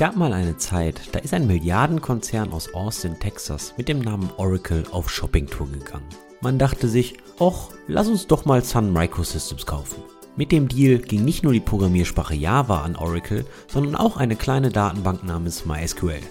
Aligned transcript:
gab 0.00 0.16
mal 0.16 0.32
eine 0.32 0.56
Zeit, 0.56 0.98
da 1.12 1.18
ist 1.18 1.34
ein 1.34 1.46
Milliardenkonzern 1.46 2.54
aus 2.54 2.72
Austin, 2.72 3.20
Texas 3.20 3.74
mit 3.76 3.86
dem 3.86 3.98
Namen 3.98 4.30
Oracle 4.38 4.82
auf 4.92 5.10
Shoppingtour 5.10 5.70
gegangen. 5.70 6.08
Man 6.40 6.58
dachte 6.58 6.88
sich, 6.88 7.18
och, 7.38 7.68
lass 7.86 8.08
uns 8.08 8.26
doch 8.26 8.46
mal 8.46 8.64
Sun 8.64 8.94
Microsystems 8.94 9.66
kaufen. 9.66 10.02
Mit 10.36 10.52
dem 10.52 10.68
Deal 10.68 11.00
ging 11.00 11.22
nicht 11.26 11.44
nur 11.44 11.52
die 11.52 11.60
Programmiersprache 11.60 12.34
Java 12.34 12.80
an 12.80 12.96
Oracle, 12.96 13.44
sondern 13.68 13.94
auch 13.94 14.16
eine 14.16 14.36
kleine 14.36 14.70
Datenbank 14.70 15.22
namens 15.22 15.66
MySQL. 15.66 16.22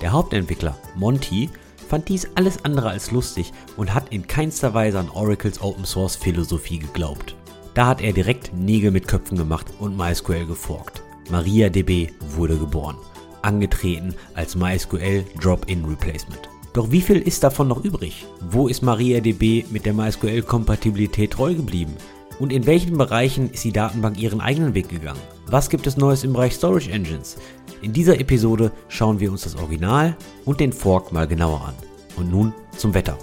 Der 0.00 0.12
Hauptentwickler, 0.12 0.74
Monty, 0.94 1.50
fand 1.86 2.08
dies 2.08 2.26
alles 2.36 2.64
andere 2.64 2.88
als 2.88 3.10
lustig 3.10 3.52
und 3.76 3.92
hat 3.92 4.14
in 4.14 4.26
keinster 4.26 4.72
Weise 4.72 4.98
an 4.98 5.10
Oracles 5.10 5.60
Open 5.60 5.84
Source 5.84 6.16
Philosophie 6.16 6.78
geglaubt. 6.78 7.36
Da 7.74 7.86
hat 7.86 8.00
er 8.00 8.14
direkt 8.14 8.54
Nägel 8.54 8.92
mit 8.92 9.08
Köpfen 9.08 9.36
gemacht 9.36 9.66
und 9.78 9.94
MySQL 9.94 10.46
geforkt. 10.46 11.03
MariaDB 11.30 12.10
wurde 12.36 12.56
geboren, 12.56 12.96
angetreten 13.42 14.14
als 14.34 14.54
MySQL 14.56 15.24
Drop-in 15.40 15.84
Replacement. 15.84 16.48
Doch 16.74 16.90
wie 16.90 17.00
viel 17.00 17.18
ist 17.18 17.44
davon 17.44 17.68
noch 17.68 17.84
übrig? 17.84 18.26
Wo 18.50 18.66
ist 18.68 18.82
MariaDB 18.82 19.64
mit 19.70 19.86
der 19.86 19.94
MySQL-Kompatibilität 19.94 21.30
treu 21.30 21.54
geblieben? 21.54 21.94
Und 22.40 22.52
in 22.52 22.66
welchen 22.66 22.98
Bereichen 22.98 23.50
ist 23.50 23.62
die 23.62 23.72
Datenbank 23.72 24.18
ihren 24.18 24.40
eigenen 24.40 24.74
Weg 24.74 24.88
gegangen? 24.88 25.20
Was 25.46 25.70
gibt 25.70 25.86
es 25.86 25.96
Neues 25.96 26.24
im 26.24 26.32
Bereich 26.32 26.54
Storage 26.54 26.90
Engines? 26.90 27.36
In 27.80 27.92
dieser 27.92 28.18
Episode 28.18 28.72
schauen 28.88 29.20
wir 29.20 29.30
uns 29.30 29.42
das 29.42 29.56
Original 29.56 30.16
und 30.44 30.58
den 30.58 30.72
Fork 30.72 31.12
mal 31.12 31.28
genauer 31.28 31.60
an. 31.68 31.74
Und 32.16 32.30
nun 32.30 32.52
zum 32.76 32.92
Wetter. 32.92 33.16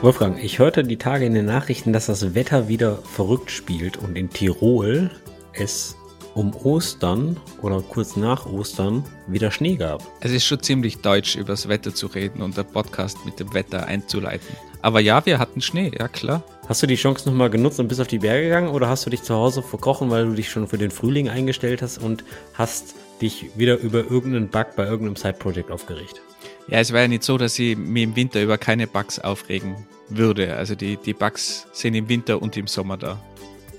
Wolfgang, 0.00 0.38
ich 0.40 0.60
hörte 0.60 0.84
die 0.84 0.96
Tage 0.96 1.26
in 1.26 1.34
den 1.34 1.46
Nachrichten, 1.46 1.92
dass 1.92 2.06
das 2.06 2.36
Wetter 2.36 2.68
wieder 2.68 2.98
verrückt 2.98 3.50
spielt 3.50 3.96
und 3.96 4.16
in 4.16 4.30
Tirol 4.30 5.10
es 5.54 5.96
um 6.34 6.54
Ostern 6.54 7.36
oder 7.62 7.82
kurz 7.82 8.14
nach 8.14 8.46
Ostern 8.46 9.02
wieder 9.26 9.50
Schnee 9.50 9.74
gab. 9.74 10.06
Es 10.20 10.30
ist 10.30 10.44
schon 10.44 10.62
ziemlich 10.62 10.98
deutsch, 10.98 11.34
über 11.34 11.48
das 11.48 11.68
Wetter 11.68 11.92
zu 11.92 12.06
reden 12.06 12.42
und 12.42 12.56
der 12.56 12.62
Podcast 12.62 13.18
mit 13.26 13.40
dem 13.40 13.52
Wetter 13.54 13.86
einzuleiten. 13.86 14.46
Aber 14.82 15.00
ja, 15.00 15.26
wir 15.26 15.40
hatten 15.40 15.60
Schnee, 15.60 15.90
ja 15.98 16.06
klar. 16.06 16.44
Hast 16.68 16.80
du 16.80 16.86
die 16.86 16.94
Chance 16.94 17.28
nochmal 17.28 17.50
genutzt 17.50 17.80
und 17.80 17.88
bist 17.88 18.00
auf 18.00 18.06
die 18.06 18.20
Berge 18.20 18.44
gegangen 18.44 18.68
oder 18.68 18.88
hast 18.88 19.04
du 19.04 19.10
dich 19.10 19.24
zu 19.24 19.34
Hause 19.34 19.64
verkrochen, 19.64 20.10
weil 20.10 20.26
du 20.26 20.34
dich 20.34 20.48
schon 20.48 20.68
für 20.68 20.78
den 20.78 20.92
Frühling 20.92 21.28
eingestellt 21.28 21.82
hast 21.82 21.98
und 21.98 22.22
hast 22.54 22.94
dich 23.20 23.50
wieder 23.56 23.76
über 23.78 24.08
irgendeinen 24.08 24.48
Bug 24.48 24.76
bei 24.76 24.84
irgendeinem 24.84 25.16
Side-Project 25.16 25.72
aufgeregt? 25.72 26.22
Ja, 26.68 26.80
es 26.80 26.92
war 26.92 27.00
ja 27.00 27.08
nicht 27.08 27.22
so, 27.22 27.38
dass 27.38 27.58
ich 27.58 27.76
mich 27.78 28.02
im 28.02 28.14
Winter 28.14 28.42
über 28.42 28.58
keine 28.58 28.86
Bugs 28.86 29.18
aufregen 29.18 29.74
würde. 30.10 30.54
Also 30.56 30.74
die, 30.74 30.98
die 30.98 31.14
Bugs 31.14 31.66
sind 31.72 31.94
im 31.94 32.08
Winter 32.08 32.42
und 32.42 32.56
im 32.58 32.66
Sommer 32.66 32.98
da. 32.98 33.18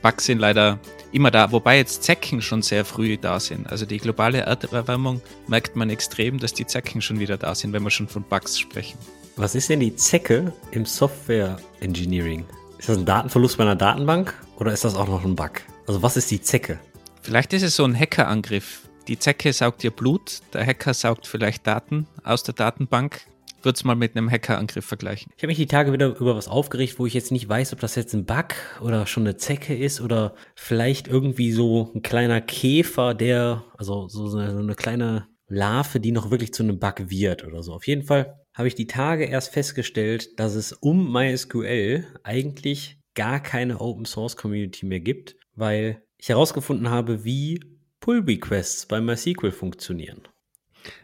Bugs 0.02 0.26
sind 0.26 0.40
leider 0.40 0.80
immer 1.12 1.30
da, 1.30 1.52
wobei 1.52 1.78
jetzt 1.78 2.04
Zecken 2.04 2.42
schon 2.42 2.64
sehr 2.64 2.86
früh 2.86 3.18
da 3.18 3.40
sind. 3.40 3.70
Also 3.70 3.86
die 3.86 3.98
globale 3.98 4.40
Erderwärmung 4.40 5.22
merkt 5.48 5.76
man 5.76 5.92
extrem, 5.92 6.40
dass 6.40 6.54
die 6.54 6.66
Zecken 6.66 7.02
schon 7.02 7.20
wieder 7.20 7.38
da 7.38 7.54
sind, 7.54 7.74
wenn 7.74 7.84
wir 7.84 7.92
schon 7.92 8.08
von 8.08 8.24
Bugs 8.24 8.58
sprechen. 8.58 8.98
Was 9.36 9.54
ist 9.54 9.70
denn 9.70 9.82
die 9.82 9.96
Zecke 9.96 10.52
im 10.72 10.86
Software 10.86 11.58
Engineering? 11.82 12.44
Ist 12.80 12.90
das 12.90 12.98
ein 12.98 13.06
Datenverlust 13.06 13.58
bei 13.58 13.66
einer 13.66 13.76
Datenbank 13.76 14.34
oder 14.58 14.74
ist 14.74 14.84
das 14.84 14.96
auch 14.96 15.08
noch 15.08 15.24
ein 15.24 15.36
Bug? 15.36 15.62
Also 15.86 16.02
was 16.02 16.18
ist 16.18 16.32
die 16.32 16.42
Zecke? 16.42 16.80
Vielleicht 17.22 17.54
ist 17.54 17.64
es 17.64 17.76
so 17.76 17.84
ein 17.84 17.98
Hackerangriff. 17.98 18.89
Die 19.10 19.18
Zecke 19.18 19.52
saugt 19.54 19.84
ihr 19.84 19.90
Blut, 19.90 20.42
der 20.54 20.64
Hacker 20.64 20.94
saugt 20.94 21.26
vielleicht 21.26 21.66
Daten 21.66 22.06
aus 22.24 22.44
der 22.44 22.54
Datenbank. 22.54 23.22
Würde 23.64 23.76
es 23.76 23.84
mal 23.84 23.96
mit 23.96 24.16
einem 24.16 24.30
Hackerangriff 24.30 24.86
vergleichen. 24.86 25.32
Ich 25.36 25.42
habe 25.42 25.48
mich 25.48 25.58
die 25.58 25.66
Tage 25.66 25.92
wieder 25.92 26.16
über 26.20 26.36
was 26.36 26.48
aufgeregt, 26.48 27.00
wo 27.00 27.08
ich 27.08 27.16
jetzt 27.16 27.32
nicht 27.32 27.50
weiß, 27.50 27.74
ob 27.74 27.80
das 27.80 27.96
jetzt 27.96 28.14
ein 28.14 28.28
Bug 28.28 28.54
oder 28.82 29.08
schon 29.08 29.24
eine 29.24 29.36
Zecke 29.36 29.76
ist 29.76 30.00
oder 30.00 30.36
vielleicht 30.56 31.08
irgendwie 31.08 31.52
so 31.52 31.92
ein 31.96 32.04
kleiner 32.04 32.40
Käfer, 32.40 33.16
der, 33.16 33.66
also 33.80 34.08
so 34.10 34.38
eine, 34.38 34.54
so 34.54 34.60
eine 34.60 34.76
kleine 34.76 35.28
Larve, 35.48 36.00
die 36.00 36.12
noch 36.12 36.30
wirklich 36.30 36.54
zu 36.54 36.62
einem 36.62 36.78
Bug 36.78 37.10
wird 37.10 37.44
oder 37.44 37.64
so. 37.64 37.74
Auf 37.74 37.88
jeden 37.88 38.04
Fall 38.04 38.40
habe 38.54 38.68
ich 38.68 38.76
die 38.76 38.88
Tage 38.88 39.26
erst 39.26 39.52
festgestellt, 39.52 40.40
dass 40.40 40.54
es 40.54 40.72
um 40.72 41.12
MySQL 41.12 42.06
eigentlich 42.22 43.00
gar 43.16 43.42
keine 43.42 43.82
Open 43.82 44.06
Source 44.06 44.38
Community 44.38 44.86
mehr 44.86 45.00
gibt, 45.00 45.36
weil 45.56 46.04
ich 46.18 46.30
herausgefunden 46.30 46.92
habe, 46.92 47.26
wie 47.26 47.79
Pull 48.00 48.22
Requests 48.22 48.86
bei 48.86 49.02
MySQL 49.02 49.52
funktionieren. 49.52 50.22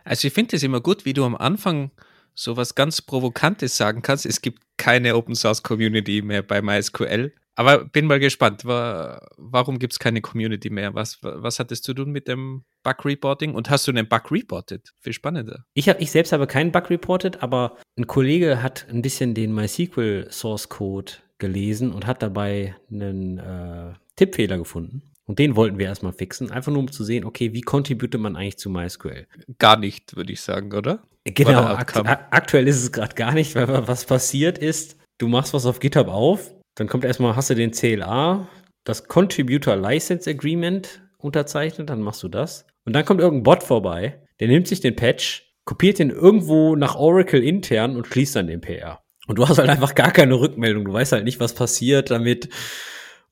Also 0.04 0.28
ich 0.28 0.34
finde 0.34 0.56
es 0.56 0.64
immer 0.64 0.82
gut, 0.82 1.06
wie 1.06 1.14
du 1.14 1.24
am 1.26 1.36
Anfang 1.36 1.92
so 2.34 2.58
was 2.58 2.76
ganz 2.76 3.02
Provokantes 3.02 3.78
sagen 3.78 4.02
kannst. 4.02 4.26
Es 4.26 4.42
gibt 4.42 4.62
keine 4.78 5.16
Open 5.16 5.36
Source 5.36 5.64
Community 5.64 6.22
mehr 6.22 6.44
bei 6.44 6.62
MySQL. 6.62 7.34
Aber 7.58 7.86
bin 7.86 8.06
mal 8.06 8.20
gespannt, 8.20 8.66
warum 8.66 9.80
gibt 9.80 9.94
es 9.94 10.00
keine 10.00 10.20
Community 10.20 10.70
mehr? 10.70 10.94
Was, 10.94 11.20
was 11.22 11.58
hat 11.58 11.72
das 11.72 11.82
zu 11.82 11.94
tun 11.94 12.12
mit 12.12 12.28
dem 12.28 12.66
Bug 12.84 13.06
Reporting? 13.06 13.56
Und 13.56 13.70
hast 13.70 13.88
du 13.88 13.92
einen 13.92 14.10
Bug 14.10 14.30
reported? 14.30 14.92
Viel 15.00 15.14
spannender. 15.14 15.66
Ich, 15.74 15.88
hab, 15.88 16.02
ich 16.02 16.12
selbst 16.12 16.34
habe 16.34 16.48
keinen 16.48 16.74
Bug 16.74 16.90
reported, 16.90 17.42
aber 17.42 17.78
ein 17.98 18.08
Kollege 18.08 18.62
hat 18.62 18.86
ein 18.90 19.02
bisschen 19.02 19.34
den 19.34 19.56
MySQL 19.56 20.28
Source 20.30 20.68
Code 20.68 21.14
gelesen 21.38 21.94
und 21.94 22.06
hat 22.06 22.22
dabei 22.22 22.76
einen 22.92 23.38
äh, 23.38 23.94
Tippfehler 24.18 24.58
gefunden. 24.58 25.14
Und 25.26 25.40
den 25.40 25.56
wollten 25.56 25.80
wir 25.80 25.88
erstmal 25.88 26.14
fixen, 26.14 26.52
einfach 26.52 26.72
nur 26.72 26.82
um 26.82 26.92
zu 26.92 27.04
sehen, 27.04 27.26
okay, 27.26 27.54
wie 27.54 27.62
contributet 27.62 28.22
man 28.22 28.36
eigentlich 28.36 28.58
zu 28.58 28.70
MySQL? 28.70 29.28
Gar 29.58 29.78
nicht, 29.78 30.16
würde 30.16 30.32
ich 30.32 30.42
sagen, 30.42 30.72
oder? 30.74 31.04
Genau, 31.24 31.64
akt 31.64 31.98
aktuell 31.98 32.68
ist 32.68 32.84
es 32.84 32.92
gerade 32.92 33.16
gar 33.16 33.34
nicht, 33.34 33.56
weil 33.56 33.68
was 33.88 34.06
passiert 34.06 34.60
ist, 34.60 34.98
du 35.18 35.28
machst 35.28 35.54
was 35.56 35.66
auf 35.66 35.80
GitHub 35.80 36.08
auf, 36.08 36.54
dann 36.76 36.88
kommt 36.88 37.06
erstmal, 37.06 37.36
hast 37.36 37.50
du 37.50 37.56
den 37.56 37.72
CLA, 37.72 38.48
das 38.84 39.08
Contributor 39.08 39.76
License 39.76 40.30
Agreement 40.30 41.02
unterzeichnet, 41.18 41.90
dann 41.90 42.02
machst 42.02 42.22
du 42.22 42.28
das. 42.28 42.68
Und 42.86 42.94
dann 42.94 43.06
kommt 43.06 43.22
irgendein 43.22 43.44
Bot 43.44 43.64
vorbei, 43.64 44.22
der 44.40 44.48
nimmt 44.48 44.68
sich 44.68 44.82
den 44.82 44.96
Patch, 44.96 45.56
kopiert 45.66 45.98
den 45.98 46.12
irgendwo 46.12 46.76
nach 46.76 46.96
Oracle 46.96 47.44
intern 47.44 47.96
und 47.96 48.06
schließt 48.06 48.36
dann 48.36 48.46
den 48.46 48.62
PR. 48.62 49.02
Und 49.28 49.40
du 49.40 49.48
hast 49.48 49.58
halt 49.58 49.70
einfach 49.70 49.96
gar 49.96 50.12
keine 50.12 50.40
Rückmeldung. 50.40 50.86
Du 50.86 50.94
weißt 50.94 51.14
halt 51.14 51.24
nicht, 51.24 51.40
was 51.40 51.56
passiert 51.56 52.12
damit. 52.12 52.50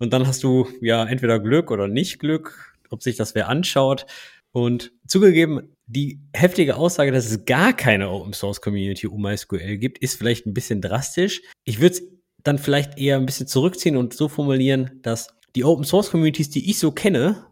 Und 0.03 0.11
dann 0.11 0.27
hast 0.27 0.43
du 0.43 0.67
ja 0.81 1.05
entweder 1.05 1.39
Glück 1.39 1.71
oder 1.71 1.87
nicht 1.87 2.19
Glück, 2.19 2.75
ob 2.89 3.01
sich 3.01 3.15
das 3.15 3.35
wer 3.35 3.47
anschaut. 3.47 4.05
Und 4.51 4.91
zugegeben, 5.07 5.73
die 5.87 6.19
heftige 6.33 6.75
Aussage, 6.75 7.13
dass 7.13 7.31
es 7.31 7.45
gar 7.45 7.71
keine 7.71 8.09
Open 8.09 8.33
Source 8.33 8.59
Community 8.59 9.07
um 9.07 9.21
MySQL 9.21 9.77
gibt, 9.77 9.99
ist 9.99 10.17
vielleicht 10.17 10.45
ein 10.45 10.53
bisschen 10.53 10.81
drastisch. 10.81 11.41
Ich 11.63 11.79
würde 11.79 11.95
es 11.95 12.03
dann 12.43 12.59
vielleicht 12.59 12.99
eher 12.99 13.15
ein 13.15 13.25
bisschen 13.25 13.47
zurückziehen 13.47 13.95
und 13.95 14.13
so 14.13 14.27
formulieren, 14.27 14.99
dass 15.03 15.29
die 15.55 15.63
Open 15.63 15.85
Source 15.85 16.11
Communities, 16.11 16.49
die 16.49 16.69
ich 16.69 16.79
so 16.79 16.91
kenne, 16.91 17.47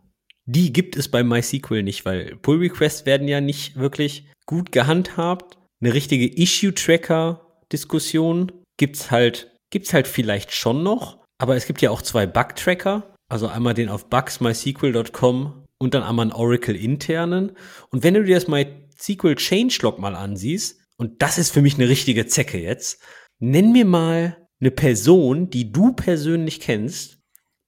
die 0.46 0.74
gibt 0.74 0.98
es 0.98 1.08
bei 1.08 1.24
MySQL 1.24 1.84
nicht, 1.84 2.04
weil 2.04 2.36
Pull 2.36 2.58
Requests 2.58 3.06
werden 3.06 3.30
ja 3.30 3.40
nicht 3.40 3.78
wirklich 3.78 4.30
gut 4.46 4.74
gehandhabt. 4.74 5.58
Eine 5.82 5.94
richtige 5.94 6.28
Issue 6.28 6.74
Tracker 6.74 7.48
Diskussion 7.72 8.52
gibt's 8.76 9.10
halt, 9.10 9.56
gibt's 9.70 9.94
halt 9.94 10.10
vielleicht 10.10 10.52
schon 10.52 10.84
noch. 10.84 11.21
Aber 11.42 11.56
es 11.56 11.66
gibt 11.66 11.82
ja 11.82 11.90
auch 11.90 12.04
zwei 12.04 12.28
Bug 12.28 12.56
Tracker. 12.56 13.16
Also 13.28 13.48
einmal 13.48 13.74
den 13.74 13.90
auf 13.90 14.10
bugsmysql.com 14.10 15.66
und 15.80 15.94
dann 15.96 16.04
einmal 16.04 16.26
einen 16.26 16.34
Oracle 16.34 16.76
internen. 16.76 17.54
Und 17.90 18.04
wenn 18.04 18.14
du 18.14 18.24
dir 18.24 18.36
das 18.36 18.48
MySQL 18.48 19.36
Changelog 19.38 19.98
mal 19.98 20.16
ansiehst, 20.16 20.80
und 20.98 21.24
das 21.24 21.40
ist 21.40 21.52
für 21.52 21.64
mich 21.64 21.74
eine 21.76 21.90
richtige 21.90 22.28
Zecke 22.28 22.60
jetzt, 22.60 23.02
nenn 23.40 23.72
mir 23.72 23.86
mal 23.86 24.38
eine 24.60 24.70
Person, 24.70 25.50
die 25.50 25.72
du 25.72 25.94
persönlich 25.94 26.60
kennst, 26.60 27.18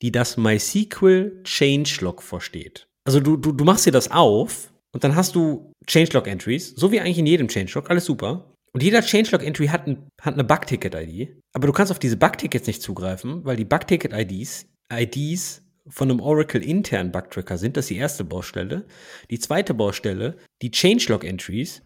die 0.03 0.11
das 0.11 0.37
MySQL 0.37 1.41
Changelog 1.43 2.21
versteht. 2.21 2.87
Also 3.05 3.21
du, 3.21 3.37
du, 3.37 3.53
du 3.53 3.63
machst 3.63 3.87
dir 3.87 3.91
das 3.91 4.11
auf 4.11 4.71
und 4.91 5.03
dann 5.03 5.15
hast 5.15 5.33
du 5.33 5.73
Changelog 5.87 6.27
Entries, 6.27 6.75
so 6.75 6.91
wie 6.91 6.99
eigentlich 6.99 7.17
in 7.17 7.25
jedem 7.25 7.47
Changelog, 7.47 7.89
alles 7.89 8.05
super. 8.05 8.52
Und 8.73 8.81
jeder 8.81 9.01
Changelog 9.01 9.43
Entry 9.43 9.67
hat, 9.67 9.87
ein, 9.87 10.07
hat 10.19 10.33
eine 10.33 10.43
Bugticket 10.43 10.95
ID, 10.95 11.37
aber 11.53 11.67
du 11.67 11.73
kannst 11.73 11.91
auf 11.91 11.99
diese 11.99 12.17
Bugtickets 12.17 12.65
nicht 12.65 12.81
zugreifen, 12.81 13.45
weil 13.45 13.55
die 13.55 13.65
Bugticket 13.65 14.13
IDs, 14.13 15.63
von 15.87 16.09
einem 16.09 16.21
Oracle 16.21 16.63
internen 16.63 17.11
Bugtracker 17.11 17.57
sind. 17.57 17.75
Das 17.75 17.85
ist 17.85 17.89
die 17.89 17.97
erste 17.97 18.23
Baustelle. 18.23 18.85
Die 19.29 19.39
zweite 19.39 19.73
Baustelle, 19.73 20.37
die 20.61 20.71
Changelog 20.71 21.23
Entries. 21.23 21.81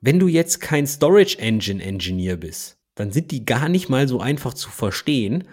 Wenn 0.00 0.18
du 0.18 0.26
jetzt 0.26 0.60
kein 0.60 0.86
Storage 0.86 1.38
Engine 1.38 1.82
Engineer 1.82 2.36
bist, 2.36 2.76
dann 2.94 3.12
sind 3.12 3.30
die 3.30 3.44
gar 3.44 3.68
nicht 3.68 3.88
mal 3.88 4.08
so 4.08 4.20
einfach 4.20 4.54
zu 4.54 4.70
verstehen, 4.70 5.44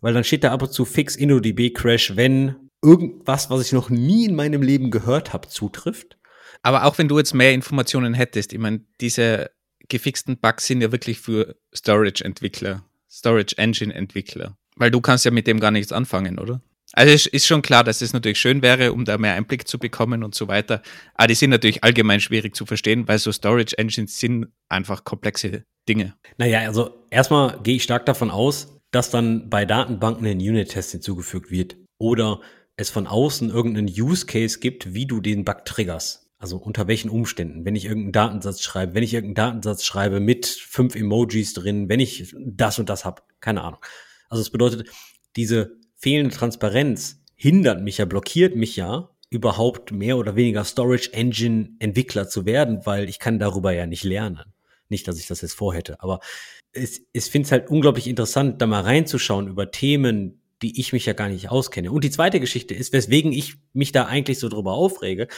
weil 0.00 0.14
dann 0.14 0.24
steht 0.24 0.44
da 0.44 0.52
ab 0.52 0.62
und 0.62 0.72
zu 0.72 0.84
fix 0.84 1.16
InnoDB 1.16 1.74
Crash, 1.74 2.16
wenn 2.16 2.70
irgendwas, 2.82 3.50
was 3.50 3.66
ich 3.66 3.72
noch 3.72 3.90
nie 3.90 4.26
in 4.26 4.34
meinem 4.34 4.62
Leben 4.62 4.90
gehört 4.90 5.32
habe, 5.32 5.48
zutrifft. 5.48 6.16
Aber 6.62 6.84
auch 6.84 6.98
wenn 6.98 7.08
du 7.08 7.18
jetzt 7.18 7.34
mehr 7.34 7.52
Informationen 7.52 8.14
hättest, 8.14 8.52
ich 8.52 8.58
meine, 8.58 8.84
diese 9.00 9.50
gefixten 9.88 10.38
Bugs 10.38 10.66
sind 10.66 10.80
ja 10.80 10.92
wirklich 10.92 11.20
für 11.20 11.56
Storage-Entwickler, 11.74 12.84
Storage 13.10 13.56
Engine-Entwickler. 13.56 14.56
Weil 14.76 14.90
du 14.90 15.00
kannst 15.00 15.24
ja 15.24 15.30
mit 15.30 15.46
dem 15.46 15.60
gar 15.60 15.70
nichts 15.70 15.92
anfangen, 15.92 16.38
oder? 16.38 16.60
Also 16.92 17.12
es 17.12 17.26
ist 17.26 17.46
schon 17.46 17.62
klar, 17.62 17.84
dass 17.84 18.00
es 18.00 18.12
natürlich 18.12 18.38
schön 18.38 18.62
wäre, 18.62 18.92
um 18.92 19.04
da 19.04 19.18
mehr 19.18 19.34
Einblick 19.34 19.68
zu 19.68 19.78
bekommen 19.78 20.24
und 20.24 20.34
so 20.34 20.48
weiter. 20.48 20.82
Aber 21.14 21.26
die 21.26 21.34
sind 21.34 21.50
natürlich 21.50 21.84
allgemein 21.84 22.20
schwierig 22.20 22.56
zu 22.56 22.64
verstehen, 22.64 23.06
weil 23.08 23.18
so 23.18 23.30
Storage 23.30 23.76
Engines 23.76 24.18
sind 24.18 24.46
einfach 24.68 25.04
komplexe 25.04 25.64
Dinge. 25.88 26.14
Naja, 26.38 26.60
also 26.60 27.04
erstmal 27.10 27.60
gehe 27.62 27.76
ich 27.76 27.82
stark 27.82 28.06
davon 28.06 28.30
aus, 28.30 28.80
dass 28.90 29.10
dann 29.10 29.50
bei 29.50 29.66
Datenbanken 29.66 30.26
ein 30.26 30.38
Unit-Test 30.38 30.92
hinzugefügt 30.92 31.50
wird. 31.50 31.76
Oder 31.98 32.40
es 32.76 32.90
von 32.90 33.06
außen 33.06 33.50
irgendeinen 33.50 33.88
Use 33.88 34.24
Case 34.24 34.58
gibt, 34.60 34.94
wie 34.94 35.06
du 35.06 35.20
den 35.20 35.44
Bug 35.44 35.64
triggerst. 35.64 36.27
Also 36.38 36.56
unter 36.56 36.86
welchen 36.86 37.10
Umständen, 37.10 37.64
wenn 37.64 37.74
ich 37.74 37.84
irgendeinen 37.84 38.12
Datensatz 38.12 38.62
schreibe, 38.62 38.94
wenn 38.94 39.02
ich 39.02 39.12
irgendeinen 39.12 39.46
Datensatz 39.50 39.84
schreibe 39.84 40.20
mit 40.20 40.46
fünf 40.46 40.94
Emojis 40.94 41.52
drin, 41.52 41.88
wenn 41.88 42.00
ich 42.00 42.34
das 42.36 42.78
und 42.78 42.88
das 42.88 43.04
habe, 43.04 43.22
keine 43.40 43.62
Ahnung. 43.62 43.80
Also 44.28 44.42
es 44.42 44.50
bedeutet, 44.50 44.88
diese 45.34 45.76
fehlende 45.96 46.34
Transparenz 46.34 47.20
hindert 47.34 47.82
mich 47.82 47.98
ja, 47.98 48.04
blockiert 48.04 48.54
mich 48.54 48.76
ja, 48.76 49.10
überhaupt 49.30 49.92
mehr 49.92 50.16
oder 50.16 50.36
weniger 50.36 50.64
Storage 50.64 51.12
Engine 51.12 51.70
Entwickler 51.80 52.28
zu 52.28 52.46
werden, 52.46 52.86
weil 52.86 53.08
ich 53.08 53.18
kann 53.18 53.38
darüber 53.38 53.72
ja 53.72 53.86
nicht 53.86 54.04
lernen. 54.04 54.54
Nicht, 54.88 55.06
dass 55.06 55.18
ich 55.18 55.26
das 55.26 55.42
jetzt 55.42 55.54
vorhätte, 55.54 56.00
aber 56.00 56.20
es, 56.72 57.02
ich 57.12 57.24
finde 57.24 57.46
es 57.46 57.52
halt 57.52 57.68
unglaublich 57.68 58.06
interessant, 58.06 58.62
da 58.62 58.66
mal 58.66 58.82
reinzuschauen 58.82 59.48
über 59.48 59.70
Themen, 59.70 60.40
die 60.62 60.80
ich 60.80 60.92
mich 60.92 61.06
ja 61.06 61.12
gar 61.12 61.28
nicht 61.28 61.50
auskenne. 61.50 61.92
Und 61.92 62.04
die 62.04 62.10
zweite 62.10 62.40
Geschichte 62.40 62.74
ist, 62.74 62.92
weswegen 62.92 63.32
ich 63.32 63.56
mich 63.72 63.92
da 63.92 64.06
eigentlich 64.06 64.38
so 64.38 64.48
drüber 64.48 64.72
aufrege. 64.72 65.28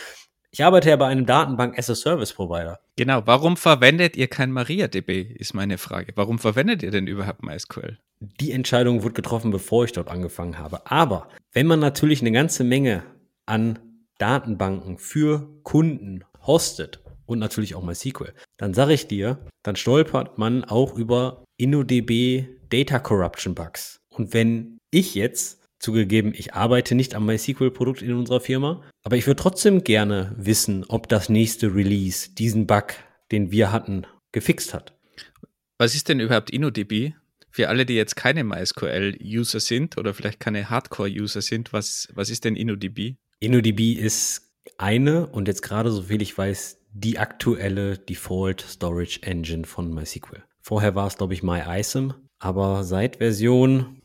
Ich 0.52 0.64
arbeite 0.64 0.90
ja 0.90 0.96
bei 0.96 1.06
einem 1.06 1.26
Datenbank 1.26 1.78
as 1.78 1.88
a 1.90 1.94
Service 1.94 2.32
Provider. 2.32 2.80
Genau. 2.96 3.22
Warum 3.24 3.56
verwendet 3.56 4.16
ihr 4.16 4.26
kein 4.26 4.50
MariaDB, 4.50 5.22
ist 5.22 5.54
meine 5.54 5.78
Frage. 5.78 6.12
Warum 6.16 6.38
verwendet 6.40 6.82
ihr 6.82 6.90
denn 6.90 7.06
überhaupt 7.06 7.44
MySQL? 7.44 7.98
Die 8.18 8.50
Entscheidung 8.50 9.02
wurde 9.02 9.14
getroffen, 9.14 9.50
bevor 9.52 9.84
ich 9.84 9.92
dort 9.92 10.08
angefangen 10.08 10.58
habe. 10.58 10.90
Aber 10.90 11.28
wenn 11.52 11.66
man 11.66 11.78
natürlich 11.78 12.20
eine 12.20 12.32
ganze 12.32 12.64
Menge 12.64 13.04
an 13.46 13.78
Datenbanken 14.18 14.98
für 14.98 15.48
Kunden 15.62 16.24
hostet 16.46 17.00
und 17.26 17.38
natürlich 17.38 17.76
auch 17.76 17.84
MySQL, 17.84 18.34
dann 18.56 18.74
sage 18.74 18.92
ich 18.92 19.06
dir, 19.06 19.38
dann 19.62 19.76
stolpert 19.76 20.36
man 20.36 20.64
auch 20.64 20.96
über 20.96 21.44
InnoDB 21.58 22.46
Data 22.68 22.98
Corruption 22.98 23.54
Bugs. 23.54 24.00
Und 24.10 24.34
wenn 24.34 24.78
ich 24.90 25.14
jetzt, 25.14 25.59
zugegeben, 25.80 26.32
ich 26.36 26.54
arbeite 26.54 26.94
nicht 26.94 27.14
am 27.14 27.26
MySQL-Produkt 27.26 28.02
in 28.02 28.12
unserer 28.12 28.40
Firma, 28.40 28.82
aber 29.02 29.16
ich 29.16 29.26
würde 29.26 29.42
trotzdem 29.42 29.82
gerne 29.82 30.34
wissen, 30.36 30.84
ob 30.88 31.08
das 31.08 31.28
nächste 31.28 31.74
Release 31.74 32.30
diesen 32.30 32.66
Bug, 32.66 32.94
den 33.32 33.50
wir 33.50 33.72
hatten, 33.72 34.06
gefixt 34.32 34.74
hat. 34.74 34.96
Was 35.78 35.94
ist 35.94 36.08
denn 36.08 36.20
überhaupt 36.20 36.50
InnoDB? 36.50 37.14
Für 37.50 37.68
alle, 37.68 37.84
die 37.84 37.94
jetzt 37.94 38.14
keine 38.14 38.44
MySQL-User 38.44 39.58
sind 39.58 39.98
oder 39.98 40.14
vielleicht 40.14 40.38
keine 40.38 40.70
Hardcore-User 40.70 41.42
sind, 41.42 41.72
was, 41.72 42.08
was 42.14 42.30
ist 42.30 42.44
denn 42.44 42.54
InnoDB? 42.54 43.16
InnoDB 43.40 43.94
ist 43.94 44.52
eine 44.78 45.26
und 45.26 45.48
jetzt 45.48 45.62
gerade, 45.62 45.90
so 45.90 46.02
viel 46.02 46.22
ich 46.22 46.36
weiß, 46.36 46.78
die 46.92 47.18
aktuelle 47.18 47.98
Default 47.98 48.60
Storage 48.60 49.20
Engine 49.22 49.64
von 49.64 49.92
MySQL. 49.92 50.44
Vorher 50.60 50.94
war 50.94 51.06
es, 51.06 51.16
glaube 51.16 51.34
ich, 51.34 51.42
MyISAM, 51.42 52.14
aber 52.38 52.84
seit 52.84 53.16
Version 53.16 53.99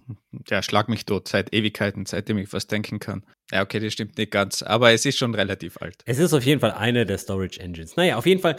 ja, 0.47 0.61
schlag 0.61 0.89
mich 0.89 1.05
tot, 1.05 1.27
seit 1.27 1.53
Ewigkeiten, 1.53 2.05
seitdem 2.05 2.37
ich 2.37 2.51
was 2.53 2.67
denken 2.67 2.99
kann. 2.99 3.23
Ja, 3.51 3.61
okay, 3.61 3.79
das 3.79 3.93
stimmt 3.93 4.17
nicht 4.17 4.31
ganz, 4.31 4.61
aber 4.61 4.91
es 4.91 5.05
ist 5.05 5.17
schon 5.17 5.35
relativ 5.35 5.77
alt. 5.81 6.01
Es 6.05 6.19
ist 6.19 6.33
auf 6.33 6.43
jeden 6.43 6.61
Fall 6.61 6.73
eine 6.73 7.05
der 7.05 7.17
Storage 7.17 7.59
Engines. 7.59 7.95
Naja, 7.95 8.17
auf 8.17 8.25
jeden 8.25 8.41
Fall 8.41 8.57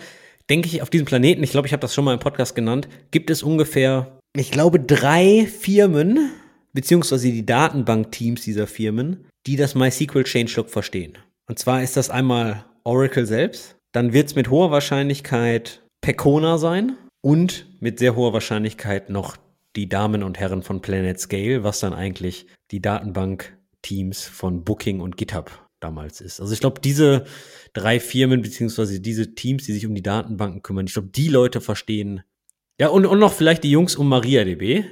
denke 0.49 0.69
ich, 0.69 0.83
auf 0.83 0.91
diesem 0.91 1.07
Planeten, 1.07 1.43
ich 1.43 1.51
glaube, 1.51 1.67
ich 1.67 1.73
habe 1.73 1.81
das 1.81 1.95
schon 1.95 2.05
mal 2.05 2.15
im 2.15 2.21
Podcast 2.21 2.55
genannt, 2.55 2.89
gibt 3.11 3.31
es 3.31 3.43
ungefähr, 3.43 4.19
ich 4.37 4.51
glaube, 4.51 4.81
drei 4.81 5.47
Firmen, 5.47 6.31
beziehungsweise 6.73 7.31
die 7.31 7.47
Datenbank-Teams 7.47 8.43
dieser 8.43 8.67
Firmen, 8.67 9.27
die 9.47 9.57
das 9.57 9.75
MySQL 9.75 10.25
Changelog 10.25 10.71
verstehen. 10.71 11.19
Und 11.49 11.59
zwar 11.59 11.83
ist 11.83 11.97
das 11.97 12.11
einmal 12.11 12.65
Oracle 12.85 13.27
selbst, 13.27 13.77
dann 13.93 14.13
wird 14.13 14.29
es 14.29 14.35
mit 14.35 14.51
hoher 14.51 14.71
Wahrscheinlichkeit 14.71 15.83
Pecona 16.01 16.59
sein 16.59 16.97
und 17.23 17.67
mit 17.81 17.99
sehr 17.99 18.15
hoher 18.15 18.33
Wahrscheinlichkeit 18.33 19.11
noch 19.11 19.37
die 19.77 19.89
Damen 19.89 20.23
und 20.23 20.39
Herren 20.39 20.63
von 20.63 20.81
Planet 20.81 21.21
Scale, 21.21 21.63
was 21.63 21.81
dann 21.81 21.93
eigentlich 21.93 22.47
die 22.71 22.81
Datenbank-Teams 22.81 24.25
von 24.25 24.65
Booking 24.65 25.01
und 25.01 25.17
GitHub 25.17 25.67
damals 25.81 26.21
ist. 26.21 26.41
Also 26.41 26.53
ich 26.53 26.61
glaube, 26.61 26.81
diese 26.81 27.25
drei 27.73 28.01
Firmen 28.01 28.43
beziehungsweise 28.43 29.01
diese 29.01 29.35
Teams, 29.35 29.65
die 29.65 29.73
sich 29.73 29.87
um 29.87 29.95
die 29.95 30.03
Datenbanken 30.03 30.63
kümmern, 30.63 30.87
ich 30.87 30.95
glaube, 30.95 31.09
die 31.09 31.29
Leute 31.29 31.61
verstehen. 31.61 32.23
Ja, 32.81 32.89
und, 32.89 33.07
und 33.07 33.19
noch 33.19 33.33
vielleicht 33.33 33.65
die 33.65 33.71
Jungs 33.71 33.97
um 33.97 34.09
MariaDB, 34.09 34.85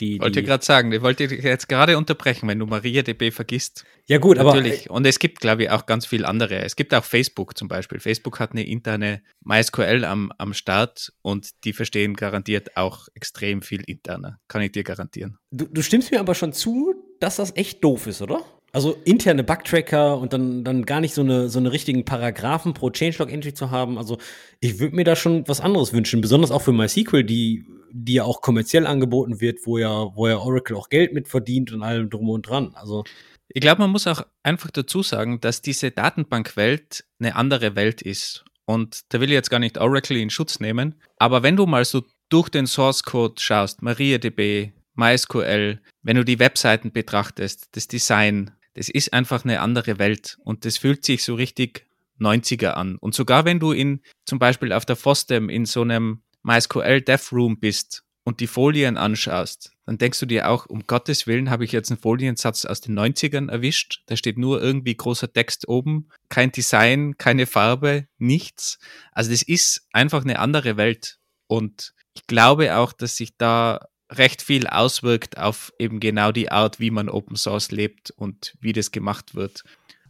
die, 0.00 0.20
wollte 0.20 0.42
gerade 0.42 0.64
sagen, 0.64 0.92
ich 0.92 1.02
wollte 1.02 1.24
jetzt 1.24 1.68
gerade 1.68 1.98
unterbrechen, 1.98 2.48
wenn 2.48 2.58
du 2.58 2.66
MariaDB 2.66 3.32
vergisst. 3.32 3.84
Ja 4.06 4.18
gut, 4.18 4.38
aber 4.38 4.54
natürlich. 4.54 4.88
Und 4.88 5.06
es 5.06 5.18
gibt, 5.18 5.40
glaube 5.40 5.64
ich, 5.64 5.70
auch 5.70 5.86
ganz 5.86 6.06
viel 6.06 6.24
andere. 6.24 6.60
Es 6.60 6.76
gibt 6.76 6.94
auch 6.94 7.04
Facebook 7.04 7.58
zum 7.58 7.68
Beispiel. 7.68 7.98
Facebook 8.00 8.40
hat 8.40 8.52
eine 8.52 8.66
interne 8.66 9.22
MySQL 9.44 10.04
am, 10.04 10.32
am 10.38 10.54
Start 10.54 11.12
und 11.22 11.64
die 11.64 11.72
verstehen 11.72 12.14
garantiert 12.14 12.76
auch 12.76 13.08
extrem 13.14 13.60
viel 13.60 13.82
interner. 13.82 14.38
Kann 14.48 14.62
ich 14.62 14.72
dir 14.72 14.84
garantieren. 14.84 15.38
Du, 15.50 15.66
du 15.66 15.82
stimmst 15.82 16.10
mir 16.10 16.20
aber 16.20 16.34
schon 16.34 16.52
zu, 16.52 16.94
dass 17.20 17.36
das 17.36 17.54
echt 17.56 17.82
doof 17.82 18.06
ist, 18.06 18.22
oder? 18.22 18.44
Also 18.72 18.96
interne 19.04 19.44
Bugtracker 19.44 20.18
und 20.18 20.32
dann, 20.32 20.62
dann 20.62 20.84
gar 20.84 21.00
nicht 21.00 21.14
so 21.14 21.22
eine, 21.22 21.48
so 21.48 21.58
eine 21.58 21.72
richtigen 21.72 22.04
Paragraphen 22.04 22.74
pro 22.74 22.90
Changelog-Entry 22.90 23.54
zu 23.54 23.70
haben. 23.70 23.96
Also 23.96 24.18
ich 24.60 24.78
würde 24.78 24.94
mir 24.94 25.04
da 25.04 25.16
schon 25.16 25.48
was 25.48 25.60
anderes 25.60 25.92
wünschen, 25.92 26.20
besonders 26.20 26.50
auch 26.50 26.62
für 26.62 26.72
MySQL, 26.72 27.24
die 27.24 27.64
die 27.90 28.14
ja 28.14 28.24
auch 28.24 28.40
kommerziell 28.40 28.86
angeboten 28.86 29.40
wird, 29.40 29.60
wo 29.64 29.78
ja, 29.78 30.14
wo 30.14 30.28
ja 30.28 30.38
Oracle 30.38 30.76
auch 30.76 30.88
Geld 30.88 31.12
mit 31.12 31.28
verdient 31.28 31.72
und 31.72 31.82
allem 31.82 32.10
drum 32.10 32.28
und 32.28 32.42
dran. 32.42 32.72
Also 32.74 33.04
ich 33.48 33.60
glaube, 33.60 33.80
man 33.80 33.90
muss 33.90 34.06
auch 34.06 34.22
einfach 34.42 34.70
dazu 34.70 35.02
sagen, 35.02 35.40
dass 35.40 35.62
diese 35.62 35.90
Datenbankwelt 35.90 37.04
eine 37.18 37.34
andere 37.34 37.76
Welt 37.76 38.02
ist. 38.02 38.44
Und 38.66 39.00
da 39.08 39.20
will 39.20 39.30
ich 39.30 39.34
jetzt 39.34 39.50
gar 39.50 39.58
nicht 39.58 39.78
Oracle 39.78 40.18
in 40.18 40.28
Schutz 40.28 40.60
nehmen. 40.60 40.96
Aber 41.16 41.42
wenn 41.42 41.56
du 41.56 41.64
mal 41.64 41.84
so 41.84 42.02
durch 42.28 42.50
den 42.50 42.66
Source 42.66 43.02
Code 43.02 43.40
schaust, 43.40 43.80
MariaDB, 43.80 44.72
MySQL, 44.94 45.80
wenn 46.02 46.16
du 46.16 46.24
die 46.24 46.38
Webseiten 46.38 46.92
betrachtest, 46.92 47.68
das 47.72 47.88
Design, 47.88 48.50
das 48.78 48.88
ist 48.88 49.12
einfach 49.12 49.44
eine 49.44 49.60
andere 49.60 49.98
Welt. 49.98 50.38
Und 50.44 50.64
das 50.64 50.78
fühlt 50.78 51.04
sich 51.04 51.24
so 51.24 51.34
richtig 51.34 51.88
90er 52.20 52.70
an. 52.70 52.96
Und 53.00 53.12
sogar 53.12 53.44
wenn 53.44 53.58
du 53.58 53.72
in, 53.72 54.02
zum 54.24 54.38
Beispiel 54.38 54.72
auf 54.72 54.86
der 54.86 54.94
FOSDEM 54.94 55.48
in 55.48 55.66
so 55.66 55.82
einem 55.82 56.22
MySQL 56.44 57.02
Dev 57.02 57.34
Room 57.34 57.58
bist 57.58 58.04
und 58.22 58.38
die 58.38 58.46
Folien 58.46 58.96
anschaust, 58.96 59.72
dann 59.84 59.98
denkst 59.98 60.20
du 60.20 60.26
dir 60.26 60.48
auch, 60.48 60.66
um 60.66 60.86
Gottes 60.86 61.26
Willen 61.26 61.50
habe 61.50 61.64
ich 61.64 61.72
jetzt 61.72 61.90
einen 61.90 61.98
Foliensatz 61.98 62.66
aus 62.66 62.80
den 62.80 62.96
90ern 62.96 63.50
erwischt. 63.50 64.02
Da 64.06 64.16
steht 64.16 64.38
nur 64.38 64.62
irgendwie 64.62 64.94
großer 64.94 65.32
Text 65.32 65.66
oben, 65.66 66.10
kein 66.28 66.52
Design, 66.52 67.16
keine 67.18 67.46
Farbe, 67.46 68.06
nichts. 68.18 68.78
Also 69.10 69.32
das 69.32 69.42
ist 69.42 69.88
einfach 69.92 70.22
eine 70.22 70.38
andere 70.38 70.76
Welt. 70.76 71.18
Und 71.48 71.94
ich 72.14 72.28
glaube 72.28 72.76
auch, 72.76 72.92
dass 72.92 73.16
sich 73.16 73.36
da 73.36 73.88
recht 74.10 74.42
viel 74.42 74.66
auswirkt 74.66 75.38
auf 75.38 75.72
eben 75.78 76.00
genau 76.00 76.32
die 76.32 76.50
Art, 76.50 76.80
wie 76.80 76.90
man 76.90 77.08
Open 77.08 77.36
Source 77.36 77.70
lebt 77.70 78.10
und 78.10 78.54
wie 78.60 78.72
das 78.72 78.90
gemacht 78.90 79.34
wird. 79.34 79.62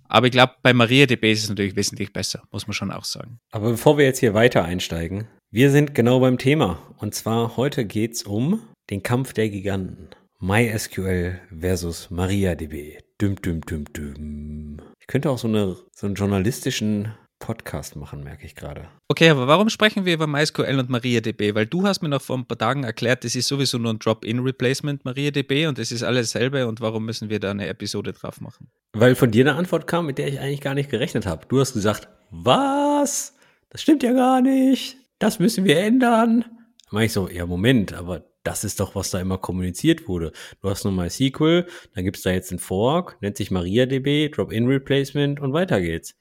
Aber 0.08 0.26
ich 0.26 0.32
glaube, 0.32 0.54
bei 0.62 0.72
MariaDB 0.72 1.32
ist 1.32 1.44
es 1.44 1.48
natürlich 1.48 1.76
wesentlich 1.76 2.12
besser, 2.12 2.42
muss 2.50 2.66
man 2.66 2.74
schon 2.74 2.90
auch 2.90 3.04
sagen. 3.04 3.40
Aber 3.50 3.70
bevor 3.70 3.98
wir 3.98 4.06
jetzt 4.06 4.20
hier 4.20 4.34
weiter 4.34 4.64
einsteigen, 4.64 5.28
wir 5.50 5.70
sind 5.70 5.94
genau 5.94 6.20
beim 6.20 6.38
Thema. 6.38 6.78
Und 6.98 7.14
zwar 7.14 7.56
heute 7.56 7.84
geht 7.84 8.14
es 8.14 8.22
um 8.22 8.62
den 8.90 9.02
Kampf 9.02 9.32
der 9.32 9.50
Giganten. 9.50 10.08
MySQL 10.40 11.40
versus 11.58 12.10
MariaDB. 12.10 12.98
Düm, 13.20 13.36
düm, 13.42 13.60
düm, 13.62 13.84
düm. 13.92 14.80
Ich 15.00 15.06
könnte 15.06 15.30
auch 15.30 15.38
so, 15.38 15.48
eine, 15.48 15.76
so 15.92 16.06
einen 16.06 16.14
journalistischen 16.14 17.14
Podcast 17.38 17.96
machen, 17.96 18.22
merke 18.22 18.46
ich 18.46 18.54
gerade. 18.54 18.88
Okay, 19.08 19.30
aber 19.30 19.46
warum 19.46 19.68
sprechen 19.68 20.04
wir 20.04 20.14
über 20.14 20.26
MySQL 20.26 20.78
und 20.78 20.90
MariaDB? 20.90 21.54
Weil 21.54 21.66
du 21.66 21.86
hast 21.86 22.02
mir 22.02 22.08
noch 22.08 22.22
vor 22.22 22.38
ein 22.38 22.46
paar 22.46 22.58
Tagen 22.58 22.84
erklärt, 22.84 23.24
das 23.24 23.34
ist 23.34 23.48
sowieso 23.48 23.78
nur 23.78 23.92
ein 23.92 23.98
Drop-in-Replacement 23.98 25.04
MariaDB 25.04 25.66
und 25.66 25.78
das 25.78 25.92
ist 25.92 26.02
alles 26.02 26.30
selbe 26.32 26.66
und 26.66 26.80
warum 26.80 27.04
müssen 27.04 27.30
wir 27.30 27.40
da 27.40 27.50
eine 27.50 27.66
Episode 27.68 28.12
drauf 28.12 28.40
machen? 28.40 28.68
Weil 28.92 29.14
von 29.14 29.30
dir 29.30 29.44
eine 29.44 29.58
Antwort 29.58 29.86
kam, 29.86 30.06
mit 30.06 30.18
der 30.18 30.28
ich 30.28 30.40
eigentlich 30.40 30.60
gar 30.60 30.74
nicht 30.74 30.90
gerechnet 30.90 31.26
habe. 31.26 31.46
Du 31.48 31.60
hast 31.60 31.72
gesagt, 31.72 32.08
was? 32.30 33.34
Das 33.70 33.82
stimmt 33.82 34.02
ja 34.02 34.12
gar 34.12 34.40
nicht 34.40 34.98
das 35.18 35.38
müssen 35.38 35.64
wir 35.64 35.78
ändern. 35.80 36.44
Da 36.84 36.88
meine 36.92 37.06
ich 37.06 37.12
so, 37.12 37.28
ja, 37.28 37.46
Moment, 37.46 37.92
aber 37.92 38.24
das 38.44 38.64
ist 38.64 38.80
doch, 38.80 38.94
was 38.94 39.10
da 39.10 39.20
immer 39.20 39.38
kommuniziert 39.38 40.08
wurde. 40.08 40.32
Du 40.62 40.70
hast 40.70 40.84
nur 40.84 40.92
MySQL, 40.92 41.66
dann 41.94 42.04
gibt's 42.04 42.22
da 42.22 42.30
jetzt 42.30 42.50
einen 42.50 42.60
Fork, 42.60 43.20
nennt 43.20 43.36
sich 43.36 43.50
MariaDB, 43.50 44.30
Drop-in-Replacement 44.30 45.40
und 45.40 45.52
weiter 45.52 45.80
geht's. 45.80 46.14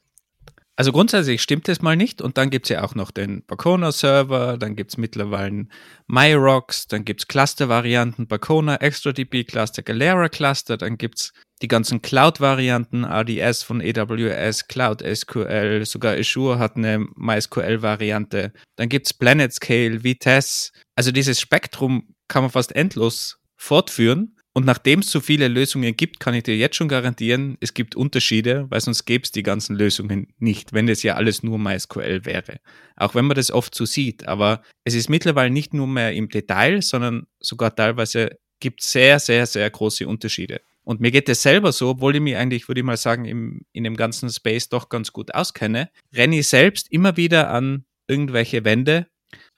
Also 0.79 0.91
grundsätzlich 0.91 1.41
stimmt 1.41 1.67
es 1.69 1.81
mal 1.81 1.96
nicht 1.96 2.22
und 2.22 2.38
dann 2.38 2.51
gibt's 2.51 2.69
ja 2.69 2.84
auch 2.84 2.93
noch 2.93 3.10
den 3.10 3.43
Bacona 3.48 3.91
Server, 3.91 4.60
dann 4.60 4.75
gibt's 4.75 4.96
mittlerweile 4.96 5.65
MyRocks, 6.05 6.86
dann 6.86 7.03
gibt's 7.03 7.27
Cluster-Varianten, 7.27 8.27
Bacona, 8.27 8.75
ExtraDB 8.75 9.43
Cluster, 9.43 9.81
Galera 9.81 10.29
Cluster, 10.29 10.77
dann 10.77 11.00
gibt's 11.00 11.34
die 11.63 11.67
ganzen 11.67 12.03
Cloud-Varianten, 12.03 13.05
ADS 13.05 13.63
von 13.63 13.81
AWS, 13.81 14.67
Cloud 14.67 15.01
SQL, 15.01 15.84
sogar 15.84 16.15
Azure 16.15 16.60
hat 16.60 16.75
eine 16.75 17.07
MySQL-Variante. 17.15 18.53
Dann 18.75 18.89
gibt's 18.89 19.15
PlanetScale, 19.15 20.03
Vitesse. 20.03 20.72
Also 20.96 21.12
dieses 21.12 21.41
Spektrum 21.41 22.13
kann 22.27 22.43
man 22.43 22.51
fast 22.51 22.75
endlos 22.75 23.39
fortführen. 23.55 24.37
Und 24.58 24.66
nachdem 24.66 25.02
es 25.02 25.12
so 25.12 25.20
viele 25.20 25.50
Lösungen 25.50 25.96
gibt, 25.96 26.20
kann 26.20 26.34
ich 26.34 26.42
dir 26.42 26.58
jetzt 26.58 26.78
schon 26.78 26.88
garantieren, 26.88 27.60
es 27.60 27.76
gibt 27.76 27.96
Unterschiede, 27.96 28.66
weil 28.72 28.82
sonst 28.82 29.06
gäbe 29.06 29.24
es 29.24 29.32
die 29.32 29.44
ganzen 29.44 29.76
Lösungen 29.76 30.34
nicht, 30.40 30.74
wenn 30.74 30.90
es 30.90 31.04
ja 31.04 31.14
alles 31.14 31.44
nur 31.44 31.60
MySQL 31.60 32.26
wäre. 32.26 32.60
Auch 32.96 33.14
wenn 33.14 33.26
man 33.26 33.36
das 33.36 33.52
oft 33.52 33.76
so 33.76 33.86
sieht. 33.86 34.28
Aber 34.28 34.64
es 34.84 34.96
ist 34.96 35.10
mittlerweile 35.10 35.52
nicht 35.52 35.76
nur 35.76 35.86
mehr 35.86 36.12
im 36.14 36.28
Detail, 36.30 36.82
sondern 36.82 37.28
sogar 37.40 37.76
teilweise 37.76 38.40
gibt 38.60 38.82
sehr, 38.82 39.20
sehr, 39.20 39.46
sehr 39.46 39.70
große 39.70 40.08
Unterschiede. 40.08 40.62
Und 40.82 41.02
mir 41.02 41.12
geht 41.12 41.30
es 41.30 41.44
selber 41.44 41.72
so, 41.72 41.90
obwohl 41.90 42.16
ich 42.16 42.22
mich 42.24 42.36
eigentlich, 42.36 42.68
würde 42.68 42.82
ich 42.82 42.86
mal 42.86 42.98
sagen, 42.98 43.26
im, 43.26 43.62
in 43.74 43.84
dem 43.84 43.96
ganzen 43.96 44.32
Space 44.32 44.70
doch 44.70 44.90
ganz 44.90 45.14
gut 45.14 45.36
auskenne, 45.36 45.92
renne 46.16 46.40
ich 46.40 46.48
selbst 46.48 46.92
immer 46.92 47.16
wieder 47.16 47.52
an 47.52 47.86
irgendwelche 48.08 48.66
Wände. 48.66 49.06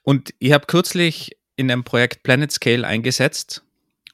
Und 0.02 0.34
ich 0.40 0.52
habe 0.52 0.66
kürzlich 0.66 1.38
in 1.56 1.70
einem 1.70 1.84
Projekt 1.84 2.22
Planet 2.22 2.52
Scale 2.52 2.86
eingesetzt, 2.86 3.64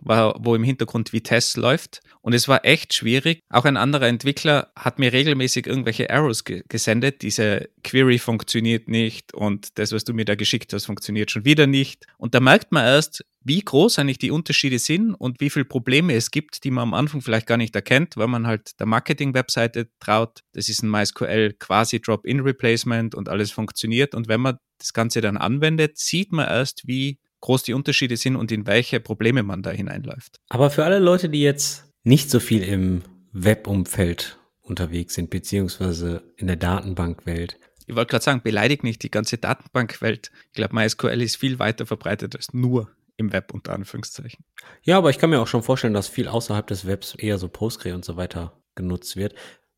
wo 0.00 0.54
im 0.54 0.64
Hintergrund 0.64 1.12
Vitesse 1.12 1.60
läuft. 1.60 2.00
Und 2.20 2.32
es 2.32 2.48
war 2.48 2.64
echt 2.64 2.92
schwierig. 2.92 3.42
Auch 3.50 3.64
ein 3.64 3.76
anderer 3.76 4.08
Entwickler 4.08 4.72
hat 4.76 4.98
mir 4.98 5.12
regelmäßig 5.12 5.66
irgendwelche 5.66 6.10
Arrows 6.10 6.44
ge 6.44 6.62
gesendet. 6.68 7.22
Diese 7.22 7.68
Query 7.84 8.18
funktioniert 8.18 8.88
nicht 8.88 9.32
und 9.32 9.78
das, 9.78 9.92
was 9.92 10.04
du 10.04 10.12
mir 10.12 10.24
da 10.24 10.34
geschickt 10.34 10.72
hast, 10.72 10.86
funktioniert 10.86 11.30
schon 11.30 11.44
wieder 11.44 11.66
nicht. 11.66 12.06
Und 12.18 12.34
da 12.34 12.40
merkt 12.40 12.72
man 12.72 12.84
erst, 12.84 13.24
wie 13.44 13.60
groß 13.60 14.00
eigentlich 14.00 14.18
die 14.18 14.32
Unterschiede 14.32 14.80
sind 14.80 15.14
und 15.14 15.40
wie 15.40 15.50
viele 15.50 15.66
Probleme 15.66 16.14
es 16.14 16.32
gibt, 16.32 16.64
die 16.64 16.72
man 16.72 16.82
am 16.82 16.94
Anfang 16.94 17.20
vielleicht 17.20 17.46
gar 17.46 17.56
nicht 17.56 17.76
erkennt, 17.76 18.16
weil 18.16 18.26
man 18.26 18.46
halt 18.46 18.72
der 18.80 18.86
Marketing-Webseite 18.86 19.88
traut. 20.00 20.40
Das 20.52 20.68
ist 20.68 20.82
ein 20.82 20.90
MySQL 20.90 21.52
quasi 21.52 22.00
Drop-in-Replacement 22.00 23.14
und 23.14 23.28
alles 23.28 23.52
funktioniert. 23.52 24.16
Und 24.16 24.26
wenn 24.26 24.40
man 24.40 24.58
das 24.78 24.92
Ganze 24.92 25.20
dann 25.20 25.36
anwendet, 25.36 25.96
sieht 25.96 26.32
man 26.32 26.48
erst, 26.48 26.88
wie 26.88 27.20
groß 27.40 27.62
die 27.62 27.74
Unterschiede 27.74 28.16
sind 28.16 28.36
und 28.36 28.52
in 28.52 28.66
welche 28.66 29.00
Probleme 29.00 29.42
man 29.42 29.62
da 29.62 29.70
hineinläuft. 29.70 30.40
Aber 30.48 30.70
für 30.70 30.84
alle 30.84 30.98
Leute, 30.98 31.28
die 31.28 31.42
jetzt 31.42 31.84
nicht 32.04 32.30
so 32.30 32.40
viel 32.40 32.62
im 32.62 33.02
Webumfeld 33.32 34.38
unterwegs 34.62 35.14
sind, 35.14 35.30
beziehungsweise 35.30 36.22
in 36.36 36.46
der 36.46 36.56
Datenbankwelt. 36.56 37.58
Ich 37.86 37.94
wollte 37.94 38.10
gerade 38.10 38.24
sagen, 38.24 38.42
beleidigt 38.42 38.82
nicht 38.82 39.02
die 39.02 39.10
ganze 39.10 39.38
Datenbankwelt. 39.38 40.30
Ich 40.46 40.52
glaube, 40.52 40.74
MySQL 40.74 41.22
ist 41.22 41.36
viel 41.36 41.58
weiter 41.58 41.86
verbreitet 41.86 42.34
als 42.34 42.52
nur 42.52 42.90
im 43.16 43.32
Web 43.32 43.54
unter 43.54 43.72
Anführungszeichen. 43.72 44.44
Ja, 44.82 44.98
aber 44.98 45.10
ich 45.10 45.18
kann 45.18 45.30
mir 45.30 45.40
auch 45.40 45.46
schon 45.46 45.62
vorstellen, 45.62 45.94
dass 45.94 46.08
viel 46.08 46.28
außerhalb 46.28 46.66
des 46.66 46.86
Webs 46.86 47.14
eher 47.14 47.38
so 47.38 47.48
Postgre 47.48 47.94
und 47.94 48.04
so 48.04 48.16
weiter 48.16 48.60
genutzt 48.74 49.16
wird. 49.16 49.34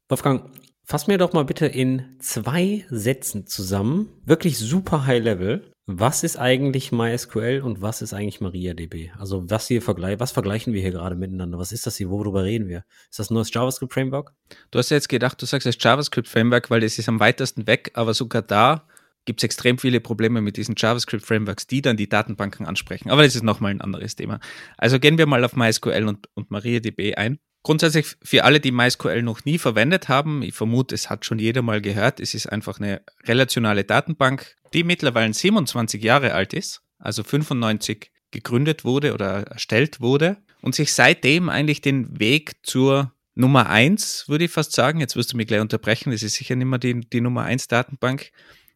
Wolfgang, 0.09 0.51
fass 0.85 1.07
mir 1.07 1.19
doch 1.19 1.33
mal 1.33 1.45
bitte 1.45 1.67
in 1.67 2.17
zwei 2.19 2.87
Sätzen 2.91 3.47
zusammen, 3.47 4.09
wirklich 4.25 4.59
super 4.59 5.07
High 5.07 5.23
Level, 5.23 5.71
was 5.91 6.23
ist 6.23 6.37
eigentlich 6.37 6.93
MySQL 6.93 7.63
und 7.65 7.81
was 7.81 8.03
ist 8.03 8.13
eigentlich 8.13 8.43
MariaDB? 8.43 9.11
Also 9.19 9.49
was 9.49 9.69
hier 9.69 9.81
vergleich, 9.81 10.21
was 10.21 10.33
vergleichen 10.33 10.75
wir 10.75 10.83
hier 10.83 10.91
gerade 10.91 11.17
miteinander? 11.17 11.59
Was 11.59 11.73
ist 11.73 11.87
das 11.87 11.97
hier? 11.97 12.11
Worüber 12.11 12.45
reden 12.45 12.69
wir? 12.69 12.85
Ist 13.11 13.19
das 13.19 13.31
ein 13.31 13.35
neues 13.35 13.53
JavaScript-Framework? 13.55 14.35
Du 14.71 14.79
hast 14.79 14.91
ja 14.91 14.99
jetzt 14.99 15.09
gedacht, 15.09 15.41
du 15.41 15.47
sagst 15.47 15.67
es 15.67 15.79
JavaScript-Framework, 15.81 16.69
weil 16.69 16.83
das 16.83 16.99
ist 16.99 17.09
am 17.09 17.21
weitesten 17.21 17.67
weg, 17.67 17.93
aber 17.95 18.13
sogar 18.13 18.43
da 18.43 18.87
gibt 19.25 19.41
es 19.41 19.45
extrem 19.45 19.79
viele 19.79 20.01
Probleme 20.01 20.43
mit 20.43 20.59
diesen 20.59 20.75
JavaScript-Frameworks, 20.77 21.67
die 21.67 21.81
dann 21.81 21.97
die 21.97 22.09
Datenbanken 22.09 22.67
ansprechen. 22.67 23.11
Aber 23.11 23.23
das 23.23 23.35
ist 23.35 23.43
nochmal 23.43 23.71
ein 23.71 23.81
anderes 23.81 24.15
Thema. 24.15 24.41
Also 24.77 24.99
gehen 25.01 25.17
wir 25.17 25.27
mal 25.27 25.43
auf 25.43 25.57
MySQL 25.57 26.07
und, 26.07 26.29
und 26.35 26.51
MariaDB 26.51 27.15
ein. 27.15 27.39
Grundsätzlich 27.63 28.17
für 28.23 28.45
alle, 28.45 28.61
die 28.61 28.73
MySQL 28.73 29.23
noch 29.23 29.45
nie 29.45 29.59
verwendet 29.59 30.09
haben, 30.09 30.43
ich 30.43 30.55
vermute, 30.55 30.95
es 30.95 31.11
hat 31.11 31.25
schon 31.25 31.39
jeder 31.39 31.61
mal 31.63 31.81
gehört, 31.81 32.21
es 32.21 32.35
ist 32.35 32.47
einfach 32.47 32.79
eine 32.79 33.03
relationale 33.25 33.85
Datenbank, 33.85 34.57
die 34.73 34.85
mittlerweile 34.85 35.33
27 35.33 36.03
Jahre 36.03 36.35
alt 36.35 36.53
ist, 36.53 36.83
also 36.99 37.23
95 37.23 38.11
gegründet 38.31 38.85
wurde 38.85 39.15
oder 39.15 39.45
erstellt 39.47 40.01
wurde 40.01 40.39
und 40.61 40.75
sich 40.75 40.93
seitdem 40.93 41.49
eigentlich 41.49 41.81
den 41.81 42.19
Weg 42.19 42.57
zur 42.63 43.13
Nummer 43.35 43.71
eins, 43.71 44.29
würde 44.29 44.45
ich 44.45 44.51
fast 44.51 44.73
sagen, 44.73 45.01
jetzt 45.01 45.17
wirst 45.17 45.33
du 45.33 45.37
mich 45.37 45.47
gleich 45.47 45.61
unterbrechen, 45.61 46.13
es 46.13 46.23
ist 46.23 46.35
sicher 46.35 46.57
nicht 46.57 46.67
mehr 46.67 46.79
die, 46.79 47.01
die 47.01 47.21
Nummer 47.21 47.45
eins 47.45 47.69
Datenbank, 47.69 48.31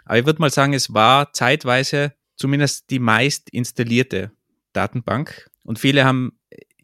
aber 0.05 0.19
ich 0.19 0.27
würde 0.27 0.41
mal 0.41 0.51
sagen, 0.51 0.73
es 0.73 0.95
war 0.95 1.33
zeitweise 1.33 2.15
zumindest 2.37 2.91
die 2.91 2.99
meist 2.99 3.51
installierte 3.51 4.31
Datenbank 4.73 5.51
und 5.65 5.79
viele 5.79 6.05
haben 6.05 6.39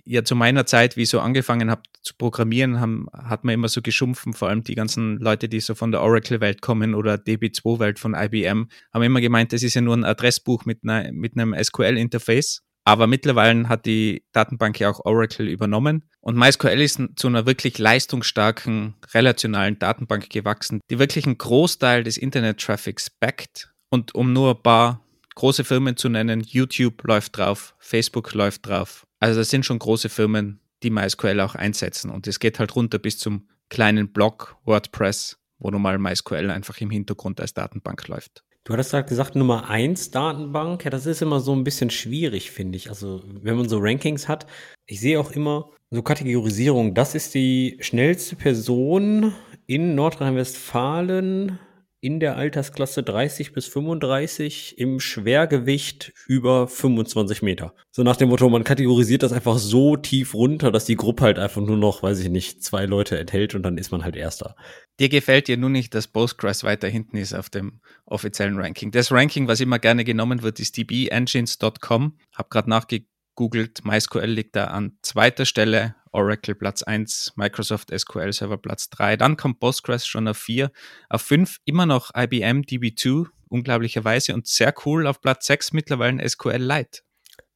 ja 0.09 0.25
zu 0.25 0.35
meiner 0.35 0.67
Zeit, 0.67 0.97
wie 0.97 1.03
ich 1.03 1.11
so 1.11 1.21
angefangen 1.21 1.71
habe 1.71 1.83
zu 2.03 2.15
programmieren, 2.17 2.81
haben, 2.81 3.07
hat 3.13 3.45
man 3.45 3.55
immer 3.55 3.69
so 3.69 3.83
geschumpfen, 3.83 4.33
vor 4.33 4.49
allem 4.49 4.65
die 4.65 4.75
ganzen 4.75 5.19
Leute, 5.19 5.49
die 5.49 5.61
so 5.61 5.75
von 5.75 5.93
der 5.93 6.03
Oracle-Welt 6.03 6.63
kommen 6.63 6.95
oder 6.95 7.15
DB2-Welt 7.15 7.99
von 7.99 8.15
IBM, 8.15 8.69
haben 8.93 9.03
immer 9.03 9.21
gemeint, 9.21 9.53
das 9.53 9.63
ist 9.63 9.75
ja 9.75 9.83
nur 9.83 9.97
ein 9.97 10.05
Adressbuch 10.05 10.65
mit, 10.65 10.81
einer, 10.83 11.13
mit 11.13 11.37
einem 11.37 11.55
SQL-Interface. 11.55 12.63
Aber 12.85 13.07
mittlerweile 13.07 13.69
hat 13.69 13.85
die 13.85 14.25
Datenbank 14.33 14.81
ja 14.81 14.89
auch 14.89 15.05
Oracle 15.05 15.47
übernommen. 15.47 16.09
Und 16.21 16.39
MySQL 16.39 16.81
ist 16.81 17.01
zu 17.17 17.27
einer 17.27 17.45
wirklich 17.45 17.77
leistungsstarken, 17.77 18.95
relationalen 19.13 19.79
Datenbank 19.79 20.31
gewachsen, 20.31 20.81
die 20.91 20.99
wirklich 20.99 21.27
einen 21.27 21.37
Großteil 21.37 22.03
des 22.03 22.17
Internet-Traffics 22.17 23.11
backt. 23.11 23.75
Und 23.91 24.15
um 24.15 24.33
nur 24.33 24.55
ein 24.55 24.63
paar 24.63 25.05
große 25.35 25.65
Firmen 25.65 25.99
zu 25.99 26.09
nennen, 26.09 26.41
YouTube 26.41 27.07
läuft 27.07 27.37
drauf, 27.37 27.75
Facebook 27.79 28.33
läuft 28.33 28.67
drauf, 28.67 29.07
also 29.21 29.41
das 29.41 29.51
sind 29.51 29.65
schon 29.65 29.79
große 29.79 30.09
Firmen, 30.09 30.61
die 30.83 30.91
MySQL 30.91 31.41
auch 31.41 31.55
einsetzen. 31.55 32.11
Und 32.11 32.27
es 32.27 32.39
geht 32.41 32.59
halt 32.59 32.75
runter 32.77 32.99
bis 32.99 33.19
zum 33.19 33.49
kleinen 33.69 34.13
Blog 34.13 34.57
WordPress, 34.65 35.39
wo 35.59 35.71
normal 35.71 35.99
MySQL 35.99 36.51
einfach 36.51 36.81
im 36.81 36.91
Hintergrund 36.91 37.41
als 37.41 37.55
Datenbank 37.55 38.07
läuft. 38.09 38.45
Du 38.65 38.75
hattest 38.75 38.91
gerade 38.91 39.09
gesagt, 39.09 39.35
Nummer 39.35 39.71
1 39.71 40.11
Datenbank. 40.11 40.85
Ja, 40.85 40.91
das 40.91 41.07
ist 41.07 41.23
immer 41.23 41.41
so 41.41 41.55
ein 41.55 41.65
bisschen 41.65 41.91
schwierig, 41.91 42.51
finde 42.51 42.77
ich. 42.77 42.91
Also, 42.91 43.23
wenn 43.25 43.57
man 43.57 43.69
so 43.69 43.79
Rankings 43.81 44.29
hat, 44.29 44.47
ich 44.87 45.01
sehe 45.01 45.19
auch 45.19 45.33
immer 45.33 45.71
so 45.91 46.03
Kategorisierung. 46.03 46.95
Das 46.95 47.15
ist 47.15 47.35
die 47.35 47.79
schnellste 47.81 48.37
Person 48.37 49.33
in 49.67 49.95
Nordrhein-Westfalen 49.95 51.59
in 52.01 52.21
der 52.21 52.37
Altersklasse 52.37 53.03
30 53.03 53.53
bis 53.53 53.67
35 53.67 54.79
im 54.79 55.01
Schwergewicht 55.01 56.13
über 56.27 56.69
25 56.69 57.43
Meter. 57.43 57.75
So 57.91 58.03
nach 58.03 58.17
dem 58.17 58.29
Motto, 58.29 58.49
man 58.49 58.65
kategorisiert 58.65 59.23
das 59.23 59.33
einfach 59.33 59.59
so 59.59 59.97
tief 59.97 60.35
runter, 60.35 60.71
dass 60.71 60.85
die 60.85 60.97
Gruppe 60.97 61.25
halt 61.25 61.39
einfach 61.39 61.61
nur 61.61 61.77
noch, 61.77 62.03
weiß 62.03 62.21
ich 62.21 62.29
nicht, 62.29 62.63
zwei 62.63 62.87
Leute 62.87 63.19
enthält 63.19 63.55
und 63.55 63.63
dann 63.63 63.79
ist 63.79 63.91
man 63.91 64.05
halt 64.05 64.17
Erster. 64.17 64.55
Dir 65.01 65.09
gefällt 65.09 65.49
dir 65.49 65.57
nur 65.57 65.71
nicht, 65.71 65.95
dass 65.95 66.09
Postgres 66.09 66.65
weiter 66.65 66.89
hinten 66.89 67.17
ist 67.17 67.35
auf 67.35 67.51
dem 67.51 67.81
offiziellen 68.05 68.59
Ranking. 68.59 68.91
Das 68.91 69.11
Ranking, 69.11 69.49
was 69.49 69.61
immer 69.61 69.79
gerne 69.79 70.05
genommen 70.05 70.43
wird, 70.43 70.61
ist 70.61 70.77
dbengines.com. 70.77 72.19
Hab 72.33 72.51
gerade 72.51 72.69
nachgegoogelt, 73.39 73.85
MySQL 73.85 74.27
liegt 74.27 74.57
da 74.57 74.65
an 74.67 74.99
zweiter 75.03 75.47
Stelle 75.47 75.95
Oracle 76.13 76.55
Platz 76.55 76.83
1, 76.83 77.35
Microsoft 77.37 77.91
SQL 77.97 78.33
Server 78.33 78.59
Platz 78.59 78.91
3, 78.91 79.17
dann 79.17 79.37
kommt 79.37 79.61
Postgres 79.61 80.07
schon 80.07 80.27
auf 80.27 80.39
4, 80.39 80.71
auf 81.09 81.23
5 81.23 81.59
immer 81.65 81.87
noch 81.87 82.11
IBM 82.17 82.63
DB2, 82.63 83.27
unglaublicherweise 83.49 84.35
und 84.35 84.47
sehr 84.47 84.75
cool 84.85 85.07
auf 85.07 85.21
Platz 85.21 85.47
6 85.47 85.73
mittlerweile 85.73 86.27
SQL 86.29 86.57
Lite. 86.57 87.01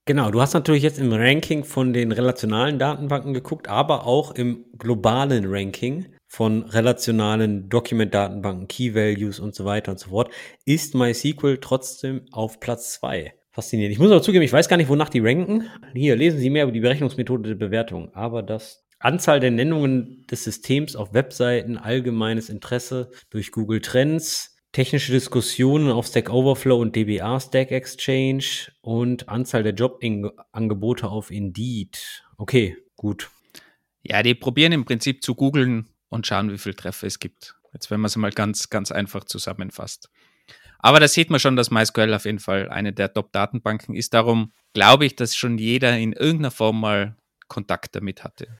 Genau, 0.05 0.31
du 0.31 0.41
hast 0.41 0.55
natürlich 0.55 0.83
jetzt 0.83 0.99
im 0.99 1.13
Ranking 1.13 1.65
von 1.65 1.93
den 1.93 2.11
relationalen 2.11 2.79
Datenbanken 2.79 3.35
geguckt, 3.35 3.69
aber 3.69 4.05
auch 4.05 4.33
im 4.33 4.65
globalen 4.77 5.45
Ranking 5.47 6.07
von 6.27 6.63
relationalen 6.65 7.69
Document-Datenbanken, 7.69 8.67
Key 8.67 8.95
Values 8.95 9.39
und 9.39 9.55
so 9.55 9.65
weiter 9.65 9.93
und 9.93 9.99
so 9.99 10.11
fort, 10.11 10.33
ist 10.65 10.95
MySQL 10.95 11.59
trotzdem 11.59 12.23
auf 12.33 12.59
Platz 12.59 12.95
2 12.95 13.33
faszinierend. 13.53 13.93
Ich 13.93 13.99
muss 13.99 14.11
aber 14.11 14.23
zugeben, 14.23 14.45
ich 14.45 14.53
weiß 14.53 14.69
gar 14.69 14.77
nicht, 14.77 14.89
wonach 14.89 15.11
die 15.11 15.21
ranken. 15.21 15.69
Hier, 15.95 16.17
lesen 16.17 16.41
Sie 16.41 16.51
mehr 16.51 16.65
über 16.65 16.73
die 16.73 16.81
Berechnungsmethode 16.81 17.51
der 17.51 17.55
Bewertung. 17.55 18.13
Aber 18.15 18.43
das 18.43 18.85
Anzahl 18.99 19.41
der 19.41 19.51
Nennungen 19.51 20.25
des 20.31 20.45
Systems 20.45 20.97
auf 20.97 21.13
Webseiten, 21.13 21.77
allgemeines 21.77 22.49
Interesse 22.49 23.11
durch 23.31 23.53
Google 23.53 23.81
Trends, 23.81 24.57
technische 24.73 25.13
Diskussionen 25.13 25.91
auf 25.91 26.07
Stack 26.07 26.31
Overflow 26.31 26.81
und 26.81 26.97
DBA 26.97 27.39
Stack 27.41 27.73
Exchange 27.73 28.45
und 28.81 29.29
Anzahl 29.29 29.63
der 29.63 29.75
Jobangebote 29.75 31.09
auf 31.09 31.31
Indeed. 31.31 32.25
Okay, 32.39 32.77
gut. 32.97 33.31
Ja, 34.03 34.23
die 34.23 34.35
probieren 34.35 34.73
im 34.73 34.85
Prinzip 34.85 35.23
zu 35.23 35.35
googeln 35.35 35.89
und 36.09 36.27
schauen, 36.27 36.51
wie 36.51 36.59
viele 36.59 36.75
Treffer 36.75 37.07
es 37.07 37.19
gibt. 37.19 37.55
Jetzt, 37.73 37.91
wenn 37.91 38.01
man 38.01 38.07
es 38.07 38.17
mal 38.17 38.33
ganz, 38.33 38.71
ganz 38.71 38.93
einfach 38.93 39.25
zusammenfasst. 39.25 40.11
Aber 40.83 41.01
da 41.01 41.09
sieht 41.09 41.31
man 41.31 41.41
schon, 41.41 41.57
dass 41.57 41.71
MySQL 41.71 42.13
auf 42.13 42.25
jeden 42.25 42.41
Fall 42.41 42.69
eine 42.69 42.93
der 42.93 43.13
Top-Datenbanken 43.13 43.95
ist. 43.95 44.13
Darum 44.13 44.53
glaube 44.75 45.07
ich, 45.07 45.17
dass 45.17 45.37
schon 45.37 45.57
jeder 45.57 45.97
in 45.97 46.13
irgendeiner 46.13 46.51
Form 46.51 46.81
mal 46.81 47.17
Kontakt 47.49 47.95
damit 47.95 48.25
hatte. 48.25 48.59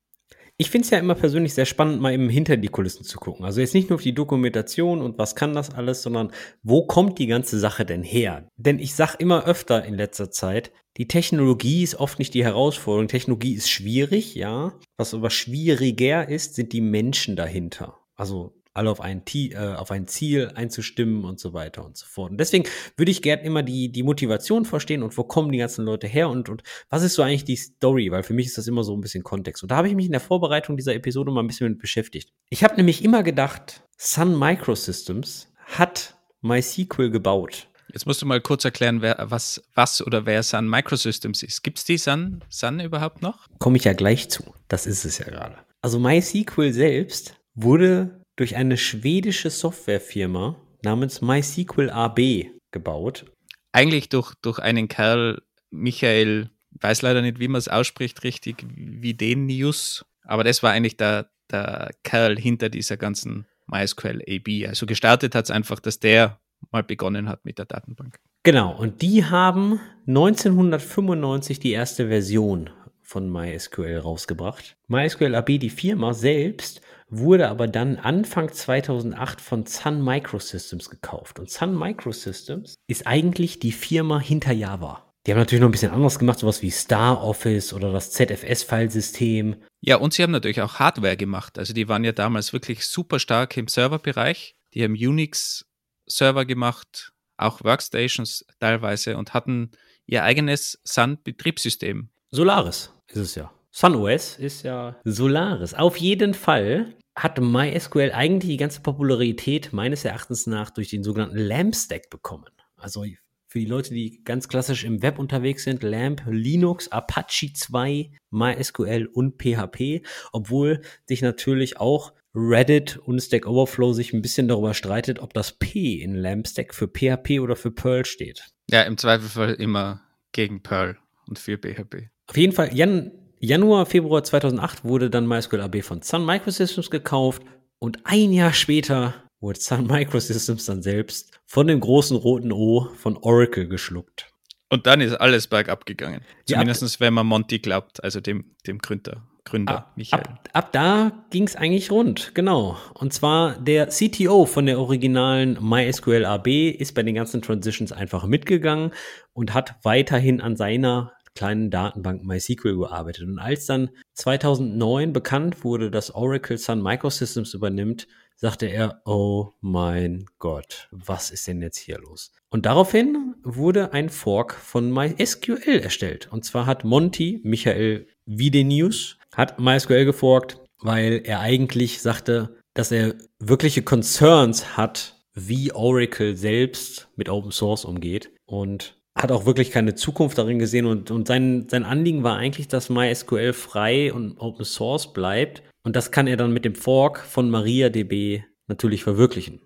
Ich 0.59 0.71
finde 0.71 0.85
es 0.85 0.91
ja 0.91 0.99
immer 0.99 1.15
persönlich 1.15 1.55
sehr 1.55 1.65
spannend, 1.65 2.01
mal 2.01 2.13
eben 2.13 2.29
hinter 2.29 2.57
die 2.57 2.69
Kulissen 2.69 3.05
zu 3.05 3.19
gucken. 3.19 3.45
Also 3.45 3.61
jetzt 3.61 3.75
nicht 3.75 3.89
nur 3.89 3.97
auf 3.97 4.03
die 4.03 4.15
Dokumentation 4.15 5.01
und 5.01 5.19
was 5.19 5.35
kann 5.35 5.55
das 5.55 5.75
alles, 5.75 6.03
sondern 6.03 6.31
wo 6.63 6.87
kommt 6.87 7.19
die 7.19 7.27
ganze 7.27 7.59
Sache 7.59 7.85
denn 7.85 8.05
her? 8.05 8.47
Denn 8.57 8.79
ich 8.79 8.95
sage 8.95 9.17
immer 9.19 9.45
öfter 9.45 9.85
in 9.85 9.95
letzter 9.95 10.31
Zeit, 10.31 10.71
die 10.99 11.09
Technologie 11.09 11.83
ist 11.83 11.97
oft 11.97 12.19
nicht 12.19 12.35
die 12.35 12.45
Herausforderung. 12.45 13.09
Technologie 13.09 13.55
ist 13.55 13.71
schwierig, 13.71 14.35
ja. 14.35 14.79
Was 14.99 15.15
aber 15.15 15.31
schwieriger 15.31 16.29
ist, 16.29 16.55
sind 16.55 16.73
die 16.73 16.83
Menschen 16.83 17.35
dahinter. 17.35 17.99
Also 18.15 18.62
alle 18.75 18.91
auf 18.91 19.01
ein, 19.01 19.23
äh, 19.35 19.57
auf 19.57 19.91
ein 19.91 20.07
Ziel 20.07 20.51
einzustimmen 20.55 21.25
und 21.25 21.39
so 21.39 21.53
weiter 21.53 21.85
und 21.85 21.97
so 21.97 22.07
fort. 22.07 22.31
Und 22.31 22.39
deswegen 22.39 22.65
würde 22.97 23.11
ich 23.11 23.23
gerne 23.23 23.43
immer 23.43 23.63
die, 23.63 23.91
die 23.91 24.03
Motivation 24.03 24.65
verstehen 24.65 25.03
und 25.03 25.17
wo 25.17 25.25
kommen 25.25 25.53
die 25.53 25.59
ganzen 25.59 25.85
Leute 25.85 26.07
her 26.07 26.29
und, 26.29 26.49
und 26.49 26.63
was 26.89 27.03
ist 27.03 27.15
so 27.15 27.23
eigentlich 27.23 27.45
die 27.45 27.57
Story, 27.57 28.11
weil 28.11 28.23
für 28.23 28.35
mich 28.35 28.47
ist 28.47 28.59
das 28.59 28.67
immer 28.67 28.85
so 28.85 28.97
ein 28.97 29.01
bisschen 29.01 29.23
Kontext. 29.23 29.63
Und 29.63 29.71
da 29.71 29.77
habe 29.77 29.89
ich 29.89 29.95
mich 29.95 30.07
in 30.07 30.13
der 30.13 30.21
Vorbereitung 30.21 30.77
dieser 30.77 30.95
Episode 30.95 31.31
mal 31.33 31.43
ein 31.43 31.47
bisschen 31.47 31.69
mit 31.69 31.79
beschäftigt. 31.79 32.33
Ich 32.49 32.65
habe 32.65 32.77
nämlich 32.77 33.05
immer 33.05 33.23
gedacht, 33.23 33.83
Sun 33.99 34.39
Microsystems 34.39 35.53
hat 35.67 36.17
MySQL 36.41 37.11
gebaut. 37.11 37.69
Jetzt 37.93 38.07
musst 38.07 38.23
du 38.23 38.27
mal 38.27 38.41
kurz 38.41 38.65
erklären, 38.65 39.03
wer, 39.03 39.17
was, 39.29 39.63
was 39.75 40.05
oder 40.05 40.25
wer 40.25 40.43
Sun 40.43 40.69
Microsystems 40.69 41.43
ist. 41.43 41.63
Gibt 41.63 41.79
es 41.79 41.85
die 41.85 41.99
Sun, 41.99 42.43
Sun 42.49 42.81
überhaupt 42.81 43.21
noch? 43.21 43.47
Komme 43.59 43.77
ich 43.77 43.85
ja 43.85 43.93
gleich 43.93 44.31
zu. 44.31 44.55
Das 44.69 44.87
ist 44.87 45.05
es 45.05 45.19
ja 45.19 45.27
gerade. 45.27 45.59
Also 45.83 45.99
MySQL 45.99 46.73
selbst 46.73 47.35
wurde 47.55 48.22
durch 48.37 48.57
eine 48.57 48.77
schwedische 48.77 49.51
Softwarefirma 49.51 50.57
namens 50.83 51.21
MySQL 51.21 51.91
AB 51.91 52.47
gebaut. 52.71 53.27
Eigentlich 53.73 54.09
durch, 54.09 54.35
durch 54.43 54.59
einen 54.59 54.89
Kerl, 54.89 55.43
Michael, 55.71 56.51
weiß 56.81 57.03
leider 57.03 57.23
nicht, 57.23 57.39
wie 57.39 57.49
man 57.49 57.59
es 57.59 57.69
ausspricht, 57.69 58.25
richtig, 58.25 58.65
wie 58.75 59.15
den 59.15 59.47
News. 59.47 60.05
Aber 60.25 60.45
das 60.45 60.63
war 60.63 60.73
eigentlich 60.73 60.97
der, 60.97 61.31
der 61.51 61.91
Kerl 62.03 62.39
hinter 62.39 62.69
dieser 62.69 62.97
ganzen 62.97 63.47
MySQL 63.67 64.23
AB. 64.29 64.69
Also 64.69 64.87
gestartet 64.87 65.35
hat 65.35 65.47
es 65.47 65.51
einfach, 65.51 65.81
dass 65.81 66.01
der 66.01 66.39
mal 66.71 66.83
begonnen 66.83 67.29
hat 67.29 67.45
mit 67.45 67.59
der 67.59 67.67
Datenbank. 67.67 68.19
Genau, 68.45 68.77
und 68.77 69.03
die 69.03 69.25
haben 69.25 69.81
1995 70.07 71.61
die 71.61 71.73
erste 71.73 72.09
Version 72.09 72.71
von 73.03 73.31
MySQL 73.31 73.99
rausgebracht. 73.99 74.77
MySQL 74.89 75.35
AB, 75.35 75.59
die 75.59 75.71
Firma 75.71 76.13
selbst, 76.13 76.81
wurde 77.13 77.49
aber 77.49 77.69
dann 77.69 77.97
Anfang 77.97 78.51
2008 78.51 79.41
von 79.41 79.67
Sun 79.67 80.03
Microsystems 80.03 80.89
gekauft. 80.89 81.39
Und 81.39 81.51
Sun 81.51 81.79
Microsystems 81.79 82.75
ist 82.89 83.07
eigentlich 83.07 83.59
die 83.59 83.73
Firma 83.73 84.19
hinter 84.19 84.53
Java. 84.53 85.13
Die 85.27 85.31
haben 85.31 85.39
natürlich 85.39 85.61
noch 85.61 85.69
ein 85.69 85.73
bisschen 85.73 85.93
anderes 85.93 86.19
gemacht, 86.19 86.41
sowas 86.41 86.63
wie 86.63 86.71
Star 86.71 87.23
Office 87.23 87.73
oder 87.73 87.93
das 87.93 88.11
ZFS-Filesystem. 88.13 89.57
Ja, 89.81 89.97
und 89.97 90.15
sie 90.15 90.23
haben 90.23 90.33
natürlich 90.33 90.63
auch 90.63 90.81
Hardware 90.81 91.17
gemacht. 91.17 91.59
Also 91.59 91.75
die 91.75 91.89
waren 91.89 92.03
ja 92.03 92.13
damals 92.13 92.53
wirklich 92.53 92.87
super 92.87 93.21
stark 93.21 93.57
im 93.57 93.69
Serverbereich. 93.69 94.57
Die 94.75 94.83
haben 94.83 94.95
Unix-Server 94.95 96.45
gemacht, 96.47 97.13
auch 97.37 97.63
Workstations 97.63 98.45
teilweise 98.59 99.17
und 99.17 99.35
hatten 99.35 99.71
ihr 100.07 100.25
eigenes 100.25 100.81
Sun-Betriebssystem. 100.85 102.09
Solaris 102.31 102.93
ist 103.09 103.19
es 103.19 103.35
ja. 103.35 103.53
SunOS 103.71 104.39
ist 104.39 104.65
ja 104.65 104.97
Solaris. 105.05 105.73
Auf 105.75 105.97
jeden 105.97 106.35
Fall 106.35 106.95
hat 107.15 107.41
MySQL 107.41 108.13
eigentlich 108.13 108.53
die 108.53 108.57
ganze 108.57 108.81
Popularität 108.81 109.73
meines 109.73 110.05
Erachtens 110.05 110.47
nach 110.47 110.71
durch 110.71 110.89
den 110.89 111.03
sogenannten 111.03 111.39
LAMP 111.39 111.75
Stack 111.77 112.11
bekommen. 112.11 112.51
Also 112.77 113.05
für 113.47 113.59
die 113.59 113.67
Leute, 113.67 113.93
die 113.93 114.25
ganz 114.25 114.49
klassisch 114.49 114.85
im 114.85 115.03
Web 115.03 115.19
unterwegs 115.19 115.65
sind, 115.65 115.83
LAMP, 115.83 116.23
Linux, 116.27 116.89
Apache 116.89 117.53
2, 117.53 118.11
MySQL 118.31 119.11
und 119.13 119.43
PHP, 119.43 120.07
obwohl 120.33 120.81
sich 121.07 121.21
natürlich 121.21 121.79
auch 121.79 122.15
Reddit 122.35 122.97
und 122.97 123.21
Stack 123.21 123.47
Overflow 123.47 123.93
sich 123.93 124.15
ein 124.15 124.23
bisschen 124.23 124.49
darüber 124.49 124.73
streitet, 124.73 125.19
ob 125.19 125.35
das 125.35 125.53
P 125.53 125.97
in 125.97 126.15
LAMP 126.15 126.49
Stack 126.49 126.75
für 126.75 126.89
PHP 126.89 127.41
oder 127.41 127.57
für 127.57 127.71
Perl 127.71 128.07
steht. 128.07 128.47
Ja, 128.71 128.83
im 128.83 128.97
Zweifelsfall 128.97 129.53
immer 129.53 130.01
gegen 130.33 130.63
Perl 130.63 130.97
und 131.29 131.39
für 131.39 131.59
PHP. 131.59 132.09
Auf 132.27 132.37
jeden 132.39 132.55
Fall, 132.55 132.75
Jan, 132.75 133.13
Januar, 133.45 133.87
Februar 133.87 134.23
2008 134.23 134.85
wurde 134.85 135.11
dann 135.11 135.27
MySQL 135.27 135.63
AB 135.63 135.83
von 135.83 136.01
Sun 136.01 136.25
Microsystems 136.25 136.93
gekauft 136.93 137.43
und 137.81 137.99
ein 138.05 138.33
Jahr 138.33 138.53
später 138.53 139.15
wurde 139.41 139.59
Sun 139.59 139.89
Microsystems 139.89 140.65
dann 140.67 140.81
selbst 140.81 141.41
von 141.45 141.67
dem 141.67 141.81
großen 141.81 142.17
roten 142.17 142.53
O 142.53 142.87
von 142.95 143.17
Oracle 143.17 143.67
geschluckt. 143.67 144.33
Und 144.69 144.87
dann 144.87 145.01
ist 145.01 145.15
alles 145.15 145.49
bergab 145.49 145.87
gegangen. 145.87 146.21
Zumindest 146.47 147.01
wenn 147.01 147.15
man 147.15 147.27
Monty 147.27 147.59
glaubt, 147.59 148.05
also 148.05 148.21
dem, 148.21 148.55
dem 148.69 148.79
Gründer. 148.79 149.27
Gründer, 149.45 149.79
ab, 149.79 149.93
Michael. 149.97 150.23
Ab, 150.23 150.49
ab 150.53 150.73
da 150.73 151.11
ging 151.31 151.43
es 151.43 151.57
eigentlich 151.57 151.91
rund, 151.91 152.37
genau. 152.37 152.77
Und 152.95 153.13
zwar 153.13 153.59
der 153.59 153.89
CTO 153.89 154.47
von 154.47 154.67
der 154.67 154.79
originalen 154.79 155.59
MySQL 155.61 156.25
AB 156.25 156.47
ist 156.47 156.95
bei 156.95 157.03
den 157.03 157.17
ganzen 157.17 157.43
Transitions 157.43 157.91
einfach 157.91 158.25
mitgegangen 158.25 158.93
und 159.33 159.53
hat 159.53 159.75
weiterhin 159.83 160.41
an 160.41 160.55
seiner 160.55 161.13
kleinen 161.35 161.71
Datenbank 161.71 162.25
MySQL 162.25 162.77
gearbeitet. 162.77 163.27
Und 163.27 163.39
als 163.39 163.67
dann 163.67 163.91
2009 164.15 165.13
bekannt 165.13 165.65
wurde, 165.65 165.91
dass 165.91 166.15
Oracle 166.15 166.59
Sun 166.59 166.83
Microsystems 166.83 167.55
übernimmt, 167.55 168.07
sagte 168.37 168.67
er, 168.67 169.03
oh 169.05 169.53
mein 169.61 170.27
Gott, 170.39 170.89
was 170.91 171.31
ist 171.31 171.47
denn 171.47 171.63
jetzt 171.63 171.79
hier 171.79 171.99
los? 171.99 172.33
Und 172.51 172.67
daraufhin 172.67 173.35
wurde 173.45 173.93
ein 173.93 174.09
Fork 174.09 174.55
von 174.55 174.93
MySQL 174.93 175.79
erstellt. 175.81 176.29
Und 176.31 176.45
zwar 176.45 176.67
hat 176.67 176.85
Monty, 176.85 177.41
Michael 177.45 178.07
Videnius, 178.27 179.17
hat 179.35 179.59
MySQL 179.59 180.05
geforkt, 180.05 180.59
weil 180.81 181.23
er 181.25 181.41
eigentlich 181.41 182.03
sagte, 182.03 182.57
dass 182.75 182.91
er 182.91 183.15
wirkliche 183.39 183.83
Concerns 183.83 184.77
hat, 184.77 185.23
wie 185.35 185.73
Oracle 185.73 186.37
selbst 186.37 187.09
mit 187.17 187.29
Open 187.29 187.53
Source 187.53 187.85
umgeht. 187.85 188.33
Und 188.45 189.01
hat 189.15 189.31
auch 189.31 189.47
wirklich 189.47 189.71
keine 189.71 189.95
Zukunft 189.95 190.39
darin 190.39 190.59
gesehen 190.59 190.87
und, 190.87 191.11
und 191.11 191.29
sein, 191.29 191.69
sein 191.69 191.85
Anliegen 191.85 192.23
war 192.23 192.37
eigentlich, 192.37 192.69
dass 192.69 192.89
MySQL 192.89 193.53
frei 193.53 194.13
und 194.13 194.39
Open 194.39 194.65
Source 194.65 195.13
bleibt. 195.13 195.63
Und 195.85 195.97
das 195.97 196.11
kann 196.11 196.27
er 196.27 196.37
dann 196.37 196.53
mit 196.53 196.65
dem 196.65 196.75
Fork 196.75 197.19
von 197.19 197.51
MariaDB 197.51 198.45
natürlich 198.69 199.03
verwirklichen. 199.03 199.61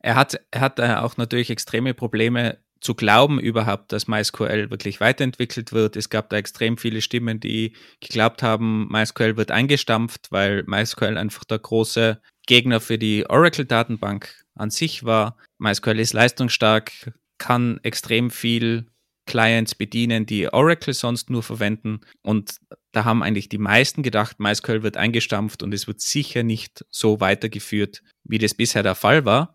Er 0.00 0.14
hat, 0.16 0.40
er 0.50 0.60
hat 0.60 0.78
äh, 0.78 0.94
auch 0.94 1.16
natürlich 1.16 1.50
extreme 1.50 1.94
Probleme 1.94 2.58
zu 2.80 2.94
glauben 2.94 3.38
überhaupt, 3.38 3.92
dass 3.92 4.08
MySQL 4.08 4.70
wirklich 4.70 5.00
weiterentwickelt 5.00 5.72
wird. 5.72 5.96
Es 5.96 6.10
gab 6.10 6.30
da 6.30 6.36
extrem 6.36 6.76
viele 6.76 7.00
Stimmen, 7.00 7.38
die 7.38 7.74
geglaubt 8.00 8.42
haben, 8.42 8.88
MySQL 8.90 9.36
wird 9.36 9.52
eingestampft, 9.52 10.28
weil 10.30 10.64
MySQL 10.66 11.16
einfach 11.16 11.44
der 11.44 11.60
große 11.60 12.20
Gegner 12.46 12.80
für 12.80 12.98
die 12.98 13.24
Oracle-Datenbank 13.28 14.34
an 14.56 14.70
sich 14.70 15.04
war. 15.04 15.36
MySQL 15.58 16.00
ist 16.00 16.12
leistungsstark, 16.12 17.12
kann 17.38 17.78
extrem 17.84 18.30
viel 18.30 18.86
Clients 19.26 19.74
bedienen, 19.74 20.26
die 20.26 20.52
Oracle 20.52 20.94
sonst 20.94 21.30
nur 21.30 21.42
verwenden. 21.42 22.00
Und 22.22 22.56
da 22.92 23.04
haben 23.04 23.22
eigentlich 23.22 23.48
die 23.48 23.58
meisten 23.58 24.02
gedacht, 24.02 24.40
MySQL 24.40 24.82
wird 24.82 24.96
eingestampft 24.96 25.62
und 25.62 25.72
es 25.72 25.86
wird 25.86 26.00
sicher 26.00 26.42
nicht 26.42 26.84
so 26.90 27.20
weitergeführt, 27.20 28.02
wie 28.24 28.38
das 28.38 28.54
bisher 28.54 28.82
der 28.82 28.94
Fall 28.94 29.24
war. 29.24 29.54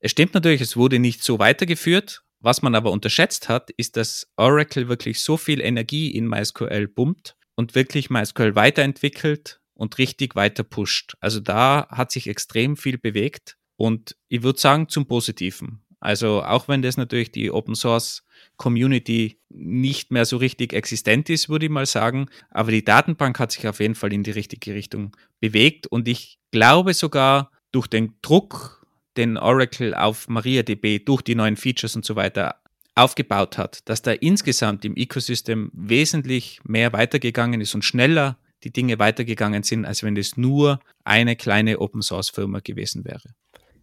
Es 0.00 0.10
stimmt 0.10 0.34
natürlich, 0.34 0.60
es 0.60 0.76
wurde 0.76 0.98
nicht 0.98 1.22
so 1.22 1.38
weitergeführt. 1.38 2.22
Was 2.40 2.60
man 2.60 2.74
aber 2.74 2.90
unterschätzt 2.90 3.48
hat, 3.48 3.70
ist, 3.70 3.96
dass 3.96 4.30
Oracle 4.36 4.88
wirklich 4.88 5.20
so 5.20 5.38
viel 5.38 5.60
Energie 5.60 6.10
in 6.10 6.28
MySQL 6.28 6.88
pumpt 6.88 7.36
und 7.54 7.74
wirklich 7.74 8.10
MySQL 8.10 8.54
weiterentwickelt 8.54 9.60
und 9.72 9.96
richtig 9.96 10.36
weiter 10.36 10.62
pusht. 10.62 11.14
Also 11.20 11.40
da 11.40 11.88
hat 11.88 12.10
sich 12.10 12.26
extrem 12.26 12.76
viel 12.76 12.98
bewegt 12.98 13.56
und 13.76 14.16
ich 14.28 14.42
würde 14.42 14.60
sagen 14.60 14.88
zum 14.88 15.06
Positiven. 15.06 15.83
Also 16.04 16.42
auch 16.42 16.68
wenn 16.68 16.82
das 16.82 16.98
natürlich 16.98 17.32
die 17.32 17.50
Open 17.50 17.74
Source 17.74 18.24
Community 18.58 19.38
nicht 19.48 20.10
mehr 20.10 20.26
so 20.26 20.36
richtig 20.36 20.74
existent 20.74 21.30
ist, 21.30 21.48
würde 21.48 21.64
ich 21.64 21.72
mal 21.72 21.86
sagen, 21.86 22.26
aber 22.50 22.72
die 22.72 22.84
Datenbank 22.84 23.38
hat 23.38 23.52
sich 23.52 23.66
auf 23.66 23.80
jeden 23.80 23.94
Fall 23.94 24.12
in 24.12 24.22
die 24.22 24.30
richtige 24.30 24.74
Richtung 24.74 25.16
bewegt 25.40 25.86
und 25.86 26.06
ich 26.06 26.38
glaube 26.50 26.92
sogar 26.92 27.50
durch 27.72 27.86
den 27.86 28.12
Druck, 28.20 28.86
den 29.16 29.38
Oracle 29.38 29.94
auf 29.94 30.28
MariaDB 30.28 30.98
durch 30.98 31.22
die 31.22 31.36
neuen 31.36 31.56
Features 31.56 31.96
und 31.96 32.04
so 32.04 32.16
weiter 32.16 32.56
aufgebaut 32.94 33.56
hat, 33.56 33.88
dass 33.88 34.02
da 34.02 34.12
insgesamt 34.12 34.84
im 34.84 34.96
Ecosystem 34.96 35.70
wesentlich 35.72 36.60
mehr 36.64 36.92
weitergegangen 36.92 37.62
ist 37.62 37.74
und 37.74 37.82
schneller 37.82 38.36
die 38.62 38.72
Dinge 38.72 38.98
weitergegangen 38.98 39.62
sind, 39.62 39.86
als 39.86 40.02
wenn 40.02 40.18
es 40.18 40.36
nur 40.36 40.80
eine 41.04 41.34
kleine 41.34 41.80
Open 41.80 42.02
Source 42.02 42.28
Firma 42.28 42.60
gewesen 42.60 43.06
wäre. 43.06 43.34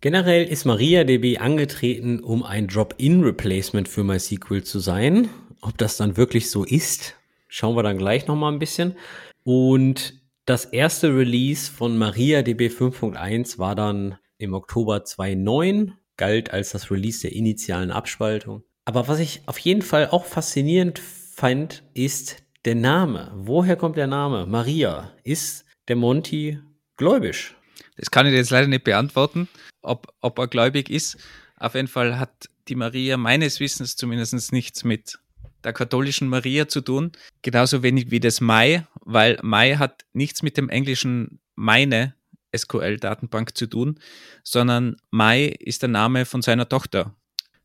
Generell 0.01 0.45
ist 0.45 0.65
MariaDB 0.65 1.37
angetreten, 1.37 2.21
um 2.21 2.41
ein 2.41 2.67
Drop-in-Replacement 2.67 3.87
für 3.87 4.03
MySQL 4.03 4.63
zu 4.63 4.79
sein. 4.79 5.29
Ob 5.61 5.77
das 5.77 5.97
dann 5.97 6.17
wirklich 6.17 6.49
so 6.49 6.63
ist, 6.63 7.13
schauen 7.47 7.75
wir 7.75 7.83
dann 7.83 7.99
gleich 7.99 8.25
nochmal 8.25 8.51
ein 8.51 8.57
bisschen. 8.57 8.95
Und 9.43 10.15
das 10.45 10.65
erste 10.65 11.15
Release 11.15 11.71
von 11.71 11.99
MariaDB 11.99 12.69
5.1 12.69 13.59
war 13.59 13.75
dann 13.75 14.17
im 14.39 14.55
Oktober 14.55 15.05
2009, 15.05 15.93
galt 16.17 16.51
als 16.51 16.71
das 16.71 16.89
Release 16.89 17.21
der 17.21 17.33
initialen 17.33 17.91
Abspaltung. 17.91 18.63
Aber 18.85 19.07
was 19.07 19.19
ich 19.19 19.41
auf 19.45 19.59
jeden 19.59 19.83
Fall 19.83 20.07
auch 20.09 20.25
faszinierend 20.25 20.97
fand, 20.97 21.83
ist 21.93 22.37
der 22.65 22.73
Name. 22.73 23.31
Woher 23.35 23.75
kommt 23.75 23.97
der 23.97 24.07
Name? 24.07 24.47
Maria. 24.47 25.11
Ist 25.23 25.65
der 25.87 25.95
Monty 25.95 26.57
gläubisch? 26.97 27.55
Das 28.01 28.11
kann 28.11 28.25
ich 28.25 28.33
jetzt 28.33 28.49
leider 28.49 28.67
nicht 28.67 28.83
beantworten 28.83 29.47
ob, 29.81 30.13
ob 30.21 30.39
er 30.39 30.47
gläubig 30.47 30.89
ist. 30.89 31.17
Auf 31.57 31.75
jeden 31.75 31.87
Fall 31.87 32.19
hat 32.19 32.49
die 32.67 32.75
Maria 32.75 33.17
meines 33.17 33.59
Wissens 33.59 33.95
zumindest 33.95 34.51
nichts 34.51 34.83
mit 34.83 35.19
der 35.63 35.73
katholischen 35.73 36.27
Maria 36.27 36.67
zu 36.67 36.81
tun. 36.81 37.11
Genauso 37.41 37.83
wenig 37.83 38.11
wie 38.11 38.19
das 38.19 38.41
Mai, 38.41 38.85
weil 39.01 39.39
Mai 39.43 39.75
hat 39.75 40.05
nichts 40.13 40.41
mit 40.41 40.57
dem 40.57 40.69
englischen 40.69 41.39
meine 41.55 42.15
SQL-Datenbank 42.55 43.55
zu 43.55 43.67
tun, 43.67 43.99
sondern 44.43 44.97
Mai 45.09 45.45
ist 45.45 45.83
der 45.83 45.89
Name 45.89 46.25
von 46.25 46.41
seiner 46.41 46.67
Tochter. 46.67 47.15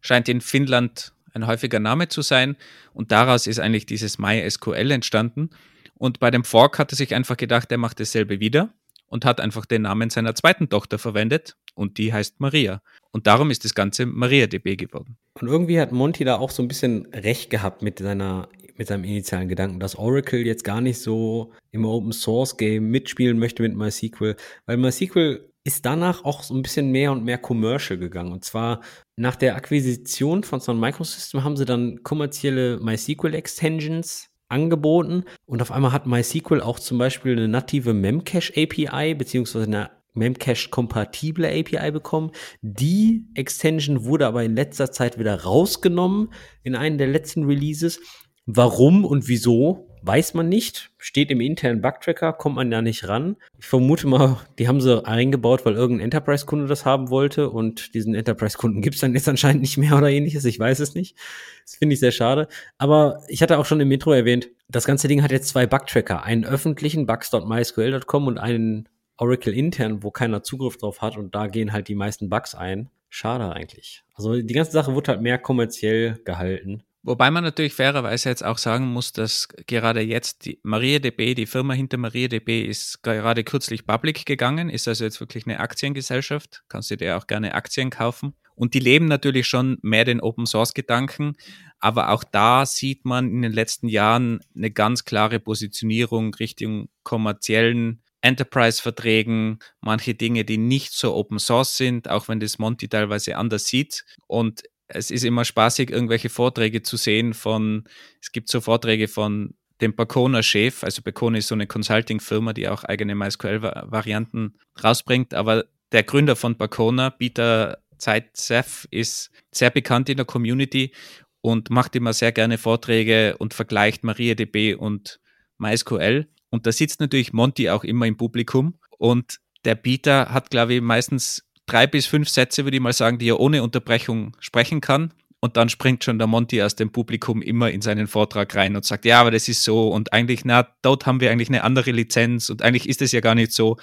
Scheint 0.01 0.29
in 0.29 0.41
Finnland 0.41 1.13
ein 1.33 1.47
häufiger 1.47 1.81
Name 1.81 2.09
zu 2.09 2.23
sein 2.23 2.57
und 2.93 3.13
daraus 3.13 3.47
ist 3.47 3.59
eigentlich 3.59 3.87
dieses 3.87 4.19
MySQL 4.19 4.91
entstanden. 4.91 5.51
Und 5.95 6.21
bei 6.21 6.31
dem 6.31 6.45
Fork 6.45 6.79
hat 6.79 6.93
er 6.93 6.97
sich 6.97 7.15
einfach 7.15 7.37
gedacht, 7.37 7.73
er 7.73 7.79
macht 7.79 8.01
dasselbe 8.01 8.41
wieder 8.41 8.73
und 9.09 9.25
hat 9.25 9.41
einfach 9.41 9.67
den 9.67 9.83
Namen 9.83 10.11
seiner 10.11 10.35
zweiten 10.35 10.69
Tochter 10.69 10.99
verwendet 10.99 11.57
und 11.75 11.99
die 11.99 12.13
heißt 12.13 12.41
Maria. 12.41 12.83
Und 13.13 13.27
darum 13.27 13.51
ist 13.51 13.65
das 13.65 13.75
Ganze 13.75 14.07
MariaDB 14.07 14.77
geworden. 14.77 15.17
Und 15.41 15.49
irgendwie 15.49 15.81
hat 15.81 15.93
Monty 15.93 16.25
da 16.25 16.37
auch 16.37 16.51
so 16.51 16.63
ein 16.63 16.69
bisschen 16.69 17.07
recht 17.13 17.51
gehabt 17.51 17.83
mit 17.83 17.99
seiner 17.99 18.49
mit 18.79 18.89
seinem 18.89 19.05
initialen 19.05 19.49
Gedanken, 19.49 19.81
dass 19.81 19.97
Oracle 19.97 20.45
jetzt 20.45 20.65
gar 20.65 20.83
nicht 20.83 21.01
so 21.01 21.53
im 21.71 21.87
Open 21.87 22.13
Source 22.13 22.59
Game 22.59 22.91
mitspielen 22.91 23.39
möchte 23.39 23.63
mit 23.63 23.75
MySQL, 23.75 24.37
weil 24.67 24.77
MySQL 24.77 25.49
ist 25.65 25.85
danach 25.85 26.25
auch 26.25 26.43
so 26.43 26.55
ein 26.55 26.63
bisschen 26.63 26.93
mehr 26.93 27.11
und 27.11 27.25
mehr 27.25 27.39
commercial 27.39 27.99
gegangen. 27.99 28.33
Und 28.33 28.45
zwar 28.45 28.83
nach 29.17 29.35
der 29.35 29.57
Akquisition 29.57 30.45
von 30.45 30.61
Sun 30.61 30.79
Microsystem 30.79 31.43
haben 31.43 31.57
sie 31.57 31.65
dann 31.65 32.03
kommerzielle 32.03 32.79
MySQL 32.79 33.35
Extensions 33.35 34.29
angeboten 34.49 35.25
und 35.47 35.63
auf 35.63 35.73
einmal 35.73 35.93
hat 35.93 36.07
MySQL 36.07 36.61
auch 36.61 36.79
zum 36.79 36.99
Beispiel 36.99 37.33
eine 37.33 37.49
native 37.49 37.95
Memcache 37.95 38.53
API 38.57 39.15
beziehungsweise 39.15 39.67
eine 39.67 39.91
Memcache-kompatible 40.15 41.47
API 41.47 41.91
bekommen. 41.91 42.33
Die 42.63 43.27
Extension 43.35 44.05
wurde 44.05 44.27
aber 44.27 44.43
in 44.45 44.57
letzter 44.57 44.91
Zeit 44.91 45.19
wieder 45.19 45.43
rausgenommen 45.43 46.33
in 46.63 46.75
einem 46.75 46.99
der 46.99 47.09
letzten 47.09 47.45
Releases. 47.45 48.01
Warum 48.47 49.05
und 49.05 49.29
wieso, 49.29 49.89
weiß 50.07 50.35
man 50.35 50.49
nicht. 50.49 50.91
Steht 50.99 51.31
im 51.31 51.41
internen 51.41 51.81
Bugtracker, 51.81 52.33
kommt 52.33 52.57
man 52.57 52.71
da 52.71 52.83
nicht 52.83 53.09
ran. 53.09 53.37
Ich 53.59 53.67
vermute 53.67 54.07
mal, 54.07 54.39
die 54.59 54.69
haben 54.69 54.81
sie 54.81 55.05
eingebaut, 55.05 55.65
weil 55.65 55.75
irgendein 55.75 56.05
Enterprise-Kunde 56.07 56.67
das 56.67 56.85
haben 56.85 57.11
wollte 57.11 57.51
und 57.51 57.95
diesen 57.95 58.15
Enterprise-Kunden 58.15 58.83
gibt 58.83 58.95
es 58.95 59.01
dann 59.01 59.15
jetzt 59.15 59.29
anscheinend 59.29 59.63
nicht 59.63 59.77
mehr 59.79 59.97
oder 59.97 60.11
ähnliches. 60.11 60.45
Ich 60.45 60.59
weiß 60.59 60.81
es 60.81 60.95
nicht. 60.95 61.17
Das 61.65 61.77
finde 61.77 61.95
ich 61.95 62.01
sehr 62.01 62.13
schade. 62.13 62.49
Aber 62.79 63.23
ich 63.29 63.43
hatte 63.43 63.59
auch 63.59 63.67
schon 63.67 63.81
im 63.81 63.91
Intro 63.91 64.13
erwähnt, 64.13 64.49
das 64.69 64.85
ganze 64.85 65.09
Ding 65.09 65.23
hat 65.23 65.33
jetzt 65.33 65.49
zwei 65.49 65.67
Bugtracker. 65.67 66.23
Einen 66.23 66.45
öffentlichen, 66.45 67.07
bugs.mysql.com 67.07 68.27
und 68.27 68.39
einen 68.39 68.89
Oracle 69.19 69.55
intern, 69.55 70.03
wo 70.03 70.11
keiner 70.11 70.43
Zugriff 70.43 70.77
drauf 70.77 71.01
hat 71.01 71.17
und 71.17 71.35
da 71.35 71.47
gehen 71.47 71.73
halt 71.73 71.89
die 71.89 71.95
meisten 71.95 72.29
Bugs 72.29 72.55
ein. 72.55 72.91
Schade 73.09 73.53
eigentlich. 73.53 74.05
Also 74.15 74.35
die 74.35 74.55
ganze 74.55 74.73
Sache 74.73 74.95
wird 74.95 75.09
halt 75.09 75.23
mehr 75.23 75.39
kommerziell 75.39 76.21
gehalten. 76.25 76.83
Wobei 77.07 77.31
man 77.31 77.45
natürlich 77.45 77.73
fairerweise 77.73 78.31
jetzt 78.31 78.45
auch 78.45 78.59
sagen 78.59 78.89
muss, 78.89 79.13
dass 79.13 79.47
gerade 79.69 80.01
jetzt 80.01 80.45
die 80.45 80.59
MariaDB, 80.65 81.37
die 81.37 81.47
Firma 81.47 81.73
hinter 81.73 81.99
MariaDB, 81.99 82.63
ist 82.63 83.01
gerade 83.05 83.45
kürzlich 83.45 83.87
public 83.87 84.27
gegangen, 84.27 84.69
ist 84.69 84.89
also 84.89 85.05
jetzt 85.05 85.21
wirklich 85.21 85.47
eine 85.47 85.61
Aktiengesellschaft. 85.61 86.65
Kannst 86.69 86.91
du 86.91 86.97
dir 86.97 87.17
auch 87.17 87.29
gerne 87.29 87.55
Aktien 87.55 87.91
kaufen. 87.91 88.35
Und 88.57 88.75
die 88.75 88.81
leben 88.81 89.07
natürlich 89.07 89.47
schon 89.47 89.79
mehr 89.83 90.05
den 90.05 90.21
Open 90.21 90.47
Source 90.47 90.75
Gedanken. 90.75 91.37
Aber 91.79 92.11
auch 92.11 92.25
da 92.25 92.67
sieht 92.67 93.05
man 93.05 93.31
in 93.31 93.43
den 93.43 93.53
letzten 93.53 93.87
Jahren 93.87 94.41
eine 94.57 94.73
ganz 94.73 95.05
klare 95.05 95.39
Positionierung 95.39 96.35
Richtung 96.35 96.89
kommerziellen 97.05 98.03
Enterprise-Verträgen, 98.21 99.61
manche 99.81 100.15
Dinge, 100.15 100.45
die 100.45 100.59
nicht 100.59 100.93
so 100.93 101.15
Open 101.15 101.39
Source 101.39 101.77
sind, 101.77 102.11
auch 102.11 102.27
wenn 102.27 102.41
das 102.41 102.59
Monty 102.59 102.89
teilweise 102.89 103.37
anders 103.37 103.69
sieht. 103.69 104.05
Und 104.27 104.65
es 104.89 105.11
ist 105.11 105.25
immer 105.25 105.45
spaßig, 105.45 105.91
irgendwelche 105.91 106.29
Vorträge 106.29 106.83
zu 106.83 106.97
sehen 106.97 107.35
von, 107.35 107.85
es 108.21 108.33
gibt 108.33 108.49
so 108.49 108.61
Vorträge 108.61 109.09
von 109.09 109.55
dem 109.81 109.95
Bacona-Chef, 109.95 110.85
also 110.85 111.03
Bacona 111.03 111.39
ist 111.39 111.49
so 111.49 111.55
eine 111.55 111.67
Consulting-Firma, 111.67 112.53
die 112.53 112.69
auch 112.69 112.85
eigene 112.85 113.15
MySQL-Varianten 113.15 114.59
rausbringt, 114.83 115.35
aber 115.35 115.67
der 115.93 116.03
Gründer 116.03 116.37
von 116.37 116.57
Bacona, 116.57 117.11
Peter 117.11 117.79
Zeitsev, 117.99 118.87
ist 118.91 119.31
sehr 119.53 119.71
bekannt 119.71 120.09
in 120.09 120.17
der 120.17 120.27
Community 120.27 120.93
und 121.41 121.71
macht 121.71 121.95
immer 121.95 122.13
sehr 122.13 122.33
gerne 122.33 122.59
Vorträge 122.59 123.37
und 123.39 123.55
vergleicht 123.55 124.05
MariaDB 124.05 124.75
und 124.75 125.21
MySQL. 125.59 126.29
Und 126.51 126.67
da 126.67 126.73
sitzt 126.73 127.01
natürlich 127.01 127.33
Monty 127.33 127.71
auch 127.71 127.85
immer 127.85 128.07
im 128.07 128.17
Publikum. 128.17 128.79
Und 128.99 129.39
der 129.65 129.75
Peter 129.75 130.33
hat, 130.33 130.51
glaube 130.51 130.75
ich, 130.75 130.81
meistens 130.81 131.46
drei 131.67 131.87
bis 131.87 132.07
fünf 132.07 132.29
Sätze, 132.29 132.65
würde 132.65 132.77
ich 132.77 132.83
mal 132.83 132.93
sagen, 132.93 133.19
die 133.19 133.29
er 133.29 133.41
ohne 133.41 133.63
Unterbrechung 133.63 134.37
sprechen 134.41 134.81
kann. 134.81 135.13
Und 135.41 135.57
dann 135.57 135.69
springt 135.69 136.03
schon 136.03 136.19
der 136.19 136.27
Monty 136.27 136.63
aus 136.63 136.77
dem 136.77 136.91
Publikum 136.91 137.43
immer 137.43 137.71
in 137.71 137.83
seinen 137.83 138.07
Vortrag 138.07 138.55
rein 138.55 138.75
und 138.75 138.85
sagt, 138.85 139.05
ja, 139.05 139.21
aber 139.21 139.31
das 139.31 139.49
ist 139.49 139.63
so. 139.63 139.89
Und 139.89 140.13
eigentlich, 140.13 140.45
na, 140.45 140.67
dort 140.83 141.07
haben 141.07 141.21
wir 141.21 141.31
eigentlich 141.31 141.49
eine 141.49 141.63
andere 141.63 141.91
Lizenz 141.91 142.49
und 142.49 142.63
eigentlich 142.63 142.89
ist 142.89 143.03
es 143.03 143.13
ja 143.13 143.21
gar 143.21 143.35
nicht 143.35 143.53
so. 143.53 143.77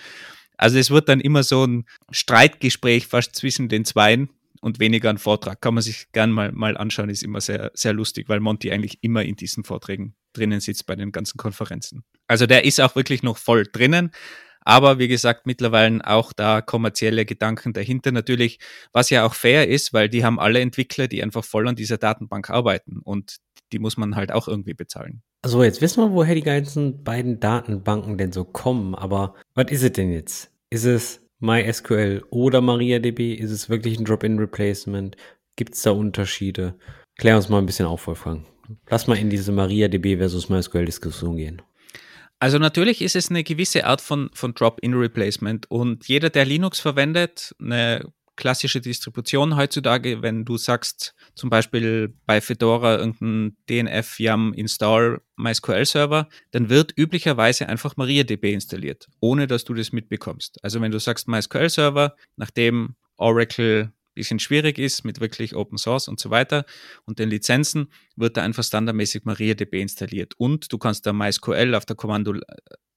Also 0.58 0.78
es 0.78 0.90
wird 0.90 1.10
dann 1.10 1.20
immer 1.20 1.44
so 1.44 1.66
ein 1.66 1.86
Streitgespräch 2.12 3.08
fast 3.08 3.36
zwischen 3.36 3.70
den 3.70 3.86
Zweien 3.86 4.30
und 4.62 4.80
weniger 4.80 5.10
ein 5.10 5.18
Vortrag. 5.18 5.62
Kann 5.62 5.74
man 5.74 5.84
sich 5.84 6.08
gern 6.12 6.32
mal, 6.32 6.52
mal 6.52 6.78
anschauen, 6.78 7.10
ist 7.10 7.24
immer 7.24 7.42
sehr, 7.42 7.72
sehr 7.74 7.94
lustig, 7.94 8.30
weil 8.30 8.40
Monty 8.40 8.72
eigentlich 8.72 8.98
immer 9.02 9.24
in 9.24 9.36
diesen 9.36 9.64
Vorträgen 9.64 10.16
drinnen 10.34 10.60
sitzt 10.60 10.86
bei 10.86 10.96
den 10.96 11.12
ganzen 11.12 11.38
Konferenzen. 11.38 12.04
Also 12.28 12.46
der 12.46 12.66
ist 12.66 12.82
auch 12.82 12.96
wirklich 12.96 13.24
noch 13.24 13.38
voll 13.38 13.68
drinnen. 13.72 14.12
Aber 14.66 15.00
wie 15.00 15.08
gesagt, 15.08 15.46
mittlerweile 15.46 16.06
auch 16.08 16.34
da 16.34 16.62
kommerzielle 16.62 17.26
Gedanken 17.26 17.74
dahinter 17.74 18.12
natürlich, 18.12 18.60
was 18.92 19.10
ja 19.10 19.26
auch 19.26 19.34
fair 19.34 19.68
ist, 19.68 19.94
weil 19.94 20.10
die 20.10 20.24
haben 20.24 20.40
alle 20.40 20.60
Entwickler, 20.60 21.08
die 21.08 21.24
einfach 21.24 21.44
voll 21.44 21.68
an 21.68 21.76
dieser 21.76 21.98
Datenbank 21.98 22.50
arbeiten 22.50 23.00
und 23.04 23.38
die 23.72 23.80
muss 23.80 23.98
man 23.98 24.16
halt 24.16 24.32
auch 24.32 24.48
irgendwie 24.48 24.74
bezahlen. 24.74 25.22
Also 25.42 25.64
jetzt 25.64 25.82
wissen 25.82 26.04
wir, 26.04 26.12
woher 26.12 26.36
die 26.36 26.42
ganzen 26.42 27.04
beiden 27.04 27.40
Datenbanken 27.40 28.18
denn 28.18 28.32
so 28.32 28.46
kommen, 28.46 28.96
aber 28.96 29.36
was 29.56 29.72
ist 29.72 29.84
es 29.84 29.92
denn 29.94 30.12
jetzt? 30.12 30.52
Ist 30.70 30.86
es 30.86 31.28
MySQL 31.40 32.24
oder 32.30 32.62
MariaDB? 32.62 33.34
Ist 33.34 33.52
es 33.52 33.70
wirklich 33.70 34.00
ein 34.00 34.06
Drop-in-Replacement? 34.06 35.18
Gibt 35.58 35.76
es 35.76 35.82
da 35.82 35.92
Unterschiede? 35.92 36.76
Klär 37.18 37.36
uns 37.36 37.50
mal 37.50 37.60
ein 37.60 37.66
bisschen 37.66 37.86
auf, 37.86 38.08
Wolfgang. 38.08 38.46
Lass 38.90 39.08
mal 39.08 39.18
in 39.18 39.30
diese 39.30 39.52
MariaDB 39.52 40.18
versus 40.18 40.50
MySQL-Diskussion 40.50 41.36
gehen. 41.36 41.62
Also 42.44 42.60
natürlich 42.60 43.02
ist 43.02 43.16
es 43.16 43.30
eine 43.30 43.42
gewisse 43.42 43.86
Art 43.86 44.02
von, 44.02 44.30
von 44.34 44.54
Drop-in-Replacement 44.54 45.72
und 45.72 46.10
jeder, 46.10 46.30
der 46.30 46.44
Linux 46.44 46.82
verwendet, 46.82 47.56
eine 47.58 48.12
klassische 48.36 48.82
Distribution 48.82 49.56
heutzutage, 49.56 50.22
wenn 50.22 50.44
du 50.44 50.58
sagst, 50.58 51.16
zum 51.36 51.50
Beispiel 51.50 52.14
bei 52.26 52.42
Fedora 52.42 52.98
irgendein 52.98 53.56
DNF 53.70 54.20
YAM 54.20 54.52
install 54.56 55.22
MySQL 55.38 55.86
Server, 55.86 56.28
dann 56.52 56.68
wird 56.68 56.92
üblicherweise 56.98 57.70
einfach 57.70 57.96
MariaDB 57.96 58.52
installiert, 58.52 59.08
ohne 59.22 59.48
dass 59.48 59.64
du 59.64 59.74
das 59.74 59.94
mitbekommst. 59.94 60.62
Also 60.66 60.82
wenn 60.82 60.92
du 60.92 61.00
sagst 61.00 61.30
MySQL 61.30 61.70
Server, 61.70 62.14
nachdem 62.36 62.96
Oracle 63.16 63.94
bisschen 64.14 64.40
schwierig 64.40 64.78
ist 64.78 65.04
mit 65.04 65.20
wirklich 65.20 65.56
Open 65.56 65.78
Source 65.78 66.08
und 66.08 66.20
so 66.20 66.30
weiter 66.30 66.66
und 67.06 67.20
den 67.20 67.30
Lizenzen, 67.30 67.92
wird 68.16 68.38
da 68.38 68.44
einfach 68.44 68.64
standardmäßig 68.64 69.26
MariaDB 69.26 69.82
installiert. 69.82 70.34
Und 70.38 70.72
du 70.72 70.78
kannst 70.78 71.06
da 71.06 71.14
MySQL 71.14 71.76
auf 71.76 71.86
der, 71.86 71.96
Kommando, 71.96 72.36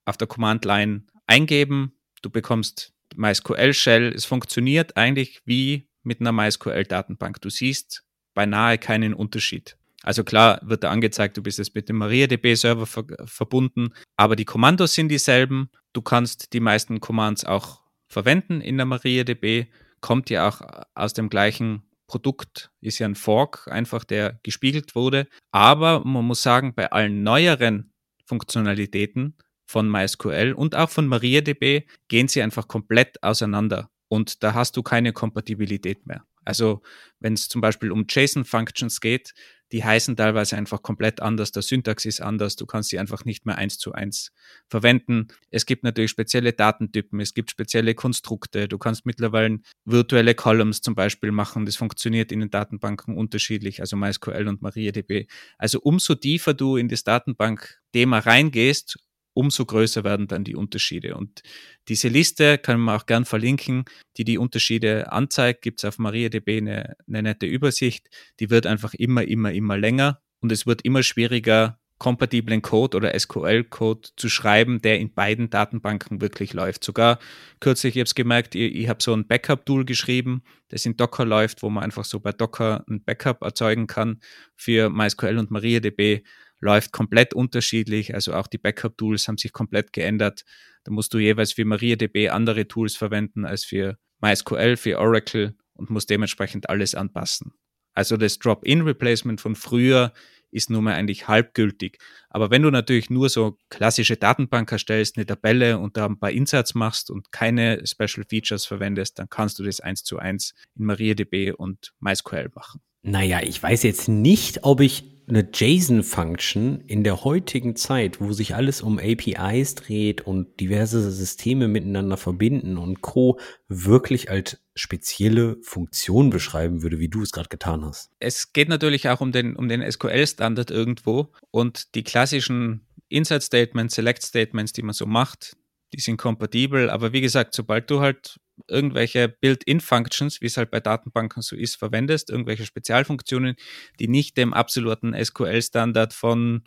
auf 0.05 0.17
der 0.17 0.27
Command 0.27 0.65
Line 0.65 1.05
eingeben. 1.27 1.93
Du 2.23 2.31
bekommst 2.31 2.93
MySQL 3.15 3.73
Shell. 3.73 4.13
Es 4.15 4.25
funktioniert 4.25 4.97
eigentlich 4.97 5.41
wie 5.45 5.89
mit 6.03 6.21
einer 6.21 6.33
MySQL 6.33 6.85
Datenbank. 6.85 7.41
Du 7.41 7.51
siehst 7.51 8.05
beinahe 8.35 8.79
keinen 8.79 9.15
Unterschied. 9.15 9.77
Also 10.03 10.23
klar 10.23 10.61
wird 10.63 10.85
da 10.85 10.91
angezeigt, 10.91 11.37
du 11.37 11.43
bist 11.43 11.59
jetzt 11.59 11.75
mit 11.75 11.89
dem 11.89 11.97
MariaDB-Server 11.97 12.87
ver 12.87 13.07
verbunden, 13.25 13.93
aber 14.17 14.37
die 14.37 14.45
Kommandos 14.45 14.95
sind 14.95 15.09
dieselben. 15.09 15.69
Du 15.93 16.01
kannst 16.01 16.53
die 16.53 16.61
meisten 16.61 17.01
Commands 17.01 17.45
auch 17.45 17.81
verwenden 18.09 18.61
in 18.61 18.77
der 18.77 18.87
MariaDB 18.87 19.67
kommt 20.01 20.31
ja 20.31 20.49
auch 20.49 20.61
aus 20.95 21.13
dem 21.13 21.29
gleichen 21.29 21.83
Produkt, 22.07 22.71
ist 22.81 22.99
ja 22.99 23.07
ein 23.07 23.15
Fork, 23.15 23.69
einfach 23.69 24.05
der 24.05 24.39
gespiegelt 24.43 24.95
wurde. 24.95 25.27
Aber 25.51 26.05
man 26.05 26.25
muss 26.25 26.43
sagen, 26.43 26.75
bei 26.75 26.91
allen 26.93 27.23
neueren 27.23 27.93
Funktionalitäten 28.25 29.37
von 29.67 29.91
MySQL 29.91 30.53
und 30.53 30.77
auch 30.77 30.91
von 30.91 31.09
MariaDB 31.09 31.87
gehen 32.09 32.29
sie 32.29 32.43
einfach 32.43 32.69
komplett 32.69 33.23
auseinander. 33.23 33.91
Und 34.09 34.43
da 34.45 34.55
hast 34.55 34.77
du 34.77 34.83
keine 34.83 35.13
Kompatibilität 35.13 36.07
mehr. 36.07 36.25
Also 36.45 36.83
wenn 37.19 37.33
es 37.33 37.49
zum 37.49 37.61
Beispiel 37.61 37.91
um 37.91 38.07
JSON-Functions 38.09 39.01
geht, 39.01 39.35
die 39.73 39.85
heißen 39.85 40.17
teilweise 40.17 40.57
einfach 40.57 40.83
komplett 40.83 41.21
anders, 41.21 41.53
der 41.53 41.63
Syntax 41.63 42.05
ist 42.05 42.21
anders, 42.21 42.57
du 42.57 42.67
kannst 42.67 42.91
sie 42.91 42.99
einfach 42.99 43.25
nicht 43.25 43.47
mehr 43.47 43.59
eins 43.59 43.79
zu 43.79 43.93
eins 43.93 44.33
verwenden. 44.69 45.29
Es 45.51 45.67
gibt 45.67 45.83
natürlich 45.83 46.11
spezielle 46.11 46.53
Datentypen, 46.53 47.21
es 47.21 47.35
gibt 47.35 47.51
spezielle 47.51 47.95
Konstrukte, 47.95 48.69
du 48.69 48.79
kannst 48.79 49.07
mittlerweile 49.07 49.59
virtuelle 49.85 50.35
Columns 50.35 50.83
zum 50.83 50.95
Beispiel 50.95 51.33
machen, 51.33 51.67
das 51.67 51.77
funktioniert 51.77 52.33
in 52.33 52.41
den 52.41 52.51
Datenbanken 52.51 53.17
unterschiedlich, 53.17 53.81
also 53.81 53.97
MySQL 53.97 54.49
und 54.49 54.63
MariaDB. 54.63 55.27
Also 55.59 55.81
umso 55.81 56.15
tiefer 56.15 56.55
du 56.55 56.77
in 56.77 56.89
das 56.89 57.05
Datenbank-Thema 57.05 58.21
reingehst, 58.21 58.99
umso 59.37 59.67
größer 59.67 60.03
werden 60.03 60.29
dann 60.29 60.45
die 60.45 60.57
Unterschiede. 60.57 61.17
Und 61.17 61.43
diese 61.89 62.09
Liste 62.09 62.59
kann 62.59 62.81
man 62.81 62.99
auch 62.99 63.07
gern 63.07 63.27
verlinken, 63.27 63.85
die 64.17 64.25
die 64.25 64.39
Unterschiede 64.39 65.13
anzeigt. 65.13 65.63
Gibt 65.63 65.81
es 65.81 65.85
auf 65.85 65.99
MariaDB 65.99 66.59
eine, 66.59 66.97
eine 67.07 67.23
nette 67.23 67.47
Übersicht. 67.47 68.09
Die 68.41 68.51
wird 68.51 68.67
einfach 68.67 68.95
immer, 68.95 69.25
immer, 69.25 69.53
immer 69.53 69.77
länger 69.77 70.21
und 70.41 70.53
es 70.53 70.67
wird 70.67 70.83
immer 70.83 71.03
schwieriger, 71.03 71.79
kompatiblen 71.99 72.63
Code 72.63 72.97
oder 72.97 73.19
SQL-Code 73.19 74.11
zu 74.17 74.29
schreiben, 74.29 74.81
der 74.83 75.01
in 75.01 75.15
beiden 75.15 75.49
Datenbanken 75.49 76.21
wirklich 76.21 76.53
läuft. 76.53 76.85
Sogar 76.85 77.19
kürzlich, 77.61 77.97
ich 77.97 78.01
habe 78.01 78.07
es 78.07 78.15
gemerkt, 78.15 78.55
ich, 78.55 78.75
ich 78.75 78.89
habe 78.89 79.03
so 79.03 79.15
ein 79.15 79.27
Backup-Tool 79.27 79.85
geschrieben, 79.85 80.43
das 80.69 80.85
in 80.85 80.97
Docker 80.97 81.25
läuft, 81.25 81.63
wo 81.63 81.71
man 81.71 81.85
einfach 81.85 82.05
so 82.05 82.21
bei 82.21 82.33
Docker 82.33 82.85
ein 82.89 83.03
Backup 83.03 83.43
erzeugen 83.43 83.87
kann 83.87 84.21
für 84.57 84.91
MySQL 84.91 85.39
und 85.39 85.51
MariaDB 85.51 86.23
läuft 86.61 86.93
komplett 86.93 87.35
unterschiedlich. 87.35 88.15
Also 88.15 88.35
auch 88.35 88.47
die 88.47 88.59
Backup-Tools 88.59 89.29
haben 89.29 89.39
sich 89.39 89.53
komplett 89.53 89.93
geändert. 89.93 90.45
Da 90.85 90.93
musst 90.93 91.13
du 91.15 91.19
jeweils 91.19 91.53
für 91.53 91.65
MariaDB 91.65 92.31
andere 92.31 92.69
Tools 92.69 92.97
verwenden 92.97 93.45
als 93.45 93.65
für 93.65 93.99
MySQL, 94.21 94.77
für 94.77 94.99
Oracle 94.99 95.55
und 95.75 95.91
musst 95.91 96.11
dementsprechend 96.11 96.69
alles 96.69 96.95
anpassen. 96.95 97.53
Also 97.95 98.17
das 98.17 98.39
Drop-in-Replacement 98.39 99.41
von 99.41 99.57
früher 99.57 100.13
ist 100.51 100.71
nun 100.71 100.85
mal 100.85 100.95
eigentlich 100.95 101.29
halbgültig. 101.29 101.99
Aber 102.31 102.51
wenn 102.51 102.63
du 102.63 102.71
natürlich 102.71 103.11
nur 103.11 103.29
so 103.29 103.59
klassische 103.69 104.17
Datenbank 104.17 104.71
erstellst, 104.71 105.17
eine 105.17 105.27
Tabelle 105.27 105.79
und 105.79 105.97
da 105.97 106.07
ein 106.07 106.19
paar 106.19 106.31
Inserts 106.31 106.75
machst 106.75 107.11
und 107.11 107.33
keine 107.33 107.83
Special 107.87 108.25
Features 108.29 108.65
verwendest, 108.65 109.19
dann 109.19 109.29
kannst 109.29 109.59
du 109.59 109.65
das 109.65 109.81
eins 109.81 110.05
zu 110.05 110.19
eins 110.19 110.55
in 110.77 110.87
MariaDB 110.87 111.53
und 111.53 111.93
MySQL 112.01 112.51
machen. 112.55 112.81
Naja, 113.03 113.41
ich 113.43 113.63
weiß 113.63 113.83
jetzt 113.83 114.09
nicht, 114.09 114.65
ob 114.65 114.81
ich 114.81 115.16
eine 115.29 115.49
JSON-Function 115.53 116.83
in 116.83 117.03
der 117.03 117.25
heutigen 117.25 117.75
Zeit, 117.75 118.21
wo 118.21 118.33
sich 118.33 118.55
alles 118.55 118.81
um 118.81 118.99
APIs 118.99 119.75
dreht 119.75 120.21
und 120.21 120.61
diverse 120.61 121.11
Systeme 121.11 121.69
miteinander 121.69 122.17
verbinden 122.17 122.77
und 122.77 123.01
Co. 123.01 123.39
wirklich 123.69 124.31
als 124.31 124.59
spezielle 124.75 125.57
Funktion 125.63 126.31
beschreiben 126.31 126.83
würde, 126.83 126.99
wie 126.99 127.09
du 127.09 127.23
es 127.23 127.33
gerade 127.33 127.49
getan 127.49 127.85
hast. 127.85 128.11
Es 128.21 128.53
geht 128.53 128.69
natürlich 128.69 129.09
auch 129.09 129.21
um 129.21 129.33
den, 129.33 129.57
um 129.57 129.69
den 129.69 129.91
SQL-Standard 129.91 130.71
irgendwo 130.71 131.33
und 131.51 131.95
die 131.95 132.05
klassischen 132.05 132.87
Insert-Statements, 133.09 133.95
Select-Statements, 133.95 134.73
die 134.73 134.83
man 134.83 134.95
so 134.95 135.07
macht, 135.07 135.57
die 135.93 136.01
sind 136.01 136.19
kompatibel, 136.19 136.91
aber 136.91 137.13
wie 137.13 137.21
gesagt, 137.21 137.55
sobald 137.55 137.91
du 137.91 138.01
halt 138.01 138.39
irgendwelche 138.69 139.29
Built-in-Functions, 139.29 140.41
wie 140.41 140.47
es 140.47 140.57
halt 140.57 140.71
bei 140.71 140.81
Datenbanken 140.81 141.43
so 141.43 141.57
ist, 141.57 141.77
verwendest, 141.77 142.31
irgendwelche 142.31 142.67
Spezialfunktionen, 142.67 143.57
die 144.01 144.09
nicht 144.09 144.37
dem 144.37 144.55
absoluten 144.55 145.15
SQL-Standard 145.15 146.13
von, 146.13 146.63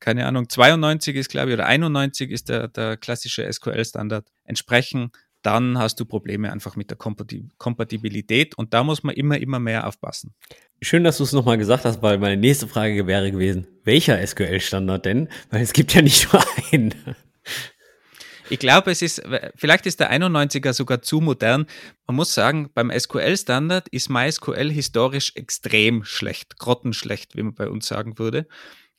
keine 0.00 0.26
Ahnung, 0.26 0.48
92 0.48 1.16
ist, 1.16 1.28
glaube 1.28 1.50
ich, 1.50 1.54
oder 1.54 1.66
91 1.66 2.30
ist 2.30 2.48
der, 2.48 2.68
der 2.68 2.96
klassische 2.96 3.50
SQL-Standard 3.50 4.26
entsprechen, 4.44 5.10
dann 5.42 5.78
hast 5.78 6.00
du 6.00 6.04
Probleme 6.06 6.50
einfach 6.50 6.74
mit 6.74 6.90
der 6.90 6.96
Kompatibilität 6.96 8.58
und 8.58 8.74
da 8.74 8.82
muss 8.82 9.04
man 9.04 9.14
immer, 9.14 9.38
immer 9.38 9.60
mehr 9.60 9.86
aufpassen. 9.86 10.34
Schön, 10.82 11.04
dass 11.04 11.18
du 11.18 11.24
es 11.24 11.32
nochmal 11.32 11.56
gesagt 11.56 11.84
hast, 11.84 12.02
weil 12.02 12.18
meine 12.18 12.36
nächste 12.36 12.66
Frage 12.66 13.06
wäre 13.06 13.30
gewesen, 13.30 13.68
welcher 13.84 14.26
SQL-Standard 14.26 15.04
denn? 15.06 15.28
Weil 15.50 15.62
es 15.62 15.72
gibt 15.72 15.94
ja 15.94 16.02
nicht 16.02 16.32
nur 16.32 16.42
einen. 16.72 16.94
Ich 18.48 18.58
glaube, 18.60 18.92
es 18.92 19.02
ist, 19.02 19.22
vielleicht 19.56 19.86
ist 19.86 19.98
der 19.98 20.12
91er 20.12 20.72
sogar 20.72 21.02
zu 21.02 21.20
modern. 21.20 21.66
Man 22.06 22.16
muss 22.16 22.32
sagen, 22.32 22.70
beim 22.74 22.92
SQL-Standard 22.96 23.88
ist 23.88 24.08
MySQL 24.08 24.70
historisch 24.70 25.32
extrem 25.34 26.04
schlecht, 26.04 26.58
grottenschlecht, 26.58 27.36
wie 27.36 27.42
man 27.42 27.54
bei 27.54 27.68
uns 27.68 27.86
sagen 27.86 28.18
würde. 28.18 28.46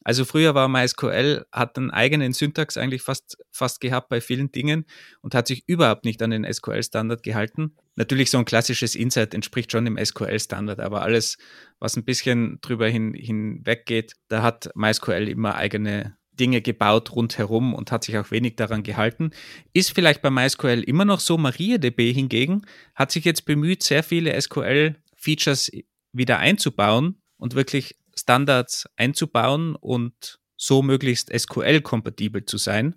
Also 0.03 0.23
früher 0.23 0.55
war 0.55 0.69
MySQL, 0.69 1.45
hat 1.51 1.77
einen 1.77 1.91
eigenen 1.91 2.31
Syntax 2.31 2.77
eigentlich 2.77 3.01
fast, 3.01 3.38
fast 3.51 3.81
gehabt 3.81 4.07
bei 4.07 4.21
vielen 4.21 4.51
Dingen 4.53 4.86
und 5.21 5.36
hat 5.36 5.47
sich 5.47 5.67
überhaupt 5.67 6.05
nicht 6.05 6.21
an 6.21 6.29
den 6.29 6.45
SQL-Standard 6.49 7.23
gehalten. 7.23 7.75
Natürlich 7.95 8.31
so 8.31 8.38
ein 8.38 8.45
klassisches 8.45 8.95
Insight 8.95 9.33
entspricht 9.33 9.71
schon 9.71 9.83
dem 9.83 9.97
SQL-Standard, 9.97 10.79
aber 10.79 11.01
alles, 11.01 11.38
was 11.79 11.97
ein 11.97 12.05
bisschen 12.05 12.60
drüber 12.62 12.88
hin, 12.88 13.13
hinweg 13.13 13.86
geht, 13.86 14.13
da 14.29 14.43
hat 14.43 14.69
MySQL 14.75 15.27
immer 15.27 15.55
eigene 15.55 16.15
Dinge 16.39 16.62
gebaut 16.62 17.12
rundherum 17.12 17.73
und 17.73 17.91
hat 17.91 18.04
sich 18.04 18.17
auch 18.17 18.32
wenig 18.32 18.56
daran 18.56 18.84
gehalten. 18.84 19.32
Ist 19.73 19.93
vielleicht 19.93 20.21
bei 20.21 20.30
MySQL 20.30 20.84
immer 20.86 21.06
noch 21.06 21.19
so. 21.19 21.38
MariaDB 21.38 22.13
hingegen 22.13 22.62
hat 22.95 23.12
sich 23.12 23.26
jetzt 23.26 23.45
bemüht, 23.45 23.84
sehr 23.84 24.04
viele 24.04 24.39
SQL-Features 24.39 25.71
wieder 26.13 26.39
einzubauen 26.39 27.21
und 27.38 27.56
wirklich 27.56 27.95
Standards 28.15 28.89
einzubauen 28.95 29.76
und 29.76 30.39
so 30.56 30.82
möglichst 30.82 31.32
SQL-kompatibel 31.38 32.45
zu 32.45 32.58
sein. 32.58 32.95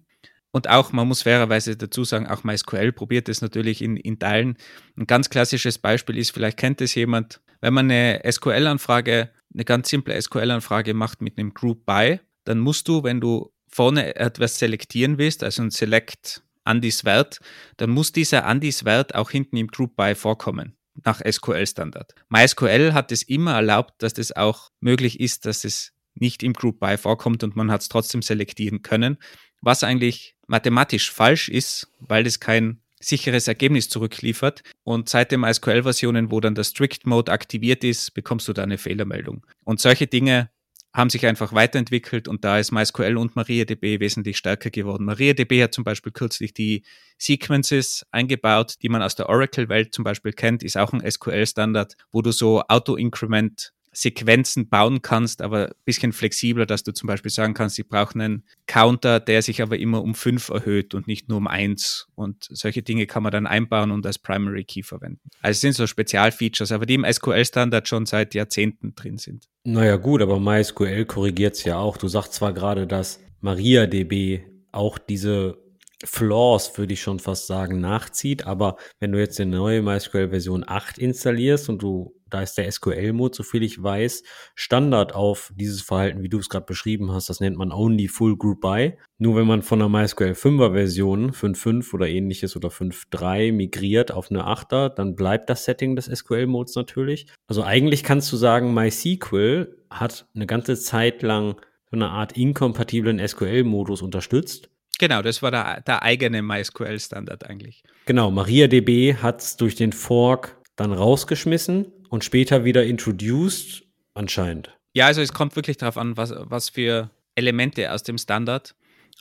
Und 0.53 0.69
auch, 0.69 0.93
man 0.93 1.07
muss 1.07 1.23
fairerweise 1.23 1.77
dazu 1.77 2.05
sagen, 2.05 2.27
auch 2.27 2.43
MySQL 2.43 2.93
probiert 2.93 3.29
es 3.29 3.41
natürlich 3.41 3.83
in, 3.83 3.97
in 3.97 4.19
Teilen. 4.19 4.57
Ein 4.97 5.07
ganz 5.07 5.31
klassisches 5.31 5.79
Beispiel 5.79 6.19
ist, 6.19 6.33
vielleicht 6.33 6.57
kennt 6.57 6.81
es 6.81 6.95
jemand, 6.95 7.41
wenn 7.61 7.75
man 7.75 7.91
eine 7.91 8.21
SQL-Anfrage, 8.29 9.31
eine 9.55 9.65
ganz 9.65 9.91
simple 9.91 10.21
SQL-Anfrage 10.21 10.95
macht 10.95 11.23
mit 11.23 11.39
einem 11.39 11.55
Group 11.55 11.87
By, 11.87 12.21
dann 12.45 12.59
musst 12.59 12.89
du, 12.89 13.03
wenn 13.03 13.21
du 13.21 13.53
vorne 13.69 14.17
etwas 14.17 14.59
selektieren 14.59 15.19
willst, 15.19 15.43
also 15.43 15.63
ein 15.63 15.71
Select 15.71 16.43
Andis 16.65 17.05
Wert, 17.05 17.41
dann 17.77 17.91
muss 17.91 18.13
dieser 18.13 18.45
Andis 18.47 18.85
Wert 18.85 19.15
auch 19.15 19.31
hinten 19.31 19.57
im 19.57 19.69
Group 19.69 19.97
By 19.97 20.15
vorkommen 20.15 20.77
nach 21.05 21.21
SQL-Standard. 21.21 22.15
MySQL 22.29 22.93
hat 22.93 23.13
es 23.13 23.23
immer 23.23 23.55
erlaubt, 23.55 24.03
dass 24.03 24.15
das 24.15 24.33
auch 24.33 24.71
möglich 24.81 25.21
ist, 25.21 25.47
dass 25.47 25.65
es 25.65 25.93
nicht 26.15 26.43
im 26.43 26.53
Group 26.53 26.81
By 26.81 26.97
vorkommt 26.99 27.43
und 27.45 27.57
man 27.57 27.71
hat 27.71 27.83
es 27.83 27.89
trotzdem 27.89 28.23
selektieren 28.23 28.83
können, 28.83 29.19
was 29.63 29.85
eigentlich 29.85 30.37
mathematisch 30.47 31.11
falsch 31.11 31.49
ist, 31.49 31.89
weil 32.01 32.27
es 32.27 32.41
kein 32.41 32.81
sicheres 33.01 33.49
Ergebnis 33.49 33.89
zurückliefert. 33.89 34.63
Und 34.85 35.09
seit 35.09 35.33
den 35.33 35.41
MySQL-Versionen, 35.41 36.31
wo 36.31 36.41
dann 36.41 36.55
der 36.55 36.65
Strict 36.65 36.99
Mode 37.05 37.33
aktiviert 37.33 37.83
ist, 37.83 38.13
bekommst 38.13 38.47
du 38.49 38.53
da 38.53 38.63
eine 38.63 38.79
Fehlermeldung. 38.79 39.47
Und 39.65 39.81
solche 39.81 40.07
Dinge 40.07 40.51
haben 40.93 41.11
sich 41.11 41.27
einfach 41.27 41.53
weiterentwickelt 41.53 42.27
und 42.27 42.45
da 42.45 42.59
ist 42.59 42.73
MySQL 42.73 43.17
und 43.17 43.37
MariaDB 43.37 44.01
wesentlich 44.01 44.37
stärker 44.37 44.71
geworden. 44.71 45.05
MariaDB 45.05 45.63
hat 45.63 45.75
zum 45.75 45.85
Beispiel 45.85 46.13
kürzlich 46.13 46.53
die 46.53 46.85
Sequences 47.17 48.07
eingebaut, 48.11 48.75
die 48.83 48.89
man 48.89 49.03
aus 49.03 49.15
der 49.15 49.29
Oracle-Welt 49.29 49.95
zum 49.95 50.05
Beispiel 50.05 50.33
kennt, 50.33 50.63
ist 50.63 50.77
auch 50.77 50.93
ein 50.93 51.09
SQL-Standard, 51.09 51.97
wo 52.11 52.23
du 52.23 52.33
so 52.33 52.63
Auto-Increment 52.63 53.73
Sequenzen 53.93 54.69
bauen 54.69 55.03
kannst, 55.03 55.43
aber 55.43 55.69
ein 55.69 55.75
bisschen 55.85 56.13
flexibler, 56.13 56.67
dass 56.67 56.85
du 56.85 56.93
zum 56.93 57.07
Beispiel 57.07 57.31
sagen 57.31 57.55
kannst, 57.55 57.79
ich 57.79 57.89
brauche 57.89 58.15
einen 58.15 58.45
Counter, 58.67 59.19
der 59.19 59.43
sich 59.43 59.63
aber 59.63 59.79
immer 59.79 60.03
um 60.03 60.15
fünf 60.15 60.49
erhöht 60.49 60.95
und 60.95 61.07
nicht 61.07 61.29
nur 61.29 61.39
um 61.39 61.47
eins. 61.47 62.09
Und 62.15 62.47
solche 62.51 62.83
Dinge 62.83 63.07
kann 63.07 63.23
man 63.23 63.33
dann 63.33 63.47
einbauen 63.47 63.91
und 63.91 64.07
als 64.07 64.19
Primary 64.19 64.65
Key 64.65 64.83
verwenden. 64.83 65.29
Also 65.43 65.57
es 65.57 65.61
sind 65.61 65.75
so 65.75 65.87
Spezialfeatures, 65.87 66.71
aber 66.73 66.87
die 66.87 66.95
im 66.95 67.05
SQL-Standard 67.11 67.89
schon 67.89 68.07
seit 68.07 68.35
Jahrzehnten 68.35 68.95
drin 68.95 69.19
sind. 69.19 69.49
Naja 69.65 69.97
gut, 69.97 70.23
aber 70.23 70.39
MySQL 70.39 71.05
korrigiert 71.05 71.57
es 71.57 71.65
ja 71.65 71.79
auch. 71.79 71.97
Du 71.97 72.09
sagst 72.09 72.35
zwar 72.35 72.53
gerade, 72.53 72.87
dass 72.87 73.21
MariaDB 73.41 74.45
auch 74.73 74.99
diese 74.99 75.59
Flaws, 76.05 76.79
würde 76.79 76.95
ich 76.95 77.03
schon 77.03 77.19
fast 77.19 77.47
sagen, 77.47 77.81
nachzieht. 77.81 78.47
Aber 78.47 78.77
wenn 79.01 79.13
du 79.13 79.19
jetzt 79.19 79.41
eine 79.41 79.57
neue 79.57 79.83
MySQL 79.83 80.31
Version 80.31 80.65
8 80.67 80.99
installierst 80.99 81.69
und 81.69 81.83
du, 81.83 82.15
da 82.31 82.43
ist 82.43 82.57
der 82.57 82.71
SQL-Mode, 82.71 83.37
soviel 83.37 83.63
ich 83.63 83.83
weiß, 83.83 84.23
Standard 84.55 85.15
auf 85.15 85.53
dieses 85.55 85.83
Verhalten, 85.83 86.23
wie 86.23 86.29
du 86.29 86.39
es 86.39 86.49
gerade 86.49 86.67
beschrieben 86.67 87.13
hast, 87.13 87.29
das 87.29 87.41
nennt 87.41 87.57
man 87.57 87.73
Only 87.73 88.09
Full 88.09 88.37
Group 88.37 88.61
By. 88.61 88.95
Nur 89.19 89.37
wenn 89.37 89.47
man 89.47 89.63
von 89.63 89.83
einer 89.83 89.89
MySQL 89.89 90.33
5er 90.33 90.73
Version 90.73 91.33
5.5 91.33 91.93
oder 91.95 92.09
ähnliches 92.09 92.57
oder 92.57 92.69
5.3 92.69 93.53
migriert 93.53 94.13
auf 94.13 94.31
eine 94.31 94.45
8er, 94.47 94.89
dann 94.89 95.15
bleibt 95.15 95.51
das 95.51 95.65
Setting 95.65 95.97
des 95.97 96.07
SQL-Modes 96.07 96.75
natürlich. 96.77 97.27
Also 97.47 97.63
eigentlich 97.63 98.03
kannst 98.03 98.33
du 98.33 98.37
sagen, 98.37 98.73
MySQL 98.73 99.77
hat 99.91 100.27
eine 100.35 100.47
ganze 100.47 100.77
Zeit 100.77 101.23
lang 101.23 101.57
so 101.91 101.97
eine 101.97 102.09
Art 102.09 102.37
inkompatiblen 102.37 103.19
SQL-Modus 103.27 104.01
unterstützt 104.01 104.71
Genau, 105.01 105.23
das 105.23 105.41
war 105.41 105.51
der, 105.51 105.81
der 105.81 106.03
eigene 106.03 106.43
MySQL-Standard 106.43 107.49
eigentlich. 107.49 107.83
Genau, 108.05 108.31
MariaDB 108.31 109.15
hat 109.15 109.41
es 109.41 109.57
durch 109.57 109.75
den 109.75 109.95
Fork 109.95 110.59
dann 110.77 110.93
rausgeschmissen 110.93 111.87
und 112.11 112.25
später 112.25 112.65
wieder 112.65 112.85
introduced, 112.85 113.85
anscheinend. 114.15 114.77
Ja, 114.93 115.07
also 115.07 115.23
es 115.23 115.33
kommt 115.33 115.57
wirklich 115.57 115.79
darauf 115.79 115.97
an, 115.97 116.17
was, 116.17 116.35
was 116.37 116.69
für 116.69 117.11
Elemente 117.37 117.91
aus 117.93 118.03
dem 118.03 118.19
Standard. 118.19 118.75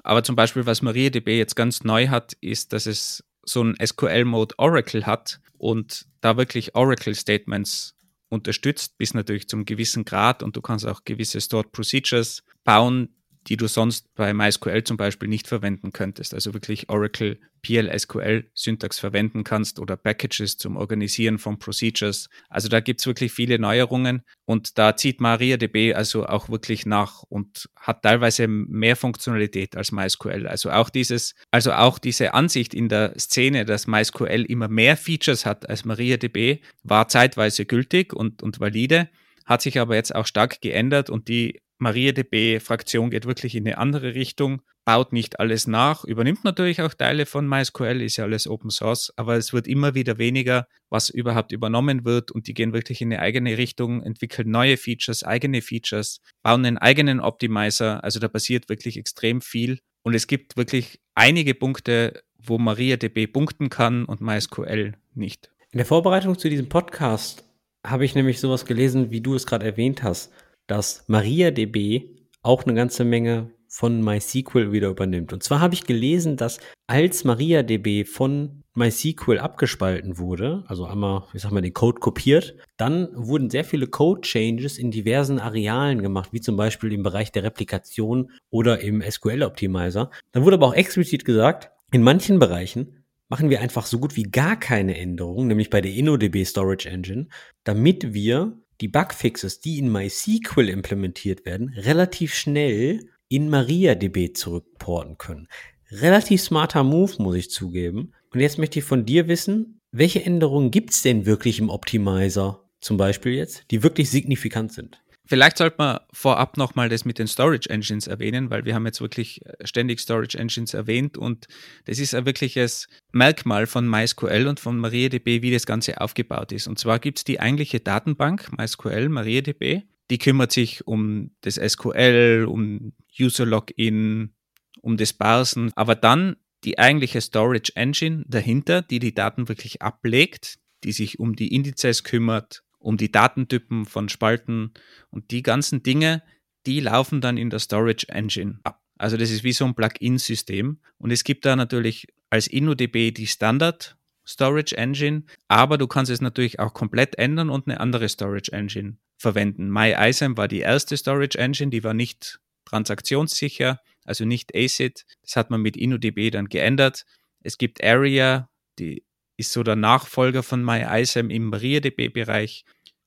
Aber 0.04 0.24
zum 0.24 0.36
Beispiel, 0.36 0.66
was 0.66 0.82
MariaDB 0.82 1.38
jetzt 1.38 1.56
ganz 1.56 1.84
neu 1.84 2.08
hat, 2.08 2.34
ist, 2.42 2.74
dass 2.74 2.86
es 2.86 3.24
so 3.44 3.64
ein 3.64 3.76
SQL-Mode 3.84 4.56
Oracle 4.58 5.06
hat 5.06 5.40
und 5.58 6.06
da 6.22 6.36
wirklich 6.38 6.76
Oracle-Statements 6.76 7.96
unterstützt, 8.30 8.98
bis 8.98 9.14
natürlich 9.14 9.48
zum 9.48 9.66
gewissen 9.66 10.06
Grad 10.06 10.42
und 10.44 10.56
du 10.56 10.62
kannst 10.62 10.86
auch 10.86 11.04
gewisse 11.04 11.42
Stored 11.42 11.72
Procedures 11.72 12.44
bauen, 12.64 13.16
die 13.48 13.58
du 13.58 13.68
sonst 13.68 14.14
bei 14.16 14.34
MySQL 14.34 14.84
zum 14.84 14.98
Beispiel 14.98 15.30
nicht 15.30 15.48
verwenden 15.48 15.92
könntest. 15.94 16.34
Also 16.34 16.54
wirklich 16.54 16.90
Oracle 16.90 17.40
PLSQL 17.62 18.50
Syntax 18.54 19.00
verwenden 19.00 19.44
kannst 19.44 19.80
oder 19.80 19.98
Packages 19.98 20.58
zum 20.58 20.78
Organisieren 20.78 21.40
von 21.40 21.60
Procedures. 21.60 22.30
Also 22.50 22.70
da 22.70 22.80
gibt 22.80 23.00
es 23.00 23.08
wirklich 23.08 23.32
viele 23.32 23.60
Neuerungen 23.60 24.24
und 24.46 24.78
da 24.78 24.96
zieht 24.96 25.20
MariaDB 25.20 25.94
also 25.94 26.26
auch 26.26 26.50
wirklich 26.50 26.86
nach 26.86 27.24
und 27.24 27.70
hat 27.76 28.04
teilweise 28.04 28.48
mehr 28.48 28.96
Funktionalität 28.96 29.76
als 29.76 29.92
MySQL. 29.92 30.48
Also 30.48 30.72
auch 30.72 30.90
dieses, 30.90 31.36
also 31.52 31.74
auch 31.74 32.00
diese 32.00 32.34
Ansicht 32.34 32.74
in 32.74 32.90
der 32.90 33.18
Szene, 33.18 33.66
dass 33.66 33.88
MySQL 33.88 34.46
immer 34.48 34.68
mehr 34.68 34.98
Features 34.98 35.46
hat 35.46 35.68
als 35.70 35.86
MariaDB, 35.86 36.62
war 36.84 37.08
zeitweise 37.08 37.66
gültig 37.66 38.14
und, 38.14 38.44
und 38.44 38.60
valide 38.60 39.10
hat 39.46 39.64
sich 39.64 39.80
aber 39.80 39.96
jetzt 39.96 40.14
auch 40.14 40.28
stark 40.28 40.62
geändert 40.62 41.10
und 41.10 41.28
die 41.28 41.60
MariaDB-Fraktion 41.80 43.10
geht 43.10 43.26
wirklich 43.26 43.56
in 43.56 43.66
eine 43.66 43.78
andere 43.78 44.14
Richtung, 44.14 44.62
baut 44.86 45.14
nicht 45.14 45.40
alles 45.40 45.68
nach, 45.68 46.04
übernimmt 46.04 46.44
natürlich 46.44 46.82
auch 46.82 46.94
Teile 46.94 47.26
von 47.26 47.48
MySQL, 47.48 48.02
ist 48.02 48.18
ja 48.18 48.26
alles 48.26 48.48
Open 48.48 48.70
Source, 48.70 49.14
aber 49.16 49.38
es 49.38 49.54
wird 49.54 49.68
immer 49.68 49.96
wieder 49.96 50.18
weniger, 50.18 50.68
was 50.90 51.10
überhaupt 51.10 51.52
übernommen 51.52 52.06
wird 52.06 52.32
und 52.32 52.48
die 52.48 52.54
gehen 52.54 52.74
wirklich 52.74 53.02
in 53.02 53.14
eine 53.14 53.22
eigene 53.22 53.58
Richtung, 53.58 54.04
entwickeln 54.04 54.50
neue 54.50 54.78
Features, 54.78 55.24
eigene 55.24 55.62
Features, 55.62 56.22
bauen 56.44 56.66
einen 56.66 56.78
eigenen 56.78 57.20
Optimizer, 57.20 58.04
also 58.04 58.20
da 58.20 58.28
passiert 58.28 58.68
wirklich 58.68 58.98
extrem 58.98 59.42
viel 59.42 59.80
und 60.04 60.16
es 60.16 60.28
gibt 60.28 60.58
wirklich 60.58 61.00
einige 61.16 61.54
Punkte, 61.54 62.24
wo 62.38 62.58
MariaDB 62.58 63.28
punkten 63.28 63.70
kann 63.70 64.06
und 64.06 64.22
MySQL 64.22 64.94
nicht. 65.14 65.52
In 65.72 65.78
der 65.78 65.86
Vorbereitung 65.86 66.38
zu 66.38 66.50
diesem 66.50 66.68
Podcast 66.68 67.44
habe 67.86 68.04
ich 68.04 68.16
nämlich 68.16 68.40
sowas 68.40 68.66
gelesen, 68.66 69.12
wie 69.12 69.22
du 69.22 69.36
es 69.36 69.46
gerade 69.46 69.66
erwähnt 69.66 70.04
hast 70.04 70.32
dass 70.70 71.04
MariaDB 71.08 72.18
auch 72.42 72.64
eine 72.64 72.74
ganze 72.74 73.04
Menge 73.04 73.52
von 73.68 74.04
MySQL 74.04 74.72
wieder 74.72 74.90
übernimmt. 74.90 75.32
Und 75.34 75.44
zwar 75.44 75.62
habe 75.62 75.76
ich 75.76 75.84
gelesen, 75.84 76.38
dass 76.38 76.60
als 76.88 77.24
MariaDB 77.24 78.06
von 78.06 78.64
MySQL 78.74 79.40
abgespalten 79.40 80.18
wurde, 80.18 80.64
also 80.68 80.86
einmal, 80.86 81.24
ich 81.34 81.42
sag 81.42 81.52
mal, 81.52 81.62
den 81.62 81.74
Code 81.74 82.00
kopiert, 82.00 82.56
dann 82.78 83.10
wurden 83.14 83.50
sehr 83.50 83.64
viele 83.66 83.88
Code-Changes 83.88 84.78
in 84.78 84.90
diversen 84.90 85.40
Arealen 85.40 86.02
gemacht, 86.02 86.30
wie 86.32 86.42
zum 86.42 86.56
Beispiel 86.56 86.94
im 86.94 87.04
Bereich 87.04 87.32
der 87.32 87.44
Replikation 87.44 88.32
oder 88.50 88.80
im 88.80 89.02
SQL-Optimizer. 89.02 90.10
Dann 90.32 90.46
wurde 90.46 90.56
aber 90.56 90.68
auch 90.68 90.76
explizit 90.76 91.26
gesagt, 91.26 91.72
in 91.92 92.02
manchen 92.02 92.40
Bereichen 92.40 93.04
machen 93.28 93.50
wir 93.50 93.62
einfach 93.62 93.86
so 93.86 94.00
gut 94.00 94.16
wie 94.16 94.24
gar 94.24 94.60
keine 94.60 94.98
Änderungen, 94.98 95.48
nämlich 95.48 95.70
bei 95.70 95.82
der 95.82 95.94
InnoDB 95.94 96.46
Storage 96.46 96.90
Engine, 96.90 97.28
damit 97.64 98.14
wir 98.14 98.58
die 98.82 98.88
Bugfixes, 98.88 99.60
die 99.60 99.80
in 99.80 99.92
MySQL 99.92 100.70
implementiert 100.70 101.46
werden, 101.46 101.70
relativ 101.76 102.34
schnell 102.34 103.00
in 103.28 103.50
MariaDB 103.50 104.34
zurückporten 104.34 105.18
können. 105.18 105.48
Relativ 105.92 106.42
smarter 106.42 106.84
Move, 106.84 107.14
muss 107.20 107.36
ich 107.36 107.50
zugeben. 107.50 108.14
Und 108.32 108.40
jetzt 108.40 108.58
möchte 108.58 108.80
ich 108.80 108.86
von 108.86 109.06
dir 109.06 109.28
wissen, 109.28 109.80
welche 109.92 110.24
Änderungen 110.24 110.72
gibt's 110.72 111.02
denn 111.02 111.26
wirklich 111.26 111.60
im 111.60 111.70
Optimizer, 111.70 112.64
zum 112.80 112.98
Beispiel 112.98 113.34
jetzt, 113.34 113.66
die 113.72 113.84
wirklich 113.84 114.10
signifikant 114.10 114.72
sind? 114.72 115.02
Vielleicht 115.30 115.60
sollte 115.60 115.76
man 115.78 116.00
vorab 116.12 116.58
nochmal 116.58 116.90
das 116.90 117.06
mit 117.06 117.20
den 117.20 117.28
Storage 117.28 117.70
Engines 117.70 118.08
erwähnen, 118.08 118.50
weil 118.50 118.66
wir 118.66 118.74
haben 118.74 118.88
jetzt 118.88 119.00
wirklich 119.00 119.46
äh, 119.46 119.68
ständig 119.68 120.00
Storage 120.00 120.36
Engines 120.36 120.74
erwähnt 120.74 121.20
und 121.20 121.46
das 121.86 122.00
ist 122.00 122.16
ein 122.16 122.26
wirkliches 122.26 122.88
Merkmal 123.12 123.68
von 123.68 123.88
MySQL 123.88 124.48
und 124.48 124.60
von 124.60 124.80
MariaDB, 124.80 125.44
wie 125.44 125.52
das 125.52 125.68
Ganze 125.68 126.02
aufgebaut 126.02 126.52
ist. 126.52 126.66
Und 126.66 126.80
zwar 126.80 126.98
gibt 126.98 127.20
es 127.20 127.24
die 127.26 127.40
eigentliche 127.40 127.80
Datenbank 127.80 128.58
MySQL, 128.58 129.08
MariaDB, 129.10 129.84
die 130.10 130.18
kümmert 130.18 130.52
sich 130.52 130.88
um 130.88 131.30
das 131.42 131.58
SQL, 131.58 132.48
um 132.50 132.94
User 133.20 133.46
Login, 133.46 134.34
um 134.82 134.98
das 134.98 135.14
Parsen, 135.14 135.72
aber 135.76 135.94
dann 135.94 136.38
die 136.64 136.80
eigentliche 136.80 137.22
Storage 137.22 137.74
Engine 137.76 138.24
dahinter, 138.28 138.82
die 138.82 138.98
die 138.98 139.14
Daten 139.14 139.48
wirklich 139.48 139.84
ablegt, 139.84 140.58
die 140.84 140.92
sich 140.92 141.20
um 141.20 141.36
die 141.36 141.54
Indizes 141.54 142.04
kümmert, 142.04 142.64
um 142.80 142.98
die 142.98 143.12
Datentypen 143.12 143.86
von 143.86 144.10
Spalten 144.10 144.74
und 145.10 145.32
die 145.32 145.44
ganzen 145.44 145.84
Dinge, 145.84 146.24
die 146.66 146.80
laufen 146.80 147.22
dann 147.22 147.38
in 147.38 147.50
der 147.50 147.60
Storage 147.60 148.08
Engine 148.10 148.60
ab. 148.64 148.82
Also 148.98 149.16
das 149.16 149.32
ist 149.32 149.44
wie 149.44 149.54
so 149.54 149.66
ein 149.66 149.76
Plugin-System. 149.76 150.80
Und 150.98 151.12
es 151.12 151.24
gibt 151.24 151.46
da 151.46 151.56
natürlich 151.56 152.08
als 152.30 152.48
InnoDB 152.48 153.12
die 153.12 153.28
Standard 153.28 153.98
Storage 154.28 154.78
Engine, 154.78 155.24
aber 155.48 155.78
du 155.80 155.88
kannst 155.88 156.12
es 156.12 156.22
natürlich 156.22 156.60
auch 156.60 156.74
komplett 156.74 157.18
ändern 157.18 157.50
und 157.50 157.68
eine 157.68 157.80
andere 157.80 158.08
Storage 158.10 158.52
Engine 158.52 158.98
verwenden. 159.18 159.70
MyISAM 159.70 160.38
war 160.38 160.48
die 160.48 160.60
erste 160.60 160.96
Storage 160.98 161.38
Engine, 161.38 161.72
die 161.72 161.84
war 161.84 161.96
nicht 161.96 162.40
transaktionssicher, 162.66 163.80
also 164.06 164.26
nicht 164.26 164.56
ACID. 164.56 165.06
Das 165.24 165.36
hat 165.36 165.50
man 165.50 165.62
mit 165.62 165.76
InnoDB 165.76 166.30
dann 166.30 166.48
geändert. 166.48 167.06
Es 167.42 167.58
gibt 167.58 167.84
Area, 167.84 168.50
die 168.78 169.04
ist 169.40 169.54
so 169.54 169.64
der 169.64 169.76
Nachfolger 169.76 170.44
von 170.44 170.64
MyISAM 170.64 171.30
im 171.30 171.50
MariaDB-Bereich. 171.50 172.66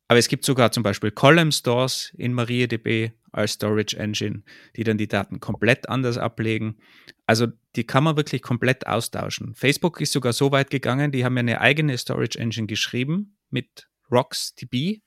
Aber 0.08 0.18
es 0.18 0.28
gibt 0.28 0.44
sogar 0.44 0.72
zum 0.72 0.82
Beispiel 0.82 1.10
Column 1.10 1.52
Stores 1.52 2.12
in 2.16 2.32
MariaDB 2.32 3.12
als 3.32 3.52
Storage 3.52 3.96
Engine, 3.96 4.42
die 4.76 4.84
dann 4.84 4.98
die 4.98 5.08
Daten 5.08 5.40
komplett 5.40 5.88
anders 5.88 6.18
ablegen. 6.18 6.78
Also 7.26 7.46
die 7.76 7.84
kann 7.84 8.04
man 8.04 8.16
wirklich 8.16 8.42
komplett 8.42 8.86
austauschen. 8.86 9.54
Facebook 9.54 10.00
ist 10.00 10.12
sogar 10.12 10.32
so 10.32 10.52
weit 10.52 10.70
gegangen, 10.70 11.12
die 11.12 11.24
haben 11.24 11.36
ja 11.36 11.40
eine 11.40 11.60
eigene 11.60 11.96
Storage 11.96 12.38
Engine 12.38 12.66
geschrieben 12.66 13.36
mit 13.50 13.88
RocksDB 14.10 15.00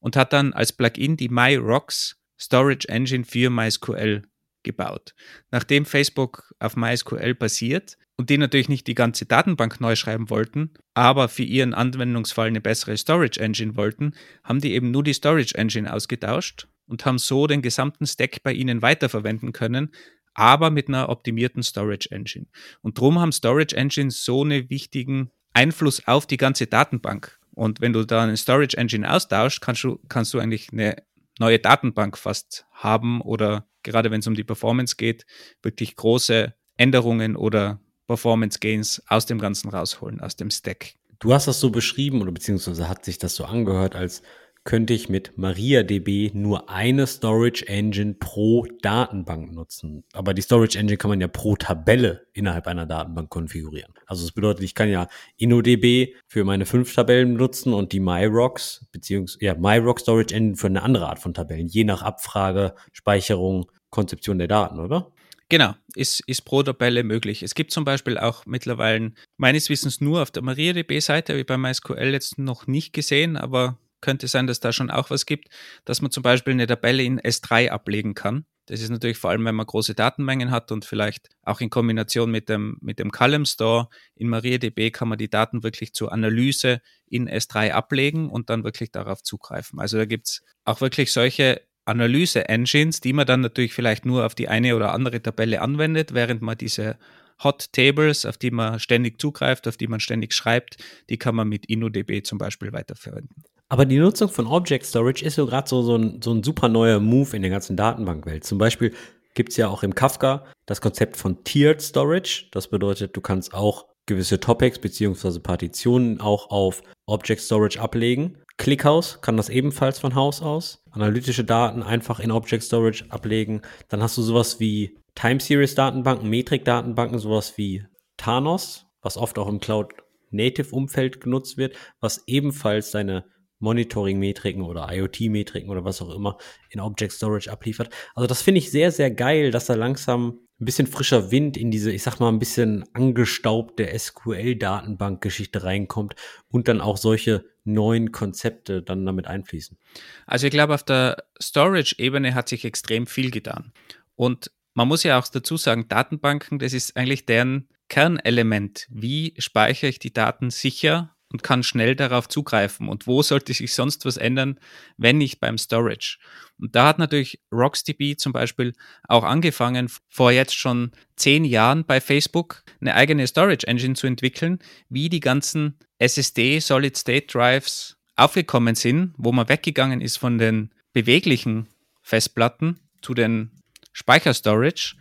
und 0.00 0.16
hat 0.16 0.32
dann 0.32 0.52
als 0.52 0.72
Plugin 0.72 1.16
die 1.16 1.28
MyRocks 1.28 2.16
Storage 2.38 2.88
Engine 2.88 3.24
für 3.24 3.50
MySQL 3.50 4.22
gebaut. 4.62 5.14
Nachdem 5.50 5.84
Facebook 5.84 6.54
auf 6.58 6.76
MySQL 6.76 7.34
basiert 7.34 7.98
und 8.18 8.30
die 8.30 8.36
natürlich 8.36 8.68
nicht 8.68 8.86
die 8.88 8.96
ganze 8.96 9.24
Datenbank 9.26 9.80
neu 9.80 9.94
schreiben 9.94 10.28
wollten, 10.28 10.74
aber 10.92 11.28
für 11.28 11.44
ihren 11.44 11.72
Anwendungsfall 11.72 12.48
eine 12.48 12.60
bessere 12.60 12.96
Storage 12.96 13.40
Engine 13.40 13.76
wollten, 13.76 14.12
haben 14.42 14.60
die 14.60 14.72
eben 14.74 14.90
nur 14.90 15.04
die 15.04 15.14
Storage 15.14 15.56
Engine 15.56 15.90
ausgetauscht 15.90 16.66
und 16.86 17.06
haben 17.06 17.18
so 17.18 17.46
den 17.46 17.62
gesamten 17.62 18.06
Stack 18.06 18.42
bei 18.42 18.52
ihnen 18.52 18.82
weiterverwenden 18.82 19.52
können, 19.52 19.92
aber 20.34 20.70
mit 20.70 20.88
einer 20.88 21.08
optimierten 21.08 21.62
Storage 21.62 22.10
Engine. 22.10 22.46
Und 22.82 22.98
darum 22.98 23.20
haben 23.20 23.32
Storage 23.32 23.76
Engines 23.76 24.24
so 24.24 24.42
einen 24.42 24.68
wichtigen 24.68 25.30
Einfluss 25.54 26.06
auf 26.06 26.26
die 26.26 26.36
ganze 26.36 26.66
Datenbank. 26.66 27.38
Und 27.54 27.80
wenn 27.80 27.92
du 27.92 28.04
da 28.04 28.22
eine 28.22 28.36
Storage 28.36 28.76
Engine 28.76 29.10
austauschst, 29.10 29.60
kannst 29.60 29.84
du, 29.84 30.00
kannst 30.08 30.34
du 30.34 30.40
eigentlich 30.40 30.72
eine 30.72 30.96
neue 31.38 31.60
Datenbank 31.60 32.18
fast 32.18 32.66
haben 32.72 33.20
oder 33.20 33.68
gerade 33.84 34.10
wenn 34.10 34.20
es 34.20 34.26
um 34.26 34.34
die 34.34 34.44
Performance 34.44 34.96
geht, 34.96 35.24
wirklich 35.62 35.94
große 35.94 36.54
Änderungen 36.76 37.36
oder 37.36 37.80
Performance 38.08 38.58
Gains 38.58 39.00
aus 39.06 39.26
dem 39.26 39.38
Ganzen 39.38 39.68
rausholen, 39.68 40.20
aus 40.20 40.34
dem 40.34 40.50
Stack. 40.50 40.94
Du 41.20 41.32
hast 41.32 41.46
das 41.46 41.60
so 41.60 41.70
beschrieben 41.70 42.20
oder 42.22 42.32
beziehungsweise 42.32 42.88
hat 42.88 43.04
sich 43.04 43.18
das 43.18 43.36
so 43.36 43.44
angehört, 43.44 43.94
als 43.94 44.22
könnte 44.64 44.92
ich 44.92 45.08
mit 45.08 45.38
MariaDB 45.38 46.32
nur 46.34 46.68
eine 46.68 47.06
Storage 47.06 47.66
Engine 47.68 48.14
pro 48.14 48.66
Datenbank 48.82 49.52
nutzen. 49.52 50.04
Aber 50.12 50.34
die 50.34 50.42
Storage 50.42 50.78
Engine 50.78 50.98
kann 50.98 51.08
man 51.08 51.20
ja 51.20 51.28
pro 51.28 51.56
Tabelle 51.56 52.26
innerhalb 52.34 52.66
einer 52.66 52.84
Datenbank 52.84 53.30
konfigurieren. 53.30 53.94
Also 54.06 54.24
das 54.24 54.32
bedeutet, 54.32 54.64
ich 54.64 54.74
kann 54.74 54.90
ja 54.90 55.08
InnoDB 55.38 56.14
für 56.26 56.44
meine 56.44 56.66
fünf 56.66 56.94
Tabellen 56.94 57.34
nutzen 57.34 57.72
und 57.72 57.92
die 57.92 58.00
MyRocks, 58.00 58.86
beziehungsweise 58.92 59.44
ja, 59.44 59.54
MyRock 59.54 60.00
Storage 60.00 60.34
Engine 60.34 60.56
für 60.56 60.66
eine 60.66 60.82
andere 60.82 61.08
Art 61.08 61.18
von 61.18 61.32
Tabellen, 61.32 61.66
je 61.66 61.84
nach 61.84 62.02
Abfrage, 62.02 62.74
Speicherung, 62.92 63.70
Konzeption 63.90 64.38
der 64.38 64.48
Daten, 64.48 64.80
oder? 64.80 65.12
Genau, 65.50 65.74
ist, 65.94 66.20
ist 66.26 66.42
pro 66.42 66.62
Tabelle 66.62 67.02
möglich. 67.04 67.42
Es 67.42 67.54
gibt 67.54 67.70
zum 67.70 67.84
Beispiel 67.84 68.18
auch 68.18 68.44
mittlerweile 68.44 69.12
meines 69.38 69.70
Wissens 69.70 70.00
nur 70.00 70.20
auf 70.20 70.30
der 70.30 70.42
MariaDB-Seite, 70.42 71.32
habe 71.32 71.40
ich 71.40 71.46
bei 71.46 71.56
MySQL 71.56 72.12
jetzt 72.12 72.38
noch 72.38 72.66
nicht 72.66 72.92
gesehen, 72.92 73.36
aber 73.38 73.78
könnte 74.00 74.28
sein, 74.28 74.46
dass 74.46 74.60
da 74.60 74.72
schon 74.72 74.90
auch 74.90 75.10
was 75.10 75.26
gibt, 75.26 75.48
dass 75.84 76.02
man 76.02 76.10
zum 76.10 76.22
Beispiel 76.22 76.52
eine 76.52 76.66
Tabelle 76.66 77.02
in 77.02 77.18
S3 77.18 77.70
ablegen 77.70 78.14
kann. 78.14 78.44
Das 78.66 78.82
ist 78.82 78.90
natürlich 78.90 79.16
vor 79.16 79.30
allem, 79.30 79.46
wenn 79.46 79.54
man 79.54 79.64
große 79.64 79.94
Datenmengen 79.94 80.50
hat 80.50 80.70
und 80.70 80.84
vielleicht 80.84 81.30
auch 81.42 81.62
in 81.62 81.70
Kombination 81.70 82.30
mit 82.30 82.50
dem, 82.50 82.76
mit 82.82 82.98
dem 82.98 83.10
Column 83.10 83.46
Store 83.46 83.88
in 84.14 84.28
MariaDB 84.28 84.90
kann 84.90 85.08
man 85.08 85.16
die 85.16 85.30
Daten 85.30 85.62
wirklich 85.62 85.94
zur 85.94 86.12
Analyse 86.12 86.82
in 87.06 87.30
S3 87.30 87.70
ablegen 87.72 88.28
und 88.28 88.50
dann 88.50 88.64
wirklich 88.64 88.92
darauf 88.92 89.22
zugreifen. 89.22 89.80
Also 89.80 89.96
da 89.96 90.04
gibt 90.04 90.28
es 90.28 90.42
auch 90.64 90.82
wirklich 90.82 91.10
solche 91.12 91.62
Analyse-Engines, 91.88 93.00
die 93.00 93.12
man 93.12 93.26
dann 93.26 93.40
natürlich 93.40 93.74
vielleicht 93.74 94.06
nur 94.06 94.24
auf 94.24 94.34
die 94.34 94.48
eine 94.48 94.76
oder 94.76 94.92
andere 94.92 95.22
Tabelle 95.22 95.60
anwendet, 95.60 96.14
während 96.14 96.42
man 96.42 96.56
diese 96.56 96.96
Hot 97.42 97.72
Tables, 97.72 98.26
auf 98.26 98.36
die 98.36 98.50
man 98.50 98.80
ständig 98.80 99.20
zugreift, 99.20 99.68
auf 99.68 99.76
die 99.76 99.86
man 99.86 100.00
ständig 100.00 100.34
schreibt, 100.34 100.76
die 101.08 101.18
kann 101.18 101.34
man 101.34 101.48
mit 101.48 101.66
InnoDB 101.66 102.22
zum 102.24 102.38
Beispiel 102.38 102.72
weiterverwenden. 102.72 103.44
Aber 103.68 103.84
die 103.84 103.98
Nutzung 103.98 104.28
von 104.28 104.46
Object 104.46 104.86
Storage 104.86 105.24
ist 105.24 105.34
so 105.34 105.46
gerade 105.46 105.68
so, 105.68 105.82
so, 105.82 105.96
ein, 105.96 106.20
so 106.22 106.32
ein 106.32 106.42
super 106.42 106.68
neuer 106.68 107.00
Move 107.00 107.36
in 107.36 107.42
der 107.42 107.50
ganzen 107.50 107.76
Datenbankwelt. 107.76 108.44
Zum 108.44 108.58
Beispiel 108.58 108.94
gibt 109.34 109.50
es 109.50 109.56
ja 109.56 109.68
auch 109.68 109.82
im 109.82 109.94
Kafka 109.94 110.44
das 110.66 110.80
Konzept 110.80 111.16
von 111.16 111.44
Tiered 111.44 111.80
Storage. 111.82 112.46
Das 112.50 112.68
bedeutet, 112.68 113.16
du 113.16 113.20
kannst 113.20 113.54
auch 113.54 113.86
gewisse 114.06 114.40
Topics 114.40 114.78
beziehungsweise 114.78 115.38
Partitionen 115.40 116.20
auch 116.20 116.50
auf 116.50 116.82
Object 117.06 117.42
Storage 117.42 117.78
ablegen. 117.78 118.38
ClickHouse 118.58 119.20
kann 119.20 119.36
das 119.36 119.48
ebenfalls 119.48 119.98
von 119.98 120.14
Haus 120.14 120.42
aus. 120.42 120.82
Analytische 120.90 121.44
Daten 121.44 121.82
einfach 121.82 122.20
in 122.20 122.30
Object 122.30 122.64
Storage 122.64 123.04
ablegen. 123.08 123.62
Dann 123.88 124.02
hast 124.02 124.18
du 124.18 124.22
sowas 124.22 124.60
wie 124.60 124.98
Time 125.14 125.40
Series 125.40 125.74
Datenbanken, 125.74 126.28
Metrik 126.28 126.64
Datenbanken, 126.64 127.18
sowas 127.18 127.56
wie 127.56 127.84
Thanos, 128.16 128.86
was 129.00 129.16
oft 129.16 129.38
auch 129.38 129.48
im 129.48 129.60
Cloud 129.60 129.94
Native 130.30 130.74
Umfeld 130.74 131.20
genutzt 131.20 131.56
wird, 131.56 131.76
was 132.00 132.24
ebenfalls 132.26 132.90
deine 132.90 133.24
Monitoring-Metriken 133.60 134.62
oder 134.62 134.88
IoT-Metriken 134.92 135.70
oder 135.70 135.84
was 135.84 136.02
auch 136.02 136.14
immer 136.14 136.36
in 136.70 136.80
Object 136.80 137.12
Storage 137.12 137.50
abliefert. 137.50 137.90
Also 138.14 138.26
das 138.26 138.42
finde 138.42 138.58
ich 138.58 138.70
sehr, 138.70 138.92
sehr 138.92 139.10
geil, 139.10 139.50
dass 139.50 139.66
da 139.66 139.74
langsam 139.74 140.40
ein 140.60 140.64
bisschen 140.64 140.86
frischer 140.86 141.30
Wind 141.30 141.56
in 141.56 141.70
diese, 141.70 141.92
ich 141.92 142.02
sag 142.02 142.18
mal, 142.18 142.28
ein 142.28 142.40
bisschen 142.40 142.84
angestaubte 142.92 143.88
SQL-Datenbank-Geschichte 143.96 145.62
reinkommt 145.62 146.16
und 146.48 146.66
dann 146.66 146.80
auch 146.80 146.96
solche 146.96 147.44
neuen 147.64 148.10
Konzepte 148.10 148.82
dann 148.82 149.06
damit 149.06 149.26
einfließen. 149.26 149.78
Also 150.26 150.46
ich 150.46 150.52
glaube, 150.52 150.74
auf 150.74 150.82
der 150.82 151.24
Storage-Ebene 151.40 152.34
hat 152.34 152.48
sich 152.48 152.64
extrem 152.64 153.06
viel 153.06 153.30
getan. 153.30 153.72
Und 154.16 154.50
man 154.74 154.88
muss 154.88 155.04
ja 155.04 155.18
auch 155.18 155.28
dazu 155.28 155.56
sagen, 155.56 155.86
Datenbanken, 155.88 156.58
das 156.58 156.72
ist 156.72 156.96
eigentlich 156.96 157.26
deren 157.26 157.68
Kernelement. 157.88 158.86
Wie 158.90 159.34
speichere 159.38 159.90
ich 159.90 159.98
die 159.98 160.12
Daten 160.12 160.50
sicher 160.50 161.14
und 161.30 161.42
kann 161.42 161.62
schnell 161.62 161.94
darauf 161.94 162.28
zugreifen. 162.28 162.88
Und 162.88 163.06
wo 163.06 163.22
sollte 163.22 163.52
sich 163.52 163.74
sonst 163.74 164.04
was 164.04 164.16
ändern, 164.16 164.58
wenn 164.96 165.18
nicht 165.18 165.40
beim 165.40 165.58
Storage? 165.58 166.18
Und 166.58 166.74
da 166.74 166.88
hat 166.88 166.98
natürlich 166.98 167.40
RocksDB 167.52 168.16
zum 168.16 168.32
Beispiel 168.32 168.74
auch 169.06 169.24
angefangen, 169.24 169.90
vor 170.08 170.32
jetzt 170.32 170.56
schon 170.56 170.92
zehn 171.16 171.44
Jahren 171.44 171.84
bei 171.84 172.00
Facebook 172.00 172.62
eine 172.80 172.94
eigene 172.94 173.26
Storage 173.26 173.66
Engine 173.66 173.94
zu 173.94 174.06
entwickeln, 174.06 174.58
wie 174.88 175.08
die 175.08 175.20
ganzen 175.20 175.78
SSD 175.98 176.60
Solid 176.60 176.96
State 176.96 177.26
Drives 177.26 177.96
aufgekommen 178.16 178.74
sind, 178.74 179.14
wo 179.16 179.32
man 179.32 179.48
weggegangen 179.48 180.00
ist 180.00 180.16
von 180.16 180.38
den 180.38 180.70
beweglichen 180.92 181.68
Festplatten, 182.02 182.80
zu 183.02 183.14
den 183.14 183.52
Speicherstorage. 183.92 184.96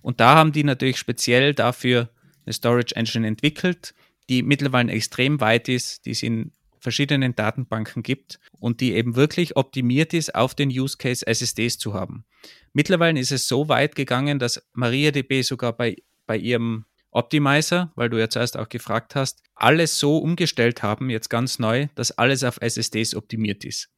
Und 0.00 0.20
da 0.20 0.34
haben 0.36 0.52
die 0.52 0.64
natürlich 0.64 0.98
speziell 0.98 1.54
dafür 1.54 2.08
eine 2.46 2.52
Storage 2.52 2.96
Engine 2.96 3.26
entwickelt, 3.26 3.94
die 4.32 4.42
mittlerweile 4.42 4.90
extrem 4.92 5.40
weit 5.40 5.68
ist, 5.68 6.06
die 6.06 6.12
es 6.12 6.22
in 6.22 6.52
verschiedenen 6.80 7.34
Datenbanken 7.34 8.02
gibt 8.02 8.40
und 8.58 8.80
die 8.80 8.94
eben 8.94 9.14
wirklich 9.14 9.56
optimiert 9.56 10.14
ist, 10.14 10.34
auf 10.34 10.54
den 10.54 10.70
Use 10.70 10.96
Case 10.96 11.26
SSDs 11.26 11.76
zu 11.76 11.92
haben. 11.92 12.24
Mittlerweile 12.72 13.20
ist 13.20 13.30
es 13.30 13.46
so 13.46 13.68
weit 13.68 13.94
gegangen, 13.94 14.38
dass 14.38 14.66
MariaDB 14.72 15.42
sogar 15.42 15.74
bei, 15.74 15.96
bei 16.26 16.38
ihrem 16.38 16.86
Optimizer, 17.10 17.92
weil 17.94 18.08
du 18.08 18.18
ja 18.18 18.30
zuerst 18.30 18.56
auch 18.56 18.70
gefragt 18.70 19.14
hast, 19.14 19.42
alles 19.54 19.98
so 19.98 20.16
umgestellt 20.16 20.82
haben, 20.82 21.10
jetzt 21.10 21.28
ganz 21.28 21.58
neu, 21.58 21.88
dass 21.94 22.12
alles 22.12 22.42
auf 22.42 22.56
SSDs 22.62 23.14
optimiert 23.14 23.66
ist. 23.66 23.90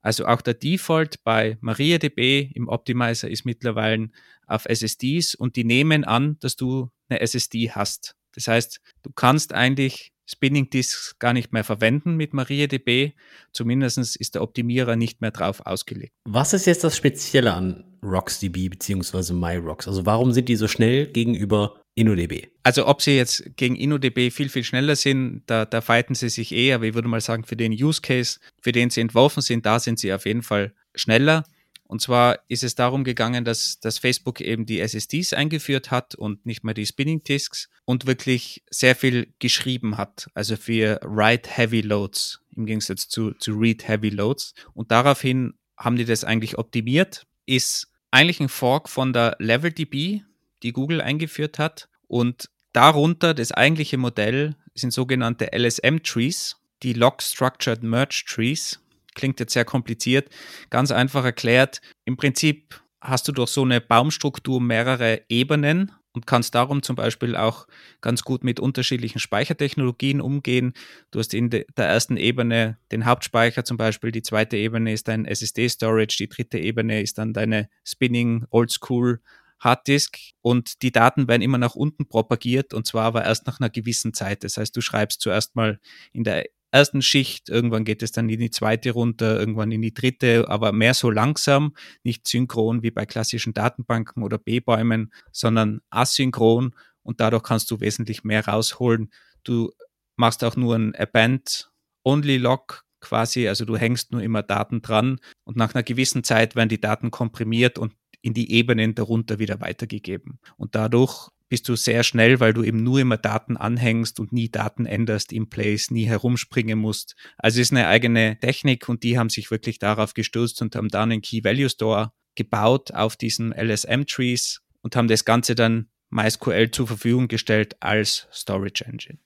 Also 0.00 0.24
auch 0.24 0.40
der 0.40 0.54
Default 0.54 1.22
bei 1.22 1.58
MariaDB 1.60 2.50
im 2.54 2.68
Optimizer 2.68 3.28
ist 3.28 3.44
mittlerweile 3.44 4.08
auf 4.46 4.64
SSDs 4.64 5.34
und 5.34 5.56
die 5.56 5.64
nehmen 5.64 6.04
an, 6.04 6.38
dass 6.40 6.56
du 6.56 6.88
eine 7.10 7.20
SSD 7.20 7.70
hast. 7.72 8.16
Das 8.34 8.48
heißt, 8.48 8.80
du 9.02 9.10
kannst 9.14 9.52
eigentlich 9.52 10.12
Spinning 10.26 10.70
Disks 10.70 11.16
gar 11.18 11.32
nicht 11.32 11.52
mehr 11.52 11.64
verwenden 11.64 12.16
mit 12.16 12.32
MariaDB. 12.32 13.12
Zumindest 13.52 14.16
ist 14.16 14.34
der 14.34 14.42
Optimierer 14.42 14.96
nicht 14.96 15.20
mehr 15.20 15.30
drauf 15.30 15.60
ausgelegt. 15.66 16.12
Was 16.24 16.52
ist 16.54 16.66
jetzt 16.66 16.84
das 16.84 16.96
Spezielle 16.96 17.52
an 17.52 17.84
RocksDB 18.02 18.68
bzw. 18.68 19.32
MyRocks? 19.32 19.88
Also 19.88 20.06
warum 20.06 20.32
sind 20.32 20.48
die 20.48 20.56
so 20.56 20.68
schnell 20.68 21.06
gegenüber 21.06 21.80
InnoDB? 21.94 22.48
Also 22.62 22.86
ob 22.86 23.02
sie 23.02 23.16
jetzt 23.16 23.56
gegen 23.56 23.76
InnoDB 23.76 24.30
viel, 24.30 24.48
viel 24.48 24.64
schneller 24.64 24.96
sind, 24.96 25.42
da, 25.46 25.64
da 25.64 25.80
fighten 25.80 26.14
sie 26.14 26.28
sich 26.28 26.52
eh, 26.52 26.72
aber 26.72 26.84
ich 26.84 26.94
würde 26.94 27.08
mal 27.08 27.20
sagen, 27.20 27.44
für 27.44 27.56
den 27.56 27.72
Use 27.72 28.00
Case, 28.00 28.38
für 28.60 28.72
den 28.72 28.90
sie 28.90 29.00
entworfen 29.00 29.42
sind, 29.42 29.66
da 29.66 29.78
sind 29.78 29.98
sie 29.98 30.12
auf 30.12 30.24
jeden 30.24 30.42
Fall 30.42 30.72
schneller. 30.94 31.44
Und 31.92 32.00
zwar 32.00 32.38
ist 32.48 32.64
es 32.64 32.74
darum 32.74 33.04
gegangen, 33.04 33.44
dass, 33.44 33.78
dass 33.78 33.98
Facebook 33.98 34.40
eben 34.40 34.64
die 34.64 34.80
SSDs 34.80 35.34
eingeführt 35.34 35.90
hat 35.90 36.14
und 36.14 36.46
nicht 36.46 36.64
mehr 36.64 36.72
die 36.72 36.86
Spinning 36.86 37.22
Disks 37.22 37.68
und 37.84 38.06
wirklich 38.06 38.64
sehr 38.70 38.96
viel 38.96 39.34
geschrieben 39.40 39.98
hat, 39.98 40.30
also 40.32 40.56
für 40.56 40.98
Write 41.02 41.50
Heavy 41.50 41.82
Loads 41.82 42.40
im 42.56 42.64
Gegensatz 42.64 43.10
zu, 43.10 43.32
zu 43.32 43.52
Read 43.52 43.86
Heavy 43.86 44.08
Loads. 44.08 44.54
Und 44.72 44.90
daraufhin 44.90 45.52
haben 45.76 45.96
die 45.96 46.06
das 46.06 46.24
eigentlich 46.24 46.56
optimiert, 46.56 47.26
ist 47.44 47.92
eigentlich 48.10 48.40
ein 48.40 48.48
Fork 48.48 48.88
von 48.88 49.12
der 49.12 49.36
LevelDB, 49.38 50.22
die 50.62 50.72
Google 50.72 51.02
eingeführt 51.02 51.58
hat. 51.58 51.90
Und 52.08 52.48
darunter 52.72 53.34
das 53.34 53.52
eigentliche 53.52 53.98
Modell 53.98 54.56
sind 54.74 54.94
sogenannte 54.94 55.50
LSM-Trees, 55.54 56.56
die 56.82 56.94
Log 56.94 57.20
Structured 57.20 57.82
Merge 57.82 58.24
Trees 58.26 58.81
klingt 59.14 59.40
jetzt 59.40 59.52
sehr 59.52 59.64
kompliziert. 59.64 60.28
Ganz 60.70 60.90
einfach 60.90 61.24
erklärt, 61.24 61.80
im 62.04 62.16
Prinzip 62.16 62.82
hast 63.00 63.26
du 63.28 63.32
durch 63.32 63.50
so 63.50 63.62
eine 63.62 63.80
Baumstruktur 63.80 64.60
mehrere 64.60 65.22
Ebenen 65.28 65.92
und 66.12 66.26
kannst 66.26 66.54
darum 66.54 66.82
zum 66.82 66.94
Beispiel 66.94 67.36
auch 67.36 67.66
ganz 68.00 68.22
gut 68.22 68.44
mit 68.44 68.60
unterschiedlichen 68.60 69.18
Speichertechnologien 69.18 70.20
umgehen. 70.20 70.74
Du 71.10 71.18
hast 71.18 71.34
in 71.34 71.50
der 71.50 71.66
ersten 71.76 72.16
Ebene 72.16 72.78
den 72.92 73.06
Hauptspeicher 73.06 73.64
zum 73.64 73.76
Beispiel, 73.76 74.12
die 74.12 74.22
zweite 74.22 74.56
Ebene 74.56 74.92
ist 74.92 75.08
dein 75.08 75.24
SSD-Storage, 75.24 76.16
die 76.18 76.28
dritte 76.28 76.58
Ebene 76.58 77.00
ist 77.00 77.18
dann 77.18 77.32
deine 77.32 77.68
Spinning 77.84 78.44
Oldschool 78.50 79.20
Harddisk 79.58 80.18
und 80.40 80.82
die 80.82 80.90
Daten 80.90 81.28
werden 81.28 81.42
immer 81.42 81.58
nach 81.58 81.76
unten 81.76 82.08
propagiert 82.08 82.74
und 82.74 82.86
zwar 82.86 83.04
aber 83.04 83.24
erst 83.24 83.46
nach 83.46 83.60
einer 83.60 83.70
gewissen 83.70 84.12
Zeit. 84.12 84.42
Das 84.44 84.56
heißt, 84.56 84.76
du 84.76 84.80
schreibst 84.80 85.20
zuerst 85.20 85.54
mal 85.54 85.78
in 86.12 86.24
der 86.24 86.46
ersten 86.72 87.02
Schicht, 87.02 87.48
irgendwann 87.48 87.84
geht 87.84 88.02
es 88.02 88.12
dann 88.12 88.28
in 88.28 88.40
die 88.40 88.50
zweite 88.50 88.92
runter, 88.92 89.38
irgendwann 89.38 89.70
in 89.70 89.82
die 89.82 89.94
dritte, 89.94 90.48
aber 90.48 90.72
mehr 90.72 90.94
so 90.94 91.10
langsam, 91.10 91.74
nicht 92.02 92.26
synchron 92.26 92.82
wie 92.82 92.90
bei 92.90 93.06
klassischen 93.06 93.54
Datenbanken 93.54 94.22
oder 94.22 94.38
B-Bäumen, 94.38 95.12
sondern 95.30 95.80
asynchron 95.90 96.74
und 97.02 97.20
dadurch 97.20 97.42
kannst 97.42 97.70
du 97.70 97.80
wesentlich 97.80 98.24
mehr 98.24 98.46
rausholen. 98.46 99.12
Du 99.44 99.72
machst 100.16 100.42
auch 100.44 100.56
nur 100.56 100.76
ein 100.76 100.94
Append-Only-Log 100.94 102.84
quasi, 103.00 103.48
also 103.48 103.64
du 103.64 103.76
hängst 103.76 104.12
nur 104.12 104.22
immer 104.22 104.42
Daten 104.42 104.80
dran 104.80 105.18
und 105.44 105.56
nach 105.56 105.74
einer 105.74 105.82
gewissen 105.82 106.24
Zeit 106.24 106.56
werden 106.56 106.68
die 106.68 106.80
Daten 106.80 107.10
komprimiert 107.10 107.78
und 107.78 107.94
in 108.22 108.34
die 108.34 108.52
Ebenen 108.52 108.94
darunter 108.94 109.38
wieder 109.38 109.60
weitergegeben. 109.60 110.38
Und 110.56 110.74
dadurch 110.74 111.28
bist 111.52 111.68
du 111.68 111.76
sehr 111.76 112.02
schnell, 112.02 112.40
weil 112.40 112.54
du 112.54 112.64
eben 112.64 112.82
nur 112.82 112.98
immer 112.98 113.18
Daten 113.18 113.58
anhängst 113.58 114.18
und 114.18 114.32
nie 114.32 114.48
Daten 114.48 114.86
änderst 114.86 115.34
in 115.34 115.50
Place, 115.50 115.90
nie 115.90 116.06
herumspringen 116.06 116.78
musst. 116.78 117.14
Also 117.36 117.60
ist 117.60 117.72
eine 117.72 117.88
eigene 117.88 118.38
Technik 118.40 118.88
und 118.88 119.02
die 119.02 119.18
haben 119.18 119.28
sich 119.28 119.50
wirklich 119.50 119.78
darauf 119.78 120.14
gestürzt 120.14 120.62
und 120.62 120.74
haben 120.74 120.88
dann 120.88 121.12
einen 121.12 121.20
Key 121.20 121.44
Value 121.44 121.68
Store 121.68 122.12
gebaut 122.36 122.94
auf 122.94 123.16
diesen 123.16 123.52
LSM 123.52 124.06
Trees 124.06 124.62
und 124.80 124.96
haben 124.96 125.08
das 125.08 125.26
Ganze 125.26 125.54
dann 125.54 125.90
MySQL 126.08 126.70
zur 126.70 126.86
Verfügung 126.86 127.28
gestellt 127.28 127.76
als 127.80 128.28
Storage 128.32 128.86
Engine. 128.86 129.18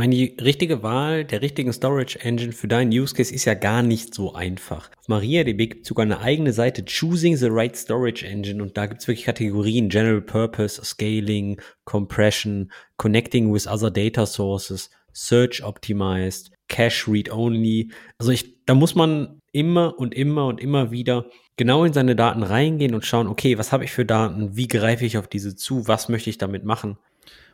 Meine, 0.00 0.16
die 0.16 0.34
richtige 0.40 0.82
Wahl 0.82 1.26
der 1.26 1.42
richtigen 1.42 1.74
Storage 1.74 2.18
Engine 2.20 2.52
für 2.52 2.68
deinen 2.68 2.90
Use 2.90 3.14
Case 3.14 3.34
ist 3.34 3.44
ja 3.44 3.52
gar 3.52 3.82
nicht 3.82 4.14
so 4.14 4.32
einfach. 4.32 4.88
Auf 4.98 5.08
MariaDB 5.08 5.66
gibt 5.66 5.82
es 5.82 5.88
sogar 5.88 6.06
eine 6.06 6.20
eigene 6.20 6.54
Seite, 6.54 6.82
Choosing 6.86 7.36
the 7.36 7.48
Right 7.50 7.76
Storage 7.76 8.24
Engine, 8.26 8.62
und 8.62 8.78
da 8.78 8.86
gibt 8.86 9.02
es 9.02 9.08
wirklich 9.08 9.26
Kategorien, 9.26 9.90
General 9.90 10.22
Purpose, 10.22 10.82
Scaling, 10.82 11.60
Compression, 11.84 12.72
Connecting 12.96 13.52
with 13.52 13.66
other 13.66 13.90
Data 13.90 14.24
Sources, 14.24 14.88
Search 15.12 15.62
Optimized, 15.62 16.50
Cache 16.70 17.06
Read 17.06 17.30
Only. 17.30 17.90
Also 18.16 18.32
ich, 18.32 18.64
da 18.64 18.72
muss 18.72 18.94
man 18.94 19.42
immer 19.52 19.98
und 19.98 20.14
immer 20.14 20.46
und 20.46 20.62
immer 20.62 20.92
wieder 20.92 21.26
genau 21.58 21.84
in 21.84 21.92
seine 21.92 22.16
Daten 22.16 22.42
reingehen 22.42 22.94
und 22.94 23.04
schauen, 23.04 23.26
okay, 23.26 23.58
was 23.58 23.70
habe 23.70 23.84
ich 23.84 23.90
für 23.90 24.06
Daten, 24.06 24.56
wie 24.56 24.66
greife 24.66 25.04
ich 25.04 25.18
auf 25.18 25.28
diese 25.28 25.56
zu, 25.56 25.86
was 25.88 26.08
möchte 26.08 26.30
ich 26.30 26.38
damit 26.38 26.64
machen. 26.64 26.96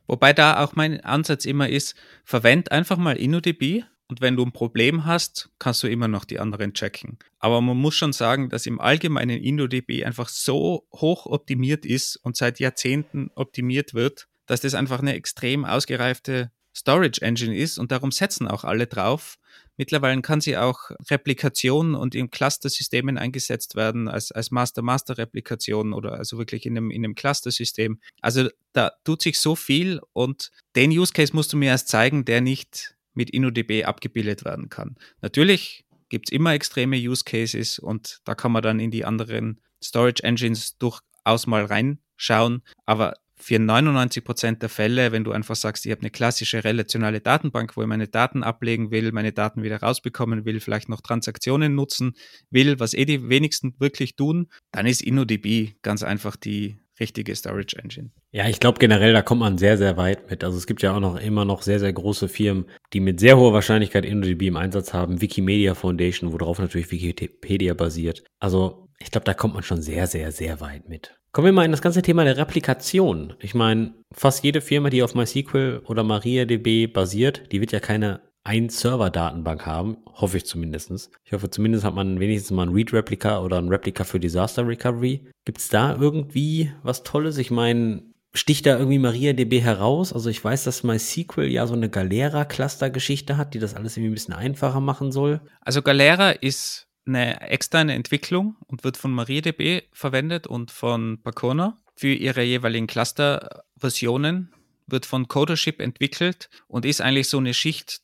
Wobei 0.06 0.32
da 0.32 0.62
auch 0.62 0.74
mein 0.74 1.00
Ansatz 1.00 1.44
immer 1.44 1.68
ist, 1.68 1.94
verwend 2.24 2.72
einfach 2.72 2.96
mal 2.96 3.16
InnoDB 3.16 3.84
und 4.08 4.20
wenn 4.20 4.36
du 4.36 4.44
ein 4.44 4.52
Problem 4.52 5.04
hast, 5.04 5.50
kannst 5.58 5.82
du 5.82 5.88
immer 5.88 6.06
noch 6.06 6.24
die 6.24 6.38
anderen 6.38 6.74
checken. 6.74 7.18
Aber 7.38 7.60
man 7.60 7.76
muss 7.76 7.94
schon 7.94 8.12
sagen, 8.12 8.48
dass 8.48 8.66
im 8.66 8.80
Allgemeinen 8.80 9.42
InnoDB 9.42 10.04
einfach 10.04 10.28
so 10.28 10.86
hoch 10.92 11.26
optimiert 11.26 11.84
ist 11.84 12.16
und 12.16 12.36
seit 12.36 12.60
Jahrzehnten 12.60 13.30
optimiert 13.34 13.94
wird, 13.94 14.28
dass 14.46 14.60
das 14.60 14.74
einfach 14.74 15.00
eine 15.00 15.14
extrem 15.14 15.64
ausgereifte 15.64 16.52
Storage 16.76 17.22
Engine 17.22 17.56
ist 17.56 17.78
und 17.78 17.90
darum 17.90 18.12
setzen 18.12 18.46
auch 18.46 18.62
alle 18.62 18.86
drauf. 18.86 19.38
Mittlerweile 19.78 20.20
kann 20.20 20.42
sie 20.42 20.58
auch 20.58 20.90
Replikation 21.10 21.94
und 21.94 22.14
in 22.14 22.30
Cluster-Systemen 22.30 23.16
eingesetzt 23.16 23.76
werden, 23.76 24.08
als, 24.08 24.30
als 24.30 24.50
Master-Master-Replikation 24.50 25.94
oder 25.94 26.12
also 26.12 26.36
wirklich 26.36 26.66
in 26.66 26.76
einem, 26.76 26.90
in 26.90 27.02
einem 27.02 27.14
Cluster-System. 27.14 27.98
Also 28.20 28.50
da 28.74 28.92
tut 29.04 29.22
sich 29.22 29.40
so 29.40 29.56
viel 29.56 30.00
und 30.12 30.50
den 30.76 30.90
Use 30.90 31.14
Case 31.14 31.34
musst 31.34 31.52
du 31.54 31.56
mir 31.56 31.70
erst 31.70 31.88
zeigen, 31.88 32.26
der 32.26 32.42
nicht 32.42 32.94
mit 33.14 33.30
InnoDB 33.30 33.84
abgebildet 33.84 34.44
werden 34.44 34.68
kann. 34.68 34.96
Natürlich 35.22 35.86
gibt 36.10 36.28
es 36.28 36.32
immer 36.32 36.52
extreme 36.52 36.96
Use 36.96 37.24
Cases 37.24 37.78
und 37.78 38.20
da 38.24 38.34
kann 38.34 38.52
man 38.52 38.62
dann 38.62 38.80
in 38.80 38.90
die 38.90 39.06
anderen 39.06 39.62
Storage 39.82 40.22
Engines 40.22 40.76
durchaus 40.76 41.46
mal 41.46 41.64
reinschauen, 41.64 42.62
aber 42.84 43.14
für 43.38 43.58
99 43.58 44.24
Prozent 44.24 44.62
der 44.62 44.68
Fälle, 44.68 45.12
wenn 45.12 45.24
du 45.24 45.32
einfach 45.32 45.56
sagst, 45.56 45.84
ich 45.84 45.92
habe 45.92 46.00
eine 46.00 46.10
klassische 46.10 46.64
relationale 46.64 47.20
Datenbank, 47.20 47.76
wo 47.76 47.82
ich 47.82 47.88
meine 47.88 48.08
Daten 48.08 48.42
ablegen 48.42 48.90
will, 48.90 49.12
meine 49.12 49.32
Daten 49.32 49.62
wieder 49.62 49.80
rausbekommen 49.80 50.44
will, 50.44 50.60
vielleicht 50.60 50.88
noch 50.88 51.02
Transaktionen 51.02 51.74
nutzen 51.74 52.14
will, 52.50 52.80
was 52.80 52.94
eh 52.94 53.04
die 53.04 53.28
wenigsten 53.28 53.74
wirklich 53.78 54.16
tun, 54.16 54.48
dann 54.72 54.86
ist 54.86 55.02
InnoDB 55.02 55.74
ganz 55.82 56.02
einfach 56.02 56.36
die 56.36 56.78
richtige 56.98 57.36
Storage 57.36 57.76
Engine. 57.76 58.10
Ja, 58.30 58.48
ich 58.48 58.58
glaube 58.58 58.78
generell, 58.78 59.12
da 59.12 59.22
kommt 59.22 59.40
man 59.40 59.58
sehr, 59.58 59.76
sehr 59.76 59.96
weit 59.96 60.30
mit. 60.30 60.42
Also 60.42 60.56
es 60.56 60.66
gibt 60.66 60.82
ja 60.82 60.94
auch 60.94 61.00
noch 61.00 61.16
immer 61.20 61.44
noch 61.44 61.62
sehr, 61.62 61.78
sehr 61.78 61.92
große 61.92 62.28
Firmen, 62.28 62.66
die 62.92 63.00
mit 63.00 63.20
sehr 63.20 63.36
hoher 63.36 63.52
Wahrscheinlichkeit 63.52 64.04
InnoDB 64.04 64.46
im 64.46 64.56
Einsatz 64.56 64.94
haben. 64.94 65.20
Wikimedia 65.20 65.74
Foundation, 65.74 66.32
worauf 66.32 66.58
natürlich 66.58 66.90
Wikipedia 66.90 67.74
basiert. 67.74 68.24
Also 68.38 68.88
ich 68.98 69.10
glaube, 69.10 69.24
da 69.24 69.34
kommt 69.34 69.54
man 69.54 69.62
schon 69.62 69.82
sehr, 69.82 70.06
sehr, 70.06 70.32
sehr 70.32 70.60
weit 70.60 70.88
mit. 70.88 71.14
Kommen 71.36 71.48
wir 71.48 71.52
mal 71.52 71.66
in 71.66 71.70
das 71.70 71.82
ganze 71.82 72.00
Thema 72.00 72.24
der 72.24 72.38
Replikation. 72.38 73.34
Ich 73.40 73.54
meine, 73.54 73.92
fast 74.10 74.42
jede 74.42 74.62
Firma, 74.62 74.88
die 74.88 75.02
auf 75.02 75.14
MySQL 75.14 75.82
oder 75.84 76.02
MariaDB 76.02 76.86
basiert, 76.86 77.52
die 77.52 77.60
wird 77.60 77.72
ja 77.72 77.78
keine 77.80 78.22
Ein-Server-Datenbank 78.44 79.66
haben, 79.66 79.98
hoffe 80.14 80.38
ich 80.38 80.46
zumindest. 80.46 81.10
Ich 81.26 81.34
hoffe, 81.34 81.50
zumindest 81.50 81.84
hat 81.84 81.94
man 81.94 82.20
wenigstens 82.20 82.52
mal 82.52 82.66
ein 82.66 82.72
Read-Replika 82.72 83.42
oder 83.42 83.58
ein 83.58 83.68
Replika 83.68 84.04
für 84.04 84.18
Disaster 84.18 84.66
Recovery. 84.66 85.28
Gibt 85.44 85.58
es 85.58 85.68
da 85.68 85.94
irgendwie 86.00 86.72
was 86.82 87.02
Tolles? 87.02 87.36
Ich 87.36 87.50
meine, 87.50 88.02
sticht 88.32 88.64
da 88.64 88.78
irgendwie 88.78 88.98
MariaDB 88.98 89.60
heraus? 89.60 90.14
Also 90.14 90.30
ich 90.30 90.42
weiß, 90.42 90.64
dass 90.64 90.84
MySQL 90.84 91.48
ja 91.48 91.66
so 91.66 91.74
eine 91.74 91.90
Galera-Cluster-Geschichte 91.90 93.36
hat, 93.36 93.52
die 93.52 93.58
das 93.58 93.74
alles 93.74 93.94
irgendwie 93.98 94.12
ein 94.12 94.14
bisschen 94.14 94.32
einfacher 94.32 94.80
machen 94.80 95.12
soll. 95.12 95.42
Also 95.60 95.82
Galera 95.82 96.30
ist 96.30 96.85
eine 97.06 97.40
externe 97.40 97.94
Entwicklung 97.94 98.56
und 98.66 98.84
wird 98.84 98.96
von 98.96 99.12
MariaDB 99.12 99.82
verwendet 99.92 100.46
und 100.46 100.70
von 100.70 101.20
Bacona 101.22 101.78
für 101.96 102.12
ihre 102.12 102.42
jeweiligen 102.42 102.86
Cluster-Versionen, 102.86 104.52
wird 104.86 105.06
von 105.06 105.28
Codership 105.28 105.80
entwickelt 105.80 106.48
und 106.68 106.84
ist 106.84 107.00
eigentlich 107.00 107.28
so 107.28 107.38
eine 107.38 107.54
Schicht 107.54 108.02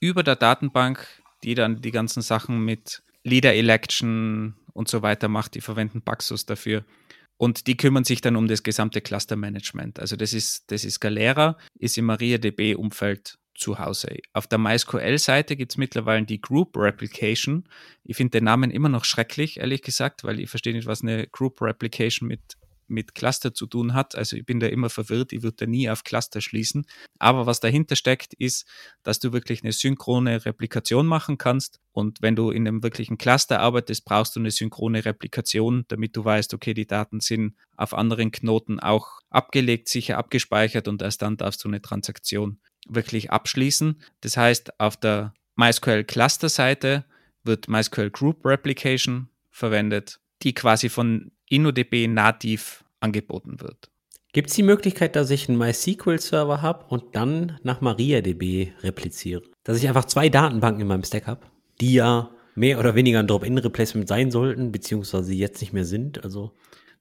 über 0.00 0.22
der 0.22 0.36
Datenbank, 0.36 1.06
die 1.44 1.54
dann 1.54 1.82
die 1.82 1.90
ganzen 1.90 2.22
Sachen 2.22 2.64
mit 2.64 3.02
Leader 3.24 3.54
Election 3.54 4.54
und 4.72 4.88
so 4.88 5.02
weiter 5.02 5.28
macht. 5.28 5.54
Die 5.54 5.60
verwenden 5.60 6.02
Paxos 6.02 6.46
dafür. 6.46 6.84
Und 7.36 7.66
die 7.66 7.76
kümmern 7.76 8.04
sich 8.04 8.20
dann 8.20 8.36
um 8.36 8.46
das 8.46 8.62
gesamte 8.62 9.00
Cluster-Management. 9.00 9.98
Also 9.98 10.16
das 10.16 10.32
ist, 10.32 10.70
das 10.70 10.84
ist 10.84 11.00
Galera, 11.00 11.58
ist 11.78 11.98
im 11.98 12.06
MariaDB-Umfeld 12.06 13.38
zu 13.62 13.78
Hause. 13.78 14.18
Auf 14.32 14.46
der 14.46 14.58
MySQL-Seite 14.58 15.56
gibt 15.56 15.72
es 15.72 15.76
mittlerweile 15.78 16.24
die 16.24 16.40
Group 16.40 16.76
Replication. 16.76 17.64
Ich 18.04 18.16
finde 18.16 18.38
den 18.38 18.44
Namen 18.44 18.70
immer 18.70 18.88
noch 18.88 19.04
schrecklich, 19.04 19.60
ehrlich 19.60 19.82
gesagt, 19.82 20.24
weil 20.24 20.40
ich 20.40 20.50
verstehe 20.50 20.74
nicht, 20.74 20.86
was 20.86 21.02
eine 21.02 21.26
Group 21.28 21.62
Replication 21.62 22.28
mit 22.28 22.56
mit 22.92 23.14
Cluster 23.14 23.54
zu 23.54 23.66
tun 23.66 23.94
hat. 23.94 24.14
Also 24.14 24.36
ich 24.36 24.44
bin 24.44 24.60
da 24.60 24.66
immer 24.66 24.90
verwirrt, 24.90 25.32
ich 25.32 25.42
würde 25.42 25.56
da 25.60 25.66
nie 25.66 25.88
auf 25.88 26.04
Cluster 26.04 26.40
schließen. 26.40 26.84
Aber 27.18 27.46
was 27.46 27.60
dahinter 27.60 27.96
steckt, 27.96 28.34
ist, 28.34 28.68
dass 29.02 29.18
du 29.18 29.32
wirklich 29.32 29.62
eine 29.62 29.72
synchrone 29.72 30.44
Replikation 30.44 31.06
machen 31.06 31.38
kannst. 31.38 31.80
Und 31.92 32.22
wenn 32.22 32.36
du 32.36 32.50
in 32.50 32.68
einem 32.68 32.82
wirklichen 32.82 33.18
Cluster 33.18 33.60
arbeitest, 33.60 34.04
brauchst 34.04 34.36
du 34.36 34.40
eine 34.40 34.50
synchrone 34.50 35.04
Replikation, 35.04 35.84
damit 35.88 36.16
du 36.16 36.24
weißt, 36.24 36.54
okay, 36.54 36.74
die 36.74 36.86
Daten 36.86 37.20
sind 37.20 37.56
auf 37.76 37.94
anderen 37.94 38.30
Knoten 38.30 38.78
auch 38.78 39.20
abgelegt, 39.30 39.88
sicher 39.88 40.18
abgespeichert 40.18 40.86
und 40.88 41.02
erst 41.02 41.22
dann 41.22 41.36
darfst 41.36 41.64
du 41.64 41.68
eine 41.68 41.80
Transaktion 41.80 42.60
wirklich 42.88 43.30
abschließen. 43.30 44.00
Das 44.20 44.36
heißt, 44.36 44.80
auf 44.80 44.96
der 44.96 45.34
MySQL 45.56 46.04
Cluster 46.04 46.48
Seite 46.48 47.04
wird 47.44 47.68
MySQL 47.68 48.10
Group 48.10 48.44
Replication 48.44 49.28
verwendet, 49.50 50.20
die 50.42 50.54
quasi 50.54 50.88
von 50.88 51.32
InnoDB 51.48 52.08
nativ 52.08 52.84
angeboten 53.00 53.60
wird. 53.60 53.90
Gibt 54.32 54.48
es 54.48 54.56
die 54.56 54.62
Möglichkeit, 54.62 55.14
dass 55.14 55.30
ich 55.30 55.48
einen 55.48 55.58
MySQL-Server 55.58 56.62
habe 56.62 56.86
und 56.88 57.14
dann 57.14 57.58
nach 57.62 57.82
MariaDB 57.82 58.72
repliziere? 58.82 59.42
Dass 59.62 59.76
ich 59.76 59.86
einfach 59.86 60.06
zwei 60.06 60.30
Datenbanken 60.30 60.80
in 60.80 60.88
meinem 60.88 61.04
Stack 61.04 61.26
habe, 61.26 61.46
die 61.80 61.92
ja 61.94 62.30
mehr 62.54 62.78
oder 62.78 62.94
weniger 62.94 63.18
ein 63.18 63.26
Drop-in-Replacement 63.26 64.08
sein 64.08 64.30
sollten, 64.30 64.72
beziehungsweise 64.72 65.34
jetzt 65.34 65.60
nicht 65.60 65.74
mehr 65.74 65.84
sind. 65.84 66.24
Also 66.24 66.52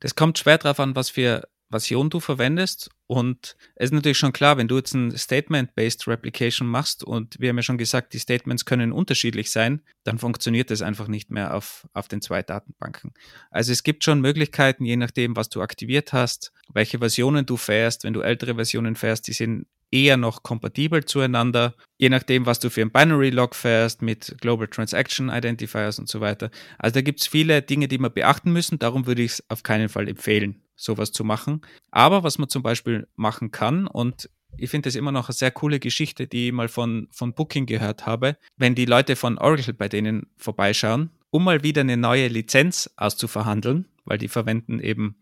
das 0.02 0.16
kommt 0.16 0.40
schwer 0.40 0.58
darauf 0.58 0.80
an, 0.82 0.96
was 0.96 1.10
für 1.10 1.48
Version 1.72 2.10
du 2.10 2.20
verwendest. 2.20 2.90
Und 3.08 3.56
es 3.76 3.86
ist 3.86 3.94
natürlich 3.94 4.18
schon 4.18 4.34
klar, 4.34 4.58
wenn 4.58 4.68
du 4.68 4.78
jetzt 4.78 4.94
ein 4.94 5.18
Statement-Based 5.18 6.08
Replication 6.08 6.68
machst 6.68 7.04
und 7.04 7.40
wir 7.40 7.50
haben 7.50 7.58
ja 7.58 7.64
schon 7.64 7.78
gesagt, 7.78 8.14
die 8.14 8.20
Statements 8.20 8.66
können 8.66 8.92
unterschiedlich 8.92 9.52
sein, 9.52 9.82
dann 10.04 10.20
funktioniert 10.20 10.70
das 10.70 10.82
einfach 10.82 11.08
nicht 11.08 11.32
mehr 11.32 11.56
auf, 11.56 11.88
auf 11.94 12.08
den 12.08 12.22
zwei 12.22 12.44
Datenbanken. 12.44 13.14
Also 13.50 13.72
es 13.72 13.84
gibt 13.84 14.04
schon 14.04 14.22
Möglichkeiten, 14.22 14.86
je 14.86 14.98
nachdem, 14.98 15.36
was 15.36 15.50
du 15.50 15.62
aktiviert 15.62 16.14
hast, 16.14 16.54
welche 16.74 17.00
Versionen 17.00 17.46
du 17.46 17.58
fährst. 17.58 18.04
Wenn 18.04 18.14
du 18.14 18.22
ältere 18.22 18.56
Versionen 18.56 18.96
fährst, 18.96 19.28
die 19.28 19.34
sind 19.34 19.66
eher 19.92 20.18
noch 20.18 20.42
kompatibel 20.44 21.06
zueinander, 21.06 21.76
je 21.98 22.10
nachdem, 22.10 22.46
was 22.46 22.60
du 22.60 22.70
für 22.70 22.82
ein 22.82 22.92
Binary 22.92 23.30
Log 23.30 23.56
fährst 23.56 24.02
mit 24.02 24.36
Global 24.40 24.68
Transaction 24.68 25.30
Identifiers 25.30 26.00
und 26.00 26.08
so 26.08 26.22
weiter. 26.22 26.50
Also 26.80 26.96
da 26.96 27.02
gibt 27.02 27.22
es 27.22 27.28
viele 27.28 27.62
Dinge, 27.62 27.88
die 27.88 27.98
man 27.98 28.14
beachten 28.14 28.54
müssen. 28.54 28.80
Darum 28.80 29.06
würde 29.06 29.22
ich 29.22 29.34
es 29.34 29.50
auf 29.50 29.64
keinen 29.64 29.90
Fall 29.90 30.08
empfehlen, 30.08 30.61
sowas 30.82 31.12
zu 31.12 31.24
machen. 31.24 31.62
Aber 31.92 32.24
was 32.24 32.38
man 32.38 32.50
zum 32.50 32.64
Beispiel 32.64 33.08
machen 33.16 33.52
kann, 33.52 33.88
und 33.88 34.30
ich 34.58 34.70
finde 34.70 34.88
das 34.88 34.96
immer 34.96 35.12
noch 35.12 35.30
eine 35.30 35.36
sehr 35.36 35.52
coole 35.52 35.80
Geschichte, 35.80 36.28
die 36.28 36.48
ich 36.48 36.54
mal 36.54 36.68
von, 36.68 37.08
von 37.12 37.34
Booking 37.34 37.66
gehört 37.66 38.06
habe, 38.06 38.38
wenn 38.58 38.76
die 38.76 38.86
Leute 38.86 39.16
von 39.16 39.38
Oracle 39.38 39.74
bei 39.74 39.88
denen 39.88 40.28
vorbeischauen, 40.38 41.12
um 41.30 41.44
mal 41.44 41.64
wieder 41.64 41.82
eine 41.82 41.98
neue 41.98 42.28
Lizenz 42.28 42.90
auszuverhandeln, 42.98 43.88
weil 44.06 44.18
die 44.18 44.28
verwenden 44.28 44.80
eben 44.80 45.16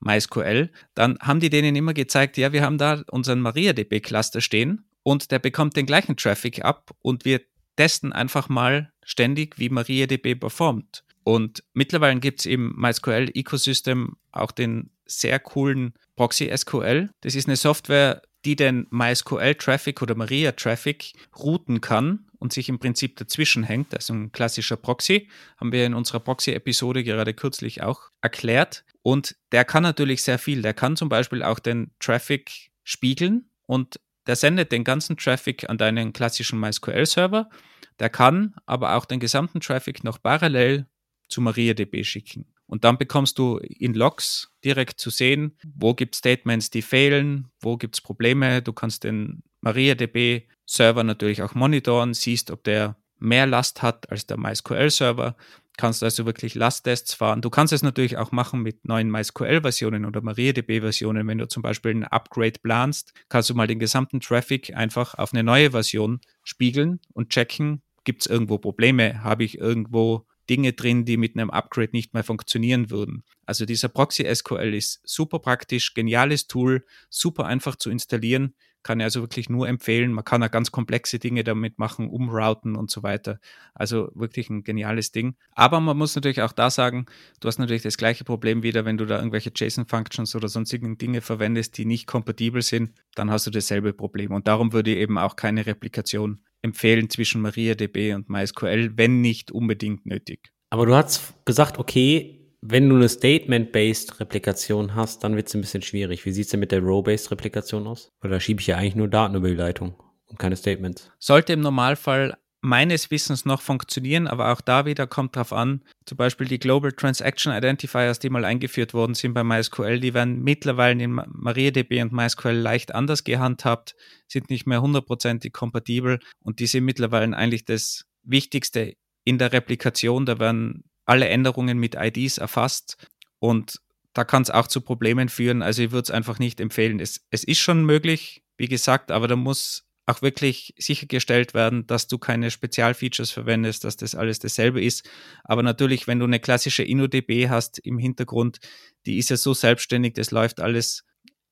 MySQL, 0.00 0.70
dann 0.94 1.18
haben 1.20 1.40
die 1.40 1.50
denen 1.50 1.74
immer 1.74 1.94
gezeigt, 1.94 2.36
ja, 2.36 2.52
wir 2.52 2.62
haben 2.62 2.78
da 2.78 3.02
unseren 3.10 3.40
MariaDB-Cluster 3.40 4.40
stehen 4.40 4.84
und 5.02 5.30
der 5.30 5.38
bekommt 5.38 5.76
den 5.76 5.86
gleichen 5.86 6.16
Traffic 6.16 6.64
ab 6.64 6.90
und 7.02 7.24
wir 7.24 7.40
testen 7.76 8.12
einfach 8.12 8.48
mal 8.48 8.92
ständig, 9.04 9.58
wie 9.58 9.70
MariaDB 9.70 10.34
performt. 10.34 11.04
Und 11.26 11.64
mittlerweile 11.74 12.20
gibt 12.20 12.38
es 12.38 12.46
im 12.46 12.72
MySQL-Ecosystem 12.76 14.16
auch 14.30 14.52
den 14.52 14.90
sehr 15.06 15.40
coolen 15.40 15.94
Proxy 16.14 16.56
SQL. 16.56 17.10
Das 17.22 17.34
ist 17.34 17.48
eine 17.48 17.56
Software, 17.56 18.22
die 18.44 18.54
den 18.54 18.86
MySQL-Traffic 18.90 20.02
oder 20.02 20.14
Maria-Traffic 20.14 21.14
routen 21.36 21.80
kann 21.80 22.28
und 22.38 22.52
sich 22.52 22.68
im 22.68 22.78
Prinzip 22.78 23.16
dazwischen 23.16 23.64
hängt. 23.64 23.92
Also 23.92 24.14
ein 24.14 24.30
klassischer 24.30 24.76
Proxy, 24.76 25.28
haben 25.56 25.72
wir 25.72 25.84
in 25.84 25.94
unserer 25.94 26.20
Proxy-Episode 26.20 27.02
gerade 27.02 27.34
kürzlich 27.34 27.82
auch 27.82 28.02
erklärt. 28.20 28.84
Und 29.02 29.34
der 29.50 29.64
kann 29.64 29.82
natürlich 29.82 30.22
sehr 30.22 30.38
viel. 30.38 30.62
Der 30.62 30.74
kann 30.74 30.94
zum 30.94 31.08
Beispiel 31.08 31.42
auch 31.42 31.58
den 31.58 31.90
Traffic 31.98 32.70
spiegeln 32.84 33.50
und 33.66 33.98
der 34.28 34.36
sendet 34.36 34.70
den 34.70 34.84
ganzen 34.84 35.16
Traffic 35.16 35.68
an 35.68 35.76
deinen 35.76 36.12
klassischen 36.12 36.60
MySQL-Server. 36.60 37.50
Der 37.98 38.10
kann 38.10 38.54
aber 38.64 38.94
auch 38.94 39.06
den 39.06 39.18
gesamten 39.18 39.58
Traffic 39.58 40.04
noch 40.04 40.22
parallel 40.22 40.86
zu 41.28 41.40
MariaDB 41.40 42.04
schicken. 42.04 42.46
Und 42.66 42.84
dann 42.84 42.98
bekommst 42.98 43.38
du 43.38 43.58
in 43.58 43.94
Logs 43.94 44.52
direkt 44.64 44.98
zu 44.98 45.10
sehen, 45.10 45.56
wo 45.74 45.94
gibt 45.94 46.14
es 46.14 46.18
Statements, 46.18 46.70
die 46.70 46.82
fehlen, 46.82 47.48
wo 47.60 47.76
gibt 47.76 47.94
es 47.94 48.00
Probleme. 48.00 48.60
Du 48.60 48.72
kannst 48.72 49.04
den 49.04 49.42
MariaDB-Server 49.60 51.04
natürlich 51.04 51.42
auch 51.42 51.54
monitoren, 51.54 52.12
siehst, 52.12 52.50
ob 52.50 52.64
der 52.64 52.96
mehr 53.18 53.46
Last 53.46 53.82
hat 53.82 54.10
als 54.10 54.26
der 54.26 54.36
MySQL-Server. 54.36 55.36
Kannst 55.78 56.02
also 56.02 56.24
wirklich 56.24 56.54
Lasttests 56.54 57.14
fahren. 57.14 57.42
Du 57.42 57.50
kannst 57.50 57.72
es 57.72 57.82
natürlich 57.82 58.16
auch 58.16 58.32
machen 58.32 58.62
mit 58.62 58.86
neuen 58.86 59.10
MySQL-Versionen 59.10 60.06
oder 60.06 60.22
MariaDB-Versionen. 60.22 61.26
Wenn 61.28 61.38
du 61.38 61.48
zum 61.48 61.62
Beispiel 61.62 61.92
ein 61.92 62.04
Upgrade 62.04 62.58
planst, 62.62 63.12
kannst 63.28 63.50
du 63.50 63.54
mal 63.54 63.66
den 63.66 63.78
gesamten 63.78 64.20
Traffic 64.20 64.74
einfach 64.74 65.14
auf 65.14 65.34
eine 65.34 65.44
neue 65.44 65.70
Version 65.70 66.20
spiegeln 66.42 67.00
und 67.12 67.28
checken, 67.28 67.82
gibt 68.04 68.22
es 68.22 68.26
irgendwo 68.26 68.56
Probleme? 68.56 69.22
Habe 69.22 69.44
ich 69.44 69.58
irgendwo 69.58 70.26
Dinge 70.48 70.72
drin, 70.72 71.04
die 71.04 71.16
mit 71.16 71.36
einem 71.36 71.50
Upgrade 71.50 71.90
nicht 71.92 72.14
mehr 72.14 72.24
funktionieren 72.24 72.90
würden. 72.90 73.24
Also 73.44 73.66
dieser 73.66 73.88
Proxy 73.88 74.26
SQL 74.32 74.74
ist 74.74 75.00
super 75.04 75.38
praktisch, 75.38 75.94
geniales 75.94 76.46
Tool, 76.46 76.84
super 77.10 77.46
einfach 77.46 77.76
zu 77.76 77.90
installieren, 77.90 78.54
kann 78.86 79.00
ich 79.00 79.04
also 79.04 79.20
wirklich 79.20 79.48
nur 79.48 79.68
empfehlen. 79.68 80.12
Man 80.12 80.24
kann 80.24 80.44
auch 80.44 80.50
ganz 80.50 80.70
komplexe 80.70 81.18
Dinge 81.18 81.42
damit 81.42 81.76
machen, 81.76 82.08
umrouten 82.08 82.76
und 82.76 82.88
so 82.88 83.02
weiter. 83.02 83.40
Also 83.74 84.12
wirklich 84.14 84.48
ein 84.48 84.62
geniales 84.62 85.10
Ding. 85.10 85.34
Aber 85.50 85.80
man 85.80 85.98
muss 85.98 86.14
natürlich 86.14 86.40
auch 86.40 86.52
da 86.52 86.70
sagen, 86.70 87.06
du 87.40 87.48
hast 87.48 87.58
natürlich 87.58 87.82
das 87.82 87.96
gleiche 87.96 88.22
Problem 88.22 88.62
wieder, 88.62 88.84
wenn 88.84 88.96
du 88.96 89.04
da 89.04 89.18
irgendwelche 89.18 89.50
JSON-Functions 89.52 90.36
oder 90.36 90.48
sonstigen 90.48 90.98
Dinge 90.98 91.20
verwendest, 91.20 91.76
die 91.78 91.84
nicht 91.84 92.06
kompatibel 92.06 92.62
sind, 92.62 92.92
dann 93.16 93.28
hast 93.28 93.48
du 93.48 93.50
dasselbe 93.50 93.92
Problem. 93.92 94.32
Und 94.32 94.46
darum 94.46 94.72
würde 94.72 94.92
ich 94.92 94.98
eben 94.98 95.18
auch 95.18 95.34
keine 95.34 95.66
Replikation 95.66 96.40
empfehlen 96.66 97.08
zwischen 97.08 97.40
MariaDB 97.40 98.14
und 98.14 98.28
MySQL, 98.28 98.92
wenn 98.96 99.20
nicht 99.20 99.50
unbedingt 99.50 100.04
nötig. 100.04 100.52
Aber 100.70 100.84
du 100.84 100.94
hast 100.94 101.34
gesagt, 101.46 101.78
okay, 101.78 102.36
wenn 102.60 102.88
du 102.88 102.96
eine 102.96 103.08
Statement-based 103.08 104.20
Replikation 104.20 104.94
hast, 104.94 105.22
dann 105.22 105.36
wird 105.36 105.48
es 105.48 105.54
ein 105.54 105.60
bisschen 105.60 105.82
schwierig. 105.82 106.24
Wie 106.26 106.32
sieht 106.32 106.46
es 106.46 106.50
denn 106.50 106.60
mit 106.60 106.72
der 106.72 106.80
Row-based 106.80 107.30
Replikation 107.30 107.86
aus? 107.86 108.12
Weil 108.20 108.30
da 108.30 108.40
schiebe 108.40 108.60
ich 108.60 108.66
ja 108.66 108.76
eigentlich 108.76 108.96
nur 108.96 109.08
Daten 109.08 109.36
über 109.36 109.48
die 109.48 109.54
Leitung 109.54 109.94
und 110.26 110.38
keine 110.38 110.56
Statements. 110.56 111.10
Sollte 111.18 111.52
im 111.52 111.60
Normalfall 111.60 112.36
meines 112.66 113.12
Wissens 113.12 113.44
noch 113.44 113.62
funktionieren, 113.62 114.26
aber 114.26 114.52
auch 114.52 114.60
da 114.60 114.86
wieder 114.86 115.06
kommt 115.06 115.36
drauf 115.36 115.52
an, 115.52 115.84
zum 116.04 116.18
Beispiel 116.18 116.48
die 116.48 116.58
Global 116.58 116.90
Transaction 116.90 117.52
Identifiers, 117.52 118.18
die 118.18 118.28
mal 118.28 118.44
eingeführt 118.44 118.92
worden 118.92 119.14
sind 119.14 119.34
bei 119.34 119.44
MySQL, 119.44 120.00
die 120.00 120.14
werden 120.14 120.42
mittlerweile 120.42 121.02
in 121.02 121.12
MariaDB 121.12 122.02
und 122.02 122.12
MySQL 122.12 122.50
leicht 122.56 122.92
anders 122.92 123.22
gehandhabt, 123.22 123.94
sind 124.26 124.50
nicht 124.50 124.66
mehr 124.66 124.82
hundertprozentig 124.82 125.52
kompatibel 125.52 126.18
und 126.40 126.58
die 126.58 126.66
sind 126.66 126.84
mittlerweile 126.84 127.36
eigentlich 127.36 127.64
das 127.64 128.04
Wichtigste 128.24 128.94
in 129.22 129.38
der 129.38 129.52
Replikation. 129.52 130.26
Da 130.26 130.40
werden 130.40 130.82
alle 131.04 131.28
Änderungen 131.28 131.78
mit 131.78 131.94
IDs 131.94 132.38
erfasst 132.38 132.96
und 133.38 133.80
da 134.12 134.24
kann 134.24 134.42
es 134.42 134.50
auch 134.50 134.66
zu 134.66 134.80
Problemen 134.80 135.28
führen. 135.28 135.62
Also 135.62 135.82
ich 135.82 135.92
würde 135.92 136.04
es 136.04 136.10
einfach 136.10 136.40
nicht 136.40 136.58
empfehlen. 136.58 136.98
Es, 136.98 137.20
es 137.30 137.44
ist 137.44 137.60
schon 137.60 137.84
möglich, 137.84 138.42
wie 138.56 138.66
gesagt, 138.66 139.12
aber 139.12 139.28
da 139.28 139.36
muss 139.36 139.85
auch 140.06 140.22
wirklich 140.22 140.72
sichergestellt 140.78 141.52
werden, 141.52 141.86
dass 141.86 142.06
du 142.06 142.18
keine 142.18 142.50
Spezialfeatures 142.50 143.30
verwendest, 143.30 143.84
dass 143.84 143.96
das 143.96 144.14
alles 144.14 144.38
dasselbe 144.38 144.82
ist. 144.82 145.08
Aber 145.42 145.62
natürlich, 145.62 146.06
wenn 146.06 146.20
du 146.20 146.24
eine 146.24 146.40
klassische 146.40 146.84
InnoDB 146.84 147.48
hast 147.48 147.78
im 147.80 147.98
Hintergrund, 147.98 148.58
die 149.04 149.18
ist 149.18 149.30
ja 149.30 149.36
so 149.36 149.52
selbstständig, 149.52 150.14
das 150.14 150.30
läuft 150.30 150.60
alles 150.60 151.04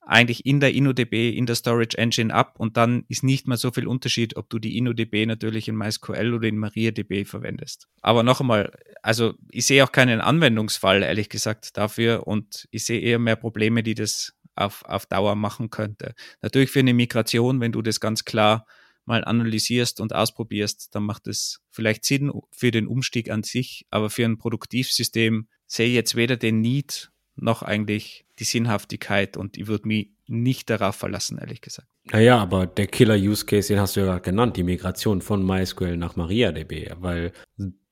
eigentlich 0.07 0.45
in 0.47 0.61
der 0.61 0.75
InnoDB, 0.75 1.31
in 1.37 1.47
der 1.47 1.57
Storage 1.57 1.97
Engine 1.97 2.33
ab 2.33 2.57
und 2.59 2.77
dann 2.77 3.05
ist 3.09 3.25
nicht 3.25 3.49
mehr 3.49 3.57
so 3.57 3.71
viel 3.71 3.87
Unterschied, 3.87 4.37
ob 4.37 4.51
du 4.51 4.59
die 4.59 4.77
InnoDB 4.77 5.27
natürlich 5.27 5.67
in 5.69 5.77
MySQL 5.77 6.35
oder 6.35 6.47
in 6.47 6.59
MariaDB 6.59 7.25
verwendest. 7.25 7.89
Aber 8.03 8.23
noch 8.23 8.41
einmal, 8.41 8.71
also 9.03 9.35
ich 9.51 9.67
sehe 9.67 9.83
auch 9.83 9.93
keinen 9.93 10.21
Anwendungsfall, 10.21 11.03
ehrlich 11.03 11.29
gesagt, 11.29 11.77
dafür 11.77 12.27
und 12.27 12.69
ich 12.71 12.85
sehe 12.85 13.01
eher 13.01 13.19
mehr 13.19 13.37
Probleme, 13.37 13.83
die 13.83 13.95
das 13.95 14.35
auf, 14.57 14.85
auf 14.85 15.07
Dauer 15.07 15.35
machen 15.35 15.71
könnte. 15.71 16.15
Natürlich 16.43 16.71
für 16.71 16.81
eine 16.81 16.95
Migration, 16.95 17.61
wenn 17.61 17.73
du 17.73 17.83
das 17.83 18.01
ganz 18.01 18.25
klar 18.25 18.67
mal 19.05 19.25
analysierst 19.25 20.01
und 20.01 20.15
ausprobierst, 20.15 20.95
dann 20.95 21.03
macht 21.05 21.27
es 21.27 21.61
vielleicht 21.71 22.05
Sinn 22.05 22.33
für 22.51 22.71
den 22.71 22.87
Umstieg 22.87 23.31
an 23.31 23.43
sich, 23.43 23.87
aber 23.91 24.11
für 24.11 24.25
ein 24.25 24.39
Produktivsystem 24.39 25.49
sehe 25.67 25.89
ich 25.89 25.95
jetzt 25.95 26.15
weder 26.15 26.37
den 26.37 26.61
Need 26.61 27.11
noch 27.37 27.63
eigentlich 27.63 28.25
die 28.39 28.45
Sinnhaftigkeit 28.45 29.37
und 29.37 29.57
ich 29.57 29.67
würde 29.67 29.89
mich 29.89 30.11
nicht 30.27 30.71
darauf 30.71 30.97
verlassen, 30.97 31.39
ehrlich 31.39 31.61
gesagt. 31.61 31.89
Naja, 32.05 32.39
aber 32.39 32.67
der 32.67 32.87
Killer-Use-Case, 32.87 33.69
den 33.69 33.81
hast 33.81 33.97
du 33.97 34.01
ja 34.01 34.07
gerade 34.07 34.23
genannt, 34.23 34.57
die 34.57 34.63
Migration 34.63 35.21
von 35.21 35.45
MySQL 35.45 35.97
nach 35.97 36.17
MariaDB, 36.17 36.93
weil 37.01 37.33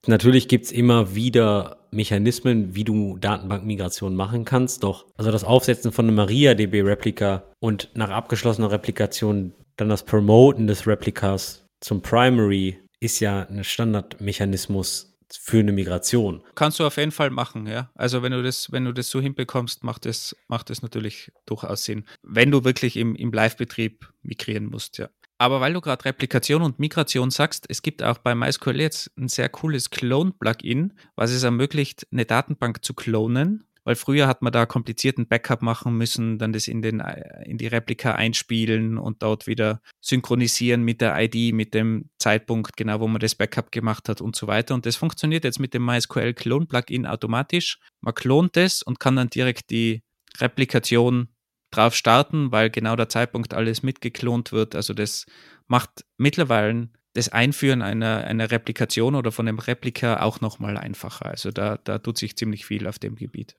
Natürlich 0.06 0.48
gibt 0.48 0.64
es 0.66 0.72
immer 0.72 1.14
wieder 1.14 1.78
Mechanismen, 1.92 2.74
wie 2.74 2.84
du 2.84 3.18
Datenbankmigration 3.18 4.16
machen 4.16 4.44
kannst. 4.44 4.82
Doch, 4.82 5.06
also 5.16 5.30
das 5.30 5.44
Aufsetzen 5.44 5.92
von 5.92 6.06
einem 6.06 6.16
MariaDB-Replika 6.16 7.44
und 7.60 7.90
nach 7.94 8.10
abgeschlossener 8.10 8.70
Replikation 8.70 9.52
dann 9.76 9.88
das 9.88 10.04
Promoten 10.04 10.66
des 10.66 10.86
Replikas 10.86 11.64
zum 11.80 12.02
Primary 12.02 12.80
ist 13.00 13.20
ja 13.20 13.46
ein 13.48 13.64
Standardmechanismus 13.64 15.18
für 15.40 15.60
eine 15.60 15.72
Migration. 15.72 16.42
Kannst 16.54 16.78
du 16.78 16.84
auf 16.84 16.96
jeden 16.96 17.10
Fall 17.10 17.30
machen, 17.30 17.66
ja. 17.66 17.90
Also 17.94 18.22
wenn 18.22 18.32
du 18.32 18.42
das, 18.42 18.70
wenn 18.70 18.84
du 18.84 18.92
das 18.92 19.08
so 19.08 19.20
hinbekommst, 19.20 19.82
macht 19.82 20.06
es 20.06 20.36
macht 20.46 20.70
das 20.70 20.82
natürlich 20.82 21.32
durchaus 21.46 21.84
Sinn. 21.84 22.04
Wenn 22.22 22.50
du 22.50 22.64
wirklich 22.64 22.96
im, 22.96 23.14
im 23.16 23.32
Live-Betrieb 23.32 24.12
migrieren 24.22 24.66
musst, 24.66 24.98
ja. 24.98 25.08
Aber 25.42 25.60
weil 25.60 25.72
du 25.72 25.80
gerade 25.80 26.04
Replikation 26.04 26.62
und 26.62 26.78
Migration 26.78 27.32
sagst, 27.32 27.66
es 27.68 27.82
gibt 27.82 28.00
auch 28.00 28.18
bei 28.18 28.32
MySQL 28.32 28.80
jetzt 28.80 29.10
ein 29.18 29.26
sehr 29.26 29.48
cooles 29.48 29.90
Clone-Plugin, 29.90 30.92
was 31.16 31.32
es 31.32 31.42
ermöglicht, 31.42 32.06
eine 32.12 32.24
Datenbank 32.24 32.84
zu 32.84 32.94
klonen 32.94 33.64
weil 33.84 33.96
früher 33.96 34.28
hat 34.28 34.42
man 34.42 34.52
da 34.52 34.64
komplizierten 34.64 35.26
Backup 35.26 35.60
machen 35.60 35.98
müssen, 35.98 36.38
dann 36.38 36.52
das 36.52 36.68
in, 36.68 36.82
den, 36.82 37.02
in 37.44 37.58
die 37.58 37.66
Replika 37.66 38.12
einspielen 38.12 38.96
und 38.96 39.24
dort 39.24 39.48
wieder 39.48 39.80
synchronisieren 40.00 40.82
mit 40.82 41.00
der 41.00 41.20
ID, 41.20 41.52
mit 41.52 41.74
dem 41.74 42.08
Zeitpunkt, 42.16 42.76
genau 42.76 43.00
wo 43.00 43.08
man 43.08 43.18
das 43.18 43.34
Backup 43.34 43.72
gemacht 43.72 44.08
hat 44.08 44.20
und 44.20 44.36
so 44.36 44.46
weiter. 44.46 44.74
Und 44.74 44.86
das 44.86 44.94
funktioniert 44.94 45.42
jetzt 45.42 45.58
mit 45.58 45.74
dem 45.74 45.84
MySQL 45.84 46.34
Clone 46.34 46.66
Plugin 46.66 47.06
automatisch. 47.06 47.80
Man 48.00 48.14
klont 48.14 48.56
es 48.56 48.84
und 48.84 49.00
kann 49.00 49.16
dann 49.16 49.30
direkt 49.30 49.70
die 49.70 50.04
Replikation 50.38 51.28
drauf 51.72 51.94
starten, 51.94 52.52
weil 52.52 52.70
genau 52.70 52.96
der 52.96 53.08
Zeitpunkt 53.08 53.54
alles 53.54 53.82
mitgeklont 53.82 54.52
wird. 54.52 54.76
Also 54.76 54.94
das 54.94 55.26
macht 55.66 56.04
mittlerweile 56.16 56.88
das 57.14 57.28
Einführen 57.28 57.82
einer, 57.82 58.24
einer 58.24 58.50
Replikation 58.50 59.14
oder 59.14 59.32
von 59.32 59.48
einem 59.48 59.58
Replika 59.58 60.22
auch 60.22 60.40
nochmal 60.40 60.76
einfacher. 60.78 61.26
Also 61.26 61.50
da, 61.50 61.78
da 61.82 61.98
tut 61.98 62.18
sich 62.18 62.36
ziemlich 62.36 62.64
viel 62.64 62.86
auf 62.86 62.98
dem 62.98 63.16
Gebiet. 63.16 63.56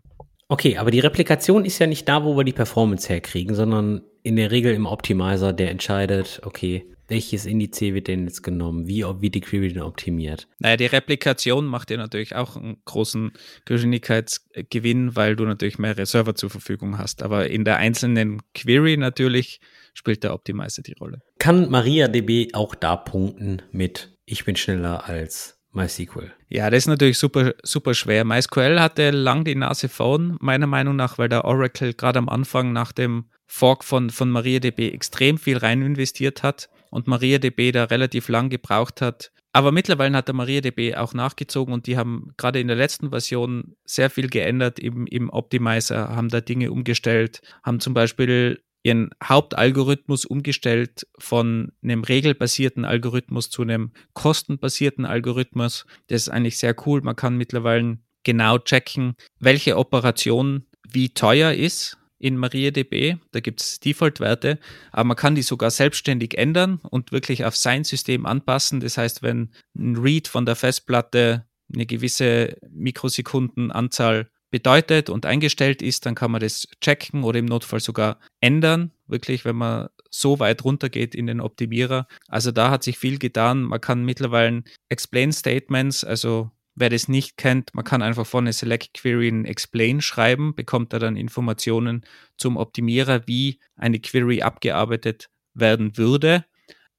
Okay, 0.48 0.78
aber 0.78 0.92
die 0.92 1.00
Replikation 1.00 1.66
ist 1.66 1.80
ja 1.80 1.88
nicht 1.88 2.08
da, 2.08 2.24
wo 2.24 2.36
wir 2.36 2.44
die 2.44 2.54
Performance 2.54 3.10
herkriegen, 3.10 3.56
sondern 3.56 4.02
in 4.24 4.36
der 4.36 4.52
Regel 4.52 4.74
im 4.74 4.86
Optimizer, 4.86 5.54
der 5.54 5.72
entscheidet, 5.72 6.42
okay, 6.44 6.86
welches 7.08 7.46
Indiz 7.46 7.82
wird 7.82 8.08
denn 8.08 8.26
jetzt 8.26 8.44
genommen, 8.44 8.88
wie 8.88 9.04
wird 9.04 9.36
die 9.36 9.42
Query 9.42 9.74
denn 9.74 9.82
optimiert? 9.82 10.48
Naja, 10.60 10.78
die 10.78 10.86
Replikation 10.86 11.66
macht 11.66 11.90
dir 11.90 11.98
natürlich 11.98 12.36
auch 12.36 12.56
einen 12.56 12.78
großen 12.86 13.32
Geschwindigkeitsgewinn, 13.66 15.16
weil 15.16 15.36
du 15.36 15.46
natürlich 15.46 15.80
mehrere 15.80 16.06
Server 16.06 16.36
zur 16.36 16.50
Verfügung 16.50 16.98
hast. 16.98 17.24
Aber 17.24 17.50
in 17.50 17.66
der 17.66 17.78
einzelnen 17.78 18.42
Query 18.54 18.98
natürlich 18.98 19.60
spielt 19.94 20.24
der 20.24 20.34
Optimizer 20.34 20.82
die 20.82 20.94
Rolle. 20.94 21.22
Kann 21.40 21.70
MariaDB 21.70 22.54
auch 22.54 22.76
da 22.76 22.96
punkten 22.96 23.62
mit 23.72 24.10
ich 24.26 24.46
bin 24.46 24.56
schneller 24.56 25.08
als 25.08 25.60
MySQL. 25.74 26.32
Ja, 26.50 26.70
das 26.70 26.80
ist 26.84 26.88
natürlich 26.88 27.18
super, 27.18 27.54
super 27.64 27.94
schwer. 27.94 28.24
MySQL 28.24 28.80
hatte 28.80 29.12
lang 29.12 29.44
die 29.44 29.56
Nase 29.56 29.90
vorn, 29.90 30.38
meiner 30.40 30.68
Meinung 30.68 30.96
nach, 30.96 31.18
weil 31.18 31.30
der 31.30 31.46
Oracle 31.46 31.94
gerade 31.94 32.20
am 32.20 32.30
Anfang 32.30 32.72
nach 32.72 32.92
dem 32.92 33.26
Fork 33.48 33.84
von, 33.84 34.10
von 34.10 34.30
MariaDB 34.30 34.92
extrem 34.92 35.38
viel 35.38 35.58
rein 35.58 35.82
investiert 35.82 36.44
hat 36.44 36.70
und 36.94 37.08
MariaDB 37.08 37.72
da 37.72 37.86
relativ 37.86 38.30
lang 38.30 38.50
gebraucht 38.50 39.02
hat. 39.02 39.32
Aber 39.52 39.72
mittlerweile 39.72 40.18
hat 40.18 40.28
der 40.28 40.36
MariaDB 40.36 40.96
auch 40.96 41.14
nachgezogen 41.14 41.74
und 41.74 41.86
die 41.86 41.98
haben 41.98 42.34
gerade 42.38 42.60
in 42.60 42.68
der 42.68 42.76
letzten 42.76 43.10
Version 43.10 43.76
sehr 43.86 44.10
viel 44.10 44.28
geändert 44.28 44.80
im, 44.80 45.06
im 45.08 45.30
Optimizer, 45.30 46.10
haben 46.16 46.30
da 46.30 46.42
Dinge 46.42 46.72
umgestellt, 46.72 47.42
haben 47.64 47.80
zum 47.80 47.94
Beispiel 47.94 48.64
ihren 48.84 49.12
Hauptalgorithmus 49.24 50.26
umgestellt 50.26 51.08
von 51.18 51.72
einem 51.84 52.04
regelbasierten 52.04 52.84
Algorithmus 52.84 53.50
zu 53.50 53.62
einem 53.62 53.92
kostenbasierten 54.14 55.06
Algorithmus. 55.06 55.86
Das 56.08 56.24
ist 56.24 56.30
eigentlich 56.30 56.58
sehr 56.58 56.76
cool. 56.86 57.02
Man 57.02 57.16
kann 57.16 57.38
mittlerweile 57.38 58.00
genau 58.24 58.58
checken, 58.60 59.16
welche 59.40 59.78
Operation 59.78 60.66
wie 60.90 61.14
teuer 61.14 61.54
ist 61.54 61.98
in 62.24 62.38
MariaDB. 62.38 63.18
Da 63.32 63.42
gibt 63.42 63.62
es 63.62 63.82
Default-Werte, 63.82 64.58
aber 64.94 65.04
man 65.04 65.18
kann 65.18 65.36
die 65.36 65.42
sogar 65.42 65.72
selbstständig 65.72 66.38
ändern 66.38 66.80
und 66.90 67.12
wirklich 67.12 67.44
auf 67.44 67.58
sein 67.58 67.84
System 67.84 68.26
anpassen. 68.26 68.80
Das 68.80 68.98
heißt, 68.98 69.22
wenn 69.22 69.52
ein 69.78 69.98
Read 69.98 70.30
von 70.30 70.46
der 70.46 70.56
Festplatte 70.56 71.46
eine 71.74 71.86
gewisse 71.86 72.56
Mikrosekundenanzahl 72.72 74.30
bedeutet 74.52 75.10
und 75.10 75.26
eingestellt 75.26 75.82
ist, 75.82 76.06
dann 76.06 76.16
kann 76.16 76.32
man 76.32 76.40
das 76.40 76.68
checken 76.80 77.24
oder 77.24 77.40
im 77.40 77.46
Notfall 77.46 77.82
sogar 77.82 78.20
ändern, 78.40 78.92
wirklich, 79.08 79.44
wenn 79.44 79.58
man 79.58 79.90
so 80.10 80.40
weit 80.40 80.64
runtergeht 80.64 81.16
in 81.16 81.28
den 81.28 81.42
Optimierer. 81.42 82.08
Also 82.28 82.52
da 82.52 82.72
hat 82.72 82.84
sich 82.84 82.98
viel 82.98 83.18
getan. 83.18 83.64
Man 83.64 83.82
kann 83.82 84.06
mittlerweile 84.06 84.64
Explain 84.90 85.34
Statements, 85.34 86.06
also 86.06 86.52
wer 86.76 86.90
das 86.90 87.08
nicht 87.08 87.38
kennt, 87.38 87.74
man 87.74 87.86
kann 87.86 88.02
einfach 88.02 88.26
von 88.26 88.46
einer 88.46 88.54
Select 88.54 88.94
Query 88.94 89.30
ein 89.30 89.46
Explain 89.46 90.02
schreiben, 90.02 90.56
bekommt 90.56 90.94
da 90.94 91.00
dann 91.00 91.16
Informationen 91.16 92.06
zum 92.38 92.58
Optimierer, 92.58 93.28
wie 93.28 93.60
eine 93.76 94.00
Query 94.00 94.42
abgearbeitet 94.42 95.30
werden 95.54 95.98
würde. 95.98 96.46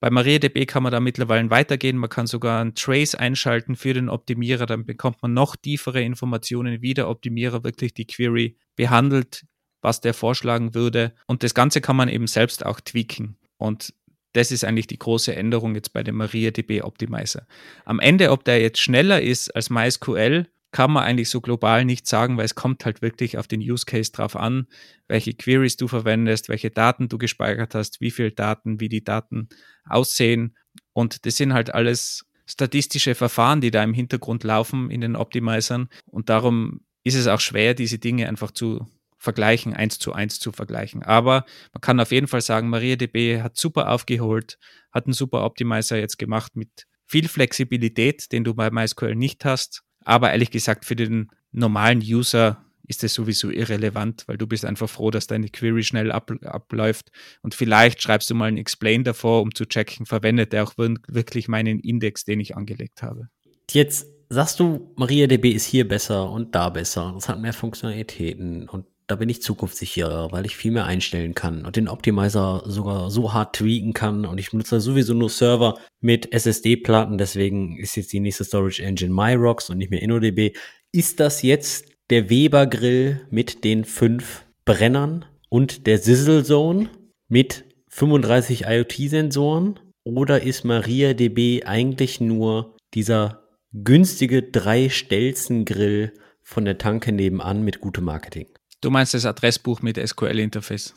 Bei 0.00 0.10
MariaDB 0.10 0.66
kann 0.66 0.82
man 0.82 0.92
da 0.92 1.00
mittlerweile 1.00 1.48
weitergehen. 1.48 1.96
Man 1.96 2.10
kann 2.10 2.26
sogar 2.26 2.62
ein 2.62 2.74
Trace 2.74 3.14
einschalten 3.14 3.74
für 3.74 3.94
den 3.94 4.10
Optimierer. 4.10 4.66
Dann 4.66 4.84
bekommt 4.84 5.22
man 5.22 5.32
noch 5.32 5.56
tiefere 5.56 6.02
Informationen, 6.02 6.82
wie 6.82 6.92
der 6.92 7.08
Optimierer 7.08 7.64
wirklich 7.64 7.94
die 7.94 8.06
Query 8.06 8.58
behandelt, 8.76 9.46
was 9.80 10.02
der 10.02 10.12
vorschlagen 10.12 10.74
würde. 10.74 11.14
Und 11.26 11.42
das 11.42 11.54
Ganze 11.54 11.80
kann 11.80 11.96
man 11.96 12.10
eben 12.10 12.26
selbst 12.26 12.66
auch 12.66 12.80
tweaken. 12.80 13.38
Und 13.56 13.94
das 14.34 14.52
ist 14.52 14.64
eigentlich 14.64 14.88
die 14.88 14.98
große 14.98 15.34
Änderung 15.34 15.74
jetzt 15.74 15.92
bei 15.92 16.02
dem 16.02 16.16
MariaDB 16.16 16.82
Optimizer. 16.82 17.46
Am 17.84 18.00
Ende, 18.00 18.30
ob 18.30 18.44
der 18.44 18.60
jetzt 18.60 18.80
schneller 18.80 19.22
ist 19.22 19.54
als 19.54 19.70
MySQL, 19.70 20.46
kann 20.72 20.90
man 20.90 21.04
eigentlich 21.04 21.30
so 21.30 21.40
global 21.40 21.84
nicht 21.84 22.08
sagen, 22.08 22.36
weil 22.36 22.44
es 22.44 22.56
kommt 22.56 22.84
halt 22.84 23.00
wirklich 23.00 23.38
auf 23.38 23.46
den 23.46 23.60
Use 23.60 23.86
Case 23.86 24.10
drauf 24.10 24.34
an, 24.34 24.66
welche 25.06 25.32
Queries 25.32 25.76
du 25.76 25.86
verwendest, 25.86 26.48
welche 26.48 26.70
Daten 26.70 27.08
du 27.08 27.16
gespeichert 27.16 27.76
hast, 27.76 28.00
wie 28.00 28.10
viele 28.10 28.32
Daten, 28.32 28.80
wie 28.80 28.88
die 28.88 29.04
Daten 29.04 29.48
aussehen. 29.88 30.56
Und 30.92 31.26
das 31.26 31.36
sind 31.36 31.54
halt 31.54 31.72
alles 31.72 32.26
statistische 32.44 33.14
Verfahren, 33.14 33.60
die 33.60 33.70
da 33.70 33.84
im 33.84 33.94
Hintergrund 33.94 34.42
laufen 34.42 34.90
in 34.90 35.00
den 35.00 35.14
Optimizern. 35.14 35.88
Und 36.06 36.28
darum 36.28 36.80
ist 37.04 37.14
es 37.14 37.28
auch 37.28 37.40
schwer, 37.40 37.74
diese 37.74 38.00
Dinge 38.00 38.28
einfach 38.28 38.50
zu 38.50 38.88
vergleichen, 39.24 39.74
eins 39.74 39.98
zu 39.98 40.12
eins 40.12 40.38
zu 40.38 40.52
vergleichen. 40.52 41.02
Aber 41.02 41.44
man 41.72 41.80
kann 41.80 41.98
auf 41.98 42.12
jeden 42.12 42.28
Fall 42.28 42.42
sagen, 42.42 42.68
MariaDB 42.68 43.42
hat 43.42 43.56
super 43.56 43.90
aufgeholt, 43.90 44.58
hat 44.92 45.06
einen 45.06 45.14
super 45.14 45.44
Optimizer 45.44 45.98
jetzt 45.98 46.18
gemacht 46.18 46.54
mit 46.54 46.86
viel 47.06 47.28
Flexibilität, 47.28 48.30
den 48.30 48.44
du 48.44 48.54
bei 48.54 48.70
MySQL 48.70 49.16
nicht 49.16 49.44
hast. 49.44 49.82
Aber 50.04 50.30
ehrlich 50.30 50.50
gesagt, 50.50 50.84
für 50.84 50.96
den 50.96 51.30
normalen 51.50 52.00
User 52.00 52.64
ist 52.86 53.02
das 53.02 53.14
sowieso 53.14 53.50
irrelevant, 53.50 54.24
weil 54.26 54.36
du 54.36 54.46
bist 54.46 54.64
einfach 54.64 54.88
froh, 54.88 55.10
dass 55.10 55.26
deine 55.26 55.48
Query 55.48 55.82
schnell 55.82 56.12
ab, 56.12 56.30
abläuft. 56.44 57.10
Und 57.42 57.54
vielleicht 57.54 58.02
schreibst 58.02 58.28
du 58.28 58.34
mal 58.34 58.46
ein 58.46 58.58
Explain 58.58 59.04
davor, 59.04 59.40
um 59.42 59.54
zu 59.54 59.64
checken, 59.64 60.06
verwendet 60.06 60.52
er 60.52 60.64
auch 60.64 60.74
wirklich 60.76 61.48
meinen 61.48 61.80
Index, 61.80 62.24
den 62.24 62.40
ich 62.40 62.56
angelegt 62.56 63.02
habe. 63.02 63.28
Jetzt 63.70 64.06
sagst 64.28 64.60
du, 64.60 64.92
MariaDB 64.96 65.52
ist 65.52 65.64
hier 65.64 65.88
besser 65.88 66.30
und 66.30 66.54
da 66.54 66.68
besser. 66.68 67.14
Es 67.16 67.28
hat 67.28 67.40
mehr 67.40 67.54
Funktionalitäten 67.54 68.68
und 68.68 68.86
da 69.06 69.16
bin 69.16 69.28
ich 69.28 69.42
zukunftssicherer, 69.42 70.32
weil 70.32 70.46
ich 70.46 70.56
viel 70.56 70.70
mehr 70.70 70.86
einstellen 70.86 71.34
kann 71.34 71.66
und 71.66 71.76
den 71.76 71.88
Optimizer 71.88 72.62
sogar 72.66 73.10
so 73.10 73.32
hart 73.32 73.56
tweaken 73.56 73.92
kann 73.92 74.24
und 74.24 74.38
ich 74.38 74.50
benutze 74.50 74.80
sowieso 74.80 75.12
nur 75.14 75.28
Server 75.28 75.78
mit 76.00 76.32
SSD-Platten, 76.32 77.18
deswegen 77.18 77.76
ist 77.76 77.96
jetzt 77.96 78.12
die 78.12 78.20
nächste 78.20 78.44
Storage 78.44 78.82
Engine 78.82 79.12
MyRocks 79.12 79.68
und 79.68 79.78
nicht 79.78 79.90
mehr 79.90 80.02
InnoDB. 80.02 80.56
Ist 80.92 81.20
das 81.20 81.42
jetzt 81.42 81.86
der 82.10 82.30
Weber 82.30 82.66
Grill 82.66 83.26
mit 83.30 83.64
den 83.64 83.84
fünf 83.84 84.44
Brennern 84.64 85.24
und 85.50 85.86
der 85.86 85.98
Sizzle 85.98 86.44
Zone 86.44 86.88
mit 87.28 87.64
35 87.88 88.66
IoT-Sensoren 88.66 89.78
oder 90.04 90.42
ist 90.42 90.64
MariaDB 90.64 91.64
eigentlich 91.64 92.20
nur 92.20 92.76
dieser 92.94 93.44
günstige 93.72 94.42
Drei-Stelzen-Grill 94.42 96.12
von 96.42 96.64
der 96.64 96.78
Tanke 96.78 97.12
nebenan 97.12 97.64
mit 97.64 97.80
gutem 97.80 98.04
Marketing? 98.04 98.46
Du 98.84 98.90
meinst 98.90 99.14
das 99.14 99.24
Adressbuch 99.24 99.80
mit 99.80 99.96
SQL-Interface? 99.96 100.94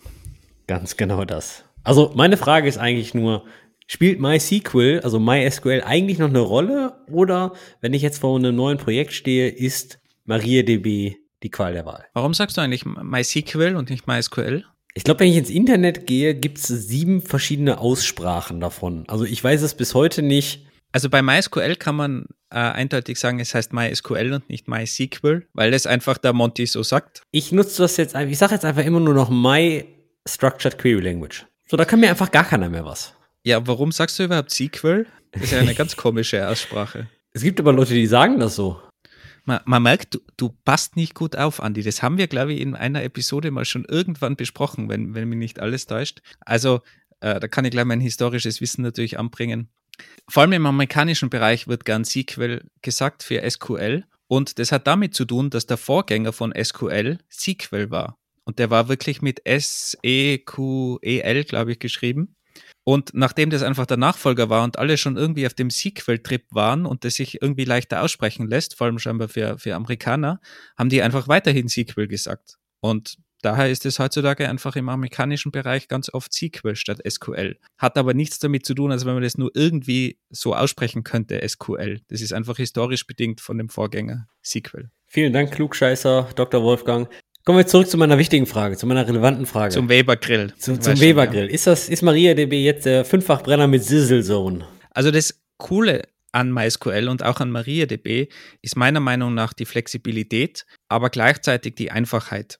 Ganz 0.68 0.98
genau 0.98 1.24
das. 1.24 1.64
Also 1.86 2.12
meine 2.16 2.36
Frage 2.36 2.68
ist 2.68 2.78
eigentlich 2.78 3.14
nur, 3.14 3.46
spielt 3.88 4.20
MySQL, 4.20 5.00
also 5.06 5.22
MySQL 5.22 5.84
eigentlich 5.86 6.18
noch 6.18 6.28
eine 6.28 6.42
Rolle? 6.42 6.98
Oder 7.10 7.54
wenn 7.80 7.94
ich 7.94 8.02
jetzt 8.02 8.20
vor 8.20 8.38
einem 8.38 8.58
neuen 8.58 8.78
Projekt 8.78 9.14
stehe, 9.14 9.48
ist 9.48 10.00
MariaDB 10.26 11.16
die 11.44 11.50
Qual 11.50 11.72
der 11.72 11.86
Wahl? 11.86 12.04
Warum 12.12 12.34
sagst 12.34 12.58
du 12.58 12.62
eigentlich 12.62 12.84
MySQL 12.84 13.78
und 13.78 13.90
nicht 13.90 14.06
MySQL? 14.06 14.66
Ich 14.94 15.06
glaube, 15.06 15.22
wenn 15.22 15.30
ich 15.30 15.38
ins 15.38 15.50
Internet 15.50 16.06
gehe, 16.08 16.36
gibt 16.36 16.58
es 16.58 16.68
sieben 16.68 17.22
verschiedene 17.22 17.80
Aussprachen 17.80 18.60
davon. 18.60 19.06
Also 19.08 19.24
ich 19.24 19.42
weiß 19.42 19.62
es 19.62 19.76
bis 19.76 19.94
heute 19.94 20.24
nicht. 20.24 20.67
Also 20.98 21.12
bei 21.12 21.22
MySQL 21.22 21.76
kann 21.76 21.96
man 21.96 22.26
äh, 22.50 22.58
eindeutig 22.58 23.20
sagen, 23.20 23.40
es 23.40 23.54
heißt 23.54 23.72
MySQL 23.72 24.34
und 24.34 24.50
nicht 24.50 24.68
MySQL, 24.68 25.46
weil 25.54 25.70
das 25.70 25.86
einfach 25.86 26.18
der 26.18 26.34
Monty 26.34 26.66
so 26.66 26.82
sagt. 26.82 27.22
Ich 27.30 27.52
nutze 27.52 27.84
das 27.84 27.98
jetzt, 27.98 28.16
ich 28.16 28.36
sage 28.40 28.56
jetzt 28.56 28.66
einfach 28.66 28.84
immer 28.84 29.00
nur 29.00 29.14
noch 29.14 29.30
My 29.30 29.86
Structured 30.28 30.80
Query 30.80 31.02
Language. 31.02 31.46
So, 31.68 31.78
da 31.78 31.86
kann 31.86 32.00
mir 32.00 32.10
einfach 32.10 32.32
gar 32.32 32.46
keiner 32.46 32.68
mehr 32.68 32.84
was. 32.84 33.14
Ja, 33.44 33.68
warum 33.68 33.92
sagst 33.92 34.18
du 34.18 34.24
überhaupt 34.24 34.50
SQL? 34.50 35.06
Das 35.34 35.44
ist 35.44 35.52
ja 35.52 35.60
eine 35.60 35.76
ganz 35.76 35.96
komische 35.96 36.50
Aussprache. 36.50 37.08
Es 37.32 37.44
gibt 37.44 37.60
aber 37.60 37.74
Leute, 37.74 37.94
die 37.94 38.08
sagen 38.08 38.40
das 38.40 38.56
so. 38.56 38.82
Man, 39.46 39.60
man 39.66 39.84
merkt, 39.84 40.16
du, 40.16 40.20
du, 40.36 40.50
passt 40.66 40.96
nicht 40.96 41.14
gut 41.14 41.36
auf, 41.36 41.62
Andi. 41.62 41.84
Das 41.84 42.02
haben 42.02 42.18
wir, 42.18 42.26
glaube 42.26 42.54
ich, 42.54 42.62
in 42.62 42.74
einer 42.74 43.04
Episode 43.04 43.52
mal 43.52 43.66
schon 43.66 43.86
irgendwann 43.86 44.36
besprochen, 44.36 44.90
wenn, 44.90 45.14
wenn 45.14 45.30
mich 45.30 45.38
nicht 45.38 45.60
alles 45.60 45.86
täuscht. 45.86 46.24
Also, 46.40 46.82
äh, 47.20 47.40
da 47.40 47.48
kann 47.48 47.66
ich 47.66 47.72
gleich 47.72 47.86
mein 47.86 48.02
historisches 48.02 48.62
Wissen 48.62 48.82
natürlich 48.82 49.20
anbringen. 49.20 49.70
Vor 50.30 50.44
allem 50.44 50.54
im 50.54 50.66
amerikanischen 50.66 51.30
Bereich 51.30 51.68
wird 51.68 51.86
gern 51.86 52.04
SQL 52.06 52.64
gesagt 52.82 53.24
für 53.24 53.50
SQL. 53.50 54.04
Und 54.28 54.60
das 54.60 54.72
hat 54.72 54.88
damit 54.88 55.14
zu 55.16 55.26
tun, 55.26 55.50
dass 55.50 55.66
der 55.66 55.78
Vorgänger 55.78 56.34
von 56.34 56.54
SQL 56.54 57.20
SQL 57.30 57.90
war. 57.90 58.18
Und 58.44 58.60
der 58.60 58.70
war 58.70 58.90
wirklich 58.90 59.22
mit 59.22 59.46
S-E-Q-E-L, 59.46 61.44
glaube 61.44 61.72
ich, 61.72 61.80
geschrieben. 61.80 62.36
Und 62.84 63.14
nachdem 63.14 63.50
das 63.50 63.64
einfach 63.64 63.86
der 63.86 63.98
Nachfolger 63.98 64.50
war 64.50 64.64
und 64.64 64.80
alle 64.80 64.98
schon 64.98 65.18
irgendwie 65.18 65.46
auf 65.46 65.54
dem 65.54 65.70
Sequel-Trip 65.70 66.46
waren 66.52 66.86
und 66.86 67.04
das 67.04 67.16
sich 67.16 67.42
irgendwie 67.42 67.66
leichter 67.66 68.02
aussprechen 68.02 68.48
lässt, 68.48 68.76
vor 68.76 68.88
allem 68.88 69.00
scheinbar 69.00 69.28
für, 69.28 69.58
für 69.58 69.76
Amerikaner, 69.76 70.40
haben 70.78 70.90
die 70.90 71.02
einfach 71.02 71.28
weiterhin 71.28 71.68
Sequel 71.68 72.08
gesagt. 72.08 72.58
Und 72.80 73.18
daher 73.42 73.70
ist 73.70 73.86
es 73.86 74.00
heutzutage 74.00 74.48
einfach 74.50 74.76
im 74.76 74.90
amerikanischen 74.90 75.52
Bereich 75.52 75.88
ganz 75.88 76.14
oft 76.14 76.34
Sequel 76.34 76.76
statt 76.76 77.00
SQL. 77.08 77.58
Hat 77.78 77.98
aber 77.98 78.14
nichts 78.14 78.40
damit 78.40 78.66
zu 78.66 78.74
tun, 78.74 78.92
als 78.92 79.06
wenn 79.06 79.14
man 79.14 79.24
das 79.24 79.38
nur 79.38 79.52
irgendwie 79.54 80.20
so 80.30 80.56
aussprechen 80.56 81.04
könnte, 81.04 81.42
SQL. 81.48 82.02
Das 82.08 82.22
ist 82.22 82.34
einfach 82.34 82.58
historisch 82.58 83.08
bedingt 83.08 83.42
von 83.42 83.58
dem 83.58 83.70
Vorgänger 83.70 84.28
Sequel. 84.42 84.90
Vielen 85.06 85.34
Dank, 85.34 85.52
Klugscheißer, 85.52 86.30
Dr. 86.36 86.64
Wolfgang. 86.64 87.10
Kommen 87.46 87.60
wir 87.60 87.68
zurück 87.68 87.90
zu 87.90 87.98
meiner 87.98 88.18
wichtigen 88.18 88.46
Frage, 88.46 88.76
zu 88.76 88.86
meiner 88.88 89.08
relevanten 89.08 89.46
Frage. 89.46 89.74
Zum 89.74 89.88
Weber-Grill. 89.88 90.54
Zum, 90.58 90.82
zum 90.82 91.00
Weber-Grill. 91.00 91.48
Ist 91.48 91.66
das, 91.66 91.88
ist 91.88 92.02
MariaDB 92.02 92.62
jetzt 92.62 92.86
der 92.86 93.06
Fünffachbrenner 93.06 93.68
mit 93.68 93.86
Sizzle 93.86 94.22
Zone? 94.22 94.68
Also 94.92 95.12
das 95.12 95.42
Coole 95.58 96.04
an 96.34 96.52
MySQL 96.52 97.08
und 97.08 97.24
auch 97.24 97.40
an 97.40 97.50
MariaDB 97.50 98.28
ist 98.62 98.76
meiner 98.76 99.00
Meinung 99.00 99.34
nach 99.34 99.54
die 99.54 99.66
Flexibilität, 99.66 100.66
aber 100.90 101.10
gleichzeitig 101.10 101.76
die 101.76 101.90
Einfachheit. 101.90 102.60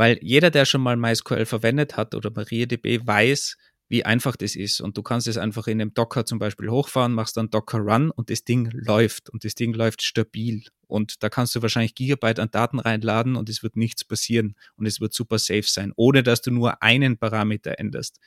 Weil 0.00 0.18
jeder, 0.22 0.50
der 0.50 0.64
schon 0.64 0.80
mal 0.80 0.96
MySQL 0.96 1.44
verwendet 1.44 1.98
hat 1.98 2.14
oder 2.14 2.30
MariaDB, 2.30 3.06
weiß, 3.06 3.58
wie 3.90 4.02
einfach 4.02 4.34
das 4.34 4.56
ist. 4.56 4.80
Und 4.80 4.96
du 4.96 5.02
kannst 5.02 5.28
es 5.28 5.36
einfach 5.36 5.66
in 5.66 5.78
einem 5.78 5.92
Docker 5.92 6.24
zum 6.24 6.38
Beispiel 6.38 6.70
hochfahren, 6.70 7.12
machst 7.12 7.36
dann 7.36 7.50
Docker 7.50 7.80
Run 7.80 8.10
und 8.10 8.30
das 8.30 8.44
Ding 8.44 8.70
läuft 8.72 9.28
und 9.28 9.44
das 9.44 9.54
Ding 9.56 9.74
läuft 9.74 10.00
stabil. 10.00 10.62
Und 10.86 11.22
da 11.22 11.28
kannst 11.28 11.54
du 11.54 11.60
wahrscheinlich 11.60 11.94
Gigabyte 11.94 12.38
an 12.38 12.50
Daten 12.50 12.78
reinladen 12.78 13.36
und 13.36 13.50
es 13.50 13.62
wird 13.62 13.76
nichts 13.76 14.02
passieren 14.02 14.56
und 14.76 14.86
es 14.86 15.02
wird 15.02 15.12
super 15.12 15.38
safe 15.38 15.64
sein, 15.66 15.92
ohne 15.96 16.22
dass 16.22 16.40
du 16.40 16.50
nur 16.50 16.82
einen 16.82 17.18
Parameter 17.18 17.78
änderst. 17.78 18.20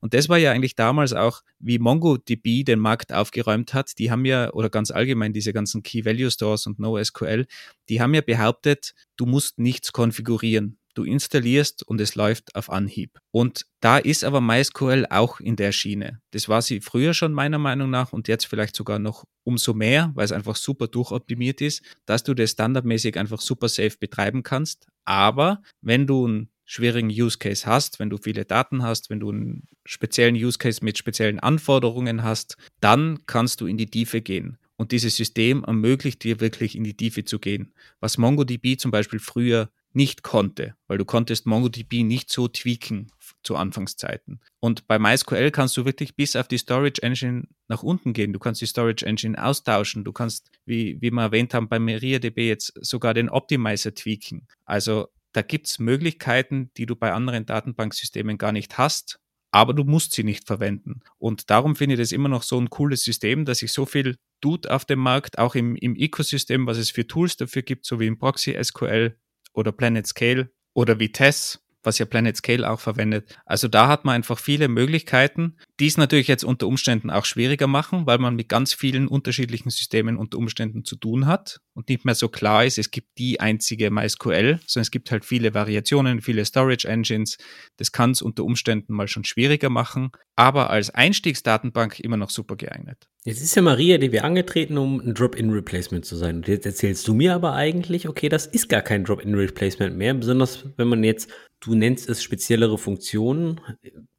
Und 0.00 0.14
das 0.14 0.30
war 0.30 0.38
ja 0.38 0.52
eigentlich 0.52 0.76
damals 0.76 1.12
auch, 1.12 1.42
wie 1.58 1.78
MongoDB 1.78 2.64
den 2.64 2.78
Markt 2.78 3.12
aufgeräumt 3.12 3.74
hat. 3.74 3.98
Die 3.98 4.10
haben 4.10 4.24
ja, 4.24 4.50
oder 4.54 4.70
ganz 4.70 4.90
allgemein 4.90 5.34
diese 5.34 5.52
ganzen 5.52 5.82
Key 5.82 6.06
Value 6.06 6.30
Stores 6.30 6.66
und 6.66 6.78
NoSQL, 6.78 7.46
die 7.90 8.00
haben 8.00 8.14
ja 8.14 8.22
behauptet, 8.22 8.94
du 9.18 9.26
musst 9.26 9.58
nichts 9.58 9.92
konfigurieren 9.92 10.78
du 10.98 11.04
installierst 11.04 11.82
und 11.86 12.00
es 12.00 12.14
läuft 12.14 12.54
auf 12.56 12.70
Anhieb. 12.70 13.18
Und 13.30 13.66
da 13.80 13.98
ist 13.98 14.24
aber 14.24 14.40
MySQL 14.40 15.06
auch 15.10 15.40
in 15.40 15.56
der 15.56 15.72
Schiene. 15.72 16.20
Das 16.32 16.48
war 16.48 16.60
sie 16.60 16.80
früher 16.80 17.14
schon 17.14 17.32
meiner 17.32 17.58
Meinung 17.58 17.90
nach 17.90 18.12
und 18.12 18.28
jetzt 18.28 18.46
vielleicht 18.46 18.74
sogar 18.74 18.98
noch 18.98 19.24
umso 19.44 19.72
mehr, 19.74 20.10
weil 20.14 20.24
es 20.24 20.32
einfach 20.32 20.56
super 20.56 20.88
durchoptimiert 20.88 21.60
ist, 21.60 21.82
dass 22.04 22.24
du 22.24 22.34
das 22.34 22.50
standardmäßig 22.50 23.16
einfach 23.18 23.40
super 23.40 23.68
safe 23.68 23.96
betreiben 23.98 24.42
kannst. 24.42 24.88
Aber 25.04 25.62
wenn 25.80 26.06
du 26.06 26.26
einen 26.26 26.48
schwierigen 26.64 27.08
Use 27.08 27.38
Case 27.38 27.64
hast, 27.64 27.98
wenn 27.98 28.10
du 28.10 28.18
viele 28.18 28.44
Daten 28.44 28.82
hast, 28.82 29.08
wenn 29.08 29.20
du 29.20 29.30
einen 29.30 29.66
speziellen 29.86 30.34
Use 30.34 30.58
Case 30.58 30.84
mit 30.84 30.98
speziellen 30.98 31.40
Anforderungen 31.40 32.22
hast, 32.22 32.56
dann 32.80 33.20
kannst 33.26 33.60
du 33.60 33.66
in 33.66 33.78
die 33.78 33.86
Tiefe 33.86 34.20
gehen. 34.20 34.58
Und 34.76 34.92
dieses 34.92 35.16
System 35.16 35.64
ermöglicht 35.64 36.22
dir 36.22 36.40
wirklich 36.40 36.76
in 36.76 36.84
die 36.84 36.96
Tiefe 36.96 37.24
zu 37.24 37.38
gehen. 37.38 37.72
Was 38.00 38.18
MongoDB 38.18 38.76
zum 38.78 38.90
Beispiel 38.90 39.18
früher 39.18 39.70
nicht 39.98 40.22
konnte, 40.22 40.76
weil 40.86 40.96
du 40.96 41.04
konntest 41.04 41.44
MongoDB 41.44 42.04
nicht 42.04 42.30
so 42.30 42.46
tweaken 42.46 43.10
zu 43.42 43.56
Anfangszeiten. 43.56 44.40
Und 44.60 44.86
bei 44.86 44.96
MySQL 44.96 45.50
kannst 45.50 45.76
du 45.76 45.84
wirklich 45.84 46.14
bis 46.14 46.36
auf 46.36 46.46
die 46.46 46.58
Storage 46.58 47.02
Engine 47.02 47.48
nach 47.66 47.82
unten 47.82 48.12
gehen. 48.12 48.32
Du 48.32 48.38
kannst 48.38 48.60
die 48.60 48.66
Storage 48.66 49.04
Engine 49.04 49.42
austauschen. 49.42 50.04
Du 50.04 50.12
kannst, 50.12 50.52
wie, 50.64 50.98
wie 51.00 51.10
wir 51.10 51.22
erwähnt 51.22 51.52
haben, 51.52 51.68
bei 51.68 51.80
MariaDB 51.80 52.46
jetzt 52.46 52.72
sogar 52.80 53.12
den 53.12 53.28
Optimizer 53.28 53.92
tweaken. 53.92 54.46
Also 54.64 55.08
da 55.32 55.42
gibt 55.42 55.66
es 55.66 55.80
Möglichkeiten, 55.80 56.70
die 56.76 56.86
du 56.86 56.94
bei 56.94 57.12
anderen 57.12 57.44
Datenbanksystemen 57.44 58.38
gar 58.38 58.52
nicht 58.52 58.78
hast, 58.78 59.18
aber 59.50 59.74
du 59.74 59.82
musst 59.82 60.12
sie 60.12 60.22
nicht 60.22 60.46
verwenden. 60.46 61.00
Und 61.18 61.50
darum 61.50 61.74
finde 61.74 61.94
ich 61.94 62.00
das 62.00 62.12
immer 62.12 62.28
noch 62.28 62.44
so 62.44 62.60
ein 62.60 62.70
cooles 62.70 63.02
System, 63.02 63.44
dass 63.44 63.58
sich 63.58 63.72
so 63.72 63.84
viel 63.84 64.16
tut 64.40 64.68
auf 64.68 64.84
dem 64.84 65.00
Markt, 65.00 65.38
auch 65.38 65.56
im, 65.56 65.74
im 65.74 65.96
Ecosystem, 65.96 66.68
was 66.68 66.78
es 66.78 66.92
für 66.92 67.04
Tools 67.04 67.36
dafür 67.36 67.62
gibt, 67.62 67.84
so 67.84 67.98
wie 67.98 68.06
im 68.06 68.16
Proxy 68.16 68.56
SQL, 68.62 69.16
oder 69.58 69.72
Planet 69.72 70.06
Scale 70.06 70.50
oder 70.72 71.00
Vitesse, 71.00 71.58
was 71.82 71.98
ja 71.98 72.06
Planet 72.06 72.36
Scale 72.36 72.68
auch 72.70 72.80
verwendet. 72.80 73.36
Also 73.44 73.68
da 73.68 73.88
hat 73.88 74.04
man 74.04 74.14
einfach 74.14 74.38
viele 74.38 74.68
Möglichkeiten, 74.68 75.56
die 75.80 75.86
es 75.86 75.96
natürlich 75.96 76.28
jetzt 76.28 76.44
unter 76.44 76.66
Umständen 76.66 77.10
auch 77.10 77.24
schwieriger 77.24 77.66
machen, 77.66 78.06
weil 78.06 78.18
man 78.18 78.36
mit 78.36 78.48
ganz 78.48 78.72
vielen 78.72 79.08
unterschiedlichen 79.08 79.70
Systemen 79.70 80.16
unter 80.16 80.38
Umständen 80.38 80.84
zu 80.84 80.96
tun 80.96 81.26
hat 81.26 81.60
und 81.78 81.88
nicht 81.88 82.04
mehr 82.04 82.16
so 82.16 82.28
klar 82.28 82.64
ist, 82.64 82.76
es 82.76 82.90
gibt 82.90 83.06
die 83.18 83.38
einzige 83.38 83.92
MySQL, 83.92 84.58
sondern 84.66 84.82
es 84.82 84.90
gibt 84.90 85.12
halt 85.12 85.24
viele 85.24 85.54
Variationen, 85.54 86.20
viele 86.20 86.44
Storage 86.44 86.88
Engines. 86.88 87.38
Das 87.76 87.92
kann 87.92 88.10
es 88.10 88.20
unter 88.20 88.42
Umständen 88.42 88.92
mal 88.92 89.06
schon 89.06 89.22
schwieriger 89.22 89.70
machen, 89.70 90.10
aber 90.34 90.70
als 90.70 90.90
Einstiegsdatenbank 90.90 92.00
immer 92.00 92.16
noch 92.16 92.30
super 92.30 92.56
geeignet. 92.56 93.08
Jetzt 93.24 93.42
ist 93.42 93.54
ja 93.54 93.62
Maria 93.62 93.98
die 93.98 94.10
wir 94.10 94.24
angetreten, 94.24 94.76
um 94.76 95.00
ein 95.00 95.14
Drop-in-Replacement 95.14 96.04
zu 96.04 96.16
sein. 96.16 96.42
Jetzt 96.44 96.66
erzählst 96.66 97.06
du 97.06 97.14
mir 97.14 97.34
aber 97.34 97.52
eigentlich, 97.52 98.08
okay, 98.08 98.28
das 98.28 98.46
ist 98.46 98.68
gar 98.68 98.82
kein 98.82 99.04
Drop-in-Replacement 99.04 99.96
mehr, 99.96 100.14
besonders 100.14 100.64
wenn 100.78 100.88
man 100.88 101.04
jetzt, 101.04 101.30
du 101.60 101.76
nennst 101.76 102.08
es 102.08 102.24
speziellere 102.24 102.78
Funktionen, 102.78 103.60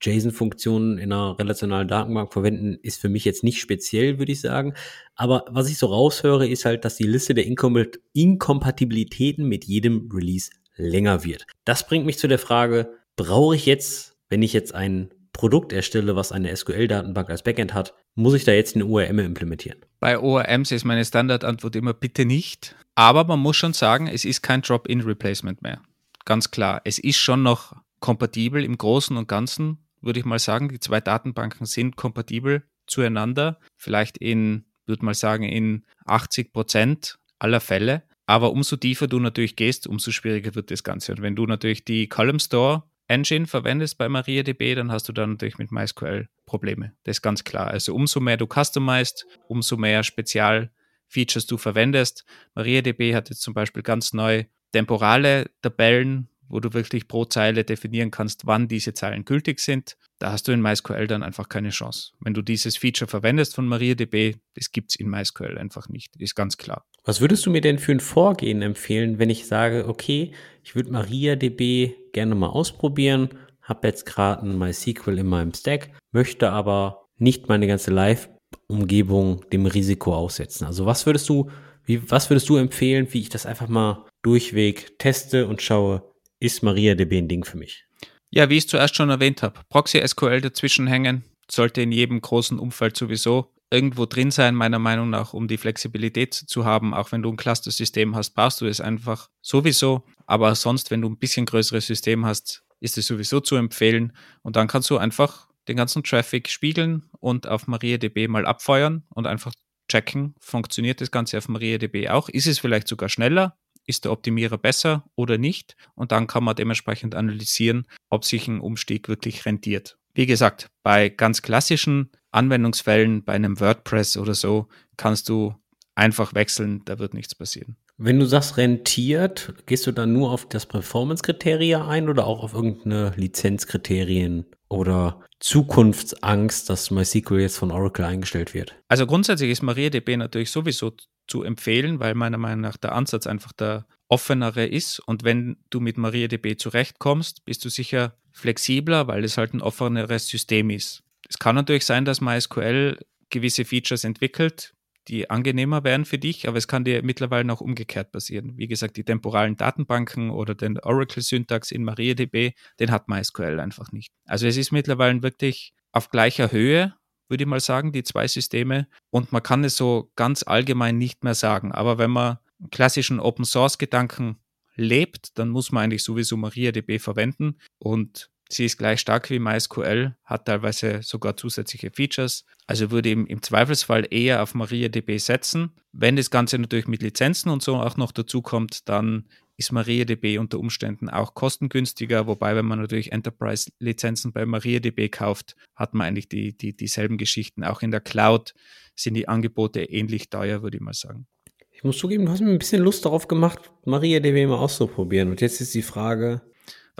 JSON-Funktionen 0.01 0.97
in 0.97 1.11
einer 1.11 1.37
relationalen 1.37 1.89
Datenbank 1.89 2.31
verwenden, 2.31 2.77
ist 2.81 3.01
für 3.01 3.09
mich 3.09 3.25
jetzt 3.25 3.43
nicht 3.43 3.59
speziell, 3.59 4.17
würde 4.17 4.31
ich 4.31 4.39
sagen. 4.39 4.75
Aber 5.19 5.45
was 5.49 5.69
ich 5.69 5.77
so 5.77 5.87
raushöre, 5.87 6.47
ist 6.47 6.63
halt, 6.63 6.85
dass 6.85 6.95
die 6.95 7.03
Liste 7.03 7.33
der 7.33 7.45
Inkompatibilitäten 7.45 9.45
mit 9.45 9.65
jedem 9.65 10.09
Release 10.13 10.49
länger 10.77 11.25
wird. 11.25 11.45
Das 11.65 11.85
bringt 11.85 12.05
mich 12.05 12.17
zu 12.17 12.29
der 12.29 12.39
Frage, 12.39 12.93
brauche 13.17 13.55
ich 13.55 13.65
jetzt, 13.65 14.15
wenn 14.29 14.41
ich 14.41 14.53
jetzt 14.53 14.73
ein 14.73 15.13
Produkt 15.33 15.73
erstelle, 15.73 16.15
was 16.15 16.31
eine 16.31 16.55
SQL-Datenbank 16.55 17.29
als 17.29 17.43
Backend 17.43 17.73
hat, 17.73 17.93
muss 18.15 18.33
ich 18.33 18.45
da 18.45 18.53
jetzt 18.53 18.75
eine 18.75 18.85
ORM 18.85 19.19
implementieren? 19.19 19.79
Bei 19.99 20.17
ORMs 20.17 20.71
ist 20.71 20.85
meine 20.85 21.03
Standardantwort 21.03 21.75
immer 21.75 21.93
bitte 21.93 22.23
nicht. 22.23 22.77
Aber 22.95 23.25
man 23.25 23.39
muss 23.39 23.57
schon 23.57 23.73
sagen, 23.73 24.07
es 24.07 24.23
ist 24.23 24.41
kein 24.41 24.61
Drop-in-Replacement 24.61 25.61
mehr. 25.61 25.81
Ganz 26.23 26.51
klar. 26.51 26.79
Es 26.85 26.97
ist 26.97 27.17
schon 27.17 27.43
noch 27.43 27.75
kompatibel 27.99 28.63
im 28.63 28.77
Großen 28.77 29.17
und 29.17 29.27
Ganzen 29.27 29.79
würde 30.01 30.19
ich 30.19 30.25
mal 30.25 30.39
sagen. 30.39 30.69
Die 30.69 30.79
zwei 30.79 31.01
Datenbanken 31.01 31.65
sind 31.65 31.95
kompatibel 31.95 32.63
zueinander. 32.87 33.59
Vielleicht 33.75 34.17
in, 34.17 34.65
würde 34.89 35.05
mal 35.05 35.13
sagen, 35.13 35.43
in 35.43 35.85
80 36.05 36.51
Prozent 36.51 37.17
aller 37.39 37.61
Fälle. 37.61 38.03
Aber 38.25 38.51
umso 38.51 38.75
tiefer 38.75 39.07
du 39.07 39.19
natürlich 39.19 39.55
gehst, 39.55 39.87
umso 39.87 40.11
schwieriger 40.11 40.53
wird 40.53 40.69
das 40.69 40.83
Ganze. 40.83 41.13
Und 41.13 41.21
wenn 41.21 41.35
du 41.35 41.45
natürlich 41.45 41.85
die 41.85 42.09
Column 42.09 42.39
Store 42.39 42.83
Engine 43.07 43.47
verwendest 43.47 43.97
bei 43.97 44.07
MariaDB, 44.07 44.75
dann 44.75 44.91
hast 44.91 45.09
du 45.09 45.13
dann 45.13 45.31
natürlich 45.31 45.57
mit 45.57 45.71
MySQL 45.71 46.27
Probleme. 46.45 46.93
Das 47.03 47.17
ist 47.17 47.21
ganz 47.23 47.43
klar. 47.43 47.67
Also 47.67 47.95
umso 47.95 48.19
mehr 48.19 48.37
du 48.37 48.45
customized, 48.45 49.25
umso 49.47 49.77
mehr 49.77 50.03
Spezialfeatures 50.03 51.47
du 51.47 51.57
verwendest. 51.57 52.23
MariaDB 52.53 53.15
hat 53.15 53.29
jetzt 53.29 53.41
zum 53.41 53.55
Beispiel 53.55 53.81
ganz 53.81 54.13
neu 54.13 54.43
temporale 54.73 55.49
Tabellen 55.63 56.29
wo 56.49 56.59
du 56.59 56.73
wirklich 56.73 57.07
pro 57.07 57.25
Zeile 57.25 57.63
definieren 57.63 58.11
kannst, 58.11 58.45
wann 58.45 58.67
diese 58.67 58.93
Zeilen 58.93 59.23
gültig 59.23 59.59
sind. 59.59 59.95
Da 60.17 60.31
hast 60.31 60.47
du 60.47 60.51
in 60.51 60.61
MySQL 60.61 61.07
dann 61.07 61.23
einfach 61.23 61.47
keine 61.47 61.69
Chance. 61.69 62.11
Wenn 62.19 62.33
du 62.33 62.41
dieses 62.41 62.75
Feature 62.75 63.07
verwendest 63.07 63.55
von 63.55 63.67
MariaDB, 63.67 64.35
das 64.55 64.71
gibt 64.71 64.91
es 64.91 64.99
in 64.99 65.09
MySQL 65.09 65.57
einfach 65.57 65.87
nicht, 65.87 66.15
ist 66.17 66.35
ganz 66.35 66.57
klar. 66.57 66.83
Was 67.05 67.21
würdest 67.21 67.45
du 67.45 67.51
mir 67.51 67.61
denn 67.61 67.79
für 67.79 67.93
ein 67.93 68.01
Vorgehen 68.01 68.61
empfehlen, 68.61 69.19
wenn 69.19 69.29
ich 69.29 69.47
sage, 69.47 69.87
okay, 69.87 70.33
ich 70.63 70.75
würde 70.75 70.91
MariaDB 70.91 71.95
gerne 72.11 72.35
mal 72.35 72.49
ausprobieren, 72.49 73.29
habe 73.61 73.87
jetzt 73.87 74.05
gerade 74.05 74.45
ein 74.45 74.57
MySQL 74.57 75.19
in 75.19 75.27
meinem 75.27 75.53
Stack, 75.53 75.91
möchte 76.11 76.51
aber 76.51 77.05
nicht 77.17 77.47
meine 77.47 77.67
ganze 77.67 77.91
Live-Umgebung 77.91 79.45
dem 79.51 79.65
Risiko 79.65 80.15
aussetzen. 80.15 80.65
Also 80.65 80.85
was 80.85 81.05
würdest 81.05 81.29
du, 81.29 81.49
wie, 81.85 82.09
was 82.09 82.29
würdest 82.29 82.49
du 82.49 82.57
empfehlen, 82.57 83.07
wie 83.11 83.19
ich 83.19 83.29
das 83.29 83.45
einfach 83.45 83.67
mal 83.67 84.05
durchweg 84.21 84.97
teste 84.99 85.47
und 85.47 85.61
schaue, 85.61 86.08
ist 86.39 86.63
MariaDB 86.63 87.17
ein 87.17 87.27
Ding 87.27 87.43
für 87.43 87.57
mich. 87.57 87.85
Ja, 88.31 88.49
wie 88.49 88.57
ich 88.57 88.65
es 88.65 88.67
zuerst 88.67 88.95
schon 88.95 89.09
erwähnt 89.09 89.41
habe, 89.41 89.59
Proxy 89.69 90.05
SQL 90.05 90.41
dazwischen 90.41 90.87
hängen, 90.87 91.23
sollte 91.49 91.81
in 91.81 91.91
jedem 91.91 92.21
großen 92.21 92.59
Umfeld 92.59 92.95
sowieso 92.95 93.53
irgendwo 93.71 94.05
drin 94.05 94.31
sein, 94.31 94.55
meiner 94.55 94.79
Meinung 94.79 95.09
nach, 95.09 95.33
um 95.33 95.47
die 95.47 95.57
Flexibilität 95.57 96.33
zu 96.33 96.65
haben. 96.65 96.93
Auch 96.93 97.11
wenn 97.11 97.21
du 97.21 97.29
ein 97.29 97.37
Cluster-System 97.37 98.15
hast, 98.15 98.31
brauchst 98.31 98.61
du 98.61 98.65
es 98.65 98.81
einfach 98.81 99.29
sowieso. 99.41 100.03
Aber 100.25 100.55
sonst, 100.55 100.91
wenn 100.91 101.01
du 101.01 101.09
ein 101.09 101.19
bisschen 101.19 101.45
größeres 101.45 101.85
System 101.85 102.25
hast, 102.25 102.63
ist 102.79 102.97
es 102.97 103.07
sowieso 103.07 103.39
zu 103.39 103.55
empfehlen. 103.55 104.13
Und 104.41 104.55
dann 104.55 104.67
kannst 104.67 104.89
du 104.89 104.97
einfach 104.97 105.47
den 105.67 105.77
ganzen 105.77 106.03
Traffic 106.03 106.49
spiegeln 106.49 107.09
und 107.19 107.47
auf 107.47 107.67
MariaDB 107.67 108.27
mal 108.27 108.45
abfeuern 108.45 109.03
und 109.09 109.27
einfach 109.27 109.53
checken, 109.87 110.35
funktioniert 110.39 111.01
das 111.01 111.11
Ganze 111.11 111.37
auf 111.37 111.47
MariaDB 111.49 112.09
auch? 112.09 112.29
Ist 112.29 112.47
es 112.47 112.59
vielleicht 112.59 112.87
sogar 112.87 113.09
schneller? 113.09 113.57
Ist 113.89 114.05
der 114.05 114.11
Optimierer 114.11 114.59
besser 114.59 115.03
oder 115.15 115.39
nicht? 115.39 115.75
Und 115.95 116.11
dann 116.11 116.27
kann 116.27 116.43
man 116.43 116.55
dementsprechend 116.55 117.15
analysieren, 117.15 117.87
ob 118.11 118.23
sich 118.23 118.47
ein 118.47 118.59
Umstieg 118.59 119.09
wirklich 119.09 119.47
rentiert. 119.47 119.97
Wie 120.13 120.27
gesagt, 120.27 120.69
bei 120.83 121.09
ganz 121.09 121.41
klassischen 121.41 122.11
Anwendungsfällen, 122.29 123.23
bei 123.23 123.33
einem 123.33 123.59
WordPress 123.59 124.17
oder 124.17 124.35
so, 124.35 124.67
kannst 124.95 125.27
du 125.27 125.55
einfach 125.95 126.35
wechseln, 126.35 126.83
da 126.85 126.99
wird 126.99 127.15
nichts 127.15 127.33
passieren. 127.33 127.77
Wenn 128.01 128.17
du 128.17 128.25
sagst 128.25 128.55
rentiert, 128.55 129.53
gehst 129.65 129.85
du 129.85 129.91
dann 129.91 130.13
nur 130.13 130.31
auf 130.31 130.47
das 130.47 130.65
Performance-Kriterien 130.65 131.81
ein 131.81 132.07
oder 132.07 132.25
auch 132.27 132.43
auf 132.43 132.53
irgendeine 132.53 133.11
Lizenzkriterien 133.17 134.45
oder 134.69 135.19
Zukunftsangst, 135.41 136.69
dass 136.69 136.91
MySQL 136.91 137.41
jetzt 137.41 137.57
von 137.57 137.71
Oracle 137.71 138.05
eingestellt 138.05 138.53
wird? 138.53 138.73
Also 138.87 139.05
grundsätzlich 139.05 139.51
ist 139.51 139.63
MariaDB 139.63 140.15
natürlich 140.15 140.49
sowieso 140.49 140.93
zu 141.27 141.43
empfehlen, 141.43 141.99
weil 141.99 142.15
meiner 142.15 142.37
Meinung 142.37 142.61
nach 142.61 142.77
der 142.77 142.93
Ansatz 142.93 143.27
einfach 143.27 143.51
der 143.51 143.85
offenere 144.07 144.65
ist. 144.65 144.99
Und 144.99 145.25
wenn 145.25 145.57
du 145.69 145.81
mit 145.81 145.97
MariaDB 145.97 146.55
zurechtkommst, 146.57 147.43
bist 147.43 147.65
du 147.65 147.69
sicher 147.69 148.15
flexibler, 148.31 149.07
weil 149.07 149.25
es 149.25 149.37
halt 149.37 149.53
ein 149.53 149.61
offeneres 149.61 150.25
System 150.25 150.69
ist. 150.69 151.03
Es 151.27 151.37
kann 151.37 151.55
natürlich 151.55 151.85
sein, 151.85 152.05
dass 152.05 152.21
MySQL 152.21 152.97
gewisse 153.29 153.65
Features 153.65 154.05
entwickelt, 154.05 154.73
die 155.07 155.29
angenehmer 155.29 155.83
wären 155.83 156.05
für 156.05 156.19
dich, 156.19 156.47
aber 156.47 156.57
es 156.57 156.67
kann 156.67 156.83
dir 156.83 157.03
mittlerweile 157.03 157.51
auch 157.51 157.61
umgekehrt 157.61 158.11
passieren. 158.11 158.57
Wie 158.57 158.67
gesagt, 158.67 158.97
die 158.97 159.03
temporalen 159.03 159.55
Datenbanken 159.55 160.29
oder 160.29 160.53
den 160.53 160.79
Oracle-Syntax 160.79 161.71
in 161.71 161.83
MariaDB, 161.83 162.53
den 162.79 162.91
hat 162.91 163.07
MySQL 163.07 163.59
einfach 163.59 163.91
nicht. 163.91 164.11
Also 164.25 164.45
es 164.45 164.57
ist 164.57 164.71
mittlerweile 164.71 165.23
wirklich 165.23 165.73
auf 165.91 166.09
gleicher 166.09 166.51
Höhe, 166.51 166.93
würde 167.27 167.43
ich 167.43 167.47
mal 167.47 167.59
sagen, 167.59 167.91
die 167.91 168.03
zwei 168.03 168.27
Systeme. 168.27 168.87
Und 169.09 169.31
man 169.31 169.43
kann 169.43 169.63
es 169.63 169.77
so 169.77 170.11
ganz 170.15 170.43
allgemein 170.43 170.97
nicht 170.97 171.23
mehr 171.23 171.35
sagen. 171.35 171.71
Aber 171.71 171.97
wenn 171.97 172.11
man 172.11 172.37
klassischen 172.71 173.19
Open-Source-Gedanken 173.19 174.37
lebt, 174.75 175.37
dann 175.37 175.49
muss 175.49 175.71
man 175.71 175.83
eigentlich 175.83 176.03
sowieso 176.03 176.37
MariaDB 176.37 176.99
verwenden. 176.99 177.59
Und 177.77 178.29
Sie 178.51 178.65
ist 178.65 178.77
gleich 178.77 178.99
stark 178.99 179.29
wie 179.29 179.37
MySQL, 179.37 180.15
hat 180.25 180.45
teilweise 180.45 181.03
sogar 181.03 181.37
zusätzliche 181.37 181.91
Features. 181.91 182.45
Also 182.65 182.89
würde 182.89 183.11
im, 183.11 183.27
im 183.27 183.43
Zweifelsfall 183.43 184.07
eher 184.09 184.41
auf 184.41 184.55
MariaDB 184.55 185.19
setzen. 185.19 185.71
Wenn 185.91 186.15
das 186.15 186.31
Ganze 186.31 186.57
natürlich 186.57 186.87
mit 186.87 187.03
Lizenzen 187.03 187.49
und 187.49 187.61
so 187.61 187.75
auch 187.75 187.95
noch 187.95 188.11
dazu 188.11 188.41
kommt, 188.41 188.89
dann 188.89 189.27
ist 189.55 189.71
MariaDB 189.71 190.39
unter 190.39 190.57
Umständen 190.57 191.09
auch 191.09 191.35
kostengünstiger, 191.35 192.25
wobei, 192.25 192.55
wenn 192.55 192.65
man 192.65 192.79
natürlich 192.79 193.11
Enterprise-Lizenzen 193.11 194.31
bei 194.31 194.45
MariaDB 194.45 195.09
kauft, 195.09 195.55
hat 195.75 195.93
man 195.93 196.07
eigentlich 196.07 196.29
die, 196.29 196.57
die, 196.57 196.75
dieselben 196.75 197.17
Geschichten. 197.17 197.63
Auch 197.63 197.81
in 197.81 197.91
der 197.91 197.99
Cloud 197.99 198.53
sind 198.95 199.13
die 199.13 199.27
Angebote 199.27 199.83
ähnlich 199.83 200.29
teuer, 200.29 200.63
würde 200.63 200.77
ich 200.77 200.81
mal 200.81 200.93
sagen. 200.93 201.27
Ich 201.71 201.83
muss 201.83 201.97
zugeben, 201.97 202.25
du 202.25 202.31
hast 202.31 202.41
mir 202.41 202.49
ein 202.49 202.57
bisschen 202.57 202.81
Lust 202.81 203.05
darauf 203.05 203.27
gemacht, 203.27 203.71
MariaDB 203.85 204.47
mal 204.47 204.57
auszuprobieren. 204.57 205.29
Und 205.29 205.41
jetzt 205.41 205.61
ist 205.61 205.75
die 205.75 205.81
Frage, 205.81 206.41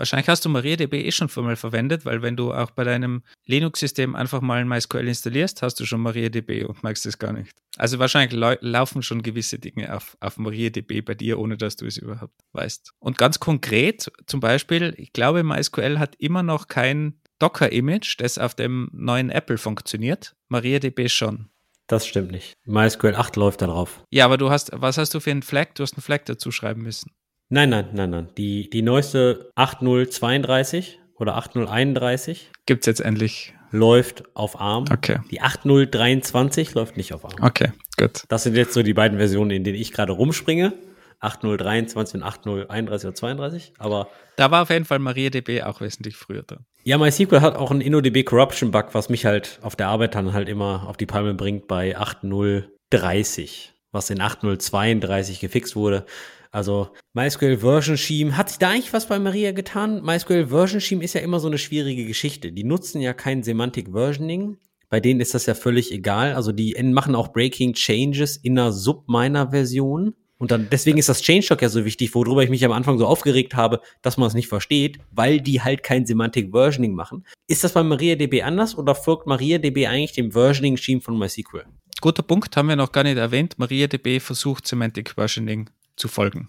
Wahrscheinlich 0.00 0.30
hast 0.30 0.46
du 0.46 0.48
MariaDB 0.48 0.94
eh 0.94 1.12
schon 1.12 1.28
mal 1.44 1.56
verwendet, 1.56 2.06
weil 2.06 2.22
wenn 2.22 2.34
du 2.34 2.54
auch 2.54 2.70
bei 2.70 2.84
deinem 2.84 3.22
Linux-System 3.44 4.16
einfach 4.16 4.40
mal 4.40 4.62
ein 4.62 4.66
MySQL 4.66 5.06
installierst, 5.06 5.60
hast 5.60 5.78
du 5.78 5.84
schon 5.84 6.00
MariaDB 6.00 6.64
und 6.64 6.82
merkst 6.82 7.04
es 7.04 7.18
gar 7.18 7.34
nicht. 7.34 7.52
Also 7.76 7.98
wahrscheinlich 7.98 8.32
laufen 8.62 9.02
schon 9.02 9.20
gewisse 9.20 9.58
Dinge 9.58 9.94
auf, 9.94 10.16
auf 10.20 10.38
MariaDB 10.38 11.02
bei 11.02 11.14
dir, 11.14 11.38
ohne 11.38 11.58
dass 11.58 11.76
du 11.76 11.84
es 11.84 11.98
überhaupt 11.98 12.32
weißt. 12.52 12.92
Und 12.98 13.18
ganz 13.18 13.40
konkret, 13.40 14.10
zum 14.24 14.40
Beispiel, 14.40 14.94
ich 14.96 15.12
glaube, 15.12 15.42
MySQL 15.42 15.98
hat 15.98 16.16
immer 16.16 16.42
noch 16.42 16.68
kein 16.68 17.20
Docker-Image, 17.38 18.16
das 18.20 18.38
auf 18.38 18.54
dem 18.54 18.88
neuen 18.94 19.28
Apple 19.28 19.58
funktioniert. 19.58 20.34
MariaDB 20.48 21.10
schon. 21.10 21.50
Das 21.88 22.06
stimmt 22.06 22.30
nicht. 22.30 22.54
MySQL 22.64 23.16
8 23.16 23.36
läuft 23.36 23.60
da 23.60 23.66
drauf. 23.66 24.02
Ja, 24.08 24.24
aber 24.24 24.38
du 24.38 24.48
hast, 24.48 24.70
was 24.72 24.96
hast 24.96 25.12
du 25.12 25.20
für 25.20 25.30
einen 25.30 25.42
Flag? 25.42 25.74
Du 25.74 25.82
hast 25.82 25.92
einen 25.92 26.02
Flag 26.02 26.20
dazu 26.24 26.50
schreiben 26.52 26.80
müssen. 26.80 27.10
Nein, 27.50 27.68
nein, 27.68 27.88
nein, 27.92 28.10
nein. 28.10 28.28
Die, 28.38 28.70
die 28.70 28.82
neueste 28.82 29.50
8032 29.56 31.00
oder 31.16 31.36
8031 31.36 32.50
gibt 32.64 32.82
es 32.82 32.86
jetzt 32.86 33.00
endlich. 33.00 33.54
Läuft 33.72 34.24
auf 34.34 34.60
ARM. 34.60 34.84
Okay. 34.90 35.18
Die 35.30 35.40
8023 35.40 36.74
läuft 36.74 36.96
nicht 36.96 37.12
auf 37.12 37.24
ARM. 37.24 37.42
Okay, 37.42 37.72
gut. 37.96 38.24
Das 38.28 38.44
sind 38.44 38.56
jetzt 38.56 38.72
so 38.72 38.82
die 38.82 38.94
beiden 38.94 39.18
Versionen, 39.18 39.50
in 39.50 39.64
denen 39.64 39.78
ich 39.78 39.92
gerade 39.92 40.12
rumspringe. 40.12 40.72
8023 41.20 42.14
und 42.14 42.22
8031 42.22 43.06
oder 43.06 43.14
32, 43.14 43.72
aber. 43.78 44.08
Da 44.36 44.50
war 44.50 44.62
auf 44.62 44.70
jeden 44.70 44.86
Fall 44.86 44.98
MariaDB 45.00 45.62
auch 45.64 45.80
wesentlich 45.80 46.16
früher 46.16 46.42
drin. 46.42 46.60
Ja, 46.82 46.96
MySQL 46.96 47.42
hat 47.42 47.56
auch 47.56 47.70
einen 47.70 47.82
InnoDB 47.82 48.24
Corruption 48.24 48.70
Bug, 48.70 48.86
was 48.92 49.10
mich 49.10 49.26
halt 49.26 49.58
auf 49.62 49.76
der 49.76 49.88
Arbeit 49.88 50.14
dann 50.14 50.32
halt 50.32 50.48
immer 50.48 50.88
auf 50.88 50.96
die 50.96 51.06
Palme 51.06 51.34
bringt 51.34 51.68
bei 51.68 51.96
8030, 51.96 53.74
was 53.92 54.08
in 54.08 54.20
8032 54.20 55.40
gefixt 55.40 55.76
wurde. 55.76 56.06
Also 56.50 56.88
MySQL 57.14 57.58
Version 57.58 57.96
Scheme, 57.96 58.36
hat 58.36 58.48
sich 58.48 58.58
da 58.58 58.70
eigentlich 58.70 58.92
was 58.92 59.06
bei 59.06 59.18
Maria 59.18 59.52
getan? 59.52 60.02
MySQL 60.02 60.48
Version 60.48 60.80
Scheme 60.80 61.04
ist 61.04 61.14
ja 61.14 61.20
immer 61.20 61.38
so 61.38 61.46
eine 61.46 61.58
schwierige 61.58 62.06
Geschichte. 62.06 62.50
Die 62.50 62.64
nutzen 62.64 63.00
ja 63.00 63.12
kein 63.12 63.42
Semantic 63.42 63.90
Versioning. 63.92 64.58
Bei 64.88 64.98
denen 64.98 65.20
ist 65.20 65.34
das 65.34 65.46
ja 65.46 65.54
völlig 65.54 65.92
egal. 65.92 66.34
Also 66.34 66.50
die 66.50 66.74
machen 66.82 67.14
auch 67.14 67.28
Breaking 67.28 67.74
Changes 67.74 68.36
in 68.36 68.58
einer 68.58 68.72
Subminer-Version. 68.72 70.14
Und 70.38 70.50
dann, 70.50 70.68
deswegen 70.72 70.98
ist 70.98 71.08
das 71.08 71.20
Changelog 71.20 71.62
ja 71.62 71.68
so 71.68 71.84
wichtig, 71.84 72.14
worüber 72.14 72.42
ich 72.42 72.50
mich 72.50 72.64
am 72.64 72.72
Anfang 72.72 72.98
so 72.98 73.06
aufgeregt 73.06 73.54
habe, 73.54 73.80
dass 74.02 74.16
man 74.16 74.26
es 74.26 74.34
nicht 74.34 74.48
versteht, 74.48 74.98
weil 75.12 75.40
die 75.40 75.60
halt 75.60 75.82
kein 75.84 76.06
Semantic 76.06 76.50
Versioning 76.50 76.94
machen. 76.94 77.24
Ist 77.46 77.62
das 77.62 77.74
bei 77.74 77.84
MariaDB 77.84 78.42
anders 78.42 78.76
oder 78.76 78.94
folgt 78.94 79.26
MariaDB 79.26 79.86
eigentlich 79.86 80.12
dem 80.12 80.32
Versioning-Scheme 80.32 81.02
von 81.02 81.16
MySQL? 81.16 81.66
Guter 82.00 82.22
Punkt, 82.22 82.56
haben 82.56 82.68
wir 82.70 82.76
noch 82.76 82.90
gar 82.90 83.04
nicht 83.04 83.18
erwähnt. 83.18 83.58
MariaDB 83.58 84.18
versucht 84.18 84.66
Semantic 84.66 85.10
Versioning 85.10 85.68
zu 86.00 86.08
folgen. 86.08 86.48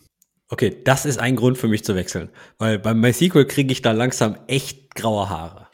Okay, 0.49 0.81
das 0.83 1.05
ist 1.05 1.19
ein 1.19 1.35
Grund 1.35 1.57
für 1.57 1.67
mich 1.67 1.83
zu 1.83 1.95
wechseln, 1.95 2.29
weil 2.57 2.77
beim 2.77 2.99
MySQL 2.99 3.45
kriege 3.45 3.71
ich 3.71 3.81
da 3.81 3.91
langsam 3.91 4.37
echt 4.47 4.95
graue 4.95 5.29
Haare. 5.29 5.70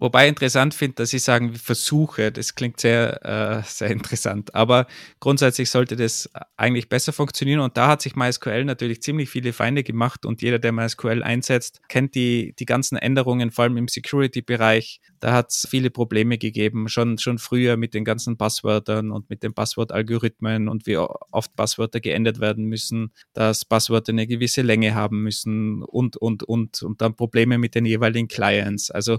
Wobei 0.00 0.28
interessant 0.28 0.72
finde, 0.72 0.94
dass 0.94 1.10
Sie 1.10 1.18
sagen, 1.18 1.54
Versuche, 1.54 2.32
das 2.32 2.54
klingt 2.54 2.80
sehr, 2.80 3.22
äh, 3.22 3.62
sehr 3.66 3.90
interessant. 3.90 4.54
Aber 4.54 4.86
grundsätzlich 5.20 5.68
sollte 5.68 5.94
das 5.94 6.30
eigentlich 6.56 6.88
besser 6.88 7.12
funktionieren. 7.12 7.60
Und 7.60 7.76
da 7.76 7.88
hat 7.88 8.00
sich 8.00 8.16
MySQL 8.16 8.64
natürlich 8.64 9.02
ziemlich 9.02 9.28
viele 9.28 9.52
Feinde 9.52 9.82
gemacht. 9.82 10.24
Und 10.24 10.40
jeder, 10.40 10.58
der 10.58 10.72
MySQL 10.72 11.22
einsetzt, 11.22 11.82
kennt 11.88 12.14
die, 12.14 12.54
die 12.58 12.64
ganzen 12.64 12.96
Änderungen, 12.96 13.50
vor 13.50 13.64
allem 13.64 13.76
im 13.76 13.88
Security-Bereich. 13.88 15.02
Da 15.20 15.34
hat 15.34 15.50
es 15.50 15.66
viele 15.68 15.90
Probleme 15.90 16.38
gegeben, 16.38 16.88
schon, 16.88 17.18
schon 17.18 17.38
früher 17.38 17.76
mit 17.76 17.92
den 17.92 18.06
ganzen 18.06 18.38
Passwörtern 18.38 19.10
und 19.10 19.28
mit 19.28 19.42
den 19.42 19.52
Passwortalgorithmen 19.52 20.70
und 20.70 20.86
wie 20.86 20.96
oft 20.96 21.54
Passwörter 21.56 22.00
geändert 22.00 22.40
werden 22.40 22.64
müssen, 22.64 23.12
dass 23.34 23.66
Passwörter 23.66 24.12
eine 24.12 24.26
gewisse 24.26 24.62
Länge 24.62 24.94
haben 24.94 25.22
müssen 25.22 25.82
und, 25.82 26.16
und, 26.16 26.42
und, 26.42 26.82
und 26.82 27.02
dann 27.02 27.16
Probleme 27.16 27.58
mit 27.58 27.74
den 27.74 27.84
jeweiligen 27.84 28.28
Clients. 28.28 28.90
Also 28.90 29.18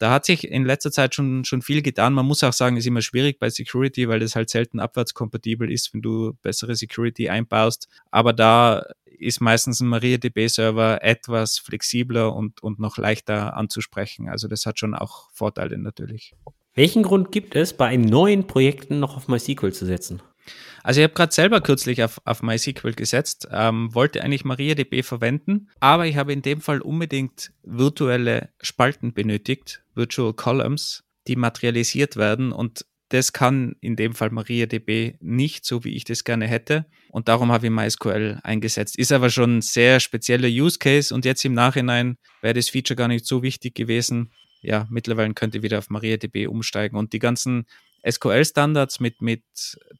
da 0.00 0.10
hat 0.10 0.24
sich 0.24 0.48
in 0.48 0.64
letzter 0.64 0.90
Zeit 0.90 1.14
schon, 1.14 1.44
schon 1.44 1.60
viel 1.60 1.82
getan. 1.82 2.14
Man 2.14 2.24
muss 2.24 2.42
auch 2.42 2.54
sagen, 2.54 2.76
es 2.76 2.84
ist 2.84 2.88
immer 2.88 3.02
schwierig 3.02 3.38
bei 3.38 3.50
Security, 3.50 4.08
weil 4.08 4.18
das 4.18 4.34
halt 4.34 4.48
selten 4.48 4.80
abwärtskompatibel 4.80 5.70
ist, 5.70 5.92
wenn 5.92 6.00
du 6.00 6.32
bessere 6.42 6.74
Security 6.74 7.28
einbaust. 7.28 7.86
Aber 8.10 8.32
da 8.32 8.86
ist 9.04 9.42
meistens 9.42 9.80
ein 9.80 9.88
MariaDB-Server 9.88 11.02
etwas 11.02 11.58
flexibler 11.58 12.34
und, 12.34 12.62
und 12.62 12.78
noch 12.78 12.96
leichter 12.96 13.54
anzusprechen. 13.54 14.30
Also 14.30 14.48
das 14.48 14.64
hat 14.64 14.78
schon 14.78 14.94
auch 14.94 15.28
Vorteile 15.32 15.76
natürlich. 15.76 16.34
Welchen 16.74 17.02
Grund 17.02 17.30
gibt 17.30 17.54
es, 17.54 17.74
bei 17.74 17.94
neuen 17.98 18.46
Projekten 18.46 19.00
noch 19.00 19.18
auf 19.18 19.28
MySQL 19.28 19.72
zu 19.72 19.84
setzen? 19.84 20.22
Also 20.82 21.00
ich 21.00 21.04
habe 21.04 21.14
gerade 21.14 21.32
selber 21.32 21.60
kürzlich 21.60 22.02
auf, 22.02 22.20
auf 22.24 22.42
MySQL 22.42 22.94
gesetzt, 22.94 23.48
ähm, 23.52 23.94
wollte 23.94 24.22
eigentlich 24.22 24.44
MariaDB 24.44 25.02
verwenden, 25.02 25.68
aber 25.78 26.06
ich 26.06 26.16
habe 26.16 26.32
in 26.32 26.42
dem 26.42 26.60
Fall 26.60 26.80
unbedingt 26.80 27.52
virtuelle 27.62 28.48
Spalten 28.62 29.12
benötigt, 29.12 29.82
Virtual 29.94 30.32
Columns, 30.32 31.04
die 31.26 31.36
materialisiert 31.36 32.16
werden 32.16 32.52
und 32.52 32.86
das 33.10 33.32
kann 33.32 33.74
in 33.80 33.96
dem 33.96 34.14
Fall 34.14 34.30
MariaDB 34.30 35.16
nicht, 35.20 35.64
so 35.64 35.84
wie 35.84 35.94
ich 35.96 36.04
das 36.04 36.22
gerne 36.22 36.46
hätte. 36.46 36.86
Und 37.10 37.26
darum 37.26 37.50
habe 37.50 37.66
ich 37.66 37.72
MySQL 37.72 38.38
eingesetzt. 38.44 38.96
Ist 38.96 39.10
aber 39.10 39.30
schon 39.30 39.58
ein 39.58 39.62
sehr 39.62 39.98
spezieller 39.98 40.46
Use 40.46 40.78
Case 40.78 41.12
und 41.12 41.24
jetzt 41.24 41.44
im 41.44 41.52
Nachhinein 41.52 42.18
wäre 42.40 42.54
das 42.54 42.68
Feature 42.68 42.96
gar 42.96 43.08
nicht 43.08 43.26
so 43.26 43.42
wichtig 43.42 43.74
gewesen. 43.74 44.30
Ja, 44.62 44.86
mittlerweile 44.90 45.34
könnte 45.34 45.58
ich 45.58 45.64
wieder 45.64 45.78
auf 45.78 45.90
MariaDB 45.90 46.46
umsteigen 46.46 46.96
und 46.96 47.12
die 47.12 47.18
ganzen 47.18 47.66
SQL-Standards 48.08 49.00
mit, 49.00 49.20
mit 49.22 49.42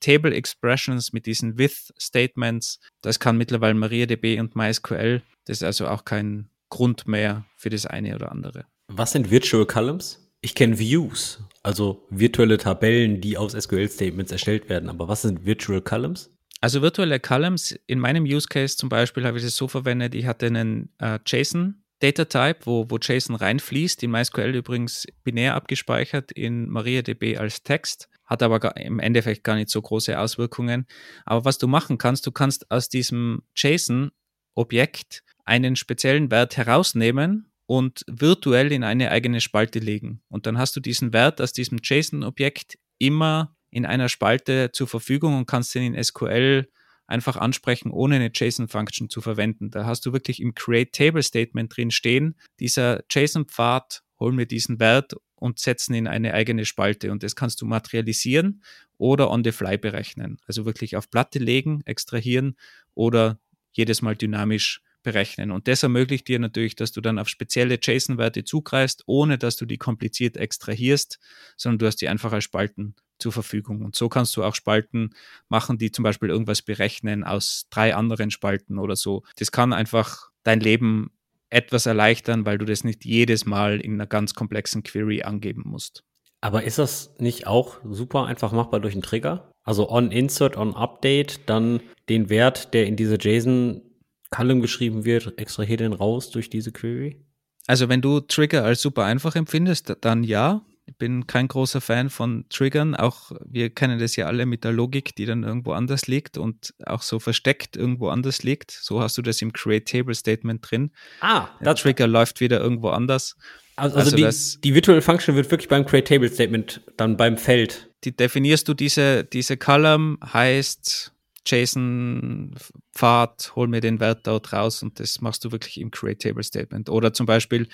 Table 0.01 0.35
Expressions, 0.35 1.13
mit 1.13 1.27
diesen 1.27 1.59
With-Statements. 1.59 2.81
Das 3.03 3.21
kann 3.21 3.37
mittlerweile 3.37 3.75
MariaDB 3.75 4.39
und 4.41 4.57
MySQL. 4.57 5.23
Das 5.45 5.59
ist 5.59 5.65
also 5.65 5.89
auch 5.89 6.05
kein 6.05 6.51
Grund 6.69 7.07
mehr 7.07 7.45
für 7.57 7.71
das 7.71 7.87
eine 7.87 8.15
oder 8.15 8.31
andere. 8.31 8.65
Was 8.89 9.13
sind 9.13 9.31
Virtual 9.31 9.67
Columns? 9.67 10.19
Ich 10.43 10.55
kenne 10.55 10.79
Views, 10.79 11.43
also 11.63 12.07
virtuelle 12.09 12.57
Tabellen, 12.57 13.21
die 13.21 13.37
aus 13.37 13.53
SQL-Statements 13.53 14.33
erstellt 14.33 14.71
werden. 14.71 14.89
Aber 14.89 15.07
was 15.07 15.23
sind 15.23 15.45
Virtual 15.45 15.83
Columns? 15.83 16.31
Also 16.63 16.83
virtuelle 16.83 17.21
Columns, 17.21 17.79
in 17.87 17.99
meinem 17.99 18.25
Use 18.25 18.49
Case 18.49 18.77
zum 18.77 18.89
Beispiel 18.89 19.27
habe 19.27 19.39
ich 19.39 19.45
das 19.45 19.57
so 19.57 19.69
verwendet, 19.69 20.15
ich 20.15 20.27
hatte 20.27 20.47
einen 20.47 20.91
äh, 20.99 21.19
JSON 21.27 21.83
Data 22.01 22.25
Type, 22.25 22.61
wo, 22.65 22.87
wo 22.89 22.99
JSON 22.99 23.37
reinfließt, 23.37 24.03
in 24.03 24.11
MySQL 24.11 24.55
übrigens 24.55 25.07
binär 25.23 25.55
abgespeichert, 25.55 26.33
in 26.33 26.69
MariaDB 26.69 27.37
als 27.39 27.63
Text, 27.63 28.09
hat 28.25 28.43
aber 28.43 28.77
im 28.77 28.99
Endeffekt 28.99 29.45
gar 29.45 29.55
nicht 29.55 29.69
so 29.69 29.81
große 29.81 30.19
Auswirkungen. 30.19 30.87
Aber 31.27 31.45
was 31.45 31.59
du 31.59 31.69
machen 31.69 31.99
kannst, 31.99 32.27
du 32.27 32.33
kannst 32.33 32.71
aus 32.71 32.89
diesem 32.89 33.43
JSON-Objekt 33.55 35.23
einen 35.45 35.77
speziellen 35.77 36.31
Wert 36.31 36.57
herausnehmen 36.57 37.51
und 37.67 38.05
virtuell 38.09 38.73
in 38.73 38.83
eine 38.83 39.11
eigene 39.11 39.41
Spalte 39.41 39.79
legen. 39.79 40.23
Und 40.29 40.47
dann 40.47 40.59
hast 40.59 40.75
du 40.77 40.81
diesen 40.81 41.13
Wert 41.13 41.41
aus 41.41 41.53
diesem 41.53 41.81
JSON-Objekt 41.83 42.79
immer 42.99 43.57
in 43.71 43.85
einer 43.85 44.09
Spalte 44.09 44.71
zur 44.73 44.89
Verfügung 44.89 45.37
und 45.37 45.47
kannst 45.47 45.75
den 45.75 45.95
in 45.95 46.03
SQL 46.03 46.69
einfach 47.11 47.37
ansprechen, 47.37 47.91
ohne 47.91 48.17
eine 48.17 48.31
JSON-Function 48.33 49.11
zu 49.11 49.21
verwenden. 49.21 49.71
Da 49.71 49.85
hast 49.85 50.07
du 50.07 50.13
wirklich 50.13 50.41
im 50.41 50.55
Create 50.55 50.93
Table 50.93 51.23
Statement 51.23 51.77
drin 51.77 51.91
stehen, 51.91 52.37
dieser 52.59 53.03
JSON-Pfad, 53.11 54.03
hol 54.19 54.33
mir 54.33 54.47
diesen 54.47 54.79
Wert 54.81 55.15
und 55.35 55.59
setzen 55.59 55.95
in 55.95 56.07
eine 56.07 56.35
eigene 56.35 56.65
Spalte. 56.65 57.11
Und 57.11 57.23
das 57.23 57.35
kannst 57.35 57.61
du 57.63 57.67
materialisieren 57.67 58.63
oder 58.99 59.31
on 59.31 59.43
the 59.43 59.53
fly 59.53 59.79
berechnen. 59.79 60.39
Also 60.47 60.67
wirklich 60.67 60.97
auf 60.97 61.11
Platte 61.11 61.39
legen, 61.39 61.83
extrahieren 61.87 62.57
oder 62.95 63.41
jedes 63.73 64.03
Mal 64.03 64.17
dynamisch 64.17 64.83
berechnen. 65.03 65.51
Und 65.51 65.67
das 65.67 65.83
ermöglicht 65.83 66.29
dir 66.29 66.39
natürlich, 66.39 66.77
dass 66.77 66.93
du 66.93 67.01
dann 67.01 67.19
auf 67.19 67.29
spezielle 67.29 67.79
JSON-Werte 67.81 68.45
zugreifst, 68.45 69.03
ohne 69.07 69.39
dass 69.39 69.57
du 69.57 69.65
die 69.65 69.79
kompliziert 69.79 70.37
extrahierst, 70.37 71.19
sondern 71.57 71.79
du 71.79 71.87
hast 71.87 71.97
die 71.97 72.09
einfach 72.09 72.33
als 72.33 72.45
Spalten 72.45 72.95
zur 73.21 73.33
Verfügung. 73.33 73.83
Und 73.83 73.95
so 73.95 74.09
kannst 74.09 74.37
du 74.37 74.45
auch 74.45 74.55
Spalten 74.55 75.15
machen, 75.49 75.79
die 75.79 75.93
zum 75.93 76.03
Beispiel 76.03 76.29
irgendwas 76.29 76.63
berechnen 76.63 77.25
aus 77.25 77.67
drei 77.71 77.95
anderen 77.95 78.31
Spalten 78.31 78.79
oder 78.79 78.97
so. 78.97 79.23
Das 79.37 79.53
kann 79.53 79.73
einfach 79.73 80.31
dein 80.43 80.61
Leben 80.61 81.11
etwas 81.51 81.87
erleichtern, 81.87 82.47
weil 82.47 82.59
du 82.59 82.65
das 82.65 82.85
nicht 82.85 83.05
jedes 83.05 83.45
Mal 83.45 83.81
in 83.81 83.95
einer 83.95 84.07
ganz 84.07 84.35
komplexen 84.35 84.83
Query 84.83 85.23
angeben 85.23 85.65
musst. 85.67 86.05
Aber 86.41 86.65
ist 86.65 86.79
das 86.79 87.15
nicht 87.19 87.47
auch 87.47 87.79
super 87.85 88.25
einfach 88.25 88.53
machbar 88.53 88.81
durch 88.81 88.95
einen 88.95 89.03
Trigger? 89.03 89.53
Also 89.63 89.91
on 89.91 90.11
Insert, 90.11 90.57
on 90.57 90.75
Update, 90.75 91.41
dann 91.47 91.81
den 92.09 92.31
Wert, 92.31 92.73
der 92.73 92.87
in 92.87 92.97
diese 92.97 93.17
JSON 93.21 93.83
Column 94.31 94.63
geschrieben 94.63 95.05
wird, 95.05 95.39
extrahiert 95.39 95.81
den 95.81 95.93
raus 95.93 96.31
durch 96.31 96.49
diese 96.49 96.73
Query? 96.73 97.21
Also 97.67 97.89
wenn 97.89 98.01
du 98.01 98.21
Trigger 98.21 98.65
als 98.65 98.81
super 98.81 99.05
einfach 99.05 99.37
empfindest, 99.37 99.97
dann 100.01 100.25
ja. 100.25 100.63
Ich 100.91 100.97
bin 100.97 101.27
kein 101.27 101.47
großer 101.47 101.81
Fan 101.81 102.11
von 102.11 102.45
Triggern. 102.49 102.97
Auch 102.97 103.31
wir 103.45 103.71
kennen 103.71 104.01
das 104.01 104.17
ja 104.17 104.27
alle 104.27 104.45
mit 104.45 104.65
der 104.65 104.73
Logik, 104.73 105.15
die 105.15 105.25
dann 105.25 105.45
irgendwo 105.45 105.73
anders 105.73 106.09
liegt 106.09 106.37
und 106.37 106.75
auch 106.85 107.03
so 107.03 107.21
versteckt 107.21 107.77
irgendwo 107.77 108.09
anders 108.09 108.43
liegt. 108.43 108.73
So 108.73 109.01
hast 109.01 109.17
du 109.17 109.23
das 109.23 109.41
im 109.41 109.53
Create 109.53 109.87
Table 109.87 110.15
Statement 110.15 110.69
drin. 110.69 110.91
Ah, 111.21 111.49
der 111.61 111.77
Trigger 111.77 112.07
läuft 112.07 112.41
wieder 112.41 112.61
irgendwo 112.61 112.89
anders. 112.89 113.37
Also, 113.77 113.97
also, 113.97 114.17
also 114.17 114.57
die, 114.57 114.61
die 114.63 114.75
Virtual 114.75 115.01
Function 115.01 115.37
wird 115.37 115.51
wirklich 115.51 115.69
beim 115.69 115.87
Create 115.87 116.09
Table 116.09 116.29
Statement 116.29 116.83
dann 116.97 117.17
beim 117.17 117.39
Feld. 117.39 117.89
Die 118.05 118.15
definierst 118.15 118.69
du 118.69 118.75
diese, 118.75 119.25
diese 119.25 119.57
Column 119.57 120.19
heißt 120.33 121.13
JSON-Pfad, 121.47 123.53
hol 123.57 123.69
mir 123.69 123.81
den 123.81 124.01
Wert 124.01 124.27
dort 124.27 124.53
raus 124.53 124.83
und 124.83 125.01
das 125.01 125.21
machst 125.21 125.45
du 125.45 125.53
wirklich 125.53 125.81
im 125.81 125.91
Create 125.91 126.21
Table 126.21 126.43
Statement. 126.43 126.91
Oder 126.91 127.15
zum 127.15 127.27
Beispiel, 127.27 127.69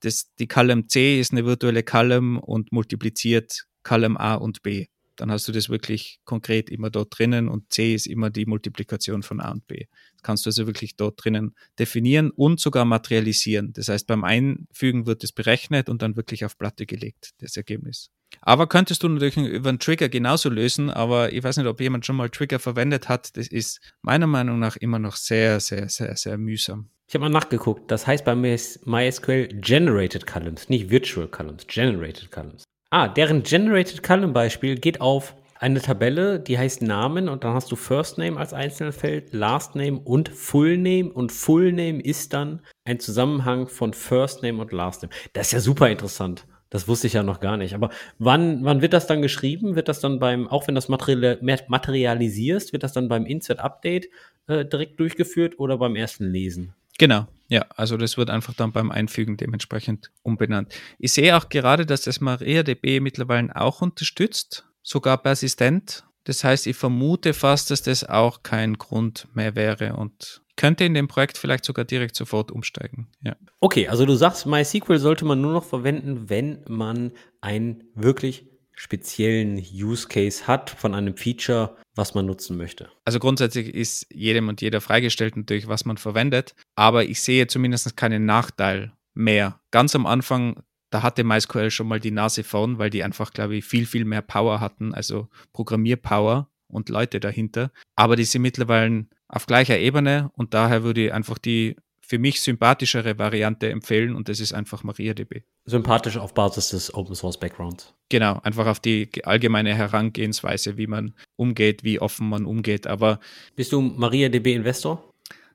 das, 0.00 0.32
die 0.38 0.46
Column 0.46 0.88
C 0.88 1.20
ist 1.20 1.32
eine 1.32 1.44
virtuelle 1.44 1.82
Column 1.82 2.38
und 2.38 2.72
multipliziert 2.72 3.66
Column 3.82 4.16
A 4.16 4.34
und 4.34 4.62
B. 4.62 4.86
Dann 5.16 5.30
hast 5.30 5.48
du 5.48 5.52
das 5.52 5.68
wirklich 5.68 6.20
konkret 6.24 6.68
immer 6.70 6.90
dort 6.90 7.18
drinnen 7.18 7.48
und 7.48 7.72
C 7.72 7.94
ist 7.94 8.06
immer 8.06 8.30
die 8.30 8.46
Multiplikation 8.46 9.22
von 9.22 9.40
A 9.40 9.50
und 9.50 9.66
B. 9.66 9.86
Das 10.12 10.22
kannst 10.22 10.44
du 10.44 10.48
also 10.50 10.66
wirklich 10.66 10.96
dort 10.96 11.24
drinnen 11.24 11.54
definieren 11.78 12.30
und 12.30 12.60
sogar 12.60 12.84
materialisieren. 12.84 13.72
Das 13.72 13.88
heißt, 13.88 14.06
beim 14.06 14.24
Einfügen 14.24 15.06
wird 15.06 15.24
es 15.24 15.32
berechnet 15.32 15.88
und 15.88 16.02
dann 16.02 16.16
wirklich 16.16 16.44
auf 16.44 16.58
Platte 16.58 16.84
gelegt, 16.86 17.30
das 17.38 17.56
Ergebnis. 17.56 18.10
Aber 18.42 18.66
könntest 18.66 19.02
du 19.02 19.08
natürlich 19.08 19.36
über 19.36 19.70
einen 19.70 19.78
Trigger 19.78 20.08
genauso 20.08 20.50
lösen, 20.50 20.90
aber 20.90 21.32
ich 21.32 21.42
weiß 21.42 21.56
nicht, 21.56 21.66
ob 21.66 21.80
jemand 21.80 22.04
schon 22.04 22.16
mal 22.16 22.28
Trigger 22.28 22.58
verwendet 22.58 23.08
hat. 23.08 23.36
Das 23.36 23.46
ist 23.48 23.80
meiner 24.02 24.26
Meinung 24.26 24.58
nach 24.58 24.76
immer 24.76 24.98
noch 24.98 25.16
sehr, 25.16 25.60
sehr, 25.60 25.88
sehr, 25.88 26.16
sehr 26.16 26.36
mühsam. 26.36 26.90
Ich 27.08 27.14
habe 27.14 27.22
mal 27.22 27.28
nachgeguckt. 27.28 27.90
Das 27.90 28.06
heißt 28.06 28.24
bei 28.24 28.34
MySQL 28.34 29.48
Generated 29.60 30.26
Columns, 30.26 30.68
nicht 30.68 30.90
Virtual 30.90 31.28
Columns, 31.28 31.66
Generated 31.68 32.32
Columns. 32.32 32.64
Ah, 32.90 33.06
deren 33.06 33.44
Generated 33.44 34.02
Column 34.02 34.32
Beispiel 34.32 34.76
geht 34.76 35.00
auf 35.00 35.36
eine 35.58 35.80
Tabelle, 35.80 36.40
die 36.40 36.58
heißt 36.58 36.82
Namen 36.82 37.28
und 37.28 37.44
dann 37.44 37.54
hast 37.54 37.70
du 37.70 37.76
First 37.76 38.18
Name 38.18 38.36
als 38.36 38.52
Einzelfeld, 38.52 39.32
Last 39.32 39.76
Name 39.76 40.00
und 40.00 40.28
Full 40.28 40.76
Name 40.76 41.12
und 41.12 41.30
Full 41.32 41.72
Name 41.72 42.00
ist 42.00 42.32
dann 42.32 42.60
ein 42.84 42.98
Zusammenhang 42.98 43.68
von 43.68 43.94
First 43.94 44.42
Name 44.42 44.60
und 44.60 44.72
Last 44.72 45.02
Name. 45.02 45.14
Das 45.32 45.46
ist 45.46 45.52
ja 45.52 45.60
super 45.60 45.88
interessant. 45.88 46.44
Das 46.70 46.88
wusste 46.88 47.06
ich 47.06 47.12
ja 47.12 47.22
noch 47.22 47.38
gar 47.38 47.56
nicht. 47.56 47.74
Aber 47.74 47.90
wann, 48.18 48.64
wann 48.64 48.82
wird 48.82 48.92
das 48.92 49.06
dann 49.06 49.22
geschrieben? 49.22 49.76
Wird 49.76 49.88
das 49.88 50.00
dann 50.00 50.18
beim, 50.18 50.48
auch 50.48 50.66
wenn 50.66 50.74
das 50.74 50.88
Material, 50.88 51.38
materialisierst, 51.40 52.72
wird 52.72 52.82
das 52.82 52.92
dann 52.92 53.08
beim 53.08 53.24
Insert 53.24 53.60
Update 53.60 54.08
äh, 54.48 54.64
direkt 54.64 54.98
durchgeführt 54.98 55.58
oder 55.60 55.78
beim 55.78 55.94
ersten 55.94 56.24
Lesen? 56.24 56.74
Genau, 56.98 57.26
ja, 57.48 57.66
also 57.76 57.96
das 57.96 58.16
wird 58.16 58.30
einfach 58.30 58.54
dann 58.54 58.72
beim 58.72 58.90
Einfügen 58.90 59.36
dementsprechend 59.36 60.10
umbenannt. 60.22 60.72
Ich 60.98 61.12
sehe 61.12 61.36
auch 61.36 61.48
gerade, 61.48 61.86
dass 61.86 62.02
das 62.02 62.20
MariaDB 62.20 63.00
mittlerweile 63.00 63.54
auch 63.54 63.82
unterstützt, 63.82 64.66
sogar 64.82 65.18
persistent. 65.18 66.04
Das 66.24 66.42
heißt, 66.42 66.66
ich 66.66 66.76
vermute 66.76 67.34
fast, 67.34 67.70
dass 67.70 67.82
das 67.82 68.02
auch 68.02 68.42
kein 68.42 68.74
Grund 68.74 69.28
mehr 69.34 69.54
wäre 69.54 69.94
und 69.94 70.42
könnte 70.56 70.84
in 70.84 70.94
dem 70.94 71.06
Projekt 71.06 71.38
vielleicht 71.38 71.64
sogar 71.64 71.84
direkt 71.84 72.16
sofort 72.16 72.50
umsteigen. 72.50 73.08
Ja. 73.22 73.36
Okay, 73.60 73.88
also 73.88 74.06
du 74.06 74.14
sagst, 74.14 74.46
MySQL 74.46 74.98
sollte 74.98 75.24
man 75.24 75.40
nur 75.40 75.52
noch 75.52 75.64
verwenden, 75.64 76.28
wenn 76.28 76.64
man 76.66 77.12
einen 77.40 77.84
wirklich 77.94 78.46
speziellen 78.76 79.56
Use 79.56 80.06
Case 80.06 80.46
hat 80.46 80.70
von 80.70 80.94
einem 80.94 81.16
Feature, 81.16 81.76
was 81.94 82.14
man 82.14 82.26
nutzen 82.26 82.56
möchte. 82.56 82.90
Also 83.04 83.18
grundsätzlich 83.18 83.74
ist 83.74 84.06
jedem 84.12 84.48
und 84.48 84.60
jeder 84.60 84.80
freigestellt 84.80 85.36
natürlich, 85.36 85.66
was 85.66 85.84
man 85.86 85.96
verwendet, 85.96 86.54
aber 86.76 87.04
ich 87.04 87.20
sehe 87.22 87.46
zumindest 87.46 87.96
keinen 87.96 88.26
Nachteil 88.26 88.92
mehr. 89.14 89.60
Ganz 89.70 89.94
am 89.96 90.06
Anfang, 90.06 90.62
da 90.90 91.02
hatte 91.02 91.24
MySQL 91.24 91.70
schon 91.70 91.88
mal 91.88 92.00
die 92.00 92.10
Nase 92.10 92.44
vorn, 92.44 92.78
weil 92.78 92.90
die 92.90 93.02
einfach, 93.02 93.32
glaube 93.32 93.56
ich, 93.56 93.64
viel, 93.64 93.86
viel 93.86 94.04
mehr 94.04 94.22
Power 94.22 94.60
hatten, 94.60 94.94
also 94.94 95.28
Programmierpower 95.52 96.48
und 96.68 96.88
Leute 96.90 97.18
dahinter. 97.18 97.72
Aber 97.96 98.14
die 98.14 98.24
sind 98.24 98.42
mittlerweile 98.42 99.06
auf 99.28 99.46
gleicher 99.46 99.78
Ebene 99.78 100.30
und 100.34 100.54
daher 100.54 100.82
würde 100.82 101.06
ich 101.06 101.12
einfach 101.12 101.38
die 101.38 101.76
für 102.06 102.18
mich 102.20 102.40
sympathischere 102.40 103.18
Variante 103.18 103.68
empfehlen 103.68 104.14
und 104.14 104.28
das 104.28 104.38
ist 104.38 104.52
einfach 104.52 104.84
MariaDB. 104.84 105.42
Sympathisch 105.64 106.16
auf 106.16 106.34
Basis 106.34 106.68
des 106.68 106.94
Open 106.94 107.16
Source 107.16 107.38
Backgrounds. 107.38 107.94
Genau, 108.08 108.38
einfach 108.44 108.66
auf 108.66 108.78
die 108.78 109.10
allgemeine 109.24 109.74
Herangehensweise, 109.74 110.76
wie 110.76 110.86
man 110.86 111.14
umgeht, 111.34 111.82
wie 111.82 112.00
offen 112.00 112.28
man 112.28 112.46
umgeht. 112.46 112.86
Aber 112.86 113.18
bist 113.56 113.72
du 113.72 113.80
MariaDB 113.80 114.54
Investor? 114.54 115.12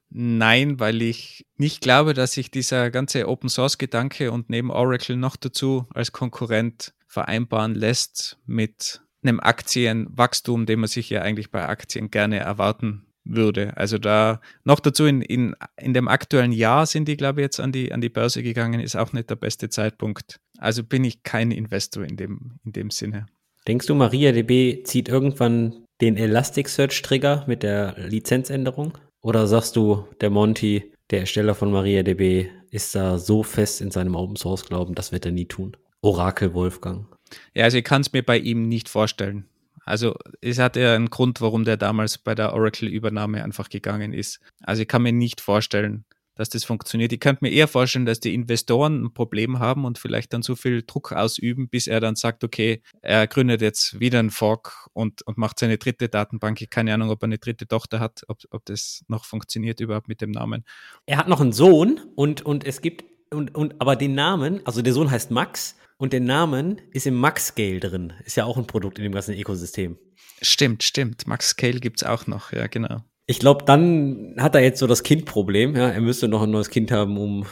Nein, 0.10 0.78
weil 0.82 1.02
ich 1.02 1.46
nicht 1.56 1.80
glaube, 1.80 2.14
dass 2.14 2.34
sich 2.34 2.52
dieser 2.52 2.92
ganze 2.92 3.30
Open 3.30 3.48
Source 3.48 3.78
Gedanke 3.78 4.34
und 4.34 4.50
neben 4.50 4.72
Oracle 4.72 5.16
noch 5.16 5.38
dazu 5.38 5.88
als 5.94 6.12
Konkurrent 6.12 6.94
vereinbaren 7.08 7.76
lässt 7.76 8.38
mit 8.46 9.02
einem 9.24 9.40
Aktienwachstum, 9.40 10.66
den 10.66 10.82
man 10.82 10.90
sich 10.90 11.10
ja 11.10 11.22
eigentlich 11.22 11.50
bei 11.50 11.66
Aktien 11.66 12.12
gerne 12.12 12.40
erwarten 12.40 13.06
würde. 13.24 13.76
Also 13.78 13.98
da 13.98 14.42
noch 14.64 14.80
dazu 14.80 15.06
in, 15.06 15.22
in, 15.22 15.56
in 15.78 15.94
dem 15.94 16.08
aktuellen 16.08 16.52
Jahr 16.52 16.86
sind 16.86 17.08
die, 17.08 17.18
glaube 17.18 17.42
ich, 17.42 17.46
jetzt 17.46 17.60
an 17.60 17.72
die, 17.72 17.92
an 17.92 18.02
die 18.02 18.10
Börse 18.10 18.44
gegangen, 18.44 18.80
ist 18.80 18.96
auch 18.96 19.14
nicht 19.14 19.30
der 19.30 19.36
beste 19.36 19.70
Zeitpunkt. 19.70 20.40
Also 20.58 20.84
bin 20.84 21.04
ich 21.04 21.24
kein 21.24 21.52
Investor 21.52 22.04
in 22.04 22.18
dem, 22.18 22.60
in 22.64 22.74
dem 22.74 22.90
Sinne. 22.90 23.28
Denkst 23.68 23.88
du, 23.88 23.96
MariaDB 23.96 24.84
zieht 24.86 25.08
irgendwann 25.08 25.86
den 26.02 26.18
Elasticsearch-Trigger 26.18 27.46
mit 27.48 27.64
der 27.64 27.96
Lizenzänderung? 27.98 28.98
Oder 29.22 29.46
sagst 29.46 29.76
du, 29.76 30.08
der 30.20 30.32
Monty, 30.32 30.92
der 31.12 31.22
Ersteller 31.22 31.54
von 31.54 31.72
MariaDB, 31.72 32.50
ist 32.72 32.96
da 32.96 33.20
so 33.20 33.44
fest 33.44 33.82
in 33.82 33.92
seinem 33.92 34.16
Open 34.16 34.36
Source 34.36 34.66
Glauben, 34.66 34.96
das 34.96 35.12
wird 35.12 35.26
er 35.26 35.32
nie 35.32 35.46
tun? 35.46 35.78
Orakel 36.02 36.54
Wolfgang. 36.56 37.06
Ja, 37.54 37.66
also 37.66 37.78
ich 37.78 37.84
kann 37.84 38.02
es 38.02 38.12
mir 38.12 38.24
bei 38.24 38.38
ihm 38.38 38.68
nicht 38.68 38.90
vorstellen. 38.90 39.46
Also 39.86 40.16
es 40.42 40.60
hat 40.60 40.76
ja 40.76 40.96
einen 40.96 41.10
Grund, 41.10 41.42
warum 41.42 41.66
der 41.66 41.78
damals 41.78 42.18
bei 42.18 42.36
der 42.36 42.54
Oracle-Übernahme 42.54 43.44
einfach 43.44 43.70
gegangen 43.70 44.14
ist. 44.14 44.40
Also 44.64 44.84
ich 44.84 44.88
kann 44.88 45.02
mir 45.02 45.12
nicht 45.12 45.42
vorstellen, 45.42 46.06
dass 46.36 46.50
das 46.50 46.64
funktioniert. 46.64 47.14
Ich 47.14 47.20
könnte 47.20 47.44
mir 47.44 47.52
eher 47.52 47.68
vorstellen, 47.68 48.06
dass 48.06 48.20
die 48.20 48.34
Investoren 48.34 49.04
ein 49.04 49.14
Problem 49.14 49.60
haben 49.60 49.86
und 49.86 50.00
vielleicht 50.00 50.34
dann 50.34 50.42
so 50.42 50.56
viel 50.56 50.84
Druck 50.84 51.12
ausüben, 51.12 51.70
bis 51.70 51.88
er 51.88 52.00
dann 52.00 52.16
sagt, 52.16 52.44
okay, 52.44 52.82
er 53.02 53.28
gründet 53.28 53.62
jetzt 53.62 54.00
wieder 54.00 54.20
einen 54.20 54.30
Fork 54.30 54.88
und, 54.94 55.22
und 55.28 55.38
macht 55.38 55.60
seine 55.60 55.78
dritte 55.78 56.10
Datenbank. 56.10 56.62
Ich 56.62 56.70
keine 56.70 56.94
Ahnung, 56.94 57.10
ob 57.10 57.22
er 57.22 57.26
eine 57.26 57.38
dritte 57.38 57.68
Tochter 57.68 58.00
hat, 58.00 58.24
ob, 58.28 58.40
ob 58.50 58.66
das 58.66 59.04
noch 59.08 59.26
funktioniert 59.26 59.80
überhaupt 59.82 60.08
mit 60.08 60.22
dem 60.22 60.32
Namen. 60.32 60.64
Er 61.06 61.18
hat 61.18 61.28
noch 61.28 61.42
einen 61.42 61.54
Sohn 61.54 62.00
und, 62.16 62.42
und 62.42 62.66
es 62.66 62.82
gibt, 62.82 63.04
und, 63.34 63.56
und 63.56 63.80
aber 63.80 63.96
den 63.96 64.14
Namen, 64.14 64.62
also 64.66 64.82
der 64.82 64.94
Sohn 64.94 65.10
heißt 65.10 65.32
Max 65.32 65.76
und 65.98 66.14
der 66.14 66.20
Namen 66.20 66.82
ist 66.92 67.08
im 67.08 67.16
Max-Scale 67.16 67.80
drin. 67.80 68.14
Ist 68.26 68.38
ja 68.38 68.46
auch 68.46 68.58
ein 68.58 68.68
Produkt 68.68 68.98
in 69.00 69.04
dem 69.04 69.14
ganzen 69.14 69.36
Ökosystem. 69.36 69.98
Stimmt, 70.42 70.84
stimmt. 70.84 71.28
Max-Scale 71.28 71.80
gibt 71.80 72.02
es 72.02 72.08
auch 72.08 72.28
noch, 72.28 72.52
ja, 72.52 72.68
genau. 72.68 73.04
Ich 73.28 73.40
glaube, 73.40 73.66
dann 73.66 74.36
hat 74.40 74.56
er 74.56 74.62
jetzt 74.62 74.80
so 74.80 74.88
das 74.88 75.04
Kindproblem. 75.04 75.76
Ja, 75.76 75.90
er 75.90 76.02
müsste 76.02 76.28
noch 76.28 76.42
ein 76.42 76.52
neues 76.52 76.70
Kind 76.70 76.92
haben, 76.92 77.18
um 77.18 77.46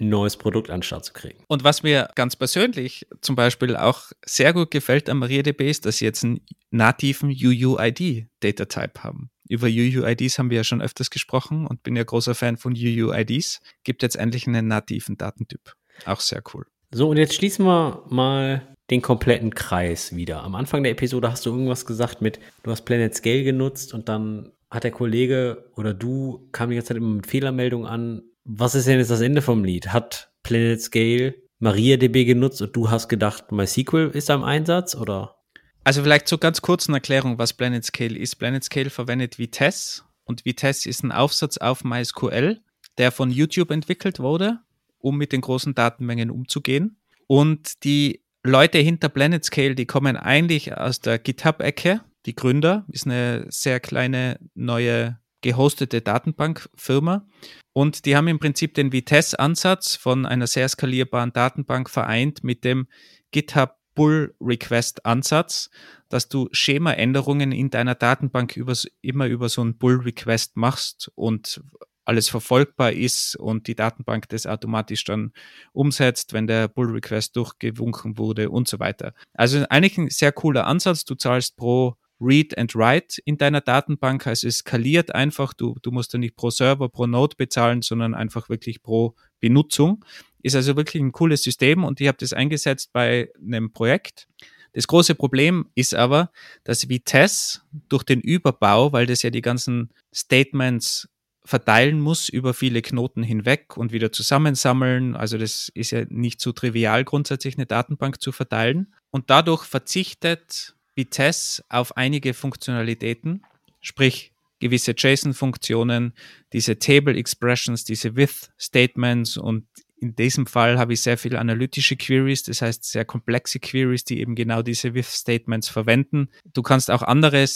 ein 0.00 0.08
neues 0.08 0.36
Produkt 0.36 0.70
an 0.70 0.78
den 0.78 0.82
Start 0.82 1.04
zu 1.04 1.12
kriegen. 1.12 1.44
Und 1.46 1.62
was 1.62 1.82
mir 1.82 2.08
ganz 2.14 2.34
persönlich 2.34 3.06
zum 3.20 3.36
Beispiel 3.36 3.76
auch 3.76 4.10
sehr 4.24 4.52
gut 4.52 4.70
gefällt 4.70 5.08
an 5.08 5.18
MariaDB 5.18 5.70
ist, 5.70 5.84
dass 5.84 5.98
sie 5.98 6.06
jetzt 6.06 6.24
einen 6.24 6.40
nativen 6.70 7.30
UUID-Data-Type 7.30 9.04
haben. 9.04 9.30
Über 9.50 9.66
UUIDs 9.66 10.38
haben 10.38 10.48
wir 10.48 10.58
ja 10.58 10.64
schon 10.64 10.80
öfters 10.80 11.10
gesprochen 11.10 11.66
und 11.66 11.82
bin 11.82 11.96
ja 11.96 12.04
großer 12.04 12.36
Fan 12.36 12.56
von 12.56 12.72
UUIDs. 12.72 13.60
Gibt 13.82 14.04
jetzt 14.04 14.14
endlich 14.14 14.46
einen 14.46 14.68
nativen 14.68 15.16
Datentyp. 15.16 15.74
Auch 16.06 16.20
sehr 16.20 16.40
cool. 16.54 16.66
So, 16.92 17.08
und 17.08 17.16
jetzt 17.16 17.34
schließen 17.34 17.64
wir 17.66 18.04
mal 18.08 18.76
den 18.90 19.02
kompletten 19.02 19.52
Kreis 19.52 20.14
wieder. 20.14 20.44
Am 20.44 20.54
Anfang 20.54 20.84
der 20.84 20.92
Episode 20.92 21.32
hast 21.32 21.46
du 21.46 21.50
irgendwas 21.50 21.84
gesagt 21.84 22.22
mit, 22.22 22.38
du 22.62 22.70
hast 22.70 22.82
Planet 22.82 23.12
Scale 23.12 23.42
genutzt 23.42 23.92
und 23.92 24.08
dann 24.08 24.52
hat 24.70 24.84
der 24.84 24.92
Kollege 24.92 25.68
oder 25.74 25.94
du 25.94 26.48
kam 26.52 26.70
die 26.70 26.76
ganze 26.76 26.88
Zeit 26.88 26.98
immer 26.98 27.16
mit 27.16 27.26
Fehlermeldungen 27.26 27.88
an. 27.88 28.22
Was 28.44 28.76
ist 28.76 28.86
denn 28.86 28.98
jetzt 28.98 29.10
das 29.10 29.20
Ende 29.20 29.42
vom 29.42 29.64
Lied? 29.64 29.92
Hat 29.92 30.32
Planet 30.44 30.80
Scale 30.80 31.34
MariaDB 31.58 32.24
genutzt 32.24 32.62
und 32.62 32.76
du 32.76 32.88
hast 32.88 33.08
gedacht, 33.08 33.50
MySQL 33.50 34.12
ist 34.14 34.30
am 34.30 34.44
Einsatz 34.44 34.94
oder? 34.94 35.39
Also 35.82 36.02
vielleicht 36.02 36.28
so 36.28 36.38
ganz 36.38 36.60
kurz 36.60 36.88
eine 36.88 36.98
Erklärung, 36.98 37.38
was 37.38 37.54
Planet 37.54 37.84
Scale 37.84 38.16
ist. 38.16 38.36
Planet 38.36 38.62
Scale 38.62 38.90
verwendet 38.90 39.38
Vitesse 39.38 40.02
und 40.24 40.44
Vitesse 40.44 40.88
ist 40.88 41.02
ein 41.02 41.12
Aufsatz 41.12 41.56
auf 41.56 41.84
MySQL, 41.84 42.60
der 42.98 43.12
von 43.12 43.30
YouTube 43.30 43.70
entwickelt 43.70 44.20
wurde, 44.20 44.60
um 44.98 45.16
mit 45.16 45.32
den 45.32 45.40
großen 45.40 45.74
Datenmengen 45.74 46.30
umzugehen. 46.30 46.96
Und 47.26 47.84
die 47.84 48.22
Leute 48.42 48.78
hinter 48.78 49.08
Planet 49.08 49.44
Scale, 49.44 49.74
die 49.74 49.86
kommen 49.86 50.16
eigentlich 50.16 50.76
aus 50.76 51.00
der 51.00 51.18
GitHub-Ecke. 51.18 52.00
Die 52.26 52.34
Gründer 52.34 52.84
ist 52.88 53.06
eine 53.06 53.46
sehr 53.48 53.80
kleine 53.80 54.38
neue 54.54 55.18
gehostete 55.40 56.02
Datenbankfirma. 56.02 57.26
Und 57.72 58.04
die 58.04 58.16
haben 58.16 58.28
im 58.28 58.38
Prinzip 58.38 58.74
den 58.74 58.92
Vitesse-Ansatz 58.92 59.96
von 59.96 60.26
einer 60.26 60.46
sehr 60.46 60.68
skalierbaren 60.68 61.32
Datenbank 61.32 61.88
vereint 61.88 62.44
mit 62.44 62.64
dem 62.64 62.88
GitHub 63.30 63.79
Pull-Request-Ansatz, 64.00 65.68
dass 66.08 66.30
du 66.30 66.48
Schemaänderungen 66.52 67.52
in 67.52 67.68
deiner 67.68 67.94
Datenbank 67.94 68.56
über, 68.56 68.72
immer 69.02 69.26
über 69.26 69.50
so 69.50 69.60
einen 69.60 69.76
Pull-Request 69.76 70.56
machst 70.56 71.12
und 71.16 71.60
alles 72.06 72.30
verfolgbar 72.30 72.92
ist 72.92 73.36
und 73.36 73.66
die 73.66 73.74
Datenbank 73.74 74.26
das 74.30 74.46
automatisch 74.46 75.04
dann 75.04 75.34
umsetzt, 75.74 76.32
wenn 76.32 76.46
der 76.46 76.68
Pull-Request 76.68 77.36
durchgewunken 77.36 78.16
wurde 78.16 78.48
und 78.48 78.68
so 78.68 78.78
weiter. 78.78 79.12
Also 79.34 79.66
eigentlich 79.68 79.98
ein 79.98 80.08
sehr 80.08 80.32
cooler 80.32 80.66
Ansatz. 80.66 81.04
Du 81.04 81.14
zahlst 81.14 81.58
pro 81.58 81.96
Read 82.22 82.56
and 82.56 82.74
Write 82.74 83.20
in 83.26 83.36
deiner 83.36 83.60
Datenbank. 83.60 84.26
Also 84.26 84.48
es 84.48 84.58
skaliert 84.58 85.14
einfach. 85.14 85.52
Du, 85.52 85.76
du 85.82 85.90
musst 85.90 86.14
dann 86.14 86.22
nicht 86.22 86.36
pro 86.36 86.48
Server, 86.48 86.88
pro 86.88 87.06
Node 87.06 87.36
bezahlen, 87.36 87.82
sondern 87.82 88.14
einfach 88.14 88.48
wirklich 88.48 88.82
pro 88.82 89.14
Benutzung. 89.40 90.04
Ist 90.42 90.56
also 90.56 90.76
wirklich 90.76 91.02
ein 91.02 91.12
cooles 91.12 91.42
System 91.42 91.84
und 91.84 92.00
ich 92.00 92.08
habe 92.08 92.18
das 92.18 92.32
eingesetzt 92.32 92.90
bei 92.92 93.30
einem 93.40 93.72
Projekt. 93.72 94.26
Das 94.72 94.86
große 94.86 95.14
Problem 95.14 95.66
ist 95.74 95.94
aber, 95.94 96.30
dass 96.64 96.88
Vitesse 96.88 97.60
durch 97.88 98.04
den 98.04 98.20
Überbau, 98.20 98.92
weil 98.92 99.06
das 99.06 99.22
ja 99.22 99.30
die 99.30 99.42
ganzen 99.42 99.90
Statements 100.14 101.08
verteilen 101.44 102.00
muss 102.00 102.28
über 102.28 102.54
viele 102.54 102.82
Knoten 102.82 103.22
hinweg 103.22 103.76
und 103.76 103.92
wieder 103.92 104.12
zusammensammeln. 104.12 105.16
Also 105.16 105.38
das 105.38 105.70
ist 105.74 105.90
ja 105.90 106.04
nicht 106.08 106.40
so 106.40 106.52
trivial, 106.52 107.04
grundsätzlich 107.04 107.56
eine 107.56 107.66
Datenbank 107.66 108.20
zu 108.20 108.30
verteilen. 108.30 108.94
Und 109.10 109.30
dadurch 109.30 109.64
verzichtet 109.64 110.74
Vitesse 110.94 111.64
auf 111.68 111.96
einige 111.96 112.34
Funktionalitäten, 112.34 113.42
sprich 113.80 114.32
gewisse 114.60 114.94
JSON-Funktionen, 114.96 116.12
diese 116.52 116.78
Table 116.78 117.16
Expressions, 117.16 117.84
diese 117.84 118.14
With 118.14 118.50
Statements 118.58 119.36
und 119.36 119.66
in 120.00 120.16
diesem 120.16 120.46
Fall 120.46 120.78
habe 120.78 120.94
ich 120.94 121.02
sehr 121.02 121.18
viele 121.18 121.38
analytische 121.38 121.96
Queries, 121.96 122.42
das 122.42 122.62
heißt 122.62 122.84
sehr 122.84 123.04
komplexe 123.04 123.60
Queries, 123.60 124.04
die 124.04 124.20
eben 124.20 124.34
genau 124.34 124.62
diese 124.62 124.94
With-Statements 124.94 125.68
verwenden. 125.68 126.28
Du 126.52 126.62
kannst 126.62 126.90
auch 126.90 127.02
andere 127.02 127.42
äh, 127.42 127.48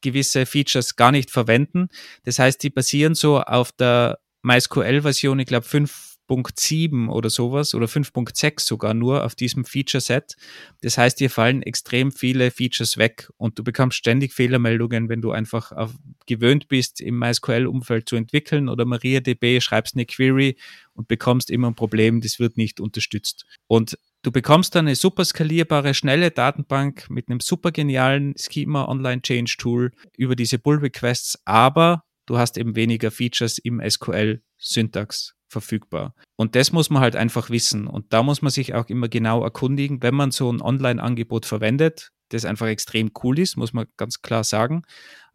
gewisse 0.00 0.44
Features 0.44 0.96
gar 0.96 1.12
nicht 1.12 1.30
verwenden. 1.30 1.88
Das 2.24 2.38
heißt, 2.38 2.62
die 2.62 2.70
basieren 2.70 3.14
so 3.14 3.40
auf 3.40 3.70
der 3.72 4.18
MySQL-Version, 4.42 5.38
ich 5.38 5.46
glaube 5.46 5.66
5 5.66 6.13
5.7 6.28 7.08
oder 7.08 7.30
sowas 7.30 7.74
oder 7.74 7.86
5.6 7.86 8.60
sogar 8.60 8.94
nur 8.94 9.24
auf 9.24 9.34
diesem 9.34 9.64
Feature-Set. 9.64 10.36
Das 10.80 10.98
heißt, 10.98 11.20
dir 11.20 11.30
fallen 11.30 11.62
extrem 11.62 12.12
viele 12.12 12.50
Features 12.50 12.96
weg 12.96 13.30
und 13.36 13.58
du 13.58 13.64
bekommst 13.64 13.98
ständig 13.98 14.32
Fehlermeldungen, 14.32 15.08
wenn 15.08 15.20
du 15.20 15.32
einfach 15.32 15.72
auf, 15.72 15.94
gewöhnt 16.26 16.68
bist, 16.68 17.00
im 17.00 17.18
MySQL-Umfeld 17.18 18.08
zu 18.08 18.16
entwickeln 18.16 18.68
oder 18.68 18.84
MariaDB, 18.84 19.60
schreibst 19.60 19.94
eine 19.94 20.06
Query 20.06 20.56
und 20.94 21.08
bekommst 21.08 21.50
immer 21.50 21.68
ein 21.68 21.74
Problem, 21.74 22.20
das 22.20 22.38
wird 22.38 22.56
nicht 22.56 22.80
unterstützt. 22.80 23.46
Und 23.66 23.98
Du 24.24 24.32
bekommst 24.32 24.74
dann 24.74 24.86
eine 24.86 24.96
super 24.96 25.22
skalierbare, 25.22 25.92
schnelle 25.92 26.30
Datenbank 26.30 27.10
mit 27.10 27.28
einem 27.28 27.40
super 27.40 27.72
genialen 27.72 28.32
Schema 28.38 28.88
Online 28.88 29.20
Change 29.20 29.56
Tool 29.58 29.92
über 30.16 30.34
diese 30.34 30.58
Pull 30.58 30.78
Requests, 30.78 31.38
aber 31.44 32.04
du 32.24 32.38
hast 32.38 32.56
eben 32.56 32.74
weniger 32.74 33.10
Features 33.10 33.58
im 33.58 33.82
SQL 33.86 34.40
Syntax 34.56 35.33
verfügbar. 35.54 36.14
Und 36.36 36.56
das 36.56 36.72
muss 36.72 36.90
man 36.90 37.00
halt 37.00 37.16
einfach 37.16 37.48
wissen. 37.48 37.86
Und 37.86 38.12
da 38.12 38.22
muss 38.22 38.42
man 38.42 38.50
sich 38.50 38.74
auch 38.74 38.88
immer 38.88 39.08
genau 39.08 39.42
erkundigen, 39.42 40.02
wenn 40.02 40.14
man 40.14 40.30
so 40.32 40.52
ein 40.52 40.60
Online-Angebot 40.60 41.46
verwendet, 41.46 42.10
das 42.30 42.44
einfach 42.44 42.66
extrem 42.66 43.12
cool 43.22 43.38
ist, 43.38 43.56
muss 43.56 43.72
man 43.72 43.86
ganz 43.96 44.20
klar 44.20 44.44
sagen. 44.44 44.82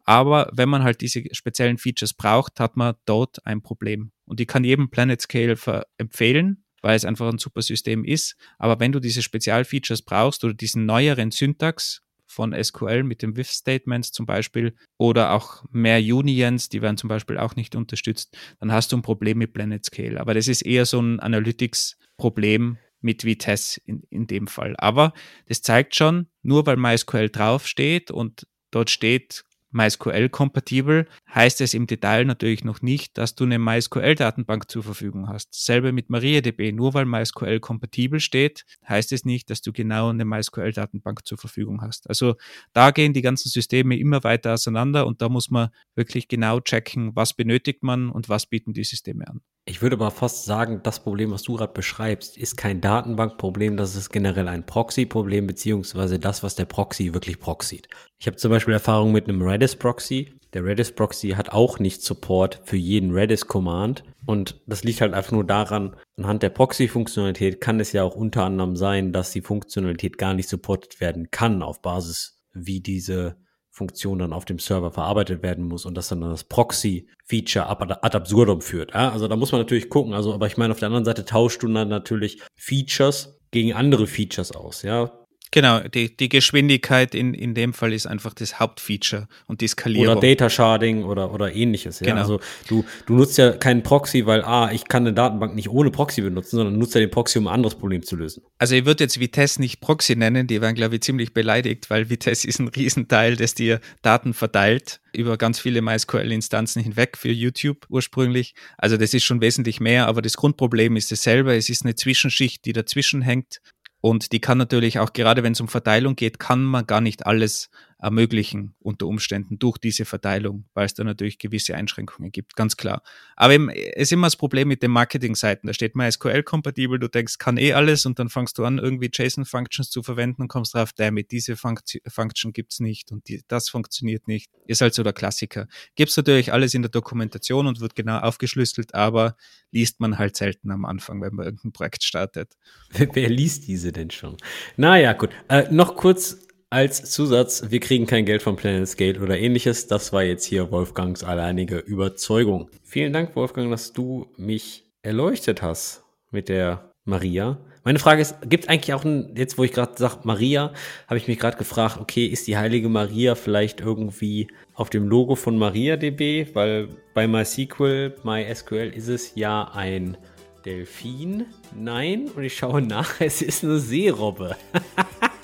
Aber 0.04 0.50
wenn 0.52 0.68
man 0.68 0.82
halt 0.82 1.00
diese 1.00 1.22
speziellen 1.32 1.78
Features 1.78 2.14
braucht, 2.14 2.60
hat 2.60 2.76
man 2.76 2.94
dort 3.06 3.44
ein 3.46 3.62
Problem. 3.62 4.12
Und 4.26 4.40
ich 4.40 4.46
kann 4.46 4.64
jedem 4.64 4.90
Planet 4.90 5.20
Scale 5.20 5.56
empfehlen, 5.98 6.64
weil 6.82 6.96
es 6.96 7.04
einfach 7.04 7.28
ein 7.28 7.38
super 7.38 7.62
System 7.62 8.04
ist. 8.04 8.36
Aber 8.58 8.80
wenn 8.80 8.92
du 8.92 9.00
diese 9.00 9.22
Spezialfeatures 9.22 10.02
brauchst 10.02 10.44
oder 10.44 10.54
diesen 10.54 10.86
neueren 10.86 11.30
Syntax, 11.30 12.02
von 12.30 12.54
SQL 12.54 13.02
mit 13.02 13.22
den 13.22 13.36
With-Statements 13.36 14.12
zum 14.12 14.24
Beispiel 14.24 14.74
oder 14.98 15.32
auch 15.32 15.64
mehr 15.72 15.98
Unions, 15.98 16.68
die 16.68 16.80
werden 16.80 16.96
zum 16.96 17.08
Beispiel 17.08 17.38
auch 17.38 17.56
nicht 17.56 17.74
unterstützt, 17.74 18.36
dann 18.60 18.72
hast 18.72 18.92
du 18.92 18.96
ein 18.96 19.02
Problem 19.02 19.38
mit 19.38 19.52
Planet 19.52 19.84
Scale. 19.84 20.20
Aber 20.20 20.34
das 20.34 20.46
ist 20.46 20.62
eher 20.62 20.86
so 20.86 21.00
ein 21.00 21.18
Analytics-Problem 21.18 22.78
mit 23.00 23.24
Vitesse 23.24 23.80
in, 23.84 24.02
in 24.10 24.26
dem 24.28 24.46
Fall. 24.46 24.76
Aber 24.78 25.12
das 25.46 25.62
zeigt 25.62 25.96
schon, 25.96 26.28
nur 26.42 26.66
weil 26.66 26.76
MySQL 26.76 27.30
draufsteht 27.30 28.10
und 28.12 28.46
dort 28.70 28.90
steht 28.90 29.44
MySQL-kompatibel, 29.72 31.06
heißt 31.32 31.60
es 31.60 31.74
im 31.74 31.86
Detail 31.86 32.24
natürlich 32.24 32.64
noch 32.64 32.82
nicht, 32.82 33.16
dass 33.18 33.34
du 33.34 33.44
eine 33.44 33.58
MySQL-Datenbank 33.58 34.70
zur 34.70 34.82
Verfügung 34.82 35.28
hast. 35.28 35.54
Selbe 35.54 35.92
mit 35.92 36.10
MariaDB. 36.10 36.72
Nur 36.72 36.94
weil 36.94 37.04
MySQL 37.04 37.60
kompatibel 37.60 38.20
steht, 38.20 38.64
heißt 38.88 39.12
es 39.12 39.24
nicht, 39.24 39.50
dass 39.50 39.62
du 39.62 39.72
genau 39.72 40.10
eine 40.10 40.24
MySQL-Datenbank 40.24 41.26
zur 41.26 41.38
Verfügung 41.38 41.82
hast. 41.82 42.08
Also 42.08 42.36
da 42.72 42.90
gehen 42.90 43.12
die 43.12 43.22
ganzen 43.22 43.48
Systeme 43.48 43.98
immer 43.98 44.24
weiter 44.24 44.54
auseinander 44.54 45.06
und 45.06 45.22
da 45.22 45.28
muss 45.28 45.50
man 45.50 45.70
wirklich 45.94 46.28
genau 46.28 46.60
checken, 46.60 47.14
was 47.14 47.34
benötigt 47.34 47.82
man 47.82 48.10
und 48.10 48.28
was 48.28 48.46
bieten 48.46 48.72
die 48.72 48.84
Systeme 48.84 49.26
an. 49.28 49.40
Ich 49.70 49.82
würde 49.82 49.94
aber 49.94 50.10
fast 50.10 50.46
sagen, 50.46 50.80
das 50.82 50.98
Problem, 50.98 51.30
was 51.30 51.44
du 51.44 51.54
gerade 51.54 51.72
beschreibst, 51.72 52.36
ist 52.36 52.56
kein 52.56 52.80
Datenbankproblem, 52.80 53.76
das 53.76 53.94
ist 53.94 54.10
generell 54.10 54.48
ein 54.48 54.66
Proxy-Problem, 54.66 55.46
beziehungsweise 55.46 56.18
das, 56.18 56.42
was 56.42 56.56
der 56.56 56.64
Proxy 56.64 57.14
wirklich 57.14 57.38
proxied. 57.38 57.86
Ich 58.18 58.26
habe 58.26 58.36
zum 58.36 58.50
Beispiel 58.50 58.74
Erfahrung 58.74 59.12
mit 59.12 59.28
einem 59.28 59.40
Redis-Proxy. 59.42 60.34
Der 60.54 60.64
Redis-Proxy 60.64 61.30
hat 61.36 61.50
auch 61.50 61.78
nicht 61.78 62.02
Support 62.02 62.62
für 62.64 62.76
jeden 62.76 63.12
Redis-Command. 63.12 64.02
Und 64.26 64.60
das 64.66 64.82
liegt 64.82 65.02
halt 65.02 65.14
einfach 65.14 65.30
nur 65.30 65.46
daran, 65.46 65.94
anhand 66.16 66.42
der 66.42 66.50
Proxy-Funktionalität 66.50 67.60
kann 67.60 67.78
es 67.78 67.92
ja 67.92 68.02
auch 68.02 68.16
unter 68.16 68.42
anderem 68.42 68.74
sein, 68.74 69.12
dass 69.12 69.30
die 69.30 69.40
Funktionalität 69.40 70.18
gar 70.18 70.34
nicht 70.34 70.48
supportet 70.48 71.00
werden 71.00 71.30
kann 71.30 71.62
auf 71.62 71.80
Basis, 71.80 72.42
wie 72.52 72.80
diese 72.80 73.36
Funktion 73.80 74.18
dann 74.18 74.34
auf 74.34 74.44
dem 74.44 74.58
Server 74.58 74.90
verarbeitet 74.90 75.42
werden 75.42 75.64
muss 75.64 75.86
und 75.86 75.94
das 75.94 76.08
dann 76.08 76.20
das 76.20 76.44
Proxy-Feature 76.44 77.66
ad 77.66 78.16
absurdum 78.16 78.60
führt. 78.60 78.92
Ja? 78.92 79.10
Also 79.10 79.26
da 79.26 79.36
muss 79.36 79.52
man 79.52 79.62
natürlich 79.62 79.88
gucken. 79.88 80.12
Also, 80.12 80.34
aber 80.34 80.46
ich 80.46 80.58
meine, 80.58 80.72
auf 80.72 80.78
der 80.78 80.88
anderen 80.88 81.06
Seite 81.06 81.24
tauschst 81.24 81.62
du 81.62 81.68
dann 81.72 81.88
natürlich 81.88 82.42
Features 82.56 83.40
gegen 83.52 83.72
andere 83.72 84.06
Features 84.06 84.52
aus. 84.52 84.82
Ja, 84.82 85.10
Genau, 85.52 85.80
die, 85.80 86.16
die 86.16 86.28
Geschwindigkeit 86.28 87.14
in, 87.14 87.34
in 87.34 87.54
dem 87.54 87.72
Fall 87.72 87.92
ist 87.92 88.06
einfach 88.06 88.34
das 88.34 88.60
Hauptfeature 88.60 89.26
und 89.46 89.60
die 89.60 89.66
Skalierung. 89.66 90.16
Oder 90.16 90.20
Data 90.20 90.48
Sharding 90.48 91.02
oder, 91.02 91.32
oder 91.34 91.52
ähnliches. 91.52 91.98
Ja? 92.00 92.06
Genau. 92.06 92.20
Also 92.20 92.40
du, 92.68 92.84
du 93.06 93.16
nutzt 93.16 93.36
ja 93.36 93.50
keinen 93.52 93.82
Proxy, 93.82 94.26
weil 94.26 94.42
ah, 94.42 94.70
ich 94.72 94.86
kann 94.86 95.02
eine 95.02 95.12
Datenbank 95.12 95.56
nicht 95.56 95.68
ohne 95.68 95.90
Proxy 95.90 96.22
benutzen, 96.22 96.56
sondern 96.56 96.78
nutzt 96.78 96.94
ja 96.94 97.00
den 97.00 97.10
Proxy, 97.10 97.38
um 97.38 97.48
ein 97.48 97.54
anderes 97.54 97.74
Problem 97.74 98.04
zu 98.04 98.14
lösen. 98.14 98.44
Also 98.58 98.76
ich 98.76 98.84
würde 98.84 99.02
jetzt 99.04 99.18
Vitesse 99.18 99.60
nicht 99.60 99.80
Proxy 99.80 100.14
nennen, 100.14 100.46
die 100.46 100.60
werden, 100.60 100.76
glaube 100.76 100.94
ich, 100.94 101.02
ziemlich 101.02 101.34
beleidigt, 101.34 101.90
weil 101.90 102.10
Vitesse 102.10 102.46
ist 102.46 102.60
ein 102.60 102.68
Riesenteil, 102.68 103.34
das 103.34 103.54
dir 103.54 103.80
Daten 104.02 104.34
verteilt 104.34 105.00
über 105.12 105.36
ganz 105.36 105.58
viele 105.58 105.82
MySQL-Instanzen 105.82 106.80
hinweg 106.82 107.16
für 107.18 107.32
YouTube 107.32 107.86
ursprünglich. 107.88 108.54
Also 108.78 108.96
das 108.96 109.12
ist 109.14 109.24
schon 109.24 109.40
wesentlich 109.40 109.80
mehr, 109.80 110.06
aber 110.06 110.22
das 110.22 110.34
Grundproblem 110.34 110.94
ist 110.96 111.10
dasselbe. 111.10 111.56
Es 111.56 111.68
ist 111.68 111.84
eine 111.84 111.96
Zwischenschicht, 111.96 112.64
die 112.64 112.72
dazwischen 112.72 113.22
hängt 113.22 113.60
und 114.00 114.32
die 114.32 114.40
kann 114.40 114.58
natürlich 114.58 114.98
auch, 114.98 115.12
gerade 115.12 115.42
wenn 115.42 115.52
es 115.52 115.60
um 115.60 115.68
Verteilung 115.68 116.16
geht, 116.16 116.38
kann 116.38 116.62
man 116.62 116.86
gar 116.86 117.00
nicht 117.00 117.26
alles 117.26 117.70
ermöglichen 118.00 118.74
unter 118.80 119.06
Umständen 119.06 119.58
durch 119.58 119.78
diese 119.78 120.04
Verteilung, 120.04 120.64
weil 120.74 120.86
es 120.86 120.94
da 120.94 121.04
natürlich 121.04 121.38
gewisse 121.38 121.74
Einschränkungen 121.74 122.32
gibt, 122.32 122.56
ganz 122.56 122.76
klar. 122.76 123.02
Aber 123.36 123.52
eben, 123.52 123.68
es 123.68 124.04
ist 124.04 124.12
immer 124.12 124.26
das 124.26 124.36
Problem 124.36 124.68
mit 124.68 124.82
den 124.82 124.90
Marketing-Seiten. 124.90 125.66
Da 125.66 125.74
steht 125.74 125.96
MySQL-kompatibel, 125.96 126.98
du 126.98 127.08
denkst, 127.08 127.38
kann 127.38 127.58
eh 127.58 127.74
alles 127.74 128.06
und 128.06 128.18
dann 128.18 128.30
fangst 128.30 128.56
du 128.58 128.64
an, 128.64 128.78
irgendwie 128.78 129.10
JSON-Functions 129.12 129.90
zu 129.90 130.02
verwenden 130.02 130.42
und 130.42 130.48
kommst 130.48 130.74
drauf, 130.74 130.92
damit 130.94 131.30
diese 131.30 131.56
Function, 131.56 132.00
Function 132.06 132.52
gibt's 132.52 132.80
nicht 132.80 133.12
und 133.12 133.28
die, 133.28 133.42
das 133.48 133.68
funktioniert 133.68 134.26
nicht. 134.28 134.50
Ist 134.66 134.80
halt 134.80 134.94
so 134.94 135.02
der 135.02 135.12
Klassiker. 135.12 135.66
Gibt's 135.94 136.16
natürlich 136.16 136.52
alles 136.52 136.72
in 136.72 136.82
der 136.82 136.90
Dokumentation 136.90 137.66
und 137.66 137.80
wird 137.80 137.94
genau 137.94 138.18
aufgeschlüsselt, 138.18 138.94
aber 138.94 139.36
liest 139.72 140.00
man 140.00 140.18
halt 140.18 140.36
selten 140.36 140.70
am 140.70 140.86
Anfang, 140.86 141.20
wenn 141.20 141.34
man 141.34 141.44
irgendein 141.44 141.72
Projekt 141.72 142.02
startet. 142.02 142.56
Wer, 142.90 143.08
wer 143.14 143.28
liest 143.28 143.66
diese 143.68 143.92
denn 143.92 144.10
schon? 144.10 144.36
Naja, 144.76 145.12
gut. 145.12 145.30
Äh, 145.48 145.70
noch 145.70 145.96
kurz 145.96 146.38
als 146.70 147.10
Zusatz, 147.10 147.64
wir 147.68 147.80
kriegen 147.80 148.06
kein 148.06 148.24
Geld 148.24 148.42
vom 148.42 148.54
Planet 148.54 148.88
Scale 148.88 149.20
oder 149.20 149.36
ähnliches. 149.36 149.88
Das 149.88 150.12
war 150.12 150.22
jetzt 150.22 150.44
hier 150.44 150.70
Wolfgangs 150.70 151.24
alleinige 151.24 151.78
Überzeugung. 151.78 152.70
Vielen 152.84 153.12
Dank, 153.12 153.34
Wolfgang, 153.34 153.70
dass 153.72 153.92
du 153.92 154.28
mich 154.36 154.84
erleuchtet 155.02 155.62
hast 155.62 156.04
mit 156.30 156.48
der 156.48 156.92
Maria. 157.04 157.58
Meine 157.82 157.98
Frage 157.98 158.22
ist, 158.22 158.36
gibt 158.48 158.68
eigentlich 158.68 158.94
auch 158.94 159.04
ein, 159.04 159.34
jetzt 159.36 159.58
wo 159.58 159.64
ich 159.64 159.72
gerade 159.72 159.94
sage 159.96 160.18
Maria, 160.22 160.72
habe 161.08 161.16
ich 161.16 161.26
mich 161.26 161.40
gerade 161.40 161.56
gefragt, 161.56 161.98
okay, 162.00 162.26
ist 162.26 162.46
die 162.46 162.56
heilige 162.56 162.88
Maria 162.88 163.34
vielleicht 163.34 163.80
irgendwie 163.80 164.48
auf 164.74 164.90
dem 164.90 165.08
Logo 165.08 165.34
von 165.34 165.58
MariaDB? 165.58 166.54
Weil 166.54 166.88
bei 167.14 167.26
MySQL, 167.26 168.14
MySQL 168.22 168.92
ist 168.94 169.08
es 169.08 169.34
ja 169.34 169.72
ein 169.74 170.16
Delfin. 170.64 171.46
Nein, 171.74 172.28
und 172.36 172.44
ich 172.44 172.56
schaue 172.56 172.80
nach, 172.80 173.14
es 173.20 173.42
ist 173.42 173.64
eine 173.64 173.80
Seerobbe. 173.80 174.56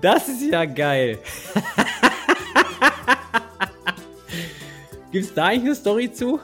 Das 0.00 0.28
ist 0.28 0.42
ja 0.50 0.64
geil. 0.64 1.18
Gibt 5.12 5.24
es 5.24 5.34
da 5.34 5.46
eigentlich 5.46 5.64
eine 5.64 5.74
Story 5.74 6.12
zu? 6.12 6.40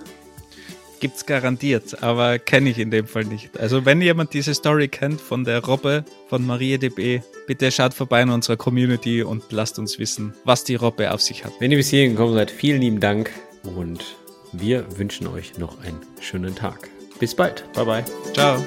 Gibt's 1.00 1.26
garantiert, 1.26 2.02
aber 2.02 2.38
kenne 2.38 2.70
ich 2.70 2.78
in 2.78 2.92
dem 2.92 3.06
Fall 3.06 3.24
nicht. 3.24 3.58
Also 3.58 3.84
wenn 3.84 4.00
jemand 4.00 4.32
diese 4.34 4.54
Story 4.54 4.86
kennt 4.86 5.20
von 5.20 5.44
der 5.44 5.64
Robbe 5.64 6.04
von 6.28 6.46
MariaDB, 6.46 7.22
bitte 7.48 7.72
schaut 7.72 7.92
vorbei 7.92 8.22
in 8.22 8.30
unserer 8.30 8.56
Community 8.56 9.22
und 9.22 9.50
lasst 9.50 9.80
uns 9.80 9.98
wissen, 9.98 10.32
was 10.44 10.62
die 10.62 10.76
Robbe 10.76 11.12
auf 11.12 11.20
sich 11.20 11.44
hat. 11.44 11.52
Wenn 11.58 11.72
ihr 11.72 11.76
bis 11.76 11.90
hierhin 11.90 12.12
gekommen 12.12 12.34
seid, 12.34 12.52
vielen 12.52 12.80
lieben 12.80 13.00
Dank 13.00 13.30
und 13.64 14.16
wir 14.52 14.86
wünschen 14.96 15.26
euch 15.26 15.58
noch 15.58 15.80
einen 15.80 16.00
schönen 16.20 16.54
Tag. 16.54 16.88
Bis 17.18 17.34
bald. 17.34 17.64
Bye 17.72 17.84
bye. 17.84 18.04
Ciao. 18.32 18.64